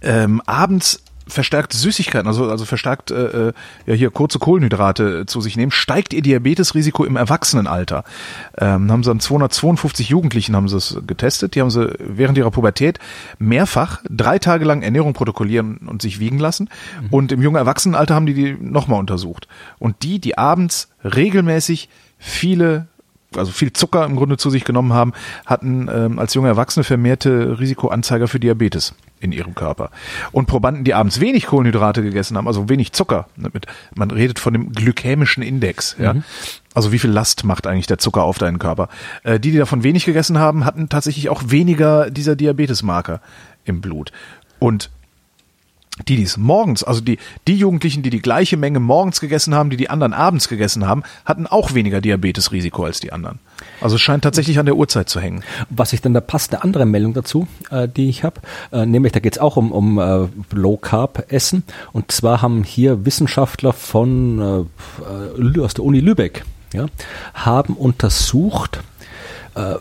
ähm, 0.00 0.40
abends 0.46 1.03
verstärkt 1.26 1.72
Süßigkeiten, 1.72 2.26
also, 2.26 2.50
also 2.50 2.64
verstärkt 2.64 3.10
äh, 3.10 3.48
äh, 3.48 3.52
ja 3.86 3.94
hier 3.94 4.10
kurze 4.10 4.38
Kohlenhydrate 4.38 5.26
zu 5.26 5.40
sich 5.40 5.56
nehmen, 5.56 5.72
steigt 5.72 6.12
ihr 6.12 6.22
Diabetesrisiko 6.22 7.04
im 7.04 7.16
Erwachsenenalter. 7.16 8.04
Ähm, 8.58 8.90
haben 8.90 9.02
sie 9.02 9.10
an 9.10 9.20
252 9.20 10.08
Jugendlichen 10.08 10.54
haben 10.54 10.68
sie 10.68 10.76
es 10.76 10.98
getestet, 11.06 11.54
die 11.54 11.60
haben 11.60 11.70
sie 11.70 11.92
während 11.98 12.38
ihrer 12.38 12.50
Pubertät 12.50 12.98
mehrfach 13.38 14.02
drei 14.08 14.38
Tage 14.38 14.64
lang 14.64 14.82
Ernährung 14.82 15.14
protokollieren 15.14 15.78
und 15.86 16.02
sich 16.02 16.20
wiegen 16.20 16.38
lassen 16.38 16.68
mhm. 17.00 17.08
und 17.10 17.32
im 17.32 17.42
jungen 17.42 17.56
Erwachsenenalter 17.56 18.14
haben 18.14 18.26
die 18.26 18.34
die 18.34 18.56
nochmal 18.60 19.00
untersucht. 19.00 19.48
Und 19.78 20.02
die, 20.02 20.18
die 20.18 20.36
abends 20.36 20.88
regelmäßig 21.04 21.88
viele 22.18 22.86
also 23.36 23.52
viel 23.52 23.72
Zucker 23.72 24.04
im 24.04 24.16
Grunde 24.16 24.36
zu 24.36 24.50
sich 24.50 24.64
genommen 24.64 24.92
haben, 24.92 25.12
hatten 25.46 25.88
ähm, 25.92 26.18
als 26.18 26.34
junge 26.34 26.48
Erwachsene 26.48 26.84
vermehrte 26.84 27.58
Risikoanzeiger 27.58 28.28
für 28.28 28.40
Diabetes 28.40 28.94
in 29.20 29.32
ihrem 29.32 29.54
Körper. 29.54 29.90
Und 30.32 30.46
Probanden, 30.46 30.84
die 30.84 30.94
abends 30.94 31.20
wenig 31.20 31.46
Kohlenhydrate 31.46 32.02
gegessen 32.02 32.36
haben, 32.36 32.46
also 32.46 32.68
wenig 32.68 32.92
Zucker, 32.92 33.26
ne, 33.36 33.50
man 33.94 34.10
redet 34.10 34.38
von 34.38 34.52
dem 34.52 34.72
glykämischen 34.72 35.42
Index, 35.42 35.96
ja. 35.98 36.14
Mhm. 36.14 36.24
Also 36.74 36.90
wie 36.90 36.98
viel 36.98 37.10
Last 37.10 37.44
macht 37.44 37.68
eigentlich 37.68 37.86
der 37.86 37.98
Zucker 37.98 38.24
auf 38.24 38.38
deinen 38.38 38.58
Körper? 38.58 38.88
Äh, 39.22 39.38
die, 39.38 39.52
die 39.52 39.58
davon 39.58 39.84
wenig 39.84 40.04
gegessen 40.04 40.38
haben, 40.38 40.64
hatten 40.64 40.88
tatsächlich 40.88 41.28
auch 41.28 41.42
weniger 41.46 42.10
dieser 42.10 42.34
Diabetesmarker 42.34 43.20
im 43.64 43.80
Blut. 43.80 44.10
Und 44.58 44.90
die 46.08 46.16
dies 46.16 46.36
morgens, 46.36 46.82
also 46.82 47.00
die, 47.00 47.18
die 47.46 47.56
Jugendlichen, 47.56 48.02
die 48.02 48.10
die 48.10 48.20
gleiche 48.20 48.56
Menge 48.56 48.80
morgens 48.80 49.20
gegessen 49.20 49.54
haben, 49.54 49.70
die 49.70 49.76
die 49.76 49.90
anderen 49.90 50.12
abends 50.12 50.48
gegessen 50.48 50.86
haben, 50.86 51.04
hatten 51.24 51.46
auch 51.46 51.72
weniger 51.72 52.00
Diabetesrisiko 52.00 52.84
als 52.84 52.98
die 52.98 53.12
anderen. 53.12 53.38
Also 53.80 53.94
es 53.94 54.02
scheint 54.02 54.24
tatsächlich 54.24 54.58
an 54.58 54.66
der 54.66 54.76
Uhrzeit 54.76 55.08
zu 55.08 55.20
hängen. 55.20 55.44
Was 55.70 55.92
ich 55.92 56.00
dann, 56.00 56.12
da 56.12 56.20
passt 56.20 56.52
eine 56.52 56.64
andere 56.64 56.84
Meldung 56.84 57.14
dazu, 57.14 57.46
äh, 57.70 57.88
die 57.88 58.08
ich 58.08 58.24
habe, 58.24 58.40
äh, 58.72 58.86
nämlich 58.86 59.12
da 59.12 59.20
geht 59.20 59.34
es 59.34 59.38
auch 59.38 59.56
um, 59.56 59.70
um 59.70 59.98
äh, 59.98 60.26
Low 60.52 60.76
Carb 60.76 61.26
Essen. 61.32 61.62
Und 61.92 62.10
zwar 62.10 62.42
haben 62.42 62.64
hier 62.64 63.06
Wissenschaftler 63.06 63.72
von 63.72 64.66
äh, 65.46 65.60
aus 65.60 65.74
der 65.74 65.84
Uni 65.84 66.00
Lübeck 66.00 66.44
ja, 66.72 66.86
haben 67.34 67.74
untersucht, 67.74 68.80
äh, 69.54 69.76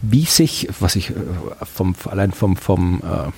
wie 0.00 0.24
sich, 0.24 0.68
was 0.80 0.96
ich 0.96 1.10
äh, 1.10 1.14
vom 1.62 1.94
allein 2.06 2.32
vom 2.32 2.56
vom 2.56 3.02
äh, 3.02 3.30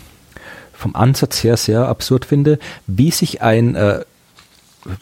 vom 0.80 0.96
Ansatz 0.96 1.44
her 1.44 1.56
sehr 1.56 1.86
absurd 1.88 2.24
finde, 2.24 2.58
wie 2.86 3.10
sich 3.10 3.42
ein 3.42 3.74
äh, 3.74 4.00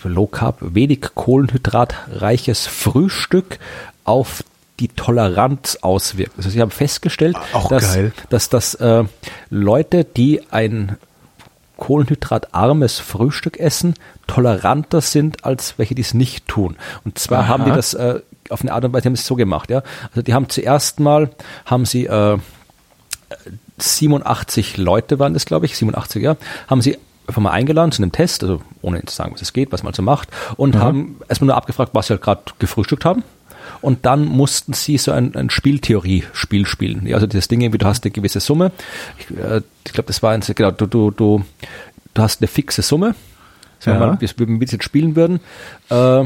Low 0.02 0.26
Carb, 0.26 0.58
wenig 0.60 1.00
kohlenhydratreiches 1.14 2.66
Frühstück 2.66 3.58
auf 4.04 4.42
die 4.80 4.88
Toleranz 4.88 5.78
auswirkt. 5.80 6.32
Also 6.36 6.50
sie 6.50 6.60
haben 6.60 6.70
festgestellt, 6.70 7.36
Auch 7.52 7.68
dass, 7.68 7.94
geil. 7.94 8.12
dass, 8.28 8.48
dass 8.48 8.74
äh, 8.74 9.04
Leute, 9.50 10.04
die 10.04 10.42
ein 10.50 10.96
kohlenhydratarmes 11.76 12.98
Frühstück 12.98 13.58
essen, 13.58 13.94
toleranter 14.26 15.00
sind 15.00 15.44
als 15.44 15.78
welche, 15.78 15.94
die 15.94 16.02
es 16.02 16.12
nicht 16.12 16.48
tun. 16.48 16.76
Und 17.04 17.18
zwar 17.18 17.40
Aha. 17.44 17.48
haben 17.48 17.64
die 17.64 17.70
das 17.70 17.94
äh, 17.94 18.20
auf 18.50 18.62
eine 18.62 18.72
Art 18.72 18.84
und 18.84 18.92
Weise 18.92 19.06
haben 19.06 19.14
sie 19.16 19.20
es 19.20 19.26
so 19.26 19.36
gemacht, 19.36 19.70
ja. 19.70 19.82
Also 20.10 20.22
die 20.22 20.34
haben 20.34 20.48
zuerst 20.48 20.98
mal 21.00 21.30
haben 21.66 21.84
sie 21.84 22.06
äh, 22.06 22.38
87 23.78 24.76
Leute 24.76 25.18
waren 25.18 25.34
das, 25.34 25.46
glaube 25.46 25.66
ich, 25.66 25.76
87, 25.76 26.22
ja, 26.22 26.36
haben 26.66 26.82
sie 26.82 26.98
einfach 27.26 27.42
mal 27.42 27.50
eingeladen 27.50 27.92
zu 27.92 28.02
einem 28.02 28.12
Test, 28.12 28.42
also 28.42 28.62
ohne 28.80 29.04
zu 29.04 29.14
sagen, 29.14 29.32
was 29.34 29.42
es 29.42 29.52
geht, 29.52 29.70
was 29.70 29.82
man 29.82 29.92
so 29.92 30.02
macht, 30.02 30.28
und 30.56 30.74
mhm. 30.74 30.80
haben 30.80 31.16
erstmal 31.28 31.46
nur 31.46 31.56
abgefragt, 31.56 31.90
was 31.94 32.06
sie 32.06 32.14
halt 32.14 32.22
gerade 32.22 32.42
gefrühstückt 32.58 33.04
haben. 33.04 33.22
Und 33.80 34.06
dann 34.06 34.24
mussten 34.24 34.72
sie 34.72 34.98
so 34.98 35.12
ein, 35.12 35.36
ein 35.36 35.50
Spieltheorie-Spiel 35.50 36.66
spielen. 36.66 37.06
Ja, 37.06 37.16
also 37.16 37.26
das 37.26 37.48
Ding 37.48 37.60
irgendwie, 37.60 37.78
du 37.78 37.86
hast 37.86 38.04
eine 38.04 38.10
gewisse 38.10 38.40
Summe. 38.40 38.72
Ich, 39.18 39.30
äh, 39.38 39.60
ich 39.84 39.92
glaube, 39.92 40.08
das 40.08 40.22
war 40.22 40.32
ein, 40.32 40.40
genau, 40.40 40.70
du, 40.70 40.86
du, 40.86 41.10
du, 41.10 41.44
du 42.14 42.22
hast 42.22 42.40
eine 42.40 42.48
fixe 42.48 42.82
Summe. 42.82 43.14
Sagen 43.78 44.00
wir 44.00 44.06
ja. 44.06 44.12
mal, 44.14 44.20
wir, 44.20 44.48
wir 44.48 44.66
jetzt 44.66 44.82
spielen 44.82 45.14
würden. 45.14 45.40
Äh, 45.90 46.24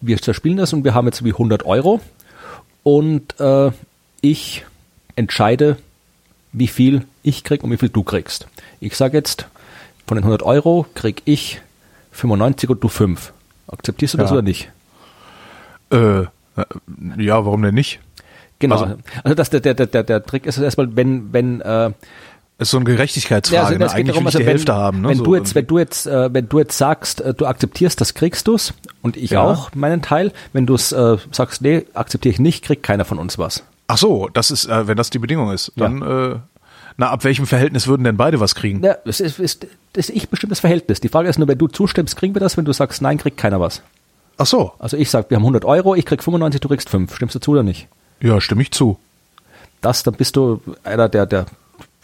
wir 0.00 0.18
spielen 0.18 0.56
das 0.56 0.72
und 0.72 0.84
wir 0.84 0.94
haben 0.94 1.06
jetzt 1.06 1.24
wie 1.24 1.32
100 1.32 1.64
Euro. 1.64 2.00
Und 2.82 3.38
äh, 3.38 3.70
ich 4.20 4.64
entscheide, 5.16 5.76
wie 6.52 6.68
viel 6.68 7.04
ich 7.22 7.44
krieg 7.44 7.62
und 7.64 7.70
wie 7.70 7.76
viel 7.76 7.88
du 7.88 8.02
kriegst. 8.02 8.46
Ich 8.80 8.96
sage 8.96 9.16
jetzt, 9.16 9.48
von 10.06 10.16
den 10.16 10.24
100 10.24 10.42
Euro 10.42 10.86
krieg 10.94 11.22
ich 11.24 11.60
95 12.12 12.70
und 12.70 12.82
du 12.82 12.88
5. 12.88 13.32
Akzeptierst 13.68 14.14
du 14.14 14.18
das 14.18 14.32
oder 14.32 14.42
nicht? 14.42 14.70
Äh, 15.90 16.22
ja, 17.18 17.44
warum 17.44 17.62
denn 17.62 17.74
nicht? 17.74 18.00
Genau. 18.58 18.76
Also, 18.76 18.96
also 19.22 19.34
das, 19.34 19.50
der, 19.50 19.60
der, 19.60 19.74
der, 19.74 20.02
der 20.02 20.24
Trick 20.24 20.46
ist 20.46 20.58
erstmal, 20.58 20.94
wenn, 20.96 21.32
wenn 21.32 21.60
äh, 21.60 21.90
ist 22.58 22.70
so 22.70 22.78
eine 22.78 22.86
Gerechtigkeitsfrage. 22.86 23.56
Ja, 23.56 23.66
also 23.66 23.78
ne? 23.78 23.90
Eigentlich 23.90 24.14
darum, 24.14 24.26
also 24.26 24.38
die 24.38 24.46
Hälfte 24.46 24.74
haben. 24.74 25.02
Ne? 25.02 25.08
Wenn 25.08 25.18
so 25.18 25.24
du 25.24 25.34
jetzt, 25.34 25.54
wenn 25.54 25.66
du 25.66 25.78
jetzt, 25.78 26.06
äh, 26.06 26.32
wenn 26.32 26.48
du 26.48 26.58
jetzt 26.58 26.78
sagst, 26.78 27.20
äh, 27.20 27.34
du 27.34 27.44
akzeptierst, 27.44 28.00
das 28.00 28.14
kriegst 28.14 28.48
du's 28.48 28.72
und 29.02 29.16
ich 29.18 29.32
ja. 29.32 29.42
auch 29.42 29.74
meinen 29.74 30.00
Teil. 30.00 30.32
Wenn 30.54 30.64
du 30.64 30.74
es 30.74 30.90
äh, 30.92 31.18
sagst, 31.32 31.60
nee, 31.60 31.84
akzeptiere 31.92 32.32
ich 32.32 32.38
nicht, 32.38 32.64
kriegt 32.64 32.82
keiner 32.82 33.04
von 33.04 33.18
uns 33.18 33.38
was. 33.38 33.62
Ach 33.88 33.98
so, 33.98 34.28
das 34.32 34.50
ist, 34.50 34.66
äh, 34.66 34.88
wenn 34.88 34.96
das 34.96 35.10
die 35.10 35.18
Bedingung 35.18 35.52
ist, 35.52 35.72
dann, 35.76 36.00
ja. 36.00 36.32
äh, 36.32 36.38
na, 36.96 37.10
ab 37.10 37.24
welchem 37.24 37.46
Verhältnis 37.46 37.86
würden 37.86 38.04
denn 38.04 38.16
beide 38.16 38.40
was 38.40 38.54
kriegen? 38.54 38.82
Ja, 38.82 38.96
das 39.04 39.20
ist, 39.20 39.38
ist, 39.38 39.66
das 39.92 40.08
ist 40.08 40.16
ich 40.16 40.28
bestimmtes 40.28 40.60
Verhältnis. 40.60 41.00
Die 41.00 41.08
Frage 41.08 41.28
ist 41.28 41.38
nur, 41.38 41.46
wenn 41.46 41.58
du 41.58 41.68
zustimmst, 41.68 42.16
kriegen 42.16 42.34
wir 42.34 42.40
das, 42.40 42.56
wenn 42.56 42.64
du 42.64 42.72
sagst, 42.72 43.02
nein, 43.02 43.18
kriegt 43.18 43.36
keiner 43.36 43.60
was. 43.60 43.82
Ach 44.38 44.46
so. 44.46 44.72
Also 44.78 44.96
ich 44.96 45.10
sag, 45.10 45.30
wir 45.30 45.36
haben 45.36 45.42
100 45.42 45.64
Euro, 45.64 45.94
ich 45.94 46.04
krieg 46.04 46.22
95, 46.22 46.60
du 46.60 46.68
kriegst 46.68 46.88
5. 46.88 47.14
Stimmst 47.14 47.34
du 47.34 47.38
zu 47.38 47.52
oder 47.52 47.62
nicht? 47.62 47.88
Ja, 48.20 48.40
stimme 48.40 48.62
ich 48.62 48.72
zu. 48.72 48.98
Das, 49.80 50.02
dann 50.02 50.14
bist 50.14 50.36
du 50.36 50.60
einer, 50.84 51.08
der, 51.08 51.26
der, 51.26 51.46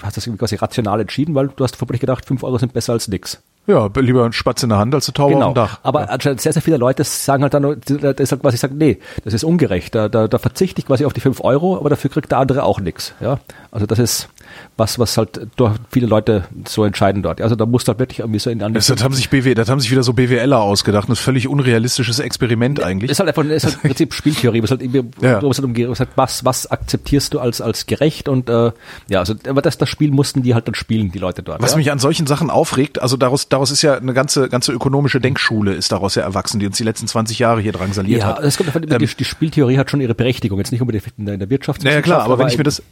hast 0.02 0.16
das 0.16 0.26
irgendwie 0.26 0.40
quasi 0.40 0.56
rational 0.56 1.00
entschieden, 1.00 1.34
weil 1.34 1.48
du 1.48 1.64
hast 1.64 1.76
vermutlich 1.76 2.00
gedacht, 2.00 2.26
5 2.26 2.42
Euro 2.44 2.58
sind 2.58 2.72
besser 2.72 2.92
als 2.92 3.08
nix. 3.08 3.40
Ja, 3.66 3.88
lieber 3.94 4.24
ein 4.24 4.32
Spatz 4.32 4.62
in 4.64 4.70
der 4.70 4.78
Hand 4.78 4.92
als 4.94 5.08
eine 5.08 5.14
Taube 5.14 5.34
genau. 5.34 5.48
auf 5.48 5.52
dem 5.52 5.54
Dach. 5.54 5.78
Aber 5.84 6.02
ja. 6.02 6.06
anscheinend 6.08 6.40
sehr, 6.40 6.52
sehr 6.52 6.62
viele 6.62 6.78
Leute 6.78 7.04
sagen 7.04 7.44
halt 7.44 7.54
dann, 7.54 7.80
das 7.80 8.28
sagt 8.28 8.42
quasi 8.42 8.56
sagen, 8.56 8.76
nee, 8.76 8.98
das 9.24 9.34
ist 9.34 9.44
ungerecht. 9.44 9.94
Da, 9.94 10.08
da, 10.08 10.26
da 10.26 10.38
verzichte 10.38 10.80
ich 10.80 10.86
quasi 10.86 11.04
auf 11.04 11.12
die 11.12 11.20
fünf 11.20 11.40
Euro, 11.42 11.76
aber 11.76 11.88
dafür 11.88 12.10
kriegt 12.10 12.32
der 12.32 12.38
andere 12.38 12.64
auch 12.64 12.80
nichts. 12.80 13.14
Ja, 13.20 13.38
also 13.70 13.86
das 13.86 14.00
ist, 14.00 14.28
was, 14.76 14.98
was 14.98 15.16
halt 15.16 15.48
durch 15.56 15.74
viele 15.90 16.06
Leute 16.06 16.44
so 16.66 16.84
entscheiden 16.84 17.22
dort. 17.22 17.40
Also 17.40 17.56
da 17.56 17.66
muss 17.66 17.86
halt 17.86 17.98
wirklich 17.98 18.20
irgendwie 18.20 18.38
so 18.38 18.50
in 18.50 18.58
das, 18.58 18.86
das 18.86 19.02
haben 19.02 19.14
sich 19.14 19.28
BW, 19.28 19.54
das 19.54 19.68
haben 19.68 19.80
sich 19.80 19.90
wieder 19.90 20.02
so 20.02 20.12
BWLer 20.12 20.58
ausgedacht. 20.58 21.08
Das 21.08 21.18
ist 21.18 21.24
völlig 21.24 21.48
unrealistisches 21.48 22.18
Experiment 22.18 22.82
eigentlich. 22.82 23.10
Ist 23.10 23.18
halt 23.18 23.28
einfach, 23.28 23.44
ist 23.44 23.64
halt 23.64 23.74
im 23.76 23.80
Prinzip 23.80 24.14
Spieltheorie, 24.14 24.62
was 24.62 24.70
halt 24.70 24.82
irgendwie, 24.82 25.02
Ja. 25.20 25.40
halt 25.42 25.58
umgeht, 25.60 25.88
was, 25.88 26.00
halt, 26.00 26.10
was, 26.16 26.44
was 26.44 26.70
akzeptierst 26.70 27.34
du 27.34 27.40
als, 27.40 27.60
als 27.60 27.86
gerecht 27.86 28.28
und, 28.28 28.48
äh, 28.48 28.72
ja, 29.08 29.20
also, 29.20 29.34
aber 29.48 29.62
das, 29.62 29.78
das 29.78 29.88
Spiel 29.88 30.10
mussten 30.10 30.42
die 30.42 30.54
halt 30.54 30.68
dann 30.68 30.74
spielen, 30.74 31.10
die 31.10 31.18
Leute 31.18 31.42
dort. 31.42 31.60
Was 31.62 31.72
ja? 31.72 31.76
mich 31.76 31.90
an 31.90 31.98
solchen 31.98 32.26
Sachen 32.26 32.50
aufregt, 32.50 33.00
also 33.02 33.16
daraus, 33.16 33.48
daraus 33.48 33.70
ist 33.70 33.82
ja 33.82 33.96
eine 33.96 34.14
ganze, 34.14 34.48
ganze 34.48 34.72
ökonomische 34.72 35.20
Denkschule 35.20 35.74
ist 35.74 35.92
daraus 35.92 36.14
ja 36.14 36.22
erwachsen, 36.22 36.60
die 36.60 36.66
uns 36.66 36.76
die 36.76 36.84
letzten 36.84 37.06
20 37.06 37.38
Jahre 37.38 37.60
hier 37.60 37.72
drangsaliert 37.72 38.20
ja, 38.20 38.36
hat. 38.36 38.44
das 38.44 38.56
kommt 38.56 38.68
davon, 38.68 38.82
die, 38.82 39.06
die 39.06 39.24
Spieltheorie 39.24 39.78
hat 39.78 39.90
schon 39.90 40.00
ihre 40.00 40.14
Berechtigung, 40.14 40.58
jetzt 40.58 40.72
nicht 40.72 40.80
unbedingt 40.80 41.04
in 41.18 41.24
der, 41.26 41.34
in 41.34 41.40
der 41.40 41.50
Wirtschaft. 41.50 41.82
Naja 41.84 42.02
klar, 42.02 42.22
aber 42.22 42.38
wenn 42.38 42.48
ich 42.48 42.58
mir 42.58 42.64
das, 42.64 42.82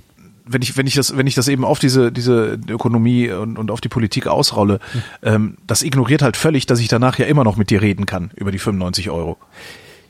wenn 0.46 0.62
ich, 0.62 0.76
wenn 0.76 0.86
ich 0.86 0.94
das, 0.94 1.16
wenn 1.16 1.26
ich 1.26 1.34
das 1.34 1.48
eben 1.48 1.64
auf 1.64 1.78
diese, 1.78 2.10
diese 2.12 2.58
Ökonomie 2.68 3.30
und, 3.30 3.58
und 3.58 3.70
auf 3.70 3.80
die 3.80 3.88
Politik 3.88 4.26
ausrolle, 4.26 4.78
Hm. 4.92 5.02
ähm, 5.22 5.56
das 5.66 5.82
ignoriert 5.82 6.22
halt 6.22 6.36
völlig, 6.36 6.66
dass 6.66 6.80
ich 6.80 6.88
danach 6.88 7.18
ja 7.18 7.26
immer 7.26 7.44
noch 7.44 7.56
mit 7.56 7.70
dir 7.70 7.82
reden 7.82 8.06
kann 8.06 8.30
über 8.36 8.50
die 8.52 8.58
95 8.58 9.10
Euro. 9.10 9.36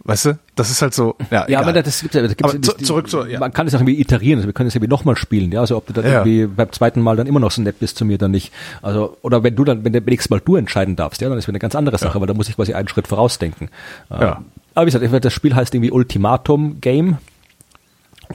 Weißt 0.02 0.24
du? 0.24 0.38
Das 0.56 0.70
ist 0.70 0.80
halt 0.80 0.94
so, 0.94 1.14
ja, 1.30 1.40
Ja, 1.40 1.46
egal. 1.60 1.62
aber 1.64 1.82
das 1.82 2.00
gibt's 2.00 2.14
ja, 2.16 2.22
das 2.22 2.34
gibt's 2.34 2.44
Aber 2.54 2.54
ja 2.54 2.62
zu- 2.62 2.74
zurück 2.82 3.10
zur- 3.10 3.28
ja. 3.28 3.38
Man 3.38 3.52
kann 3.52 3.66
es 3.66 3.74
auch 3.74 3.80
irgendwie 3.80 4.00
iterieren, 4.00 4.38
also 4.38 4.48
wir 4.48 4.54
können 4.54 4.68
es 4.68 4.74
irgendwie 4.74 4.88
nochmal 4.88 5.14
spielen, 5.16 5.52
ja, 5.52 5.60
also 5.60 5.76
ob 5.76 5.86
du 5.86 5.92
dann 5.92 6.06
Ja. 6.06 6.24
irgendwie 6.24 6.46
beim 6.46 6.72
zweiten 6.72 7.02
Mal 7.02 7.16
dann 7.16 7.26
immer 7.26 7.38
noch 7.38 7.50
so 7.50 7.60
nett 7.60 7.78
bist 7.80 7.98
zu 7.98 8.06
mir 8.06 8.16
dann 8.16 8.30
nicht. 8.30 8.50
Also, 8.80 9.18
oder 9.20 9.42
wenn 9.42 9.54
du 9.56 9.64
dann, 9.64 9.84
wenn 9.84 9.92
der 9.92 10.00
nächstes 10.00 10.30
Mal 10.30 10.40
du 10.40 10.56
entscheiden 10.56 10.96
darfst, 10.96 11.20
ja, 11.20 11.28
dann 11.28 11.36
ist 11.36 11.44
wieder 11.48 11.52
eine 11.56 11.58
ganz 11.58 11.74
andere 11.74 11.98
Sache, 11.98 12.18
weil 12.18 12.26
da 12.26 12.32
muss 12.32 12.48
ich 12.48 12.56
quasi 12.56 12.72
einen 12.72 12.88
Schritt 12.88 13.08
vorausdenken. 13.08 13.68
Ja. 14.08 14.40
Aber 14.74 14.86
wie 14.86 14.90
gesagt, 14.90 15.24
das 15.24 15.32
Spiel 15.34 15.54
heißt 15.54 15.74
irgendwie 15.74 15.90
Ultimatum 15.90 16.80
Game. 16.80 17.18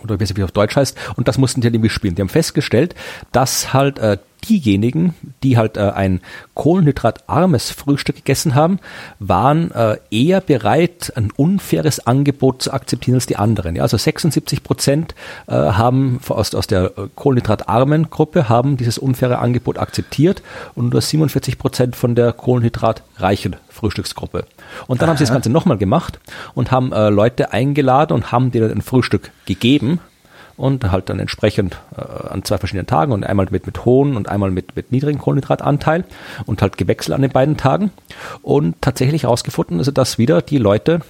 Oder 0.04 0.20
wie 0.20 0.24
es 0.24 0.44
auf 0.44 0.52
Deutsch 0.52 0.76
heißt, 0.76 0.98
und 1.16 1.28
das 1.28 1.38
mussten 1.38 1.62
die 1.62 1.68
halt 1.68 1.76
irgendwie 1.76 1.90
spielen. 1.90 2.16
Die 2.16 2.22
haben 2.22 2.30
festgestellt, 2.30 2.96
dass 3.32 3.74
halt 3.74 4.00
äh, 4.00 4.18
diejenigen, 4.48 5.14
die 5.44 5.58
halt 5.58 5.78
äh, 5.78 5.92
ein 5.92 6.22
kohlenhydratarmes 6.54 7.72
Frühstück 7.72 8.18
gegessen 8.18 8.56
haben, 8.56 8.80
waren 9.20 9.72
äh, 9.72 9.98
eher 10.12 10.42
bereit, 10.42 11.14
ein 11.16 11.32
unfaires 11.36 12.06
Angebot 12.06 12.62
zu 12.62 12.74
akzeptieren 12.74 13.16
als 13.16 13.26
die 13.26 13.38
anderen. 13.38 13.76
Ja, 13.76 13.84
also 13.84 13.98
76 13.98 14.64
Prozent 14.64 15.16
äh, 15.48 15.54
haben 15.54 16.20
aus, 16.30 16.54
aus 16.56 16.68
der 16.68 16.98
äh, 16.98 17.08
kohlenhydratarmen 17.16 18.10
Gruppe 18.10 18.50
haben 18.50 18.78
dieses 18.78 18.98
unfaire 18.98 19.40
Angebot 19.40 19.78
akzeptiert 19.78 20.42
und 20.76 20.92
nur 20.92 21.02
47 21.02 21.58
Prozent 21.58 21.96
von 21.96 22.16
der 22.16 22.34
kohlenhydratreichen 22.34 23.56
Frühstücksgruppe. 23.70 24.46
Und 24.88 25.02
dann 25.02 25.10
haben 25.10 25.18
sie 25.18 25.24
das 25.24 25.34
Ganze 25.34 25.50
nochmal 25.50 25.78
gemacht 25.78 26.20
und 26.54 26.72
haben 26.72 26.92
äh, 26.92 27.10
Leute 27.10 27.52
eingeladen 27.52 28.14
und 28.14 28.32
haben 28.32 28.52
denen 28.52 28.72
ein 28.72 28.82
Frühstück 28.82 29.32
gegeben 29.46 30.00
und 30.58 30.92
halt 30.92 31.10
dann 31.10 31.20
entsprechend 31.20 31.78
äh, 31.98 32.28
an 32.30 32.44
zwei 32.44 32.58
verschiedenen 32.58 32.88
Tagen 32.88 33.12
und 33.12 33.26
einmal 33.26 33.48
mit, 33.50 33.66
mit 33.66 33.86
hohen 33.86 34.16
und 34.16 34.30
einmal 34.30 34.52
mit, 34.52 34.76
mit 34.76 34.92
niedrigen 34.92 35.20
Kohlenhydratanteil 35.20 36.06
und 36.46 36.62
halt 36.62 36.78
gewechselt 36.78 37.16
an 37.16 37.22
den 37.22 37.32
beiden 37.32 37.58
Tagen 37.58 37.92
und 38.42 38.82
tatsächlich 38.82 39.24
herausgefunden, 39.24 39.80
also 39.80 39.92
dass 39.92 40.18
wieder 40.18 40.42
die 40.42 40.58
Leute, 40.58 41.02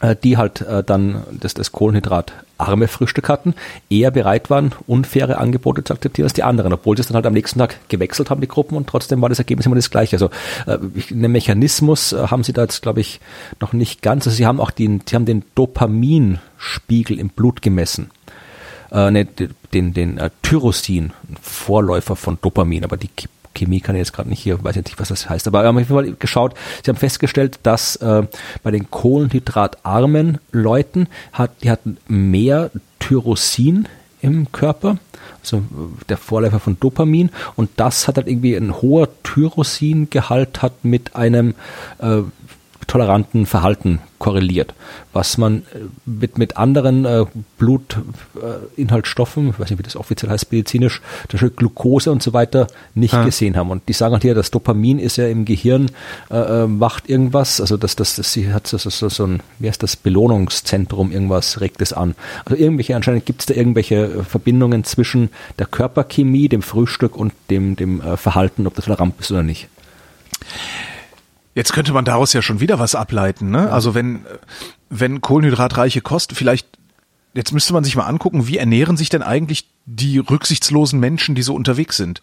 äh, 0.00 0.16
die 0.16 0.36
halt 0.36 0.62
äh, 0.62 0.82
dann 0.82 1.22
das, 1.30 1.54
das 1.54 1.72
kohlenhydratarme 1.72 2.88
Frühstück 2.88 3.28
hatten, 3.28 3.54
eher 3.90 4.10
bereit 4.10 4.48
waren, 4.48 4.72
unfaire 4.86 5.38
Angebote 5.38 5.84
zu 5.84 5.92
akzeptieren 5.92 6.24
als 6.24 6.32
die 6.32 6.42
anderen, 6.42 6.72
obwohl 6.72 6.96
sie 6.96 7.02
es 7.02 7.08
dann 7.08 7.16
halt 7.16 7.26
am 7.26 7.34
nächsten 7.34 7.58
Tag 7.58 7.76
gewechselt 7.88 8.30
haben, 8.30 8.40
die 8.40 8.48
Gruppen, 8.48 8.76
und 8.76 8.88
trotzdem 8.88 9.20
war 9.20 9.28
das 9.28 9.38
Ergebnis 9.38 9.66
immer 9.66 9.76
das 9.76 9.90
gleiche. 9.90 10.16
Also 10.16 10.30
äh, 10.66 10.78
einen 11.10 11.32
Mechanismus 11.32 12.12
äh, 12.12 12.28
haben 12.28 12.42
sie 12.42 12.54
da 12.54 12.62
jetzt, 12.62 12.80
glaube 12.80 13.00
ich, 13.00 13.20
noch 13.60 13.74
nicht 13.74 14.00
ganz. 14.00 14.26
Also 14.26 14.36
sie 14.36 14.46
haben 14.46 14.60
auch 14.60 14.70
den, 14.70 15.02
sie 15.06 15.14
haben 15.14 15.26
den 15.26 15.44
Dopaminspiegel 15.54 17.18
im 17.18 17.28
Blut 17.28 17.60
gemessen 17.60 18.10
äh, 18.92 19.10
ne, 19.10 19.26
den, 19.72 19.94
den 19.94 20.18
äh, 20.18 20.30
Tyrosin, 20.42 21.12
Vorläufer 21.40 22.14
von 22.16 22.38
Dopamin, 22.40 22.84
aber 22.84 22.96
die 22.96 23.08
Ch- 23.08 23.28
Chemie 23.54 23.80
kann 23.80 23.94
ich 23.96 24.00
jetzt 24.00 24.12
gerade 24.12 24.28
nicht 24.30 24.42
hier, 24.42 24.62
weiß 24.62 24.76
ich 24.76 24.84
nicht, 24.84 25.00
was 25.00 25.08
das 25.08 25.28
heißt. 25.28 25.46
Aber 25.46 25.62
wir 25.62 25.68
haben 25.68 25.76
auf 25.76 25.82
jeden 25.82 25.94
Fall 25.94 26.16
geschaut, 26.18 26.54
sie 26.82 26.90
haben 26.90 26.96
festgestellt, 26.96 27.58
dass 27.64 27.96
äh, 27.96 28.22
bei 28.62 28.70
den 28.70 28.90
kohlenhydratarmen 28.90 30.38
Leuten 30.52 31.06
hat, 31.32 31.50
die 31.62 31.70
hatten 31.70 31.98
mehr 32.08 32.70
Tyrosin 32.98 33.88
im 34.22 34.50
Körper, 34.52 34.98
also 35.42 35.58
äh, 35.58 35.60
der 36.08 36.16
Vorläufer 36.16 36.60
von 36.60 36.78
Dopamin 36.80 37.30
und 37.56 37.68
das 37.76 38.08
hat 38.08 38.16
halt 38.16 38.28
irgendwie 38.28 38.54
ein 38.54 38.80
hoher 38.80 39.08
Tyrosingehalt 39.22 40.62
hat 40.62 40.84
mit 40.84 41.14
einem 41.16 41.54
äh, 41.98 42.22
toleranten 42.92 43.46
Verhalten 43.46 44.00
korreliert, 44.18 44.74
was 45.14 45.38
man 45.38 45.62
äh, 45.74 45.78
mit, 46.04 46.36
mit 46.36 46.58
anderen 46.58 47.06
äh, 47.06 47.24
Blutinhaltsstoffen, 47.58 49.48
ich 49.48 49.58
weiß 49.58 49.70
nicht, 49.70 49.78
wie 49.78 49.82
das 49.82 49.96
offiziell 49.96 50.30
heißt 50.30 50.52
medizinisch, 50.52 51.00
zum 51.22 51.32
Beispiel 51.32 51.50
Glucose 51.50 52.12
und 52.12 52.22
so 52.22 52.34
weiter, 52.34 52.66
nicht 52.94 53.14
Ja. 53.14 53.24
gesehen 53.24 53.56
haben. 53.56 53.70
Und 53.70 53.88
die 53.88 53.94
sagen 53.94 54.12
halt 54.12 54.22
hier, 54.22 54.34
das 54.34 54.50
Dopamin 54.50 54.98
ist 54.98 55.16
ja 55.16 55.26
im 55.26 55.46
Gehirn, 55.46 55.90
äh, 56.30 56.36
äh, 56.64 56.66
macht 56.66 57.08
irgendwas, 57.08 57.62
also 57.62 57.78
das, 57.78 57.96
das, 57.96 58.16
das 58.16 58.30
sie 58.32 58.52
hat 58.52 58.66
so, 58.66 58.76
so, 58.76 58.90
so, 58.90 59.08
so 59.08 59.24
ein, 59.26 59.40
wie 59.58 59.68
heißt 59.68 59.82
das, 59.82 59.96
Belohnungszentrum, 59.96 61.12
irgendwas 61.12 61.62
regt 61.62 61.80
es 61.80 61.94
an. 61.94 62.14
Also 62.44 62.62
irgendwelche, 62.62 62.94
anscheinend 62.94 63.24
gibt 63.24 63.40
es 63.40 63.46
da 63.46 63.54
irgendwelche 63.54 63.96
äh, 64.04 64.22
Verbindungen 64.22 64.84
zwischen 64.84 65.30
der 65.58 65.66
Körperchemie, 65.66 66.50
dem 66.50 66.60
Frühstück 66.62 67.16
und 67.16 67.32
dem, 67.48 67.74
dem 67.74 68.02
äh, 68.02 68.18
Verhalten, 68.18 68.66
ob 68.66 68.74
du 68.74 68.82
tolerant 68.82 69.16
bist 69.16 69.30
oder 69.30 69.42
nicht. 69.42 69.68
Jetzt 71.54 71.72
könnte 71.72 71.92
man 71.92 72.04
daraus 72.04 72.32
ja 72.32 72.40
schon 72.40 72.60
wieder 72.60 72.78
was 72.78 72.94
ableiten, 72.94 73.50
ne? 73.50 73.70
Also 73.70 73.94
wenn, 73.94 74.24
wenn 74.88 75.20
kohlenhydratreiche 75.20 76.00
Kost, 76.00 76.32
vielleicht, 76.32 76.66
jetzt 77.34 77.52
müsste 77.52 77.74
man 77.74 77.84
sich 77.84 77.94
mal 77.94 78.06
angucken, 78.06 78.46
wie 78.46 78.56
ernähren 78.56 78.96
sich 78.96 79.10
denn 79.10 79.22
eigentlich 79.22 79.68
die 79.84 80.18
rücksichtslosen 80.18 80.98
Menschen, 80.98 81.34
die 81.34 81.42
so 81.42 81.54
unterwegs 81.54 81.96
sind? 81.96 82.22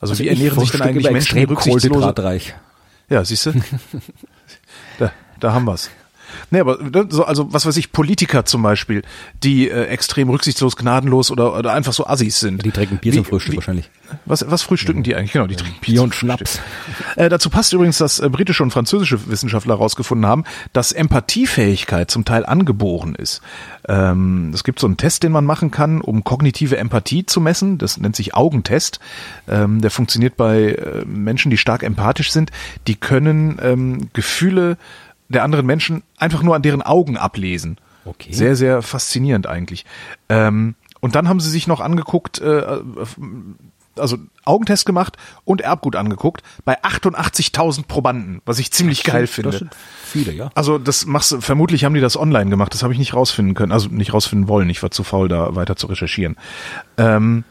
Also, 0.00 0.18
wie 0.18 0.24
ich 0.24 0.30
ernähren 0.30 0.58
sich 0.60 0.72
denn 0.72 0.82
eigentlich 0.82 1.10
Menschen, 1.10 1.38
die 1.38 1.46
kohlenhydratreich. 1.46 2.54
ja, 3.08 3.24
siehst 3.24 3.46
du? 3.46 3.52
da, 4.98 5.12
da 5.38 5.52
haben 5.52 5.66
wir's. 5.66 5.90
Nee, 6.50 6.60
aber 6.60 6.78
ne, 6.82 7.06
so, 7.08 7.24
also 7.24 7.52
was 7.52 7.66
weiß 7.66 7.76
ich, 7.76 7.92
Politiker 7.92 8.44
zum 8.44 8.62
Beispiel, 8.62 9.02
die 9.42 9.68
äh, 9.70 9.84
extrem 9.86 10.28
rücksichtslos, 10.30 10.76
gnadenlos 10.76 11.30
oder, 11.30 11.56
oder 11.56 11.72
einfach 11.72 11.92
so 11.92 12.06
Assis 12.06 12.40
sind. 12.40 12.64
Die 12.64 12.70
trinken 12.70 12.98
Bier 12.98 13.12
Wie- 13.12 13.16
zum 13.16 13.24
Frühstück 13.24 13.52
wie- 13.52 13.56
wahrscheinlich. 13.58 13.90
Was, 14.26 14.48
was 14.48 14.62
frühstücken 14.62 15.02
die 15.02 15.16
eigentlich? 15.16 15.32
Genau, 15.32 15.46
die 15.46 15.56
trinken 15.56 15.80
Bier 15.80 15.96
zum 15.96 16.04
und. 16.04 16.14
Schnaps. 16.14 16.60
Äh, 17.16 17.28
dazu 17.30 17.48
passt 17.50 17.72
übrigens, 17.72 17.98
dass 17.98 18.20
äh, 18.20 18.28
britische 18.28 18.62
und 18.62 18.70
französische 18.70 19.28
Wissenschaftler 19.28 19.74
herausgefunden 19.74 20.26
haben, 20.26 20.44
dass 20.72 20.92
Empathiefähigkeit 20.92 22.10
zum 22.10 22.24
Teil 22.24 22.44
angeboren 22.46 23.14
ist. 23.14 23.40
Ähm, 23.88 24.50
es 24.54 24.62
gibt 24.62 24.78
so 24.78 24.86
einen 24.86 24.98
Test, 24.98 25.22
den 25.22 25.32
man 25.32 25.44
machen 25.44 25.70
kann, 25.70 26.00
um 26.00 26.22
kognitive 26.22 26.76
Empathie 26.76 27.26
zu 27.26 27.40
messen. 27.40 27.78
Das 27.78 27.96
nennt 27.98 28.14
sich 28.14 28.34
Augentest. 28.34 29.00
Ähm, 29.48 29.80
der 29.80 29.90
funktioniert 29.90 30.36
bei 30.36 30.72
äh, 30.72 31.04
Menschen, 31.06 31.50
die 31.50 31.56
stark 31.58 31.82
empathisch 31.82 32.30
sind. 32.30 32.50
Die 32.86 32.94
können 32.96 33.58
ähm, 33.62 34.10
Gefühle 34.12 34.76
der 35.28 35.42
anderen 35.42 35.66
Menschen 35.66 36.02
einfach 36.18 36.42
nur 36.42 36.54
an 36.54 36.62
deren 36.62 36.82
Augen 36.82 37.16
ablesen. 37.16 37.78
Okay. 38.04 38.32
Sehr, 38.32 38.56
sehr 38.56 38.82
faszinierend 38.82 39.46
eigentlich. 39.46 39.84
Ähm, 40.28 40.74
und 41.00 41.14
dann 41.14 41.28
haben 41.28 41.40
sie 41.40 41.50
sich 41.50 41.66
noch 41.66 41.80
angeguckt, 41.80 42.40
äh, 42.40 42.80
also 43.96 44.18
Augentest 44.44 44.86
gemacht 44.86 45.16
und 45.44 45.60
Erbgut 45.60 45.96
angeguckt 45.96 46.42
bei 46.64 46.82
88.000 46.82 47.86
Probanden, 47.86 48.42
was 48.44 48.58
ich 48.58 48.72
ziemlich 48.72 49.04
geil 49.04 49.26
finde. 49.26 49.50
Das 49.50 49.58
sind 49.60 49.76
viele, 50.04 50.32
ja. 50.32 50.50
Also 50.54 50.78
das 50.78 51.06
machst 51.06 51.32
du, 51.32 51.40
vermutlich 51.40 51.84
haben 51.84 51.94
die 51.94 52.00
das 52.00 52.16
online 52.16 52.50
gemacht, 52.50 52.74
das 52.74 52.82
habe 52.82 52.92
ich 52.92 52.98
nicht 52.98 53.14
rausfinden 53.14 53.54
können, 53.54 53.72
also 53.72 53.88
nicht 53.88 54.12
rausfinden 54.12 54.48
wollen, 54.48 54.68
ich 54.70 54.82
war 54.82 54.90
zu 54.90 55.04
faul, 55.04 55.28
da 55.28 55.54
weiter 55.54 55.76
zu 55.76 55.86
recherchieren. 55.86 56.36
Ähm, 56.98 57.44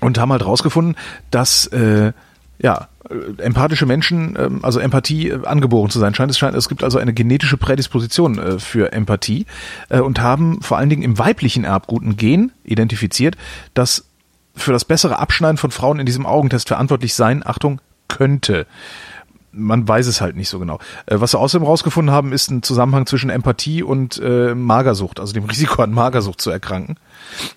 und 0.00 0.18
haben 0.18 0.30
halt 0.30 0.44
rausgefunden, 0.44 0.96
dass 1.30 1.66
äh, 1.68 2.12
ja, 2.60 2.88
äh, 2.97 2.97
empathische 3.38 3.86
Menschen, 3.86 4.36
ähm, 4.38 4.60
also 4.62 4.80
Empathie 4.80 5.28
äh, 5.28 5.46
angeboren 5.46 5.90
zu 5.90 5.98
sein 5.98 6.14
scheint. 6.14 6.30
Es 6.30 6.38
scheint, 6.38 6.56
es 6.56 6.68
gibt 6.68 6.84
also 6.84 6.98
eine 6.98 7.12
genetische 7.12 7.56
Prädisposition 7.56 8.38
äh, 8.38 8.58
für 8.58 8.92
Empathie 8.92 9.46
äh, 9.88 10.00
und 10.00 10.20
haben 10.20 10.60
vor 10.62 10.78
allen 10.78 10.90
Dingen 10.90 11.02
im 11.02 11.18
weiblichen 11.18 11.64
Erbgut 11.64 12.02
ein 12.02 12.16
Gen 12.16 12.52
identifiziert, 12.64 13.36
das 13.74 14.04
für 14.54 14.72
das 14.72 14.84
bessere 14.84 15.18
Abschneiden 15.18 15.56
von 15.56 15.70
Frauen 15.70 16.00
in 16.00 16.06
diesem 16.06 16.26
Augentest 16.26 16.68
verantwortlich 16.68 17.14
sein, 17.14 17.42
Achtung, 17.46 17.80
könnte. 18.08 18.66
Man 19.50 19.88
weiß 19.88 20.06
es 20.06 20.20
halt 20.20 20.36
nicht 20.36 20.48
so 20.48 20.58
genau. 20.58 20.78
Äh, 21.06 21.20
Was 21.20 21.30
sie 21.30 21.38
außerdem 21.38 21.66
rausgefunden 21.66 22.14
haben, 22.14 22.32
ist 22.32 22.50
ein 22.50 22.62
Zusammenhang 22.62 23.06
zwischen 23.06 23.30
Empathie 23.30 23.82
und 23.82 24.20
äh, 24.22 24.54
Magersucht, 24.54 25.20
also 25.20 25.32
dem 25.32 25.44
Risiko 25.44 25.82
an 25.82 25.92
Magersucht 25.92 26.40
zu 26.40 26.50
erkranken. 26.50 26.96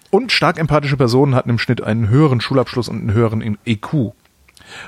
Und 0.10 0.32
stark 0.32 0.58
empathische 0.58 0.97
Personen 0.97 1.36
hatten 1.36 1.49
im 1.49 1.60
Schnitt 1.60 1.82
einen 1.82 2.10
höheren 2.10 2.41
Schulabschluss 2.41 2.88
und 2.88 2.99
einen 2.99 3.14
höheren 3.14 3.58
EQ. 3.66 4.14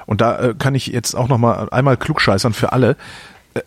Und 0.05 0.21
da 0.21 0.39
äh, 0.39 0.53
kann 0.57 0.75
ich 0.75 0.87
jetzt 0.87 1.15
auch 1.15 1.27
noch 1.27 1.37
mal 1.37 1.69
einmal 1.69 1.97
klugscheißern 1.97 2.53
für 2.53 2.71
alle. 2.71 2.95
Äh, 3.53 3.61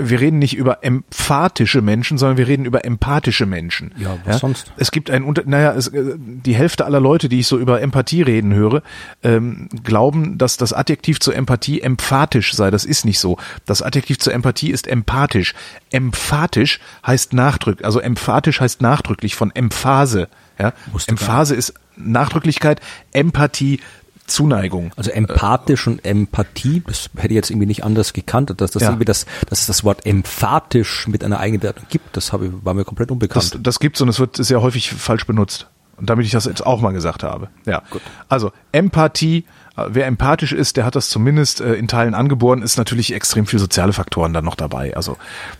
Wir 0.00 0.20
reden 0.20 0.38
nicht 0.38 0.56
über 0.56 0.84
emphatische 0.84 1.82
Menschen, 1.82 2.18
sondern 2.18 2.36
wir 2.36 2.46
reden 2.46 2.64
über 2.64 2.84
empathische 2.84 3.46
Menschen. 3.46 3.92
Ja, 3.96 4.16
was 4.24 4.38
sonst? 4.38 4.72
Es 4.76 4.92
gibt 4.92 5.10
ein 5.10 5.24
Unter, 5.24 5.42
naja, 5.44 5.72
es, 5.72 5.88
äh, 5.88 6.14
die 6.16 6.54
Hälfte 6.54 6.84
aller 6.84 7.00
Leute, 7.00 7.28
die 7.28 7.40
ich 7.40 7.48
so 7.48 7.58
über 7.58 7.80
Empathie 7.80 8.22
reden 8.22 8.54
höre, 8.54 8.82
ähm, 9.24 9.68
glauben, 9.82 10.38
dass 10.38 10.56
das 10.56 10.72
Adjektiv 10.72 11.18
zur 11.18 11.34
Empathie 11.34 11.80
emphatisch 11.80 12.54
sei. 12.54 12.70
Das 12.70 12.84
ist 12.84 13.04
nicht 13.04 13.18
so. 13.18 13.38
Das 13.66 13.82
Adjektiv 13.82 14.20
zur 14.20 14.32
Empathie 14.34 14.70
ist 14.70 14.86
empathisch. 14.86 15.54
Emphatisch 15.90 16.78
heißt 17.04 17.32
nachdrücklich, 17.32 17.84
also 17.84 17.98
emphatisch 17.98 18.60
heißt 18.60 18.80
nachdrücklich 18.82 19.34
von 19.34 19.50
Emphase. 19.50 20.28
Ja? 20.60 20.72
Emphase 21.06 21.54
ist 21.56 21.74
Nachdrücklichkeit, 21.96 22.80
Empathie, 23.12 23.80
Zuneigung. 24.28 24.92
Also 24.96 25.10
empathisch 25.10 25.86
und 25.86 26.04
Empathie, 26.04 26.82
das 26.86 27.10
hätte 27.16 27.28
ich 27.28 27.36
jetzt 27.36 27.50
irgendwie 27.50 27.66
nicht 27.66 27.84
anders 27.84 28.12
gekannt, 28.12 28.52
dass 28.60 28.70
das 28.70 28.82
Ja. 28.82 28.88
irgendwie 28.90 29.04
das, 29.04 29.26
dass 29.48 29.60
es 29.60 29.66
das 29.66 29.84
Wort 29.84 30.06
emphatisch 30.06 31.08
mit 31.08 31.24
einer 31.24 31.40
eigenen 31.40 31.62
Wertung 31.62 31.86
gibt, 31.88 32.16
das 32.16 32.32
habe 32.32 32.46
ich, 32.46 32.52
war 32.62 32.74
mir 32.74 32.84
komplett 32.84 33.10
unbekannt. 33.10 33.54
Das, 33.54 33.62
das 33.62 33.80
gibt's 33.80 34.00
und 34.00 34.08
es 34.08 34.20
wird 34.20 34.36
sehr 34.36 34.62
häufig 34.62 34.90
falsch 34.90 35.26
benutzt. 35.26 35.66
Und 35.96 36.08
damit 36.08 36.24
ich 36.26 36.30
das 36.30 36.44
jetzt 36.44 36.64
auch 36.64 36.80
mal 36.80 36.92
gesagt 36.92 37.24
habe. 37.24 37.48
Ja. 37.66 37.82
Also 38.28 38.52
Empathie, 38.70 39.44
wer 39.88 40.06
empathisch 40.06 40.52
ist, 40.52 40.76
der 40.76 40.84
hat 40.84 40.96
das 40.96 41.08
zumindest 41.08 41.60
äh, 41.60 41.74
in 41.74 41.88
Teilen 41.88 42.14
angeboren, 42.14 42.62
ist 42.62 42.78
natürlich 42.78 43.14
extrem 43.14 43.46
viel 43.46 43.58
soziale 43.58 43.92
Faktoren 43.92 44.32
dann 44.32 44.44
noch 44.44 44.54
dabei. 44.54 44.96
Also 44.96 45.16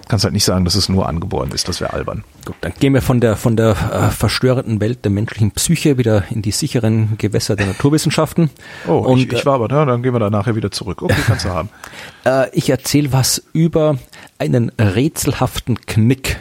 kannst 0.08 0.24
halt 0.24 0.34
nicht 0.34 0.44
sagen, 0.44 0.64
dass 0.64 0.74
es 0.74 0.88
nur 0.88 1.08
angeboren 1.08 1.50
ist, 1.52 1.68
das 1.68 1.80
wäre 1.80 1.92
albern. 1.92 2.24
Gut, 2.44 2.56
dann 2.60 2.72
gehen 2.78 2.94
wir 2.94 3.02
von 3.02 3.20
der 3.20 3.36
von 3.36 3.56
der 3.56 3.70
äh, 3.70 4.10
verstörenden 4.10 4.80
Welt 4.80 5.04
der 5.04 5.10
menschlichen 5.10 5.50
Psyche 5.52 5.98
wieder 5.98 6.24
in 6.30 6.42
die 6.42 6.50
sicheren 6.50 7.16
Gewässer 7.18 7.56
der 7.56 7.66
Naturwissenschaften. 7.66 8.50
Oh, 8.86 8.98
und 8.98 9.20
ich, 9.20 9.32
ich 9.32 9.46
war 9.46 9.54
aber 9.54 9.68
da, 9.68 9.84
dann 9.84 10.02
gehen 10.02 10.12
wir 10.12 10.20
da 10.20 10.30
nachher 10.30 10.56
wieder 10.56 10.70
zurück. 10.70 11.02
Okay, 11.02 11.14
kannst 11.26 11.44
du 11.44 11.50
haben. 11.50 11.68
äh, 12.24 12.48
ich 12.52 12.70
erzähle 12.70 13.12
was 13.12 13.42
über 13.52 13.98
einen 14.38 14.70
rätselhaften 14.78 15.80
Knick. 15.86 16.38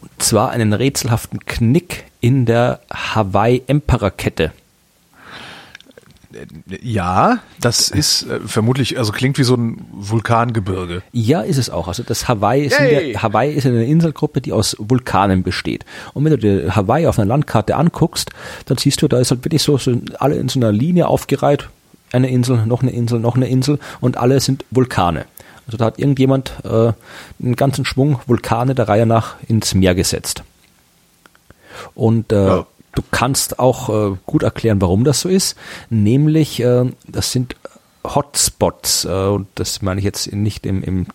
Und 0.00 0.10
zwar 0.18 0.50
einen 0.50 0.72
rätselhaften 0.72 1.40
Knick 1.46 2.04
in 2.20 2.46
der 2.46 2.80
Hawaii-Emperor-Kette. 2.92 4.52
Ja, 6.82 7.38
das 7.60 7.88
ist 7.88 8.24
äh, 8.24 8.40
vermutlich, 8.46 8.98
also 8.98 9.12
klingt 9.12 9.38
wie 9.38 9.44
so 9.44 9.54
ein 9.54 9.84
Vulkangebirge. 9.92 11.02
Ja, 11.12 11.40
ist 11.42 11.58
es 11.58 11.70
auch. 11.70 11.88
Also 11.88 12.02
das 12.02 12.28
Hawaii 12.28 12.64
ist, 12.66 12.78
in 12.78 12.88
der, 12.88 13.22
Hawaii 13.22 13.52
ist 13.52 13.66
eine 13.66 13.84
Inselgruppe, 13.84 14.40
die 14.40 14.52
aus 14.52 14.76
Vulkanen 14.78 15.42
besteht. 15.42 15.84
Und 16.12 16.24
wenn 16.24 16.30
du 16.32 16.38
dir 16.38 16.76
Hawaii 16.76 17.06
auf 17.06 17.18
einer 17.18 17.28
Landkarte 17.28 17.76
anguckst, 17.76 18.30
dann 18.66 18.78
siehst 18.78 19.00
du, 19.02 19.08
da 19.08 19.18
ist 19.18 19.30
halt 19.30 19.44
wirklich 19.44 19.62
so, 19.62 19.78
so 19.78 19.96
alle 20.18 20.36
in 20.36 20.48
so 20.48 20.58
einer 20.58 20.72
Linie 20.72 21.08
aufgereiht. 21.08 21.68
Eine 22.12 22.30
Insel, 22.30 22.64
noch 22.66 22.82
eine 22.82 22.92
Insel, 22.92 23.18
noch 23.18 23.34
eine 23.36 23.48
Insel 23.48 23.78
und 24.00 24.16
alle 24.16 24.38
sind 24.40 24.64
Vulkane. 24.70 25.24
Also 25.66 25.78
da 25.78 25.86
hat 25.86 25.98
irgendjemand 25.98 26.52
äh, 26.64 26.92
einen 27.42 27.56
ganzen 27.56 27.84
Schwung 27.84 28.20
Vulkane 28.26 28.74
der 28.74 28.88
Reihe 28.88 29.06
nach 29.06 29.36
ins 29.48 29.74
Meer 29.74 29.94
gesetzt. 29.94 30.42
Und 31.94 32.32
äh, 32.32 32.46
Ja. 32.46 32.66
Du 32.94 33.02
kannst 33.10 33.58
auch 33.58 33.88
äh, 34.12 34.16
gut 34.26 34.42
erklären, 34.42 34.80
warum 34.80 35.04
das 35.04 35.20
so 35.20 35.28
ist. 35.28 35.56
Nämlich, 35.90 36.60
äh, 36.60 36.84
das 37.08 37.32
sind 37.32 37.56
Hotspots. 38.04 39.04
Äh, 39.04 39.08
und 39.08 39.46
das 39.56 39.82
meine 39.82 39.98
ich 40.00 40.04
jetzt 40.04 40.32
nicht 40.32 40.66
im, 40.66 40.82
im 40.82 41.06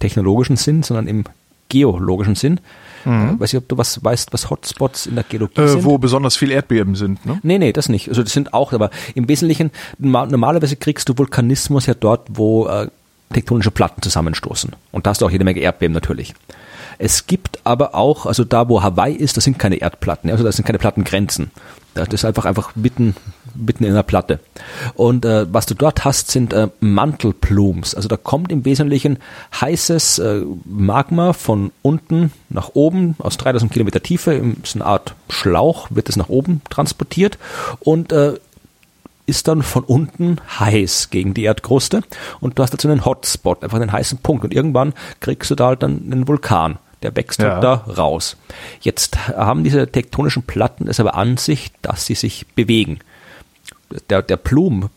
technologischen 0.00 0.56
Sinn, 0.56 0.82
sondern 0.82 1.06
im 1.06 1.24
geologischen 1.68 2.34
Sinn. 2.34 2.60
Äh, 3.04 3.40
weiß 3.40 3.52
ich, 3.52 3.58
ob 3.58 3.68
du 3.68 3.76
was 3.78 4.04
weißt, 4.04 4.32
was 4.32 4.48
Hotspots 4.48 5.06
in 5.06 5.16
der 5.16 5.24
Geologie 5.24 5.66
sind? 5.66 5.80
Äh, 5.80 5.84
wo 5.84 5.98
besonders 5.98 6.36
viel 6.36 6.52
Erdbeben 6.52 6.94
sind, 6.94 7.24
ne? 7.26 7.40
Nee, 7.42 7.58
nee, 7.58 7.72
das 7.72 7.88
nicht. 7.88 8.08
Also 8.08 8.22
das 8.22 8.32
sind 8.32 8.54
auch, 8.54 8.72
aber 8.72 8.90
im 9.16 9.28
Wesentlichen, 9.28 9.72
normal- 9.98 10.28
normalerweise 10.28 10.76
kriegst 10.76 11.08
du 11.08 11.18
Vulkanismus 11.18 11.86
ja 11.86 11.94
dort, 11.94 12.28
wo 12.30 12.68
äh, 12.68 12.88
tektonische 13.32 13.72
Platten 13.72 14.02
zusammenstoßen. 14.02 14.70
Und 14.92 15.06
da 15.06 15.10
hast 15.10 15.20
du 15.22 15.26
auch 15.26 15.30
jede 15.32 15.42
Menge 15.44 15.58
Erdbeben 15.60 15.94
natürlich. 15.94 16.34
Es 16.98 17.26
gibt 17.26 17.60
aber 17.64 17.94
auch, 17.94 18.26
also 18.26 18.44
da 18.44 18.68
wo 18.68 18.82
Hawaii 18.82 19.14
ist, 19.14 19.36
das 19.36 19.44
sind 19.44 19.58
keine 19.58 19.76
Erdplatten, 19.76 20.30
also 20.30 20.44
das 20.44 20.56
sind 20.56 20.64
keine 20.64 20.78
Plattengrenzen. 20.78 21.50
Das 21.94 22.08
ist 22.08 22.24
einfach 22.24 22.46
einfach 22.46 22.74
mitten, 22.74 23.14
mitten 23.54 23.84
in 23.84 23.90
einer 23.90 24.02
Platte. 24.02 24.40
Und 24.94 25.26
äh, 25.26 25.52
was 25.52 25.66
du 25.66 25.74
dort 25.74 26.06
hast, 26.06 26.30
sind 26.30 26.54
äh, 26.54 26.68
Mantelplumes. 26.80 27.94
Also 27.94 28.08
da 28.08 28.16
kommt 28.16 28.50
im 28.50 28.64
Wesentlichen 28.64 29.18
heißes 29.60 30.18
äh, 30.18 30.42
Magma 30.64 31.34
von 31.34 31.70
unten 31.82 32.32
nach 32.48 32.70
oben 32.74 33.14
aus 33.18 33.36
3000 33.36 33.70
Kilometer 33.70 34.02
Tiefe. 34.02 34.32
In 34.32 34.56
so 34.64 34.78
eine 34.78 34.86
Art 34.86 35.14
Schlauch 35.28 35.88
wird 35.90 36.08
es 36.08 36.16
nach 36.16 36.30
oben 36.30 36.62
transportiert 36.70 37.36
und 37.80 38.10
äh, 38.12 38.38
ist 39.26 39.48
dann 39.48 39.62
von 39.62 39.84
unten 39.84 40.38
heiß 40.58 41.10
gegen 41.10 41.32
die 41.34 41.44
Erdkruste 41.44 42.02
und 42.40 42.58
du 42.58 42.62
hast 42.62 42.72
dazu 42.74 42.88
einen 42.88 43.04
Hotspot, 43.04 43.62
einfach 43.62 43.80
einen 43.80 43.92
heißen 43.92 44.18
Punkt 44.18 44.44
und 44.44 44.52
irgendwann 44.52 44.94
kriegst 45.20 45.50
du 45.50 45.54
da 45.54 45.66
halt 45.68 45.82
dann 45.82 46.02
einen 46.10 46.26
Vulkan. 46.28 46.78
Der 47.02 47.14
wächst 47.16 47.40
Ja. 47.40 47.54
halt 47.54 47.64
da 47.64 47.74
raus. 47.74 48.36
Jetzt 48.80 49.28
haben 49.28 49.64
diese 49.64 49.90
tektonischen 49.90 50.44
Platten 50.44 50.86
es 50.88 51.00
aber 51.00 51.14
an 51.16 51.36
sich, 51.36 51.72
dass 51.82 52.06
sie 52.06 52.14
sich 52.14 52.46
bewegen. 52.54 53.00
Der, 54.08 54.22
der 54.22 54.36
Plum, 54.36 54.88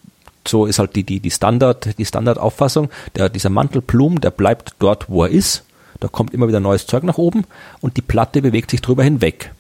so 0.48 0.66
ist 0.68 0.78
halt 0.80 0.96
die, 0.96 1.04
die, 1.04 1.20
die 1.20 1.32
Standard, 1.32 1.98
die 1.98 2.06
Standardauffassung, 2.06 2.90
der, 3.16 3.30
dieser 3.30 3.50
Mantelplum, 3.50 4.22
der 4.22 4.30
bleibt 4.32 4.76
dort, 4.80 5.10
wo 5.10 5.24
er 5.24 5.32
ist. 5.32 5.64
Da 6.00 6.08
kommt 6.08 6.34
immer 6.34 6.48
wieder 6.48 6.60
neues 6.60 6.86
Zeug 6.86 7.04
nach 7.04 7.18
oben 7.18 7.46
und 7.82 7.98
die 7.98 8.02
Platte 8.02 8.42
bewegt 8.42 8.70
sich 8.70 8.82
drüber 8.82 9.04
hinweg. 9.04 9.52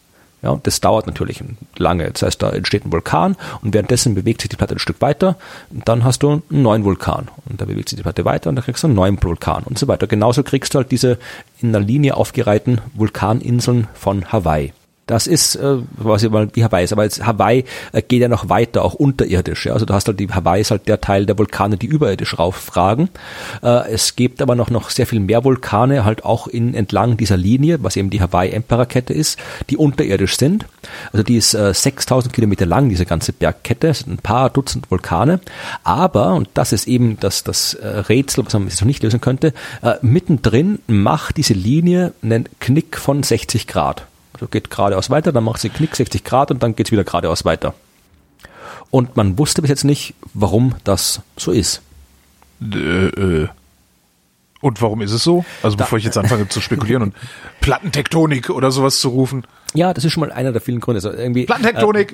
Ja, 0.45 0.59
das 0.61 0.79
dauert 0.79 1.07
natürlich 1.07 1.43
lange. 1.75 2.11
Das 2.11 2.21
heißt, 2.21 2.43
da 2.43 2.51
entsteht 2.51 2.85
ein 2.85 2.91
Vulkan 2.91 3.35
und 3.63 3.73
währenddessen 3.73 4.13
bewegt 4.13 4.41
sich 4.41 4.49
die 4.49 4.55
Platte 4.55 4.75
ein 4.75 4.79
Stück 4.79 5.01
weiter 5.01 5.37
und 5.71 5.89
dann 5.89 6.03
hast 6.03 6.21
du 6.21 6.43
einen 6.51 6.61
neuen 6.61 6.83
Vulkan 6.83 7.29
und 7.49 7.59
da 7.59 7.65
bewegt 7.65 7.89
sich 7.89 7.97
die 7.97 8.03
Platte 8.03 8.25
weiter 8.25 8.51
und 8.51 8.55
dann 8.55 8.63
kriegst 8.63 8.83
du 8.83 8.87
einen 8.87 8.95
neuen 8.95 9.21
Vulkan 9.23 9.63
und 9.63 9.79
so 9.79 9.87
weiter. 9.87 10.05
Genauso 10.05 10.43
kriegst 10.43 10.75
du 10.75 10.77
halt 10.77 10.91
diese 10.91 11.17
in 11.63 11.69
einer 11.75 11.83
Linie 11.83 12.15
aufgereihten 12.15 12.79
Vulkaninseln 12.93 13.87
von 13.95 14.31
Hawaii. 14.31 14.71
Das 15.07 15.27
ist, 15.27 15.55
äh, 15.55 15.77
was 15.97 16.23
ich 16.23 16.31
mal 16.31 16.47
wie 16.53 16.63
Hawaii 16.63 16.83
ist, 16.83 16.91
aber 16.91 17.03
jetzt 17.03 17.23
Hawaii 17.23 17.63
äh, 17.91 18.01
geht 18.01 18.21
ja 18.21 18.27
noch 18.27 18.49
weiter, 18.49 18.83
auch 18.83 18.95
unterirdisch. 18.95 19.67
Ja? 19.67 19.73
Also 19.73 19.85
du 19.85 19.93
hast 19.93 20.07
halt 20.07 20.19
die 20.19 20.29
Hawaii 20.29 20.61
ist 20.61 20.71
halt 20.71 20.87
der 20.87 20.99
Teil 20.99 21.27
der 21.27 21.37
Vulkane, 21.37 21.77
die 21.77 21.85
überirdisch 21.85 22.39
rauffragen. 22.39 23.09
Äh, 23.61 23.91
es 23.91 24.15
gibt 24.15 24.41
aber 24.41 24.55
noch 24.55 24.71
noch 24.71 24.89
sehr 24.89 25.05
viel 25.05 25.19
mehr 25.19 25.43
Vulkane 25.43 26.05
halt 26.05 26.25
auch 26.25 26.47
in 26.47 26.73
entlang 26.73 27.17
dieser 27.17 27.37
Linie, 27.37 27.83
was 27.83 27.95
eben 27.97 28.09
die 28.09 28.19
Hawaii 28.19 28.49
Emperor 28.49 28.87
Kette 28.87 29.13
ist, 29.13 29.37
die 29.69 29.77
unterirdisch 29.77 30.37
sind. 30.37 30.65
Also 31.13 31.21
die 31.21 31.37
ist 31.37 31.53
äh, 31.53 31.71
6000 31.71 32.33
Kilometer 32.33 32.65
lang, 32.65 32.89
diese 32.89 33.05
ganze 33.05 33.31
Bergkette, 33.31 33.89
es 33.89 33.99
sind 33.99 34.13
ein 34.13 34.17
paar 34.17 34.49
Dutzend 34.49 34.89
Vulkane. 34.89 35.39
Aber 35.83 36.33
und 36.33 36.49
das 36.55 36.73
ist 36.73 36.87
eben 36.87 37.19
das 37.19 37.43
das 37.43 37.75
äh, 37.75 37.87
Rätsel, 37.87 38.43
was 38.43 38.53
man 38.53 38.67
jetzt 38.67 38.81
noch 38.81 38.87
nicht 38.87 39.03
lösen 39.03 39.21
könnte, 39.21 39.53
äh, 39.83 39.93
mittendrin 40.01 40.79
macht 40.87 41.37
diese 41.37 41.53
Linie 41.53 42.13
einen 42.23 42.49
Knick 42.59 42.97
von 42.97 43.21
60 43.21 43.67
Grad. 43.67 44.07
Also 44.35 44.47
geht 44.47 44.69
geradeaus 44.69 45.09
weiter, 45.09 45.31
dann 45.31 45.43
macht 45.43 45.61
sie 45.61 45.69
Knick 45.69 45.95
60 45.95 46.23
Grad 46.23 46.51
und 46.51 46.61
dann 46.61 46.75
geht's 46.75 46.91
wieder 46.91 47.03
geradeaus 47.03 47.45
weiter. 47.45 47.73
Und 48.91 49.15
man 49.17 49.37
wusste 49.37 49.61
bis 49.61 49.69
jetzt 49.69 49.83
nicht, 49.83 50.13
warum 50.33 50.75
das 50.83 51.21
so 51.37 51.51
ist. 51.51 51.81
Äh, 52.61 53.07
äh. 53.07 53.47
Und 54.61 54.81
warum 54.81 55.01
ist 55.01 55.11
es 55.11 55.23
so? 55.23 55.45
Also 55.61 55.77
bevor 55.77 55.97
ich 55.97 56.05
jetzt 56.05 56.17
anfange 56.17 56.47
zu 56.47 56.61
spekulieren 56.61 57.03
und 57.03 57.15
Plattentektonik 57.61 58.49
oder 58.49 58.71
sowas 58.71 58.99
zu 58.99 59.09
rufen. 59.09 59.45
Ja, 59.73 59.93
das 59.93 60.05
ist 60.05 60.13
schon 60.13 60.21
mal 60.21 60.31
einer 60.31 60.51
der 60.51 60.61
vielen 60.61 60.79
Gründe. 60.79 60.97
Also 60.97 61.11
irgendwie, 61.11 61.45
Plattentektonik! 61.45 62.13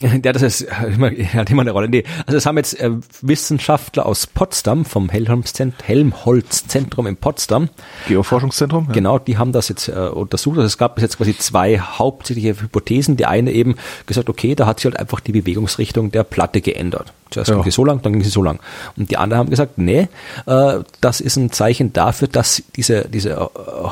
Ja, 0.24 0.32
das 0.32 0.42
ist 0.42 0.60
äh, 0.62 0.86
immer, 0.94 1.10
hat 1.34 1.50
immer 1.50 1.62
eine 1.62 1.72
Rolle. 1.72 1.88
Nee, 1.88 2.04
also 2.26 2.36
es 2.36 2.46
haben 2.46 2.56
jetzt 2.56 2.78
äh, 2.78 2.90
Wissenschaftler 3.20 4.06
aus 4.06 4.26
Potsdam 4.28 4.84
vom 4.84 5.08
Helmholtz-Zent- 5.08 5.82
Helmholtz-Zentrum 5.84 7.06
in 7.08 7.16
Potsdam 7.16 7.68
Geoforschungszentrum? 8.06 8.86
Ja. 8.88 8.92
Genau, 8.92 9.18
die 9.18 9.38
haben 9.38 9.52
das 9.52 9.68
jetzt 9.68 9.88
äh, 9.88 9.92
untersucht. 9.92 10.56
Also 10.58 10.66
es 10.66 10.78
gab 10.78 10.94
bis 10.94 11.02
jetzt 11.02 11.16
quasi 11.18 11.36
zwei 11.36 11.78
hauptsächliche 11.80 12.60
Hypothesen. 12.60 13.16
Die 13.16 13.26
eine 13.26 13.50
eben 13.52 13.74
gesagt, 14.06 14.28
okay, 14.28 14.54
da 14.54 14.66
hat 14.66 14.78
sich 14.78 14.84
halt 14.84 14.98
einfach 15.00 15.20
die 15.20 15.32
Bewegungsrichtung 15.32 16.12
der 16.12 16.22
Platte 16.24 16.60
geändert. 16.60 17.12
Zuerst 17.30 17.48
Ja. 17.50 17.56
ging 17.56 17.64
sie 17.64 17.70
so 17.72 17.84
lang, 17.84 18.00
dann 18.02 18.12
ging 18.12 18.22
sie 18.22 18.30
so 18.30 18.42
lang. 18.42 18.60
Und 18.96 19.10
die 19.10 19.16
anderen 19.16 19.40
haben 19.40 19.50
gesagt, 19.50 19.78
nee, 19.78 20.08
äh, 20.46 20.78
das 21.00 21.20
ist 21.20 21.36
ein 21.36 21.50
Zeichen 21.50 21.92
dafür, 21.92 22.28
dass 22.28 22.62
diese, 22.76 23.06
diese 23.08 23.30
äh, 23.30 23.36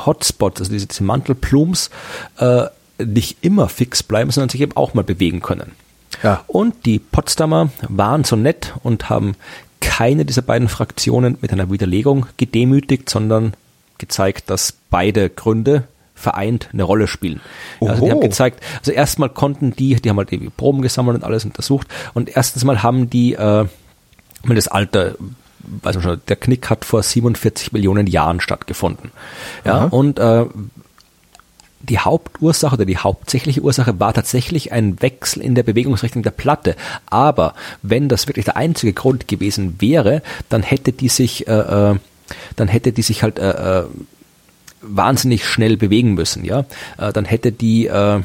Hotspots, 0.05 0.61
also 0.61 0.71
diese, 0.71 0.87
diese 0.87 1.03
Mantelplums, 1.03 1.89
äh, 2.37 2.63
nicht 3.03 3.37
immer 3.41 3.67
fix 3.69 4.01
bleiben, 4.03 4.31
sondern 4.31 4.49
sich 4.49 4.61
eben 4.61 4.75
auch 4.75 4.93
mal 4.93 5.03
bewegen 5.03 5.41
können. 5.41 5.73
Ja. 6.23 6.43
Und 6.47 6.85
die 6.85 6.99
Potsdamer 6.99 7.69
waren 7.87 8.23
so 8.23 8.35
nett 8.35 8.73
und 8.83 9.09
haben 9.09 9.35
keine 9.79 10.25
dieser 10.25 10.41
beiden 10.41 10.67
Fraktionen 10.67 11.37
mit 11.41 11.51
einer 11.51 11.71
Widerlegung 11.71 12.25
gedemütigt, 12.37 13.09
sondern 13.09 13.53
gezeigt, 13.97 14.49
dass 14.49 14.73
beide 14.89 15.29
Gründe 15.29 15.83
vereint 16.15 16.69
eine 16.73 16.83
Rolle 16.83 17.07
spielen. 17.07 17.41
Ja, 17.79 17.91
also 17.91 18.05
die 18.05 18.11
Oho. 18.11 18.15
haben 18.17 18.21
gezeigt, 18.21 18.63
also 18.79 18.91
erstmal 18.91 19.29
konnten 19.29 19.75
die, 19.75 19.95
die 19.95 20.09
haben 20.09 20.17
halt 20.17 20.31
die 20.31 20.49
Proben 20.49 20.81
gesammelt 20.81 21.17
und 21.17 21.23
alles 21.23 21.45
untersucht 21.45 21.87
und 22.15 22.35
erstens 22.35 22.63
mal 22.63 22.81
haben 22.81 23.09
die 23.09 23.33
äh, 23.33 23.65
mal 24.43 24.55
das 24.55 24.67
Alter 24.67 25.15
weiß 25.83 25.95
man 25.95 26.03
schon, 26.03 26.21
der 26.27 26.35
Knick 26.35 26.69
hat 26.69 26.85
vor 26.85 27.03
47 27.03 27.71
Millionen 27.73 28.07
Jahren 28.07 28.39
stattgefunden. 28.39 29.11
Ja, 29.65 29.79
Aha. 29.79 29.85
und 29.87 30.19
äh, 30.19 30.45
die 31.89 31.99
Hauptursache 31.99 32.75
oder 32.75 32.85
die 32.85 32.97
hauptsächliche 32.97 33.61
Ursache 33.61 33.99
war 33.99 34.13
tatsächlich 34.13 34.71
ein 34.71 35.01
Wechsel 35.01 35.41
in 35.41 35.55
der 35.55 35.63
Bewegungsrichtung 35.63 36.23
der 36.23 36.31
Platte. 36.31 36.75
Aber 37.05 37.53
wenn 37.81 38.09
das 38.09 38.27
wirklich 38.27 38.45
der 38.45 38.57
einzige 38.57 38.93
Grund 38.93 39.27
gewesen 39.27 39.75
wäre, 39.79 40.21
dann 40.49 40.63
hätte 40.63 40.91
die 40.91 41.09
sich, 41.09 41.47
äh, 41.47 41.51
äh, 41.51 41.95
dann 42.55 42.67
hätte 42.67 42.91
die 42.91 43.01
sich 43.01 43.23
halt 43.23 43.39
äh, 43.39 43.81
äh, 43.81 43.83
wahnsinnig 44.81 45.45
schnell 45.45 45.77
bewegen 45.77 46.13
müssen. 46.13 46.43
Ja, 46.45 46.65
äh, 46.97 47.13
dann 47.13 47.25
hätte 47.25 47.51
die 47.51 47.87
äh, 47.87 48.21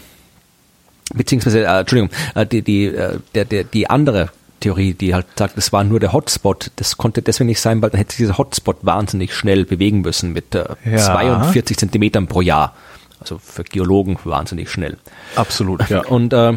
beziehungsweise 1.15 1.65
äh, 1.65 1.81
Entschuldigung, 1.81 2.11
äh, 2.35 2.47
die 2.47 2.63
die 2.63 2.87
äh, 2.87 3.19
der 3.35 3.45
der 3.45 3.65
die 3.65 3.89
andere 3.89 4.31
Theorie, 4.61 4.95
die 4.95 5.13
halt 5.15 5.27
sagt, 5.37 5.59
es 5.59 5.73
war 5.73 5.85
nur 5.85 6.01
der 6.01 6.13
Hotspot. 6.13 6.71
Das 6.77 6.97
konnte 6.97 7.21
deswegen 7.21 7.49
nicht 7.49 7.61
sein, 7.61 7.83
weil 7.83 7.91
dann 7.91 7.99
hätte 7.99 8.13
sich 8.13 8.19
dieser 8.19 8.39
Hotspot 8.39 8.79
wahnsinnig 8.83 9.35
schnell 9.35 9.65
bewegen 9.65 10.01
müssen 10.03 10.33
mit 10.33 10.55
äh, 10.55 10.65
Ja. 10.85 10.99
42 10.99 11.77
Zentimetern 11.77 12.29
pro 12.29 12.41
Jahr. 12.41 12.75
Also 13.23 13.39
für 13.39 13.65
Geologen 13.65 14.19
wahnsinnig 14.25 14.71
schnell. 14.71 14.99
Absolut, 15.37 15.89
ja. 15.89 16.05
Und 16.05 16.33
äh, 16.33 16.55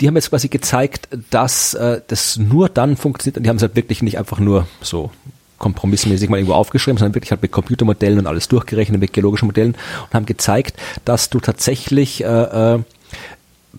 die 0.00 0.06
haben 0.06 0.16
jetzt 0.16 0.30
quasi 0.30 0.48
gezeigt, 0.48 1.08
dass 1.30 1.74
äh, 1.74 2.00
das 2.06 2.36
nur 2.36 2.68
dann 2.68 2.96
funktioniert, 2.96 3.36
und 3.36 3.44
die 3.44 3.48
haben 3.48 3.56
es 3.56 3.62
halt 3.62 3.76
wirklich 3.76 4.02
nicht 4.02 4.18
einfach 4.18 4.40
nur 4.40 4.66
so 4.82 5.10
kompromissmäßig 5.58 6.28
mal 6.28 6.36
irgendwo 6.36 6.54
aufgeschrieben, 6.54 6.98
sondern 6.98 7.14
wirklich 7.14 7.30
halt 7.30 7.42
mit 7.42 7.52
Computermodellen 7.52 8.18
und 8.18 8.26
alles 8.26 8.48
durchgerechnet, 8.48 9.00
mit 9.00 9.12
geologischen 9.12 9.46
Modellen 9.46 9.74
und 9.74 10.14
haben 10.14 10.26
gezeigt, 10.26 10.76
dass 11.04 11.30
du 11.30 11.40
tatsächlich 11.40 12.24
äh, 12.24 12.26
äh, 12.74 12.78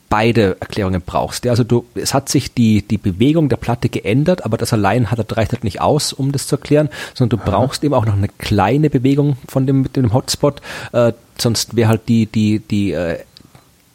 beide 0.10 0.58
Erklärungen 0.60 1.02
brauchst. 1.06 1.46
Ja, 1.46 1.52
also 1.52 1.64
du, 1.64 1.86
es 1.96 2.14
hat 2.14 2.30
sich 2.30 2.54
die, 2.54 2.82
die 2.82 2.98
Bewegung 2.98 3.50
der 3.50 3.58
Platte 3.58 3.90
geändert, 3.90 4.46
aber 4.46 4.58
das 4.58 4.74
allein 4.74 5.12
hat, 5.12 5.38
reicht 5.38 5.52
halt 5.52 5.64
nicht 5.64 5.82
aus, 5.82 6.14
um 6.14 6.32
das 6.32 6.48
zu 6.48 6.56
erklären, 6.56 6.90
sondern 7.14 7.40
du 7.40 7.44
Aha. 7.44 7.52
brauchst 7.52 7.84
eben 7.84 7.94
auch 7.94 8.06
noch 8.06 8.14
eine 8.16 8.30
kleine 8.30 8.90
Bewegung 8.90 9.38
von 9.48 9.68
dem, 9.68 9.92
dem 9.94 10.14
Hotspot, 10.14 10.62
äh, 10.94 11.14
sonst 11.38 11.76
wäre 11.76 11.90
halt 11.90 12.08
die, 12.08 12.26
die, 12.26 12.60
die 12.60 12.92
äh, 12.92 13.20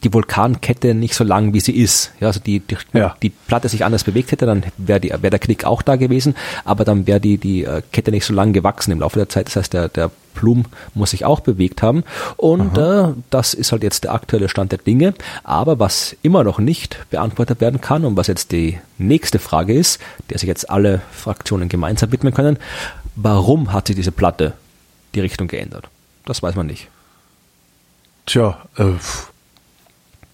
die 0.04 0.12
Vulkankette 0.12 0.94
nicht 0.94 1.14
so 1.14 1.24
lang, 1.24 1.54
wie 1.54 1.60
sie 1.60 1.72
ist. 1.72 2.12
Ja, 2.20 2.28
also 2.28 2.38
die, 2.38 2.60
die, 2.60 2.76
ja. 2.92 3.16
die 3.22 3.30
Platte 3.30 3.68
sich 3.68 3.84
anders 3.84 4.04
bewegt 4.04 4.32
hätte, 4.32 4.46
dann 4.46 4.62
wäre 4.76 5.00
wär 5.22 5.30
der 5.30 5.38
Knick 5.38 5.64
auch 5.64 5.82
da 5.82 5.96
gewesen, 5.96 6.36
aber 6.64 6.84
dann 6.84 7.06
wäre 7.06 7.20
die, 7.20 7.38
die 7.38 7.64
äh, 7.64 7.82
Kette 7.90 8.10
nicht 8.10 8.26
so 8.26 8.34
lang 8.34 8.52
gewachsen 8.52 8.92
im 8.92 9.00
Laufe 9.00 9.18
der 9.18 9.28
Zeit. 9.28 9.46
Das 9.46 9.56
heißt, 9.56 9.72
der, 9.72 9.88
der 9.88 10.10
Plum 10.34 10.66
muss 10.94 11.10
sich 11.10 11.24
auch 11.24 11.40
bewegt 11.40 11.82
haben. 11.82 12.04
Und 12.36 12.76
äh, 12.76 13.08
das 13.30 13.54
ist 13.54 13.72
halt 13.72 13.82
jetzt 13.82 14.04
der 14.04 14.12
aktuelle 14.12 14.48
Stand 14.48 14.72
der 14.72 14.78
Dinge. 14.78 15.14
Aber 15.42 15.78
was 15.78 16.16
immer 16.22 16.44
noch 16.44 16.58
nicht 16.58 16.98
beantwortet 17.10 17.60
werden 17.60 17.80
kann 17.80 18.04
und 18.04 18.16
was 18.16 18.26
jetzt 18.26 18.52
die 18.52 18.78
nächste 18.98 19.38
Frage 19.38 19.72
ist, 19.72 20.00
der 20.30 20.38
sich 20.38 20.48
jetzt 20.48 20.68
alle 20.68 21.00
Fraktionen 21.12 21.68
gemeinsam 21.68 22.12
widmen 22.12 22.34
können, 22.34 22.58
warum 23.16 23.72
hat 23.72 23.86
sich 23.86 23.96
diese 23.96 24.12
Platte 24.12 24.52
die 25.14 25.20
Richtung 25.20 25.48
geändert? 25.48 25.88
Das 26.26 26.42
weiß 26.42 26.54
man 26.56 26.66
nicht. 26.66 26.88
Tja, 28.26 28.58
äh, 28.76 28.92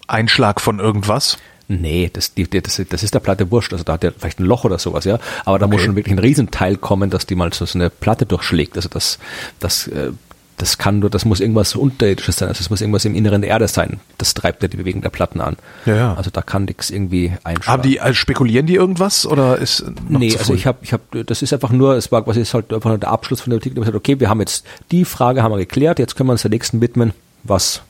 Einschlag 0.07 0.61
von 0.61 0.79
irgendwas? 0.79 1.37
Nee, 1.79 2.09
das, 2.11 2.33
die, 2.33 2.49
das, 2.49 2.81
das 2.89 3.03
ist 3.03 3.13
der 3.13 3.19
Platte 3.19 3.49
wurscht. 3.49 3.71
Also 3.71 3.85
da 3.85 3.93
hat 3.93 4.03
er 4.03 4.11
vielleicht 4.11 4.39
ein 4.39 4.45
Loch 4.45 4.65
oder 4.65 4.77
sowas, 4.77 5.05
ja. 5.05 5.19
Aber 5.45 5.57
da 5.57 5.67
okay. 5.67 5.75
muss 5.75 5.83
schon 5.83 5.95
wirklich 5.95 6.13
ein 6.13 6.19
Riesenteil 6.19 6.75
kommen, 6.75 7.09
dass 7.09 7.25
die 7.25 7.35
mal 7.35 7.53
so 7.53 7.65
eine 7.73 7.89
Platte 7.89 8.25
durchschlägt. 8.25 8.75
Also 8.75 8.89
das, 8.89 9.19
das, 9.61 9.87
äh, 9.87 10.11
das 10.57 10.77
kann 10.77 10.99
nur, 10.99 11.09
das 11.09 11.23
muss 11.23 11.39
irgendwas 11.39 11.73
Unterirdisches 11.75 12.35
sein. 12.35 12.49
Also 12.49 12.59
es 12.59 12.69
muss 12.69 12.81
irgendwas 12.81 13.05
im 13.05 13.15
Inneren 13.15 13.41
der 13.41 13.51
Erde 13.51 13.69
sein. 13.69 14.01
Das 14.17 14.33
treibt 14.33 14.61
ja 14.63 14.67
die 14.67 14.75
Bewegung 14.75 15.01
der 15.01 15.09
Platten 15.11 15.39
an. 15.39 15.55
Ja, 15.85 15.95
ja. 15.95 16.13
Also 16.13 16.29
da 16.29 16.41
kann 16.41 16.65
nichts 16.65 16.89
irgendwie 16.89 17.31
einschlagen. 17.45 17.67
Haben 17.67 17.89
die, 17.89 18.01
also 18.01 18.15
spekulieren 18.15 18.65
die 18.65 18.75
irgendwas 18.75 19.25
oder 19.25 19.57
ist 19.57 19.85
noch 20.09 20.19
Nee, 20.19 20.35
also 20.37 20.53
ich 20.53 20.67
habe, 20.67 20.79
ich 20.81 20.91
habe, 20.91 21.23
das 21.23 21.41
ist 21.41 21.53
einfach 21.53 21.71
nur, 21.71 21.95
es 21.95 22.11
war 22.11 22.25
quasi 22.25 22.41
ist 22.41 22.53
halt 22.53 22.73
einfach 22.73 22.89
nur 22.89 22.99
der 22.99 23.11
Abschluss 23.11 23.39
von 23.39 23.51
der 23.51 23.59
Artikel. 23.59 23.95
Okay, 23.95 24.19
wir 24.19 24.29
haben 24.29 24.41
jetzt 24.41 24.65
die 24.91 25.05
Frage 25.05 25.41
haben 25.41 25.53
wir 25.53 25.57
geklärt, 25.57 25.99
jetzt 25.99 26.17
können 26.17 26.27
wir 26.27 26.33
uns 26.33 26.41
der 26.41 26.51
nächsten 26.51 26.81
widmen. 26.81 27.13
Was 27.43 27.81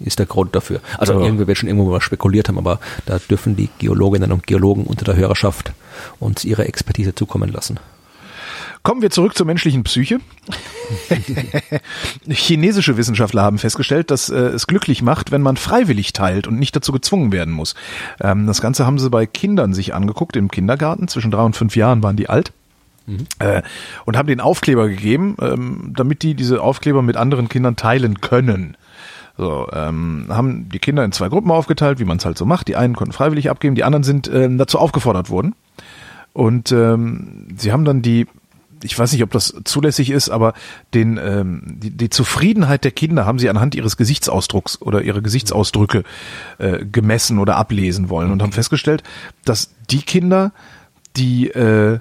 ist 0.00 0.18
der 0.18 0.26
Grund 0.26 0.54
dafür. 0.54 0.80
Also 0.98 1.14
ja. 1.14 1.20
irgendwie 1.20 1.46
wird 1.46 1.58
schon 1.58 1.68
irgendwo 1.68 1.90
mal 1.90 2.00
spekuliert 2.00 2.48
haben, 2.48 2.58
aber 2.58 2.80
da 3.06 3.18
dürfen 3.18 3.56
die 3.56 3.68
Geologinnen 3.78 4.32
und 4.32 4.46
Geologen 4.46 4.84
unter 4.84 5.04
der 5.04 5.16
Hörerschaft 5.16 5.72
uns 6.18 6.44
ihre 6.44 6.66
Expertise 6.66 7.14
zukommen 7.14 7.52
lassen. 7.52 7.78
Kommen 8.82 9.02
wir 9.02 9.10
zurück 9.10 9.36
zur 9.36 9.44
menschlichen 9.44 9.84
Psyche. 9.84 10.20
Chinesische 12.30 12.96
Wissenschaftler 12.96 13.42
haben 13.42 13.58
festgestellt, 13.58 14.10
dass 14.10 14.30
äh, 14.30 14.38
es 14.38 14.66
glücklich 14.66 15.02
macht, 15.02 15.32
wenn 15.32 15.42
man 15.42 15.58
freiwillig 15.58 16.14
teilt 16.14 16.46
und 16.46 16.58
nicht 16.58 16.74
dazu 16.74 16.90
gezwungen 16.90 17.30
werden 17.30 17.52
muss. 17.52 17.74
Ähm, 18.22 18.46
das 18.46 18.62
Ganze 18.62 18.86
haben 18.86 18.98
sie 18.98 19.10
bei 19.10 19.26
Kindern 19.26 19.74
sich 19.74 19.92
angeguckt 19.92 20.34
im 20.34 20.50
Kindergarten. 20.50 21.08
Zwischen 21.08 21.30
drei 21.30 21.42
und 21.42 21.56
fünf 21.56 21.76
Jahren 21.76 22.02
waren 22.02 22.16
die 22.16 22.30
alt. 22.30 22.52
Mhm. 23.06 23.26
Äh, 23.38 23.62
und 24.06 24.16
haben 24.16 24.28
den 24.28 24.40
Aufkleber 24.40 24.88
gegeben, 24.88 25.36
ähm, 25.42 25.92
damit 25.94 26.22
die 26.22 26.34
diese 26.34 26.62
Aufkleber 26.62 27.02
mit 27.02 27.18
anderen 27.18 27.50
Kindern 27.50 27.76
teilen 27.76 28.22
können. 28.22 28.78
So, 29.40 29.68
ähm, 29.72 30.26
haben 30.28 30.68
die 30.68 30.78
Kinder 30.78 31.02
in 31.02 31.12
zwei 31.12 31.30
Gruppen 31.30 31.50
aufgeteilt, 31.50 31.98
wie 31.98 32.04
man 32.04 32.18
es 32.18 32.26
halt 32.26 32.36
so 32.36 32.44
macht. 32.44 32.68
Die 32.68 32.76
einen 32.76 32.94
konnten 32.94 33.14
freiwillig 33.14 33.48
abgeben, 33.48 33.74
die 33.74 33.84
anderen 33.84 34.02
sind 34.02 34.30
ähm, 34.30 34.58
dazu 34.58 34.78
aufgefordert 34.78 35.30
worden. 35.30 35.54
Und 36.34 36.72
ähm, 36.72 37.48
sie 37.56 37.72
haben 37.72 37.86
dann 37.86 38.02
die, 38.02 38.26
ich 38.82 38.98
weiß 38.98 39.12
nicht, 39.12 39.22
ob 39.22 39.30
das 39.30 39.54
zulässig 39.64 40.10
ist, 40.10 40.28
aber 40.28 40.52
den, 40.92 41.16
ähm, 41.16 41.62
die, 41.64 41.90
die 41.90 42.10
Zufriedenheit 42.10 42.84
der 42.84 42.90
Kinder 42.90 43.24
haben 43.24 43.38
sie 43.38 43.48
anhand 43.48 43.74
ihres 43.74 43.96
Gesichtsausdrucks 43.96 44.82
oder 44.82 45.00
ihrer 45.00 45.22
Gesichtsausdrücke 45.22 46.04
äh, 46.58 46.84
gemessen 46.84 47.38
oder 47.38 47.56
ablesen 47.56 48.10
wollen 48.10 48.32
und 48.32 48.42
haben 48.42 48.52
festgestellt, 48.52 49.02
dass 49.46 49.70
die 49.88 50.02
Kinder, 50.02 50.52
die 51.16 51.48
äh, 51.48 52.00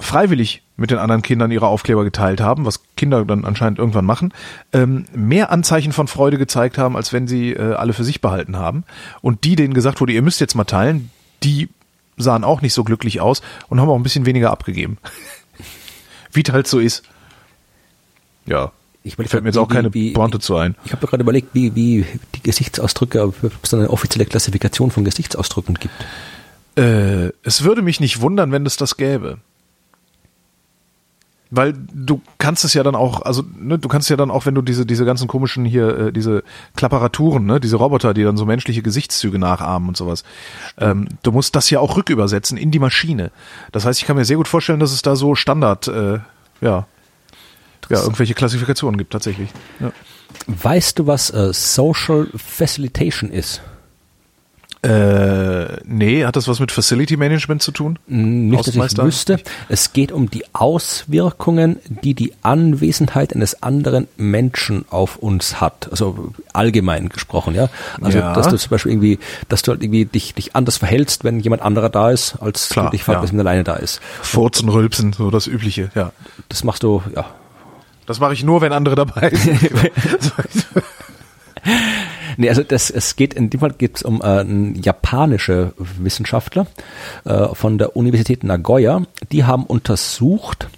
freiwillig 0.00 0.64
mit 0.78 0.90
den 0.90 0.98
anderen 0.98 1.22
Kindern 1.22 1.50
ihre 1.50 1.66
Aufkleber 1.66 2.04
geteilt 2.04 2.40
haben, 2.40 2.64
was 2.64 2.80
Kinder 2.96 3.24
dann 3.24 3.44
anscheinend 3.44 3.78
irgendwann 3.78 4.06
machen, 4.06 4.32
ähm, 4.72 5.04
mehr 5.12 5.50
Anzeichen 5.50 5.92
von 5.92 6.06
Freude 6.06 6.38
gezeigt 6.38 6.78
haben, 6.78 6.96
als 6.96 7.12
wenn 7.12 7.26
sie 7.26 7.52
äh, 7.52 7.74
alle 7.74 7.92
für 7.92 8.04
sich 8.04 8.20
behalten 8.20 8.56
haben. 8.56 8.84
Und 9.20 9.44
die, 9.44 9.56
denen 9.56 9.74
gesagt 9.74 10.00
wurde, 10.00 10.12
ihr 10.12 10.22
müsst 10.22 10.40
jetzt 10.40 10.54
mal 10.54 10.64
teilen, 10.64 11.10
die 11.42 11.68
sahen 12.16 12.44
auch 12.44 12.62
nicht 12.62 12.74
so 12.74 12.84
glücklich 12.84 13.20
aus 13.20 13.42
und 13.68 13.80
haben 13.80 13.88
auch 13.88 13.96
ein 13.96 14.02
bisschen 14.04 14.24
weniger 14.24 14.50
abgegeben. 14.50 14.98
wie 16.32 16.42
halt 16.42 16.68
so 16.68 16.78
ist. 16.78 17.02
Ja. 18.46 18.72
Ich 19.02 19.16
fällt 19.16 19.42
mir 19.42 19.48
jetzt 19.48 19.58
auch 19.58 19.68
keine 19.68 19.94
wie, 19.94 20.12
Pointe 20.12 20.38
zu 20.38 20.56
ein. 20.56 20.76
Ich 20.84 20.92
habe 20.92 21.06
gerade 21.06 21.22
überlegt, 21.22 21.54
wie, 21.54 21.74
wie 21.74 22.04
die 22.34 22.42
Gesichtsausdrücke, 22.42 23.22
ob 23.22 23.34
es 23.62 23.72
eine 23.72 23.90
offizielle 23.90 24.26
Klassifikation 24.26 24.90
von 24.90 25.04
Gesichtsausdrücken 25.04 25.76
gibt. 25.76 25.94
Äh, 26.76 27.32
es 27.42 27.64
würde 27.64 27.82
mich 27.82 28.00
nicht 28.00 28.20
wundern, 28.20 28.52
wenn 28.52 28.66
es 28.66 28.76
das 28.76 28.96
gäbe. 28.96 29.38
Weil 31.50 31.72
du 31.72 32.20
kannst 32.36 32.64
es 32.64 32.74
ja 32.74 32.82
dann 32.82 32.94
auch, 32.94 33.22
also 33.22 33.42
ne, 33.58 33.78
du 33.78 33.88
kannst 33.88 34.10
ja 34.10 34.16
dann 34.16 34.30
auch, 34.30 34.44
wenn 34.44 34.54
du 34.54 34.60
diese 34.60 34.84
diese 34.84 35.06
ganzen 35.06 35.28
komischen 35.28 35.64
hier, 35.64 35.98
äh, 35.98 36.12
diese 36.12 36.42
Klapparaturen, 36.76 37.46
ne, 37.46 37.58
diese 37.58 37.76
Roboter, 37.76 38.12
die 38.12 38.22
dann 38.22 38.36
so 38.36 38.44
menschliche 38.44 38.82
Gesichtszüge 38.82 39.38
nachahmen 39.38 39.88
und 39.88 39.96
sowas, 39.96 40.24
ähm, 40.78 41.08
du 41.22 41.32
musst 41.32 41.56
das 41.56 41.70
ja 41.70 41.80
auch 41.80 41.96
rückübersetzen 41.96 42.58
in 42.58 42.70
die 42.70 42.78
Maschine. 42.78 43.30
Das 43.72 43.86
heißt, 43.86 44.00
ich 44.00 44.06
kann 44.06 44.16
mir 44.16 44.26
sehr 44.26 44.36
gut 44.36 44.48
vorstellen, 44.48 44.80
dass 44.80 44.92
es 44.92 45.00
da 45.00 45.16
so 45.16 45.34
Standard, 45.34 45.88
äh, 45.88 46.18
ja, 46.60 46.86
ja, 47.88 48.02
irgendwelche 48.02 48.34
Klassifikationen 48.34 48.98
gibt 48.98 49.12
tatsächlich. 49.12 49.48
Ja. 49.80 49.92
Weißt 50.46 50.98
du, 50.98 51.06
was 51.06 51.30
äh, 51.30 51.52
Social 51.54 52.28
Facilitation 52.36 53.30
ist? 53.30 53.62
Äh, 54.82 55.80
nee, 55.84 56.24
hat 56.24 56.36
das 56.36 56.46
was 56.46 56.60
mit 56.60 56.70
Facility 56.70 57.16
Management 57.16 57.62
zu 57.62 57.72
tun? 57.72 57.98
Nicht, 58.06 58.76
dass 58.76 58.92
ich 58.92 58.98
wüsste. 58.98 59.40
Es 59.68 59.92
geht 59.92 60.12
um 60.12 60.30
die 60.30 60.44
Auswirkungen, 60.52 61.80
die 61.88 62.14
die 62.14 62.32
Anwesenheit 62.42 63.34
eines 63.34 63.60
anderen 63.60 64.06
Menschen 64.16 64.84
auf 64.90 65.16
uns 65.16 65.60
hat. 65.60 65.88
Also 65.90 66.32
allgemein 66.52 67.08
gesprochen, 67.08 67.56
ja. 67.56 67.68
Also, 68.00 68.18
ja. 68.18 68.32
dass 68.34 68.48
du 68.48 68.56
zum 68.56 68.70
Beispiel 68.70 68.92
irgendwie, 68.92 69.18
dass 69.48 69.62
du 69.62 69.72
halt 69.72 69.82
irgendwie 69.82 70.04
dich, 70.04 70.34
dich 70.34 70.54
anders 70.54 70.76
verhältst, 70.76 71.24
wenn 71.24 71.40
jemand 71.40 71.62
anderer 71.62 71.88
da 71.88 72.10
ist, 72.10 72.36
als 72.40 72.68
Klar, 72.68 72.86
du 72.86 72.90
dich 72.92 73.02
verhältst, 73.02 73.32
ja. 73.32 73.32
wenn 73.32 73.40
alleine 73.40 73.64
da 73.64 73.74
ist. 73.74 74.00
Furzen, 74.22 74.68
Rülpsen, 74.68 75.12
so 75.12 75.32
das 75.32 75.48
Übliche, 75.48 75.90
ja. 75.96 76.12
Das 76.48 76.62
machst 76.62 76.84
du, 76.84 77.02
ja. 77.16 77.24
Das 78.06 78.20
mache 78.20 78.32
ich 78.32 78.44
nur, 78.44 78.60
wenn 78.60 78.72
andere 78.72 78.94
dabei 78.94 79.30
sind. 79.34 79.60
Nee, 82.38 82.48
also 82.50 82.62
das, 82.62 82.88
es 82.88 83.16
geht, 83.16 83.34
in 83.34 83.50
dem 83.50 83.58
Fall 83.58 83.72
geht 83.72 83.96
es 83.96 84.02
um 84.04 84.22
äh, 84.22 84.44
japanische 84.80 85.72
Wissenschaftler 85.76 86.68
äh, 87.24 87.48
von 87.52 87.78
der 87.78 87.96
Universität 87.96 88.44
Nagoya. 88.44 89.02
Die 89.32 89.42
haben 89.42 89.64
untersucht, 89.64 90.68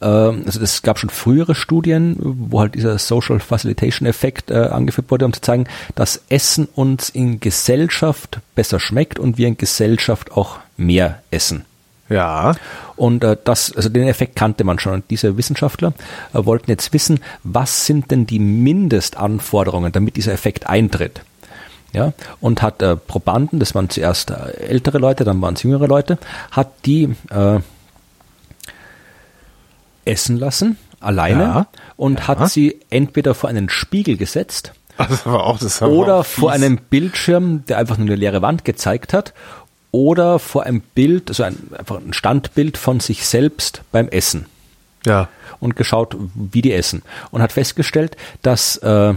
äh, 0.00 0.06
also 0.06 0.62
es 0.62 0.80
gab 0.80 0.98
schon 0.98 1.10
frühere 1.10 1.54
Studien, 1.54 2.16
wo 2.18 2.60
halt 2.60 2.74
dieser 2.74 2.96
Social 2.96 3.38
Facilitation 3.38 4.08
Effekt 4.08 4.50
äh, 4.50 4.54
angeführt 4.54 5.10
wurde, 5.10 5.26
um 5.26 5.34
zu 5.34 5.42
zeigen, 5.42 5.66
dass 5.94 6.22
Essen 6.30 6.66
uns 6.74 7.10
in 7.10 7.38
Gesellschaft 7.38 8.40
besser 8.54 8.80
schmeckt 8.80 9.18
und 9.18 9.36
wir 9.36 9.46
in 9.46 9.58
Gesellschaft 9.58 10.32
auch 10.32 10.58
mehr 10.78 11.22
essen. 11.30 11.66
Ja. 12.08 12.54
Und 12.96 13.22
äh, 13.24 13.36
das, 13.42 13.74
also 13.74 13.88
den 13.88 14.08
Effekt 14.08 14.36
kannte 14.36 14.64
man 14.64 14.78
schon. 14.78 14.94
Und 14.94 15.04
diese 15.10 15.36
Wissenschaftler 15.36 15.92
äh, 16.32 16.44
wollten 16.44 16.70
jetzt 16.70 16.92
wissen, 16.92 17.20
was 17.44 17.86
sind 17.86 18.10
denn 18.10 18.26
die 18.26 18.38
Mindestanforderungen, 18.38 19.92
damit 19.92 20.16
dieser 20.16 20.32
Effekt 20.32 20.66
eintritt. 20.66 21.22
Ja, 21.92 22.12
und 22.42 22.60
hat 22.60 22.82
äh, 22.82 22.96
Probanden, 22.96 23.60
das 23.60 23.74
waren 23.74 23.88
zuerst 23.88 24.30
äh, 24.30 24.34
ältere 24.60 24.98
Leute, 24.98 25.24
dann 25.24 25.40
waren 25.40 25.54
es 25.54 25.62
jüngere 25.62 25.86
Leute, 25.86 26.18
hat 26.50 26.70
die 26.84 27.14
äh, 27.30 27.60
essen 30.04 30.36
lassen, 30.36 30.76
alleine, 31.00 31.42
ja. 31.42 31.66
und 31.96 32.20
ja. 32.20 32.28
hat 32.28 32.50
sie 32.50 32.78
entweder 32.90 33.34
vor 33.34 33.48
einen 33.48 33.70
Spiegel 33.70 34.18
gesetzt, 34.18 34.74
auch, 35.24 35.60
oder 35.82 36.24
vor 36.24 36.52
einem 36.52 36.76
Bildschirm, 36.76 37.64
der 37.66 37.78
einfach 37.78 37.96
nur 37.96 38.06
eine 38.06 38.16
leere 38.16 38.42
Wand 38.42 38.66
gezeigt 38.66 39.14
hat, 39.14 39.32
oder 39.90 40.38
vor 40.38 40.64
einem 40.64 40.80
Bild, 40.80 41.28
also 41.28 41.42
ein, 41.42 41.56
einfach 41.76 41.96
ein 41.96 42.12
Standbild 42.12 42.76
von 42.76 43.00
sich 43.00 43.26
selbst 43.26 43.82
beim 43.92 44.08
Essen. 44.08 44.46
Ja. 45.06 45.28
Und 45.60 45.76
geschaut, 45.76 46.16
wie 46.34 46.62
die 46.62 46.72
essen. 46.72 47.02
Und 47.30 47.40
hat 47.40 47.52
festgestellt, 47.52 48.16
dass 48.42 48.76
äh, 48.78 49.14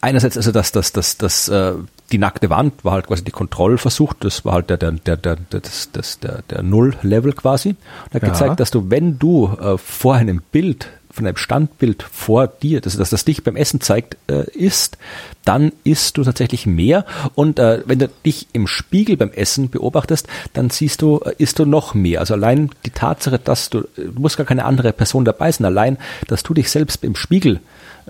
einerseits 0.00 0.36
also 0.36 0.52
dass 0.52 0.72
das 0.72 0.92
das 0.92 1.16
das 1.16 1.48
äh, 1.48 1.74
die 2.10 2.18
nackte 2.18 2.50
Wand 2.50 2.84
war 2.84 2.92
halt 2.92 3.06
quasi 3.06 3.24
die 3.24 3.30
Kontrollversuch, 3.30 4.14
das 4.14 4.44
war 4.44 4.54
halt 4.54 4.70
der 4.70 4.76
der 4.76 4.92
der 4.92 5.16
der 5.16 5.36
das, 5.50 5.90
das 5.92 6.18
der 6.18 6.42
der 6.50 6.62
Null 6.62 6.96
Level 7.02 7.32
quasi 7.32 7.70
und 8.06 8.14
hat 8.14 8.22
ja. 8.22 8.28
gezeigt, 8.28 8.60
dass 8.60 8.70
du 8.70 8.90
wenn 8.90 9.18
du 9.18 9.56
äh, 9.60 9.78
vor 9.78 10.14
einem 10.14 10.42
Bild 10.52 10.88
von 11.18 11.26
deinem 11.26 11.36
Standbild 11.36 12.02
vor 12.02 12.46
dir, 12.46 12.80
dass, 12.80 12.96
dass 12.96 13.10
das 13.10 13.24
dich 13.24 13.44
beim 13.44 13.56
Essen 13.56 13.80
zeigt, 13.80 14.16
äh, 14.28 14.48
isst, 14.52 14.96
dann 15.44 15.72
isst 15.84 16.16
du 16.16 16.24
tatsächlich 16.24 16.64
mehr. 16.66 17.04
Und 17.34 17.58
äh, 17.58 17.82
wenn 17.86 17.98
du 17.98 18.08
dich 18.24 18.46
im 18.52 18.66
Spiegel 18.66 19.16
beim 19.16 19.30
Essen 19.30 19.68
beobachtest, 19.68 20.26
dann 20.54 20.70
siehst 20.70 21.02
du, 21.02 21.18
äh, 21.20 21.34
isst 21.38 21.58
du 21.58 21.66
noch 21.66 21.94
mehr. 21.94 22.20
Also 22.20 22.34
allein 22.34 22.70
die 22.86 22.90
Tatsache, 22.90 23.38
dass 23.38 23.68
du, 23.68 23.82
du 23.96 24.12
musst 24.20 24.36
gar 24.36 24.46
keine 24.46 24.64
andere 24.64 24.92
Person 24.92 25.24
dabei 25.24 25.52
sein, 25.52 25.64
allein, 25.66 25.98
dass 26.28 26.42
du 26.42 26.54
dich 26.54 26.70
selbst 26.70 27.04
im 27.04 27.16
Spiegel 27.16 27.60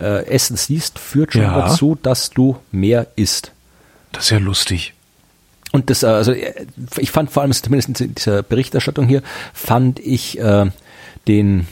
äh, 0.01 0.27
essen 0.27 0.57
siehst, 0.57 0.99
führt 0.99 1.33
schon 1.33 1.43
Ja. 1.43 1.61
dazu, 1.69 1.99
dass 2.01 2.31
du 2.31 2.57
mehr 2.71 3.09
isst. 3.17 3.53
Das 4.13 4.25
ist 4.25 4.31
ja 4.31 4.39
lustig. 4.39 4.95
Und 5.73 5.91
das, 5.91 6.03
äh, 6.03 6.07
also 6.07 6.33
äh, 6.33 6.67
ich 6.97 7.11
fand 7.11 7.31
vor 7.31 7.43
allem, 7.43 7.53
zumindest 7.53 8.01
in 8.01 8.15
dieser 8.15 8.43
Berichterstattung 8.43 9.07
hier, 9.07 9.23
fand 9.53 9.99
ich 10.01 10.39
äh, 10.39 10.67
den 11.27 11.67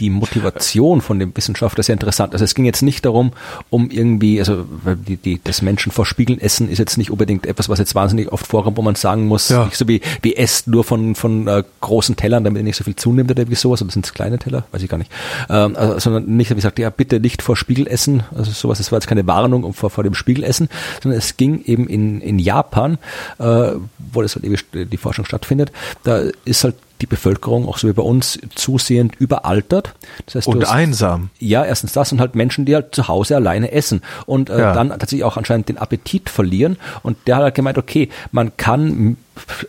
die 0.00 0.10
Motivation 0.10 1.00
von 1.00 1.18
dem 1.18 1.36
Wissenschaftler 1.36 1.82
sehr 1.82 1.94
interessant. 1.94 2.32
Also 2.32 2.44
es 2.44 2.54
ging 2.54 2.64
jetzt 2.64 2.82
nicht 2.82 3.04
darum, 3.04 3.32
um 3.70 3.90
irgendwie, 3.90 4.38
also 4.38 4.64
die, 5.06 5.16
die, 5.16 5.40
das 5.42 5.62
Menschen 5.62 5.92
vor 5.92 6.06
Spiegeln 6.06 6.40
essen 6.40 6.68
ist 6.68 6.78
jetzt 6.78 6.98
nicht 6.98 7.10
unbedingt 7.10 7.46
etwas, 7.46 7.68
was 7.68 7.78
jetzt 7.78 7.94
wahnsinnig 7.94 8.30
oft 8.32 8.46
vorkommt, 8.46 8.76
wo 8.76 8.82
man 8.82 8.94
sagen 8.94 9.26
muss, 9.26 9.48
Ja. 9.48 9.64
nicht 9.64 9.76
so 9.76 9.88
wie, 9.88 10.00
wie 10.22 10.36
esst 10.36 10.68
nur 10.68 10.84
von, 10.84 11.14
von 11.14 11.46
äh, 11.48 11.62
großen 11.80 12.16
Tellern, 12.16 12.44
damit 12.44 12.60
ihr 12.60 12.64
nicht 12.64 12.76
so 12.76 12.84
viel 12.84 12.96
zunimmt 12.96 13.30
oder 13.30 13.48
wie 13.48 13.54
sowas, 13.54 13.82
oder 13.82 13.90
sind 13.90 14.04
es 14.06 14.14
kleine 14.14 14.38
Teller? 14.38 14.64
Weiß 14.72 14.82
ich 14.82 14.88
gar 14.88 14.98
nicht. 14.98 15.10
Ähm, 15.50 15.76
also, 15.76 15.98
sondern 15.98 16.36
nicht, 16.36 16.50
wie 16.50 16.54
gesagt, 16.54 16.78
ja, 16.78 16.90
bitte 16.90 17.20
nicht 17.20 17.42
vor 17.42 17.56
Spiegel 17.56 17.86
essen, 17.86 18.22
also 18.34 18.50
sowas, 18.50 18.78
das 18.78 18.92
war 18.92 18.98
jetzt 18.98 19.08
keine 19.08 19.26
Warnung 19.26 19.64
um 19.64 19.74
vor, 19.74 19.90
vor 19.90 20.04
dem 20.04 20.14
Spiegel 20.14 20.44
essen, 20.44 20.68
sondern 21.02 21.18
es 21.18 21.36
ging 21.36 21.62
eben 21.64 21.86
in, 21.88 22.20
in 22.20 22.38
Japan, 22.38 22.98
äh, 23.38 23.72
wo 24.12 24.22
das 24.22 24.34
halt 24.36 24.44
ewig 24.44 24.64
die 24.72 24.96
Forschung 24.96 25.24
stattfindet, 25.24 25.72
da 26.04 26.22
ist 26.44 26.64
halt 26.64 26.76
die 27.00 27.06
Bevölkerung, 27.06 27.68
auch 27.68 27.78
so 27.78 27.88
wie 27.88 27.92
bei 27.92 28.02
uns, 28.02 28.38
zusehend 28.54 29.14
überaltert. 29.18 29.94
Das 30.26 30.34
heißt, 30.36 30.48
Und 30.48 30.62
hast- 30.64 30.72
einsam. 30.72 31.30
ja, 31.38 31.64
erstens 31.64 31.92
das 31.92 32.10
und 32.12 32.20
halt 32.20 32.34
Menschen, 32.34 32.64
die 32.64 32.74
halt 32.74 32.94
zu 32.94 33.08
Hause 33.08 33.36
alleine 33.36 33.70
essen 33.72 34.02
und 34.26 34.50
äh, 34.50 34.58
Ja. 34.58 34.72
dann 34.72 34.88
tatsächlich 34.90 35.24
auch 35.24 35.36
anscheinend 35.36 35.68
den 35.68 35.78
Appetit 35.78 36.28
verlieren. 36.30 36.76
Und 37.02 37.16
der 37.26 37.36
hat 37.36 37.42
halt 37.44 37.54
gemeint, 37.54 37.78
okay, 37.78 38.08
man 38.32 38.56
kann 38.56 39.16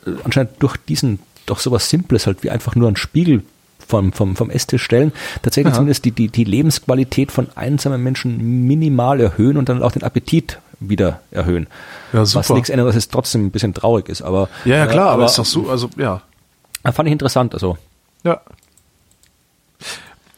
äh, 0.06 0.12
anscheinend 0.24 0.52
durch 0.60 0.78
diesen, 0.78 1.20
durch 1.46 1.60
sowas 1.62 1.90
Simples 1.90 2.26
halt 2.28 2.44
wie 2.44 2.50
einfach 2.50 2.76
nur 2.76 2.88
einen 2.88 2.96
Spiegel 2.98 3.44
vom, 3.88 4.14
vom, 4.14 4.36
vom 4.36 4.50
Esstisch 4.52 4.84
stellen, 4.84 5.12
tatsächlich 5.42 5.72
Ja. 5.72 5.76
zumindest 5.78 6.06
die, 6.06 6.12
die, 6.12 6.28
die 6.30 6.44
Lebensqualität 6.44 7.32
von 7.32 7.48
einsamen 7.56 8.04
Menschen 8.04 8.66
minimal 8.68 9.20
erhöhen 9.20 9.58
und 9.58 9.68
dann 9.70 9.82
auch 9.82 9.92
den 9.92 10.04
Appetit 10.04 10.60
wieder 10.80 11.20
erhöhen. 11.32 11.68
Ja, 12.14 12.22
Was 12.22 12.32
super. 12.32 12.54
nichts 12.54 12.70
ändert, 12.70 12.88
dass 12.88 12.96
es 12.96 13.10
trotzdem 13.10 13.46
ein 13.48 13.52
bisschen 13.52 13.74
traurig 13.74 14.08
ist. 14.08 14.22
Aber, 14.22 14.48
Ja, 14.64 14.78
ja, 14.78 14.88
klar, 14.88 15.08
äh, 15.10 15.14
aber 15.14 15.26
ist 15.26 15.38
doch 15.40 15.46
so, 15.46 15.70
also, 15.70 15.90
ja. 15.98 16.22
Äh, 16.84 16.92
fand 16.92 17.08
ich 17.08 17.14
interessant. 17.14 17.54
Also, 17.54 17.78
Ja. 18.24 18.42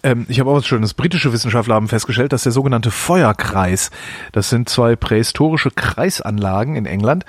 Ähm, 0.03 0.25
ich 0.29 0.39
habe 0.39 0.49
auch 0.49 0.55
was 0.55 0.65
Schönes. 0.65 0.93
Britische 0.93 1.31
Wissenschaftler 1.31 1.75
haben 1.75 1.87
festgestellt, 1.87 2.33
dass 2.33 2.43
der 2.43 2.51
sogenannte 2.51 2.91
Feuerkreis, 2.91 3.91
das 4.31 4.49
sind 4.49 4.69
zwei 4.69 4.95
prähistorische 4.95 5.71
Kreisanlagen 5.71 6.75
in 6.75 6.85
England, 6.85 7.25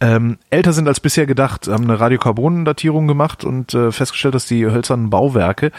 ähm, 0.00 0.38
älter 0.50 0.72
sind 0.72 0.88
als 0.88 1.00
bisher 1.00 1.26
gedacht, 1.26 1.68
haben 1.68 1.84
eine 1.84 2.00
Radiokarbondatierung 2.00 3.06
gemacht 3.06 3.44
und 3.44 3.72
äh, 3.74 3.92
festgestellt, 3.92 4.34
dass 4.34 4.46
die 4.46 4.66
hölzernen 4.66 5.10
Bauwerke 5.10 5.70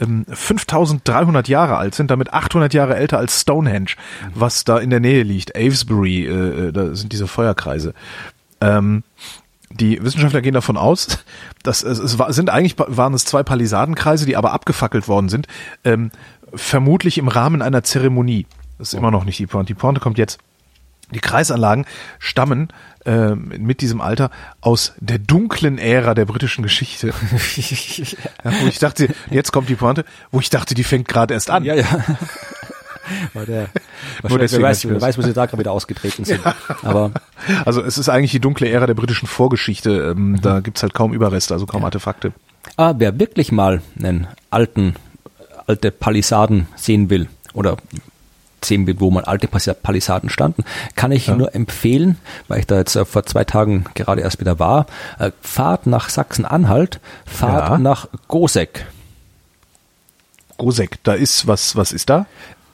ähm, 0.00 0.24
5300 0.30 1.48
Jahre 1.48 1.76
alt 1.76 1.94
sind, 1.94 2.10
damit 2.10 2.32
800 2.32 2.72
Jahre 2.72 2.96
älter 2.96 3.18
als 3.18 3.42
Stonehenge, 3.42 3.96
was 4.34 4.64
da 4.64 4.78
in 4.78 4.90
der 4.90 5.00
Nähe 5.00 5.22
liegt. 5.22 5.56
Avesbury, 5.56 6.24
äh, 6.24 6.68
äh, 6.68 6.72
da 6.72 6.94
sind 6.94 7.12
diese 7.12 7.26
Feuerkreise. 7.26 7.92
Ähm, 8.62 9.02
die 9.70 10.02
Wissenschaftler 10.02 10.42
gehen 10.42 10.54
davon 10.54 10.76
aus, 10.76 11.18
dass 11.62 11.82
es, 11.82 11.98
es 11.98 12.18
war, 12.18 12.32
sind 12.32 12.50
eigentlich 12.50 12.76
waren 12.78 13.14
es 13.14 13.24
zwei 13.24 13.42
Palisadenkreise, 13.42 14.26
die 14.26 14.36
aber 14.36 14.52
abgefackelt 14.52 15.08
worden 15.08 15.28
sind, 15.28 15.46
ähm, 15.84 16.10
vermutlich 16.54 17.18
im 17.18 17.28
Rahmen 17.28 17.62
einer 17.62 17.82
Zeremonie. 17.82 18.46
Das 18.78 18.88
ist 18.88 18.94
immer 18.98 19.10
noch 19.10 19.24
nicht 19.24 19.38
die 19.38 19.46
Pointe. 19.46 19.68
Die 19.68 19.78
Pointe 19.78 20.00
kommt 20.00 20.18
jetzt. 20.18 20.38
Die 21.14 21.20
Kreisanlagen 21.20 21.84
stammen 22.18 22.68
ähm, 23.04 23.52
mit 23.58 23.80
diesem 23.80 24.00
Alter 24.00 24.30
aus 24.60 24.94
der 24.98 25.18
dunklen 25.18 25.78
Ära 25.78 26.14
der 26.14 26.24
britischen 26.24 26.62
Geschichte. 26.62 27.08
ja, 27.56 28.52
wo 28.60 28.66
ich 28.66 28.80
dachte, 28.80 29.14
jetzt 29.30 29.52
kommt 29.52 29.68
die 29.68 29.76
Pointe, 29.76 30.04
wo 30.32 30.40
ich 30.40 30.50
dachte, 30.50 30.74
die 30.74 30.82
fängt 30.82 31.06
gerade 31.06 31.32
erst 31.34 31.48
an. 31.48 31.64
ja, 31.64 31.74
ja. 31.74 31.86
Weil 33.34 33.46
der, 33.46 33.68
Nur 34.28 34.38
deswegen 34.38 34.62
wer 34.62 34.70
weiß, 34.70 34.88
wer 34.88 35.00
weiß, 35.00 35.18
wo 35.18 35.22
sie 35.22 35.32
da 35.32 35.46
gerade 35.46 35.58
wieder 35.60 35.72
ausgetreten 35.72 36.24
sind. 36.24 36.40
Aber 36.82 37.12
Also 37.64 37.82
es 37.82 37.98
ist 37.98 38.08
eigentlich 38.08 38.32
die 38.32 38.40
dunkle 38.40 38.68
Ära 38.68 38.86
der 38.86 38.94
britischen 38.94 39.26
Vorgeschichte. 39.28 40.14
Ähm, 40.16 40.38
Da 40.42 40.60
gibt's 40.60 40.82
halt 40.82 40.94
kaum 40.94 41.12
Überreste, 41.12 41.54
also 41.54 41.66
kaum 41.66 41.84
Artefakte. 41.84 42.32
Ah, 42.76 42.94
wer 42.98 43.18
wirklich 43.18 43.52
mal 43.52 43.80
einen 43.98 44.26
alten, 44.50 44.94
alte 45.66 45.90
Palisaden 45.90 46.66
sehen 46.76 47.10
will 47.10 47.28
oder 47.54 47.76
sehen 48.64 48.86
will, 48.88 48.96
wo 48.98 49.10
mal 49.12 49.24
alte 49.24 49.46
Palisaden 49.46 50.28
standen, 50.28 50.64
kann 50.96 51.12
ich 51.12 51.28
nur 51.28 51.54
empfehlen, 51.54 52.16
weil 52.48 52.58
ich 52.58 52.66
da 52.66 52.76
jetzt 52.78 52.96
äh, 52.96 53.04
vor 53.04 53.24
zwei 53.24 53.44
Tagen 53.44 53.84
gerade 53.94 54.22
erst 54.22 54.40
wieder 54.40 54.58
war, 54.58 54.86
äh, 55.20 55.30
fahrt 55.40 55.86
nach 55.86 56.08
Sachsen-Anhalt, 56.08 56.98
fahrt 57.24 57.70
Ja. 57.70 57.78
nach 57.78 58.08
Gosek. 58.26 58.86
Gosek, 60.58 60.98
da 61.04 61.12
ist 61.12 61.46
was, 61.46 61.76
was 61.76 61.92
ist 61.92 62.08
da? 62.08 62.26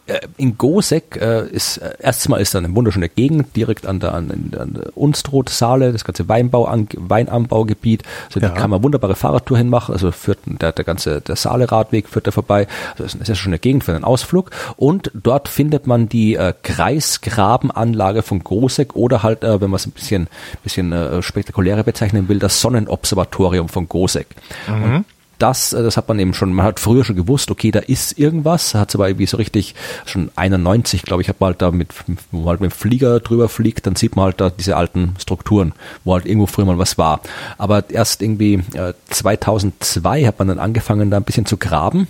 Äh, 0.07 0.20
In 0.37 0.59
Gosek 0.59 1.16
äh, 1.20 1.47
ist 1.49 1.77
äh, 1.79 1.93
erstmal 2.01 2.41
ist 2.41 2.55
da 2.55 2.59
eine 2.59 2.74
wunderschöne 2.74 3.09
Gegend 3.09 3.55
direkt 3.55 3.87
an 3.87 4.01
der, 4.01 4.15
an, 4.15 4.31
an 4.59 4.74
der 4.74 4.97
Unstrut-Saale, 4.97 5.93
das 5.93 6.05
ganze 6.05 6.29
Weinbau, 6.29 6.65
an, 6.65 6.89
Weinanbaugebiet. 6.97 8.03
Also 8.27 8.41
Ja. 8.41 8.49
da 8.49 8.55
kann 8.55 8.70
man 8.70 8.83
wunderbare 8.83 9.15
Fahrradtour 9.15 9.59
hinmachen. 9.59 9.95
Also 9.95 10.11
führt 10.11 10.41
der, 10.47 10.73
der 10.73 10.85
ganze 10.85 11.20
der 11.20 11.37
Saale-Radweg 11.37 12.09
führt 12.09 12.27
da 12.27 12.31
vorbei. 12.33 12.66
Also 12.93 13.05
das 13.05 13.12
ist 13.12 13.15
eine 13.16 13.27
sehr 13.27 13.35
schöne 13.37 13.59
Gegend 13.59 13.85
für 13.85 13.95
einen 13.95 14.05
Ausflug. 14.05 14.51
Und 14.77 15.11
dort 15.15 15.49
findet 15.49 15.87
man 15.87 16.09
die 16.09 16.35
äh, 16.35 16.53
Kreisgrabenanlage 16.62 18.23
von 18.23 18.43
Gosek 18.43 18.97
oder 18.97 19.23
halt, 19.23 19.45
äh, 19.45 19.61
wenn 19.61 19.70
man 19.70 19.77
es 19.77 19.87
ein 19.87 19.93
bisschen 19.93 20.29
bisschen 20.65 20.93
äh, 20.93 21.23
spektakulärer 21.23 21.85
bezeichnen 21.85 22.29
will, 22.29 22.39
das 22.39 22.61
Sonnenobservatorium 22.61 23.69
von 23.69 23.89
Gosek. 23.89 24.27
Und 24.69 25.05
das, 25.43 25.73
äh, 25.73 25.82
das 25.82 25.97
hat 25.97 26.09
man 26.09 26.19
eben 26.19 26.35
schon, 26.35 26.52
man 26.52 26.64
hat 26.64 26.81
früher 26.81 27.05
schon 27.05 27.16
gewusst, 27.16 27.51
okay, 27.51 27.70
da 27.70 27.81
ist 27.81 28.19
irgendwas, 28.19 28.74
hat 28.74 28.90
es 28.90 28.94
aber 28.94 29.09
irgendwie 29.09 29.27
so 29.27 29.36
richtig, 29.36 29.74
schon 30.06 30.31
91, 30.36 31.02
glaube 31.02 31.23
ich, 31.23 31.28
hat 31.28 31.40
man 31.40 31.48
halt 31.48 31.62
da 31.62 31.70
mit, 31.70 31.89
wo 32.31 32.39
man 32.39 32.48
halt 32.48 32.60
mit 32.60 32.70
dem 32.70 32.74
Flieger 32.74 33.20
drüber 33.20 33.48
fliegt, 33.48 33.86
dann 33.86 33.97
sieht 33.97 34.16
man 34.16 34.27
halt 34.27 34.40
da 34.40 34.51
diese 34.51 34.77
alten 34.77 35.14
Strukturen, 35.19 35.73
wo 36.05 36.14
halt 36.14 36.27
irgendwo 36.27 36.47
früher 36.47 36.64
mal 36.64 36.78
was 36.78 36.97
war. 36.97 37.20
Aber 37.59 37.85
erst 37.90 38.23
irgendwie 38.23 38.62
äh, 38.74 38.94
2002 39.10 40.24
hat 40.24 40.39
man 40.39 40.48
dann 40.48 40.59
angefangen, 40.59 41.10
da 41.10 41.16
ein 41.16 41.24
bisschen 41.24 41.47
zu 41.47 41.56
graben 41.56 42.06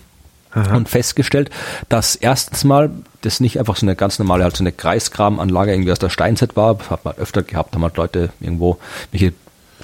und 0.54 0.88
festgestellt, 0.88 1.50
dass 1.88 2.14
erstens 2.14 2.64
mal 2.64 2.90
das 3.22 3.40
nicht 3.40 3.58
einfach 3.58 3.76
so 3.76 3.86
eine 3.86 3.96
ganz 3.96 4.18
normale, 4.18 4.44
halt 4.44 4.56
so 4.56 4.62
eine 4.62 4.72
Kreisgrabenanlage 4.72 5.72
irgendwie 5.72 5.92
aus 5.92 5.98
der 5.98 6.10
Steinzeit 6.10 6.56
war, 6.56 6.74
das 6.74 6.90
hat 6.90 7.04
man 7.04 7.16
öfter 7.16 7.42
gehabt, 7.42 7.74
haben 7.74 7.82
halt 7.82 7.96
Leute 7.96 8.30
irgendwo 8.40 8.78
welche 9.12 9.32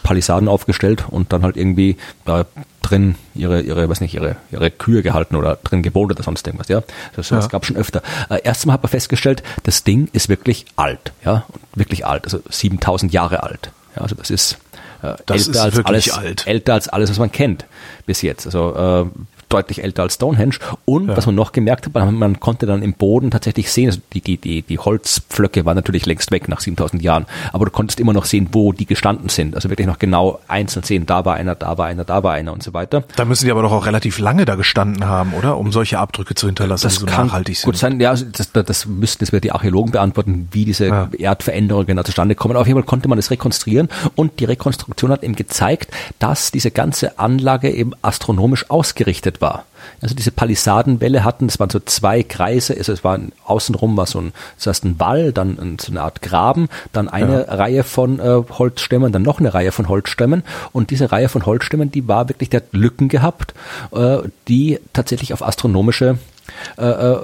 Palisaden 0.03 0.49
aufgestellt 0.49 1.05
und 1.09 1.33
dann 1.33 1.43
halt 1.43 1.57
irgendwie 1.57 1.97
da 2.25 2.47
drin 2.83 3.17
ihre, 3.35 3.61
ihre, 3.61 3.89
weiß 3.89 4.01
nicht, 4.01 4.15
ihre, 4.15 4.37
ihre 4.51 4.71
Kühe 4.71 5.03
gehalten 5.03 5.37
oder 5.37 5.57
drin 5.57 5.83
gewohnt 5.83 6.11
oder 6.13 6.23
sonst 6.23 6.47
irgendwas, 6.47 6.69
ja. 6.69 6.83
Das, 7.17 7.29
sowas 7.29 7.45
Ja. 7.45 7.49
gab 7.49 7.67
schon 7.67 7.77
öfter. 7.77 8.03
Äh, 8.31 8.41
erstmal 8.43 8.75
hat 8.75 8.83
man 8.83 8.91
festgestellt, 8.91 9.43
das 9.65 9.85
Ding 9.85 10.09
ist 10.13 10.29
wirklich 10.29 10.65
alt, 10.77 11.13
ja, 11.25 11.45
wirklich 11.75 12.07
alt, 12.07 12.25
also 12.25 12.41
7000 12.49 13.13
Jahre 13.13 13.43
alt. 13.43 13.71
Ja, 13.97 14.03
also 14.03 14.15
das 14.15 14.31
ist, 14.31 14.59
äh, 15.03 15.15
Das 15.27 15.47
älter 15.49 15.51
ist 15.51 15.77
als 15.77 15.85
alles, 15.87 16.11
alt. 16.11 16.47
älter 16.47 16.75
als 16.75 16.89
alles, 16.89 17.11
was 17.11 17.19
man 17.19 17.31
kennt 17.33 17.67
bis 18.07 18.23
jetzt. 18.23 18.47
Also 18.47 18.75
äh, 18.75 19.21
deutlich 19.49 19.83
älter 19.83 20.03
als 20.03 20.15
Stonehenge. 20.15 20.57
Und 20.85 21.09
Ja. 21.09 21.17
was 21.17 21.27
man 21.27 21.35
noch 21.35 21.53
gemerkt 21.53 21.87
hat, 21.87 21.95
man, 21.95 22.15
man 22.15 22.41
konnte 22.41 22.67
dann 22.67 22.83
im 22.83 22.93
Boden 22.95 23.31
tatsächlich 23.31 23.71
sehen, 23.73 23.87
also 23.89 24.01
die, 24.13 24.21
die, 24.21 24.37
die, 24.37 24.63
die 24.63 24.79
Holzpflöcke 24.79 25.65
waren 25.65 25.77
natürlich 25.77 26.07
längst 26.07 26.31
weg 26.31 26.49
nach 26.49 26.61
7000 26.61 27.03
Jahren, 27.03 27.27
aber 27.53 27.65
du 27.67 27.71
konntest 27.71 28.01
immer 28.01 28.13
noch 28.13 28.25
sehen, 28.25 28.49
wo 28.53 28.73
die 28.73 28.87
gestanden 28.87 29.29
sind. 29.29 29.55
Also 29.55 29.71
wirklich 29.71 29.87
noch 29.87 29.99
genau 29.99 30.39
einzeln 30.49 30.83
sehen, 30.83 31.07
da 31.07 31.25
war 31.25 31.35
einer, 31.35 31.55
da 31.55 31.79
war 31.79 31.87
einer, 31.87 32.05
da 32.05 32.23
war 32.23 32.33
einer 32.35 32.53
und 32.53 32.63
so 32.63 32.75
weiter. 32.75 33.05
Da 33.17 33.25
müssen 33.25 33.45
die 33.47 33.51
aber 33.51 33.63
doch 33.63 33.73
auch 33.73 33.87
relativ 33.87 34.19
lange 34.19 34.45
da 34.45 34.55
gestanden 34.55 35.07
haben, 35.07 35.33
oder? 35.35 35.57
Um 35.59 35.73
solche 35.73 35.99
Abdrücke 35.99 36.35
zu 36.35 36.47
hinterlassen, 36.47 36.89
die 36.89 36.95
so 36.95 37.07
nachhaltig 37.07 37.57
sind. 37.57 37.65
gut 37.67 37.77
sein. 37.77 38.01
Ja, 38.01 38.11
also 38.11 38.25
das, 38.31 38.53
das, 38.53 38.65
das 38.65 38.87
müssten 38.87 39.25
jetzt 39.25 39.33
wieder 39.33 39.41
die 39.41 39.53
Archäologen 39.53 39.93
beantworten, 39.93 40.49
wie 40.53 40.65
diese 40.65 40.87
Ja. 40.87 41.09
Erdveränderungen 41.17 41.87
genau 41.87 42.03
zustande 42.03 42.35
kommen. 42.35 42.57
Auf 42.57 42.67
jeden 42.67 42.79
Fall 42.79 42.87
konnte 42.87 43.09
man 43.09 43.17
das 43.17 43.31
rekonstruieren 43.31 43.89
und 44.15 44.41
die 44.41 44.45
Rekonstruktion 44.45 45.11
hat 45.11 45.23
eben 45.23 45.37
gezeigt, 45.37 45.91
dass 46.19 46.51
diese 46.51 46.71
ganze 46.71 47.19
Anlage 47.19 47.71
eben 47.71 47.93
astronomisch 48.03 48.71
ausgerichtet 48.71 49.38
war. 49.41 49.65
Also 50.01 50.15
diese 50.15 50.31
Palisadenwelle 50.31 51.25
hatten, 51.25 51.47
das 51.47 51.59
waren 51.61 51.71
so 51.71 51.81
zwei 51.81 52.23
Kreise, 52.23 52.77
also 52.77 52.93
es 52.93 53.05
war 53.05 53.19
außenrum 53.45 53.97
war 53.97 54.07
so 54.07 54.21
ein, 54.21 54.33
heißt 54.65 54.85
ein 54.85 54.99
Wall, 55.01 55.33
dann 55.33 55.77
so 55.81 55.93
eine 55.93 56.03
Art 56.03 56.23
Graben, 56.23 56.69
dann 56.93 57.09
eine 57.09 57.49
Reihe 57.49 57.85
von 57.85 58.21
äh, 58.21 58.43
Holzstämmen, 58.51 59.13
dann 59.13 59.23
noch 59.23 59.41
eine 59.41 59.55
Reihe 59.55 59.73
von 59.73 59.89
Holzstämmen 59.89 60.43
und 60.73 60.91
diese 60.91 61.11
Reihe 61.11 61.29
von 61.29 61.47
Holzstämmen, 61.47 61.91
die 61.91 62.07
war 62.09 62.29
wirklich, 62.29 62.51
die 62.51 62.57
hat 62.59 62.73
Lücken 62.73 63.09
gehabt, 63.09 63.55
äh, 63.93 64.19
die 64.49 64.79
tatsächlich 64.93 65.33
auf 65.33 65.43
astronomische 65.43 66.19
äh, 66.77 66.85
äh, 66.85 67.19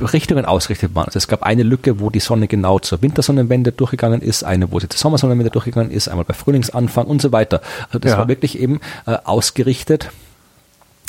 Richtungen 0.00 0.46
ausgerichtet 0.46 0.94
waren. 0.94 1.06
Also 1.06 1.18
es 1.18 1.28
gab 1.28 1.42
eine 1.42 1.62
Lücke, 1.62 2.00
wo 2.00 2.10
die 2.10 2.20
Sonne 2.20 2.48
genau 2.48 2.78
zur 2.78 3.02
Wintersonnenwende 3.02 3.72
durchgegangen 3.72 4.22
ist, 4.22 4.44
eine, 4.44 4.72
wo 4.72 4.80
sie 4.80 4.88
zur 4.88 4.98
Sommersonnenwende 4.98 5.50
durchgegangen 5.50 5.90
ist, 5.90 6.08
einmal 6.08 6.24
bei 6.24 6.34
Frühlingsanfang 6.34 7.06
und 7.06 7.20
so 7.20 7.32
weiter. 7.32 7.60
Also 7.88 7.98
das 7.98 8.12
Ja. 8.12 8.18
war 8.18 8.28
wirklich 8.28 8.58
eben 8.58 8.80
äh, 9.06 9.16
ausgerichtet 9.24 10.10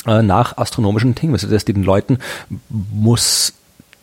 äh, 0.06 0.22
nach 0.22 0.56
astronomischen 0.56 1.14
Dingen. 1.14 1.32
Also 1.32 1.48
das 1.48 1.64
den 1.64 1.82
Leuten 1.82 2.18
muss 2.70 3.54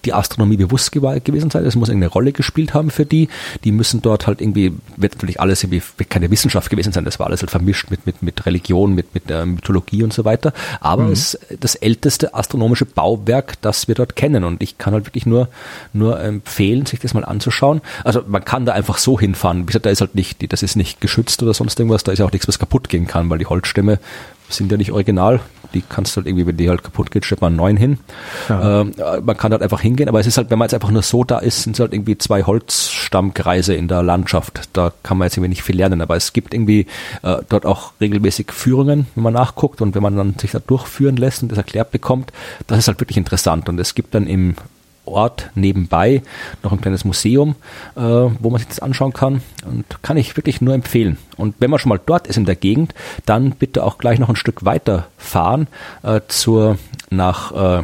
die 0.06 0.14
Astronomie 0.14 0.58
bewusst 0.58 0.92
gewesen 0.92 1.50
sein, 1.50 1.66
es 1.66 1.76
muss 1.76 1.90
eine 1.90 2.08
Rolle 2.08 2.32
gespielt 2.32 2.74
haben 2.74 2.90
für 2.90 3.06
die. 3.06 3.28
Die 3.64 3.72
müssen 3.72 4.02
dort 4.02 4.28
halt 4.28 4.42
irgendwie, 4.42 4.74
wird 4.96 5.16
natürlich 5.16 5.42
alles 5.42 5.64
irgendwie 5.64 5.82
keine 6.06 6.32
Wissenschaft 6.32 6.70
gewesen 6.70 6.94
sein, 6.94 7.06
das 7.06 7.20
war 7.20 7.28
alles 7.28 7.42
halt 7.42 7.52
vermischt 7.52 7.92
mit, 7.92 8.06
mit, 8.06 8.24
mit 8.24 8.46
Religion, 8.46 8.96
mit, 8.96 9.14
mit 9.14 9.30
äh, 9.30 9.46
Mythologie 9.46 10.04
und 10.04 10.14
so 10.14 10.26
weiter. 10.26 10.54
Aber 10.80 11.04
mhm. 11.04 11.12
es 11.12 11.34
ist 11.34 11.58
das 11.60 11.76
älteste 11.76 12.34
astronomische 12.34 12.86
Bauwerk, 12.86 13.62
das 13.62 13.88
wir 13.88 13.96
dort 13.96 14.16
kennen. 14.16 14.44
Und 14.44 14.64
ich 14.64 14.78
kann 14.78 14.94
halt 14.94 15.06
wirklich 15.06 15.26
nur, 15.26 15.50
nur 15.92 16.20
empfehlen, 16.22 16.86
sich 16.86 17.00
das 17.00 17.14
mal 17.14 17.26
anzuschauen. 17.26 17.82
Also 18.04 18.24
man 18.26 18.46
kann 18.46 18.66
da 18.66 18.74
einfach 18.74 18.98
so 18.98 19.20
hinfahren. 19.20 19.64
Wie 19.64 19.68
gesagt, 19.68 19.86
da 19.86 19.90
ist 19.90 20.02
halt 20.02 20.16
nicht, 20.16 20.52
das 20.52 20.64
ist 20.64 20.78
nicht 20.78 21.02
geschützt 21.02 21.44
oder 21.44 21.54
sonst 21.54 21.78
irgendwas, 21.80 22.04
da 22.04 22.12
ist 22.14 22.20
ja 22.20 22.26
auch 22.26 22.32
nichts, 22.32 22.48
was 22.48 22.60
kaputt 22.60 22.88
gehen 22.88 23.08
kann, 23.08 23.30
weil 23.30 23.38
die 23.38 23.48
Holzstämme 23.48 24.00
sind 24.48 24.72
ja 24.72 24.78
nicht 24.78 24.92
original. 24.92 25.42
Die 25.74 25.82
kannst 25.82 26.16
du 26.16 26.18
halt 26.18 26.28
irgendwie, 26.28 26.48
wenn 26.48 26.58
die 26.58 26.70
halt 26.70 26.84
kaputt 26.84 27.12
geht, 27.12 27.26
stellt 27.26 27.42
man 27.42 27.50
einen 27.50 27.58
neuen 27.58 27.78
hin. 27.78 28.00
Ja. 28.48 28.82
Ähm, 28.82 28.94
man 29.24 29.38
kann 29.38 29.52
halt 29.52 29.62
einfach 29.62 29.82
hingehen, 29.82 30.10
aber 30.10 30.20
es 30.20 30.28
ist 30.28 30.38
halt, 30.38 30.50
wenn 30.50 30.60
man 30.60 30.66
jetzt 30.66 30.74
einfach 30.74 30.92
nur 30.92 31.02
so 31.02 31.24
da 31.24 31.40
ist, 31.40 31.64
sind 31.64 31.76
es 31.76 31.80
halt 31.80 31.94
irgendwie 31.94 32.18
zwei 32.18 32.44
Holzstammkreise 32.44 33.74
in 33.74 33.88
der 33.88 34.04
Landschaft. 34.04 34.70
Da 34.74 34.92
kann 35.04 35.18
man 35.18 35.28
jetzt 35.28 35.38
irgendwie 35.38 35.50
nicht 35.50 35.64
viel 35.64 35.78
lernen, 35.78 36.02
aber 36.02 36.16
es 36.16 36.34
gibt 36.34 36.54
irgendwie 36.54 36.88
äh, 37.22 37.38
dort 37.50 37.66
auch 37.66 37.94
regelmäßig 38.02 38.52
Führungen, 38.52 39.08
wenn 39.16 39.24
man 39.24 39.34
nachguckt 39.34 39.82
und 39.82 39.96
wenn 39.96 40.04
man 40.04 40.16
dann 40.16 40.36
sich 40.38 40.52
da 40.52 40.60
durchführen 40.60 41.18
lässt 41.18 41.44
und 41.44 41.52
das 41.52 41.58
erklärt 41.58 41.92
bekommt, 41.92 42.32
das 42.68 42.80
ist 42.80 42.88
halt 42.88 43.00
wirklich 43.00 43.18
interessant. 43.18 43.70
Und 43.70 43.80
es 43.80 43.96
gibt 43.96 44.16
dann 44.16 44.28
im 44.28 44.56
Ort 45.06 45.50
nebenbei 45.56 46.22
noch 46.64 46.72
ein 46.72 46.82
kleines 46.82 47.06
Museum, 47.06 47.56
äh, 47.96 48.02
wo 48.02 48.50
man 48.50 48.60
sich 48.60 48.68
das 48.68 48.80
anschauen 48.80 49.14
kann 49.14 49.42
und 49.66 49.86
kann 50.02 50.18
ich 50.18 50.38
wirklich 50.38 50.62
nur 50.62 50.74
empfehlen. 50.74 51.18
Und 51.38 51.56
wenn 51.60 51.70
man 51.70 51.80
schon 51.80 51.90
mal 51.90 52.02
dort 52.04 52.28
ist 52.28 52.38
in 52.38 52.46
der 52.46 52.56
Gegend, 52.56 52.94
dann 53.26 53.52
bitte 53.52 53.84
auch 53.84 53.98
gleich 53.98 54.20
noch 54.20 54.30
ein 54.30 54.36
Stück 54.36 54.66
weiter 54.66 55.08
fahren 55.18 55.68
äh, 56.04 56.22
zur 56.28 56.78
nach 57.10 57.80
äh, 57.80 57.84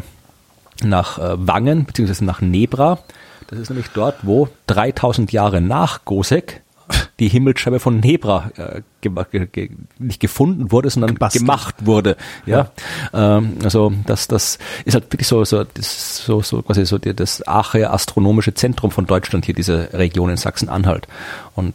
nach 0.83 1.17
äh, 1.19 1.35
Wangen 1.37 1.85
beziehungsweise 1.85 2.25
nach 2.25 2.41
Nebra. 2.41 2.99
Das 3.47 3.59
ist 3.59 3.69
nämlich 3.69 3.87
dort, 3.93 4.17
wo 4.23 4.49
3000 4.67 5.31
Jahre 5.31 5.61
nach 5.61 6.03
Gosek 6.05 6.61
die 7.20 7.30
Himmelsscheibe 7.30 7.80
von 7.80 7.99
Nebra 7.99 8.52
äh, 8.57 8.82
ge 9.02 9.48
ge 9.52 9.70
nicht 9.99 10.20
gefunden 10.20 10.72
wurde, 10.72 10.90
sondern 10.90 11.14
Gebastelt. 11.14 11.44
gemacht 11.44 11.76
wurde. 11.86 12.18
Ja, 12.45 12.70
ja. 13.14 13.38
Ähm, 13.38 13.57
also 13.64 13.94
das 14.06 14.28
das 14.28 14.60
ist 14.84 14.94
halt 14.94 15.12
wirklich 15.12 15.28
so 15.28 15.44
so 15.45 15.64
das, 15.64 16.26
so 16.26 16.41
so 16.41 16.62
quasi 16.62 16.86
so 16.86 16.98
die, 16.98 17.14
das 17.16 17.48
Aachener 17.48 17.94
astronomische 17.94 18.53
Zentrum 18.53 18.91
von 18.91 19.06
Deutschland 19.06 19.45
hier 19.45 19.56
diese 19.56 19.90
Region 19.94 20.30
in 20.30 20.38
Sachsen-Anhalt 20.38 21.07
und 21.56 21.74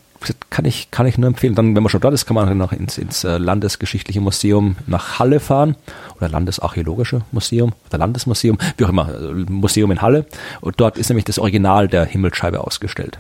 kann 0.51 0.66
ich 0.66 0.91
kann 0.91 1.07
ich 1.07 1.16
nur 1.16 1.28
empfehlen. 1.28 1.55
Dann 1.55 1.74
wenn 1.74 1.82
man 1.82 1.89
schon 1.89 2.03
dort 2.03 2.12
ist, 2.12 2.27
kann 2.27 2.35
man 2.35 2.59
noch 2.59 2.73
ins 2.73 2.99
ins 2.99 3.24
äh, 3.24 3.39
Landesgeschichtliche 3.39 4.20
Museum 4.20 4.77
nach 4.87 5.19
Halle 5.19 5.41
fahren 5.41 5.77
oder 6.16 6.28
Landesarchäologische 6.28 7.23
Museum 7.32 7.73
oder 7.89 7.99
Landesmuseum, 7.99 8.59
wie 8.77 8.85
auch 8.85 8.91
immer, 8.91 9.09
äh, 9.09 9.32
Museum 9.49 9.91
in 9.91 10.03
Halle 10.03 10.27
und 10.61 10.78
dort 10.78 10.99
ist 10.99 11.09
nämlich 11.09 11.24
das 11.24 11.39
Original 11.39 11.89
der 11.89 12.05
Himmelsscheibe 12.05 12.62
ausgestellt. 12.62 13.19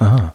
Aha. 0.00 0.34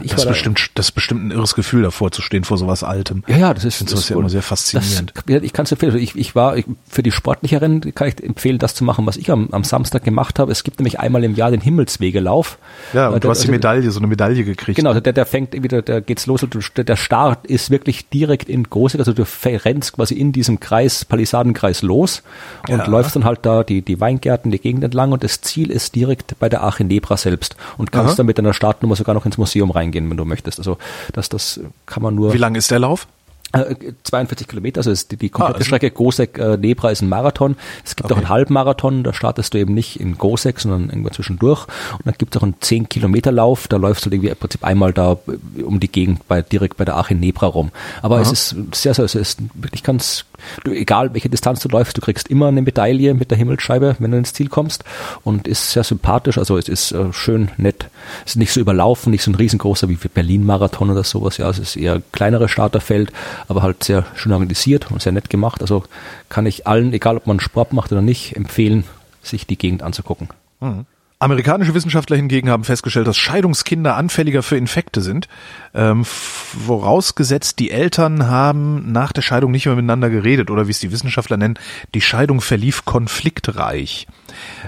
Ich 0.00 0.12
das, 0.12 0.22
ist 0.22 0.28
bestimmt, 0.28 0.70
das 0.74 0.86
ist 0.86 0.92
bestimmt 0.92 1.24
ein 1.24 1.30
irres 1.32 1.56
Gefühl 1.56 1.82
davor 1.82 2.12
zu 2.12 2.22
stehen 2.22 2.44
vor 2.44 2.56
sowas 2.56 2.84
Altem. 2.84 3.24
Ja, 3.26 3.36
ja, 3.36 3.54
das 3.54 3.64
ist, 3.64 3.82
das 3.82 3.98
ist 3.98 4.08
ja 4.08 4.16
immer 4.16 4.28
sehr 4.28 4.42
faszinierend. 4.42 5.12
Das, 5.26 5.42
ich 5.42 5.52
kann 5.52 5.64
es 5.64 5.72
empfehlen. 5.72 5.92
Also 5.92 6.02
ich, 6.02 6.14
ich 6.14 6.36
war 6.36 6.56
ich, 6.56 6.66
für 6.88 7.02
die 7.02 7.10
Sportlicheren 7.10 7.80
kann 7.94 8.06
ich 8.06 8.22
empfehlen, 8.22 8.58
das 8.58 8.76
zu 8.76 8.84
machen, 8.84 9.06
was 9.06 9.16
ich 9.16 9.28
am, 9.30 9.48
am 9.50 9.64
Samstag 9.64 10.04
gemacht 10.04 10.38
habe. 10.38 10.52
Es 10.52 10.62
gibt 10.62 10.78
nämlich 10.78 11.00
einmal 11.00 11.24
im 11.24 11.34
Jahr 11.34 11.50
den 11.50 11.60
Himmelswegelauf. 11.60 12.58
Ja, 12.92 13.08
und 13.08 13.16
äh, 13.16 13.20
du 13.20 13.28
hast 13.28 13.38
die 13.38 13.48
also 13.48 13.52
Medaille, 13.52 13.90
so 13.90 13.98
eine 13.98 14.06
Medaille 14.06 14.44
gekriegt. 14.44 14.76
Genau, 14.76 14.94
der, 14.94 15.12
der 15.12 15.26
fängt 15.26 15.60
wieder, 15.60 15.82
der 15.82 16.00
geht's 16.00 16.26
los. 16.26 16.46
Der 16.76 16.96
Start 16.96 17.46
ist 17.46 17.70
wirklich 17.70 18.08
direkt 18.08 18.48
in 18.48 18.64
Große, 18.70 18.98
also 18.98 19.12
du 19.12 19.24
rennst 19.44 19.94
quasi 19.94 20.14
in 20.14 20.30
diesem 20.30 20.60
Kreis, 20.60 21.04
Palisadenkreis 21.04 21.82
los 21.82 22.22
und 22.68 22.78
ja. 22.78 22.86
läufst 22.86 23.16
dann 23.16 23.24
halt 23.24 23.40
da 23.42 23.64
die, 23.64 23.82
die 23.82 24.00
Weingärten, 24.00 24.52
die 24.52 24.60
Gegend 24.60 24.84
entlang 24.84 25.10
und 25.10 25.24
das 25.24 25.40
Ziel 25.40 25.72
ist 25.72 25.96
direkt 25.96 26.38
bei 26.38 26.48
der 26.48 26.62
Arche 26.62 26.84
Nebra 26.84 27.16
selbst 27.16 27.56
und 27.78 27.90
kannst 27.90 28.10
Aha. 28.10 28.16
dann 28.18 28.26
mit 28.26 28.38
deiner 28.38 28.54
Startnummer 28.54 28.94
sogar 28.94 29.14
noch 29.14 29.26
ins 29.26 29.38
Museum 29.38 29.55
reingehen, 29.64 30.08
wenn 30.10 30.16
du 30.16 30.24
möchtest. 30.24 30.58
Also 30.58 30.78
das, 31.12 31.28
das 31.28 31.60
kann 31.86 32.02
man 32.02 32.14
nur. 32.14 32.32
Wie 32.32 32.38
lang 32.38 32.54
ist 32.54 32.70
der 32.70 32.78
Lauf? 32.78 33.06
42 33.52 34.46
äh, 34.46 34.50
Kilometer, 34.50 34.80
also 34.80 34.90
ist 34.90 35.12
die, 35.12 35.16
die 35.16 35.28
komplette 35.28 35.54
ah, 35.54 35.58
also 35.58 35.66
Strecke 35.66 35.90
Gosek 35.90 36.38
äh, 36.38 36.56
Nebra 36.56 36.90
ist 36.90 37.02
ein 37.02 37.08
Marathon. 37.08 37.56
Es 37.84 37.96
gibt 37.96 38.06
okay. 38.06 38.14
auch 38.14 38.18
einen 38.18 38.28
Halbmarathon, 38.28 39.04
da 39.04 39.12
startest 39.12 39.54
du 39.54 39.58
eben 39.58 39.72
nicht 39.72 40.00
in 40.00 40.18
Gosek, 40.18 40.60
sondern 40.60 40.90
irgendwo 40.90 41.10
zwischendurch. 41.10 41.66
Und 41.92 42.06
dann 42.06 42.14
gibt 42.18 42.34
es 42.34 42.40
auch 42.40 42.44
einen 42.44 42.60
10 42.60 42.88
Kilometer 42.88 43.32
Lauf, 43.32 43.68
da 43.68 43.76
läufst 43.76 44.04
du 44.04 44.10
irgendwie 44.10 44.28
im 44.28 44.36
Prinzip 44.36 44.64
einmal 44.64 44.92
da 44.92 45.12
äh, 45.56 45.62
um 45.62 45.80
die 45.80 45.88
Gegend 45.88 46.26
bei 46.28 46.42
direkt 46.42 46.76
bei 46.76 46.84
der 46.84 46.96
Arche 46.96 47.14
Nebra 47.14 47.46
rum. 47.46 47.70
Aber 48.02 48.16
Aha. 48.16 48.22
es 48.22 48.32
ist 48.32 48.56
sehr, 48.74 48.94
sehr, 48.94 49.04
es 49.04 49.14
ist 49.14 49.38
wirklich 49.54 49.82
ganz, 49.82 50.24
du, 50.64 50.72
egal 50.72 51.12
welche 51.14 51.28
Distanz 51.28 51.60
du 51.60 51.68
läufst, 51.68 51.96
du 51.96 52.00
kriegst 52.00 52.28
immer 52.28 52.48
eine 52.48 52.62
Medaille 52.62 53.14
mit 53.14 53.30
der 53.30 53.38
Himmelsscheibe, 53.38 53.96
wenn 53.98 54.10
du 54.10 54.18
ins 54.18 54.32
Ziel 54.32 54.48
kommst 54.48 54.84
und 55.24 55.48
ist 55.48 55.70
sehr 55.70 55.84
sympathisch, 55.84 56.38
also 56.38 56.56
es 56.58 56.68
ist 56.68 56.92
äh, 56.92 57.12
schön 57.12 57.50
nett. 57.56 57.88
Es 58.24 58.32
ist 58.32 58.36
nicht 58.36 58.52
so 58.52 58.60
überlaufen, 58.60 59.10
nicht 59.10 59.22
so 59.22 59.30
ein 59.30 59.34
riesengroßer 59.34 59.88
wie 59.88 59.96
Berlin-Marathon 59.96 60.90
oder 60.90 61.04
sowas, 61.04 61.38
ja, 61.38 61.48
es 61.50 61.58
ist 61.58 61.76
eher 61.76 62.02
kleineres 62.12 62.50
Starterfeld 62.50 63.12
aber 63.48 63.62
halt 63.62 63.84
sehr 63.84 64.04
schön 64.14 64.32
organisiert 64.32 64.90
und 64.90 65.02
sehr 65.02 65.12
nett 65.12 65.30
gemacht. 65.30 65.60
Also 65.60 65.84
kann 66.28 66.46
ich 66.46 66.66
allen, 66.66 66.92
egal 66.92 67.16
ob 67.16 67.26
man 67.26 67.40
Sport 67.40 67.72
macht 67.72 67.92
oder 67.92 68.02
nicht, 68.02 68.36
empfehlen, 68.36 68.84
sich 69.22 69.46
die 69.46 69.58
Gegend 69.58 69.82
anzugucken. 69.82 70.28
Mhm. 70.60 70.86
Amerikanische 71.18 71.72
Wissenschaftler 71.72 72.16
hingegen 72.16 72.50
haben 72.50 72.64
festgestellt, 72.64 73.06
dass 73.06 73.16
Scheidungskinder 73.16 73.96
anfälliger 73.96 74.42
für 74.42 74.58
Infekte 74.58 75.00
sind. 75.00 75.28
Ähm, 75.72 76.04
vorausgesetzt, 76.04 77.58
die 77.58 77.70
Eltern 77.70 78.28
haben 78.28 78.92
nach 78.92 79.12
der 79.12 79.22
Scheidung 79.22 79.50
nicht 79.50 79.64
mehr 79.64 79.76
miteinander 79.76 80.10
geredet 80.10 80.50
oder 80.50 80.66
wie 80.66 80.72
es 80.72 80.80
die 80.80 80.92
Wissenschaftler 80.92 81.38
nennen, 81.38 81.58
die 81.94 82.02
Scheidung 82.02 82.42
verlief 82.42 82.84
konfliktreich. 82.84 84.06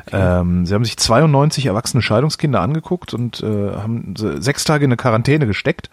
Okay. 0.06 0.40
Ähm, 0.40 0.64
sie 0.64 0.74
haben 0.74 0.86
sich 0.86 0.96
92 0.96 1.66
erwachsene 1.66 2.02
Scheidungskinder 2.02 2.62
angeguckt 2.62 3.12
und 3.12 3.42
äh, 3.42 3.74
haben 3.74 4.14
sechs 4.16 4.64
Tage 4.64 4.86
in 4.86 4.90
eine 4.90 4.96
Quarantäne 4.96 5.46
gesteckt 5.46 5.90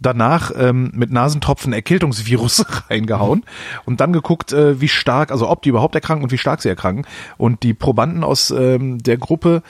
danach 0.00 0.52
ähm, 0.56 0.90
mit 0.94 1.10
Nasentropfen 1.10 1.72
Erkältungsvirus 1.72 2.64
reingehauen 2.90 3.44
und 3.84 4.00
dann 4.00 4.12
geguckt, 4.12 4.52
äh, 4.52 4.80
wie 4.80 4.88
stark, 4.88 5.30
also 5.30 5.48
ob 5.48 5.62
die 5.62 5.70
überhaupt 5.70 5.94
erkranken 5.94 6.24
und 6.24 6.32
wie 6.32 6.38
stark 6.38 6.62
sie 6.62 6.68
erkranken. 6.68 7.06
Und 7.36 7.62
die 7.62 7.74
Probanden 7.74 8.24
aus 8.24 8.50
ähm, 8.50 9.02
der 9.02 9.18
Gruppe, 9.18 9.62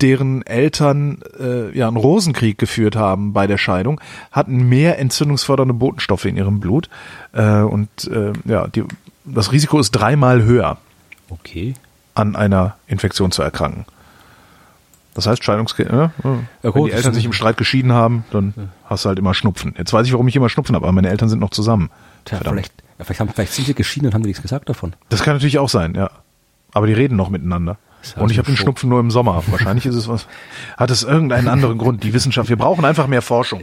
deren 0.00 0.46
Eltern 0.46 1.20
äh, 1.38 1.76
ja 1.76 1.88
einen 1.88 1.96
Rosenkrieg 1.96 2.58
geführt 2.58 2.96
haben 2.96 3.32
bei 3.32 3.46
der 3.46 3.58
Scheidung, 3.58 4.00
hatten 4.30 4.68
mehr 4.68 4.98
entzündungsfördernde 4.98 5.74
Botenstoffe 5.74 6.24
in 6.24 6.36
ihrem 6.36 6.60
Blut. 6.60 6.88
Äh, 7.32 7.60
und 7.60 7.88
äh, 8.08 8.32
ja, 8.44 8.66
die, 8.68 8.84
das 9.24 9.52
Risiko 9.52 9.78
ist 9.78 9.92
dreimal 9.92 10.42
höher. 10.42 10.78
Okay. 11.30 11.74
An 12.14 12.36
einer 12.36 12.76
Infektion 12.86 13.30
zu 13.30 13.42
erkranken. 13.42 13.86
Das 15.18 15.26
heißt, 15.26 15.42
Scheidungskinder, 15.42 16.12
ja, 16.22 16.30
ja, 16.62 16.74
wenn 16.76 16.84
die 16.84 16.92
Eltern 16.92 17.12
sich 17.12 17.24
im 17.24 17.32
Streit 17.32 17.56
geschieden 17.56 17.90
haben, 17.90 18.24
dann 18.30 18.54
ja. 18.56 18.62
hast 18.84 19.04
du 19.04 19.08
halt 19.08 19.18
immer 19.18 19.34
Schnupfen. 19.34 19.74
Jetzt 19.76 19.92
weiß 19.92 20.06
ich, 20.06 20.12
warum 20.12 20.28
ich 20.28 20.36
immer 20.36 20.48
Schnupfen 20.48 20.76
habe, 20.76 20.86
aber 20.86 20.92
meine 20.92 21.08
Eltern 21.08 21.28
sind 21.28 21.40
noch 21.40 21.50
zusammen. 21.50 21.90
Tja, 22.24 22.38
vielleicht, 22.40 22.72
ja, 23.00 23.04
vielleicht, 23.04 23.18
haben, 23.18 23.28
vielleicht 23.34 23.52
sind 23.52 23.66
sie 23.66 23.74
geschieden 23.74 24.06
und 24.06 24.14
haben 24.14 24.22
nichts 24.22 24.40
gesagt 24.40 24.68
davon. 24.68 24.92
Das 25.08 25.24
kann 25.24 25.34
natürlich 25.34 25.58
auch 25.58 25.68
sein, 25.68 25.96
ja. 25.96 26.08
Aber 26.72 26.86
die 26.86 26.92
reden 26.92 27.16
noch 27.16 27.30
miteinander. 27.30 27.78
Und 28.14 28.30
ich 28.30 28.38
habe 28.38 28.46
den 28.46 28.56
Schnupfen 28.56 28.88
nur 28.88 29.00
im 29.00 29.10
Sommer. 29.10 29.42
Wahrscheinlich 29.50 29.86
ist 29.86 29.96
es 29.96 30.06
was. 30.06 30.28
Hat 30.76 30.92
es 30.92 31.02
irgendeinen 31.02 31.48
anderen 31.48 31.78
Grund? 31.78 32.04
Die 32.04 32.14
Wissenschaft. 32.14 32.48
Wir 32.48 32.56
brauchen 32.56 32.84
einfach 32.84 33.08
mehr 33.08 33.20
Forschung. 33.20 33.62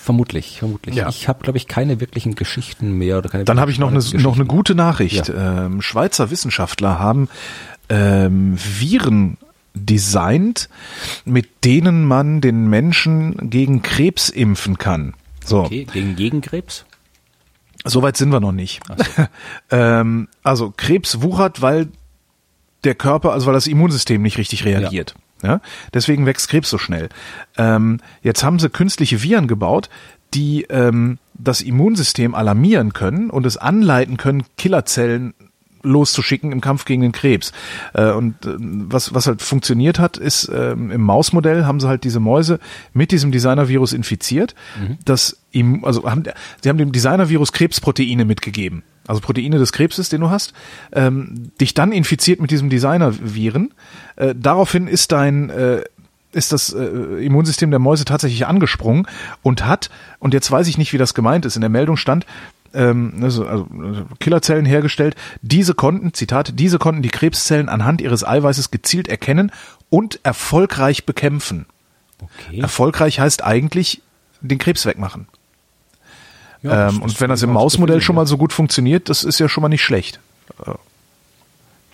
Vermutlich, 0.00 0.60
vermutlich. 0.60 0.94
Ja. 0.94 1.08
Ich 1.08 1.26
habe, 1.26 1.42
glaube 1.42 1.58
ich, 1.58 1.66
keine 1.66 1.98
wirklichen 1.98 2.36
Geschichten 2.36 2.92
mehr 2.92 3.18
oder 3.18 3.28
keine. 3.28 3.44
Dann 3.44 3.58
habe 3.58 3.72
ich 3.72 3.80
noch 3.80 3.90
eine 3.90 4.04
noch 4.22 4.36
eine 4.36 4.44
gute 4.44 4.76
Nachricht. 4.76 5.26
Ja. 5.26 5.64
Ähm, 5.66 5.82
Schweizer 5.82 6.30
Wissenschaftler 6.30 7.00
haben 7.00 7.28
ähm, 7.88 8.54
Viren 8.56 9.36
designt, 9.74 10.68
mit 11.24 11.64
denen 11.64 12.04
man 12.04 12.40
den 12.40 12.68
Menschen 12.68 13.50
gegen 13.50 13.82
Krebs 13.82 14.28
impfen 14.28 14.78
kann. 14.78 15.14
So. 15.44 15.62
Okay, 15.62 15.86
gegen 15.92 16.16
Gegenkrebs? 16.16 16.84
Soweit 17.84 18.16
sind 18.16 18.30
wir 18.30 18.40
noch 18.40 18.52
nicht. 18.52 18.80
So. 18.86 19.24
ähm, 19.76 20.28
also 20.42 20.72
Krebs 20.76 21.20
wuchert, 21.20 21.62
weil 21.62 21.88
der 22.84 22.94
Körper, 22.94 23.32
also 23.32 23.46
weil 23.46 23.54
das 23.54 23.66
Immunsystem 23.66 24.22
nicht 24.22 24.38
richtig 24.38 24.64
reagiert. 24.64 25.14
Ja. 25.42 25.48
ja? 25.48 25.60
Deswegen 25.92 26.26
wächst 26.26 26.48
Krebs 26.48 26.70
so 26.70 26.78
schnell. 26.78 27.08
Ähm, 27.56 27.98
jetzt 28.22 28.44
haben 28.44 28.58
sie 28.58 28.70
künstliche 28.70 29.22
Viren 29.22 29.48
gebaut, 29.48 29.88
die 30.34 30.62
ähm, 30.70 31.18
das 31.34 31.60
Immunsystem 31.60 32.34
alarmieren 32.34 32.92
können 32.92 33.30
und 33.30 33.46
es 33.46 33.56
anleiten 33.56 34.16
können, 34.16 34.44
Killerzellen 34.56 35.34
loszuschicken 35.82 36.52
im 36.52 36.60
Kampf 36.60 36.84
gegen 36.84 37.02
den 37.02 37.12
Krebs. 37.12 37.52
Äh, 37.94 38.12
und 38.12 38.44
äh, 38.46 38.54
was, 38.58 39.14
was 39.14 39.26
halt 39.26 39.42
funktioniert 39.42 39.98
hat, 39.98 40.16
ist 40.16 40.50
ähm, 40.52 40.90
im 40.90 41.02
Mausmodell 41.02 41.64
haben 41.64 41.80
sie 41.80 41.88
halt 41.88 42.04
diese 42.04 42.20
Mäuse 42.20 42.58
mit 42.92 43.10
diesem 43.12 43.32
Designer-Virus 43.32 43.92
infiziert. 43.92 44.54
Mhm. 44.80 44.98
Das 45.04 45.38
ihm, 45.50 45.84
also 45.84 46.08
haben, 46.10 46.24
sie 46.62 46.68
haben 46.68 46.78
dem 46.78 46.92
Designer-Virus 46.92 47.52
Krebsproteine 47.52 48.24
mitgegeben. 48.24 48.82
Also 49.06 49.20
Proteine 49.20 49.58
des 49.58 49.72
Krebses, 49.72 50.08
den 50.08 50.20
du 50.20 50.30
hast, 50.30 50.52
ähm, 50.92 51.50
dich 51.60 51.74
dann 51.74 51.90
infiziert 51.90 52.40
mit 52.40 52.50
diesem 52.50 52.70
Designer-Viren. 52.70 53.74
Äh, 54.16 54.34
daraufhin 54.36 54.86
ist 54.86 55.12
dein 55.12 55.50
ist 56.32 56.52
das 56.52 56.72
äh, 56.72 56.82
Immunsystem 57.24 57.70
der 57.70 57.78
Mäuse 57.78 58.04
tatsächlich 58.04 58.46
angesprungen 58.46 59.06
und 59.42 59.66
hat, 59.66 59.90
und 60.18 60.34
jetzt 60.34 60.50
weiß 60.50 60.66
ich 60.66 60.78
nicht, 60.78 60.92
wie 60.92 60.98
das 60.98 61.14
gemeint 61.14 61.44
ist, 61.44 61.56
in 61.56 61.60
der 61.60 61.70
Meldung 61.70 61.96
stand, 61.96 62.26
ähm, 62.74 63.14
also, 63.22 63.46
also 63.46 63.66
Killerzellen 64.20 64.64
hergestellt. 64.64 65.14
Diese 65.42 65.74
konnten, 65.74 66.14
Zitat, 66.14 66.58
diese 66.58 66.78
konnten 66.78 67.02
die 67.02 67.10
Krebszellen 67.10 67.68
anhand 67.68 68.00
ihres 68.00 68.26
Eiweißes 68.26 68.70
gezielt 68.70 69.08
erkennen 69.08 69.52
und 69.90 70.20
erfolgreich 70.22 71.04
bekämpfen. 71.04 71.66
Okay. 72.20 72.60
Erfolgreich 72.60 73.20
heißt 73.20 73.44
eigentlich 73.44 74.02
den 74.40 74.58
Krebs 74.58 74.86
wegmachen. 74.86 75.26
Ja, 76.62 76.88
ähm, 76.88 77.02
und 77.02 77.20
wenn 77.20 77.28
das 77.28 77.42
im 77.42 77.50
Mausmodell 77.50 78.00
schon 78.00 78.16
mal 78.16 78.26
so 78.26 78.36
gut 78.36 78.52
funktioniert, 78.52 79.08
das 79.08 79.24
ist 79.24 79.38
ja 79.38 79.48
schon 79.48 79.62
mal 79.62 79.68
nicht 79.68 79.82
schlecht. 79.82 80.20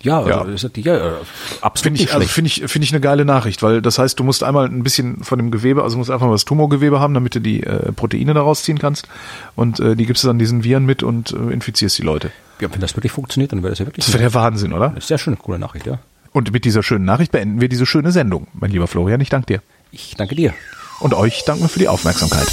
Ja, 0.00 0.18
also 0.18 0.28
Ja. 0.30 0.44
das 0.44 0.62
ist 0.64 0.76
ja, 0.76 1.18
absolut 1.60 1.78
Finde 1.78 2.00
ich, 2.02 2.14
also 2.14 2.26
finde 2.28 2.48
ich, 2.48 2.62
finde 2.66 2.84
ich 2.84 2.92
eine 2.92 3.00
geile 3.00 3.24
Nachricht, 3.24 3.62
weil 3.62 3.82
das 3.82 3.98
heißt, 3.98 4.18
du 4.18 4.24
musst 4.24 4.42
einmal 4.44 4.66
ein 4.66 4.82
bisschen 4.82 5.24
von 5.24 5.38
dem 5.38 5.50
Gewebe, 5.50 5.82
also 5.82 5.98
musst 5.98 6.10
einfach 6.10 6.26
mal 6.26 6.32
das 6.32 6.44
Tumorgewebe 6.44 7.00
haben, 7.00 7.14
damit 7.14 7.34
du 7.34 7.40
die 7.40 7.62
äh, 7.62 7.92
Proteine 7.92 8.34
daraus 8.34 8.62
ziehen 8.62 8.78
kannst. 8.78 9.08
Und 9.56 9.80
äh, 9.80 9.96
die 9.96 10.06
gibst 10.06 10.22
du 10.22 10.28
dann 10.28 10.38
diesen 10.38 10.62
Viren 10.64 10.86
mit 10.86 11.02
und 11.02 11.32
äh, 11.32 11.52
infizierst 11.52 11.98
die 11.98 12.02
Leute. 12.02 12.30
ja, 12.60 12.72
wenn 12.72 12.80
das 12.80 12.96
wirklich 12.96 13.12
funktioniert, 13.12 13.52
dann 13.52 13.62
wäre 13.62 13.70
das 13.70 13.80
ja 13.80 13.86
wirklich 13.86 14.04
Das 14.04 14.14
wäre 14.14 14.22
der 14.22 14.34
Wahnsinn, 14.34 14.72
oder? 14.72 14.90
eine 14.90 15.00
sehr 15.00 15.18
schöne, 15.18 15.36
coole 15.36 15.58
Nachricht, 15.58 15.86
ja. 15.86 15.98
Und 16.32 16.52
mit 16.52 16.64
dieser 16.64 16.82
schönen 16.82 17.04
Nachricht 17.04 17.32
beenden 17.32 17.60
wir 17.60 17.68
diese 17.68 17.86
schöne 17.86 18.12
Sendung. 18.12 18.46
Mein 18.52 18.70
lieber 18.70 18.86
Florian, 18.86 19.20
ich 19.20 19.30
danke 19.30 19.46
dir. 19.46 19.62
Ich 19.90 20.14
danke 20.16 20.34
dir. 20.36 20.52
Und 21.00 21.14
euch 21.14 21.44
danken 21.44 21.64
wir 21.64 21.68
für 21.68 21.78
die 21.78 21.88
Aufmerksamkeit. 21.88 22.48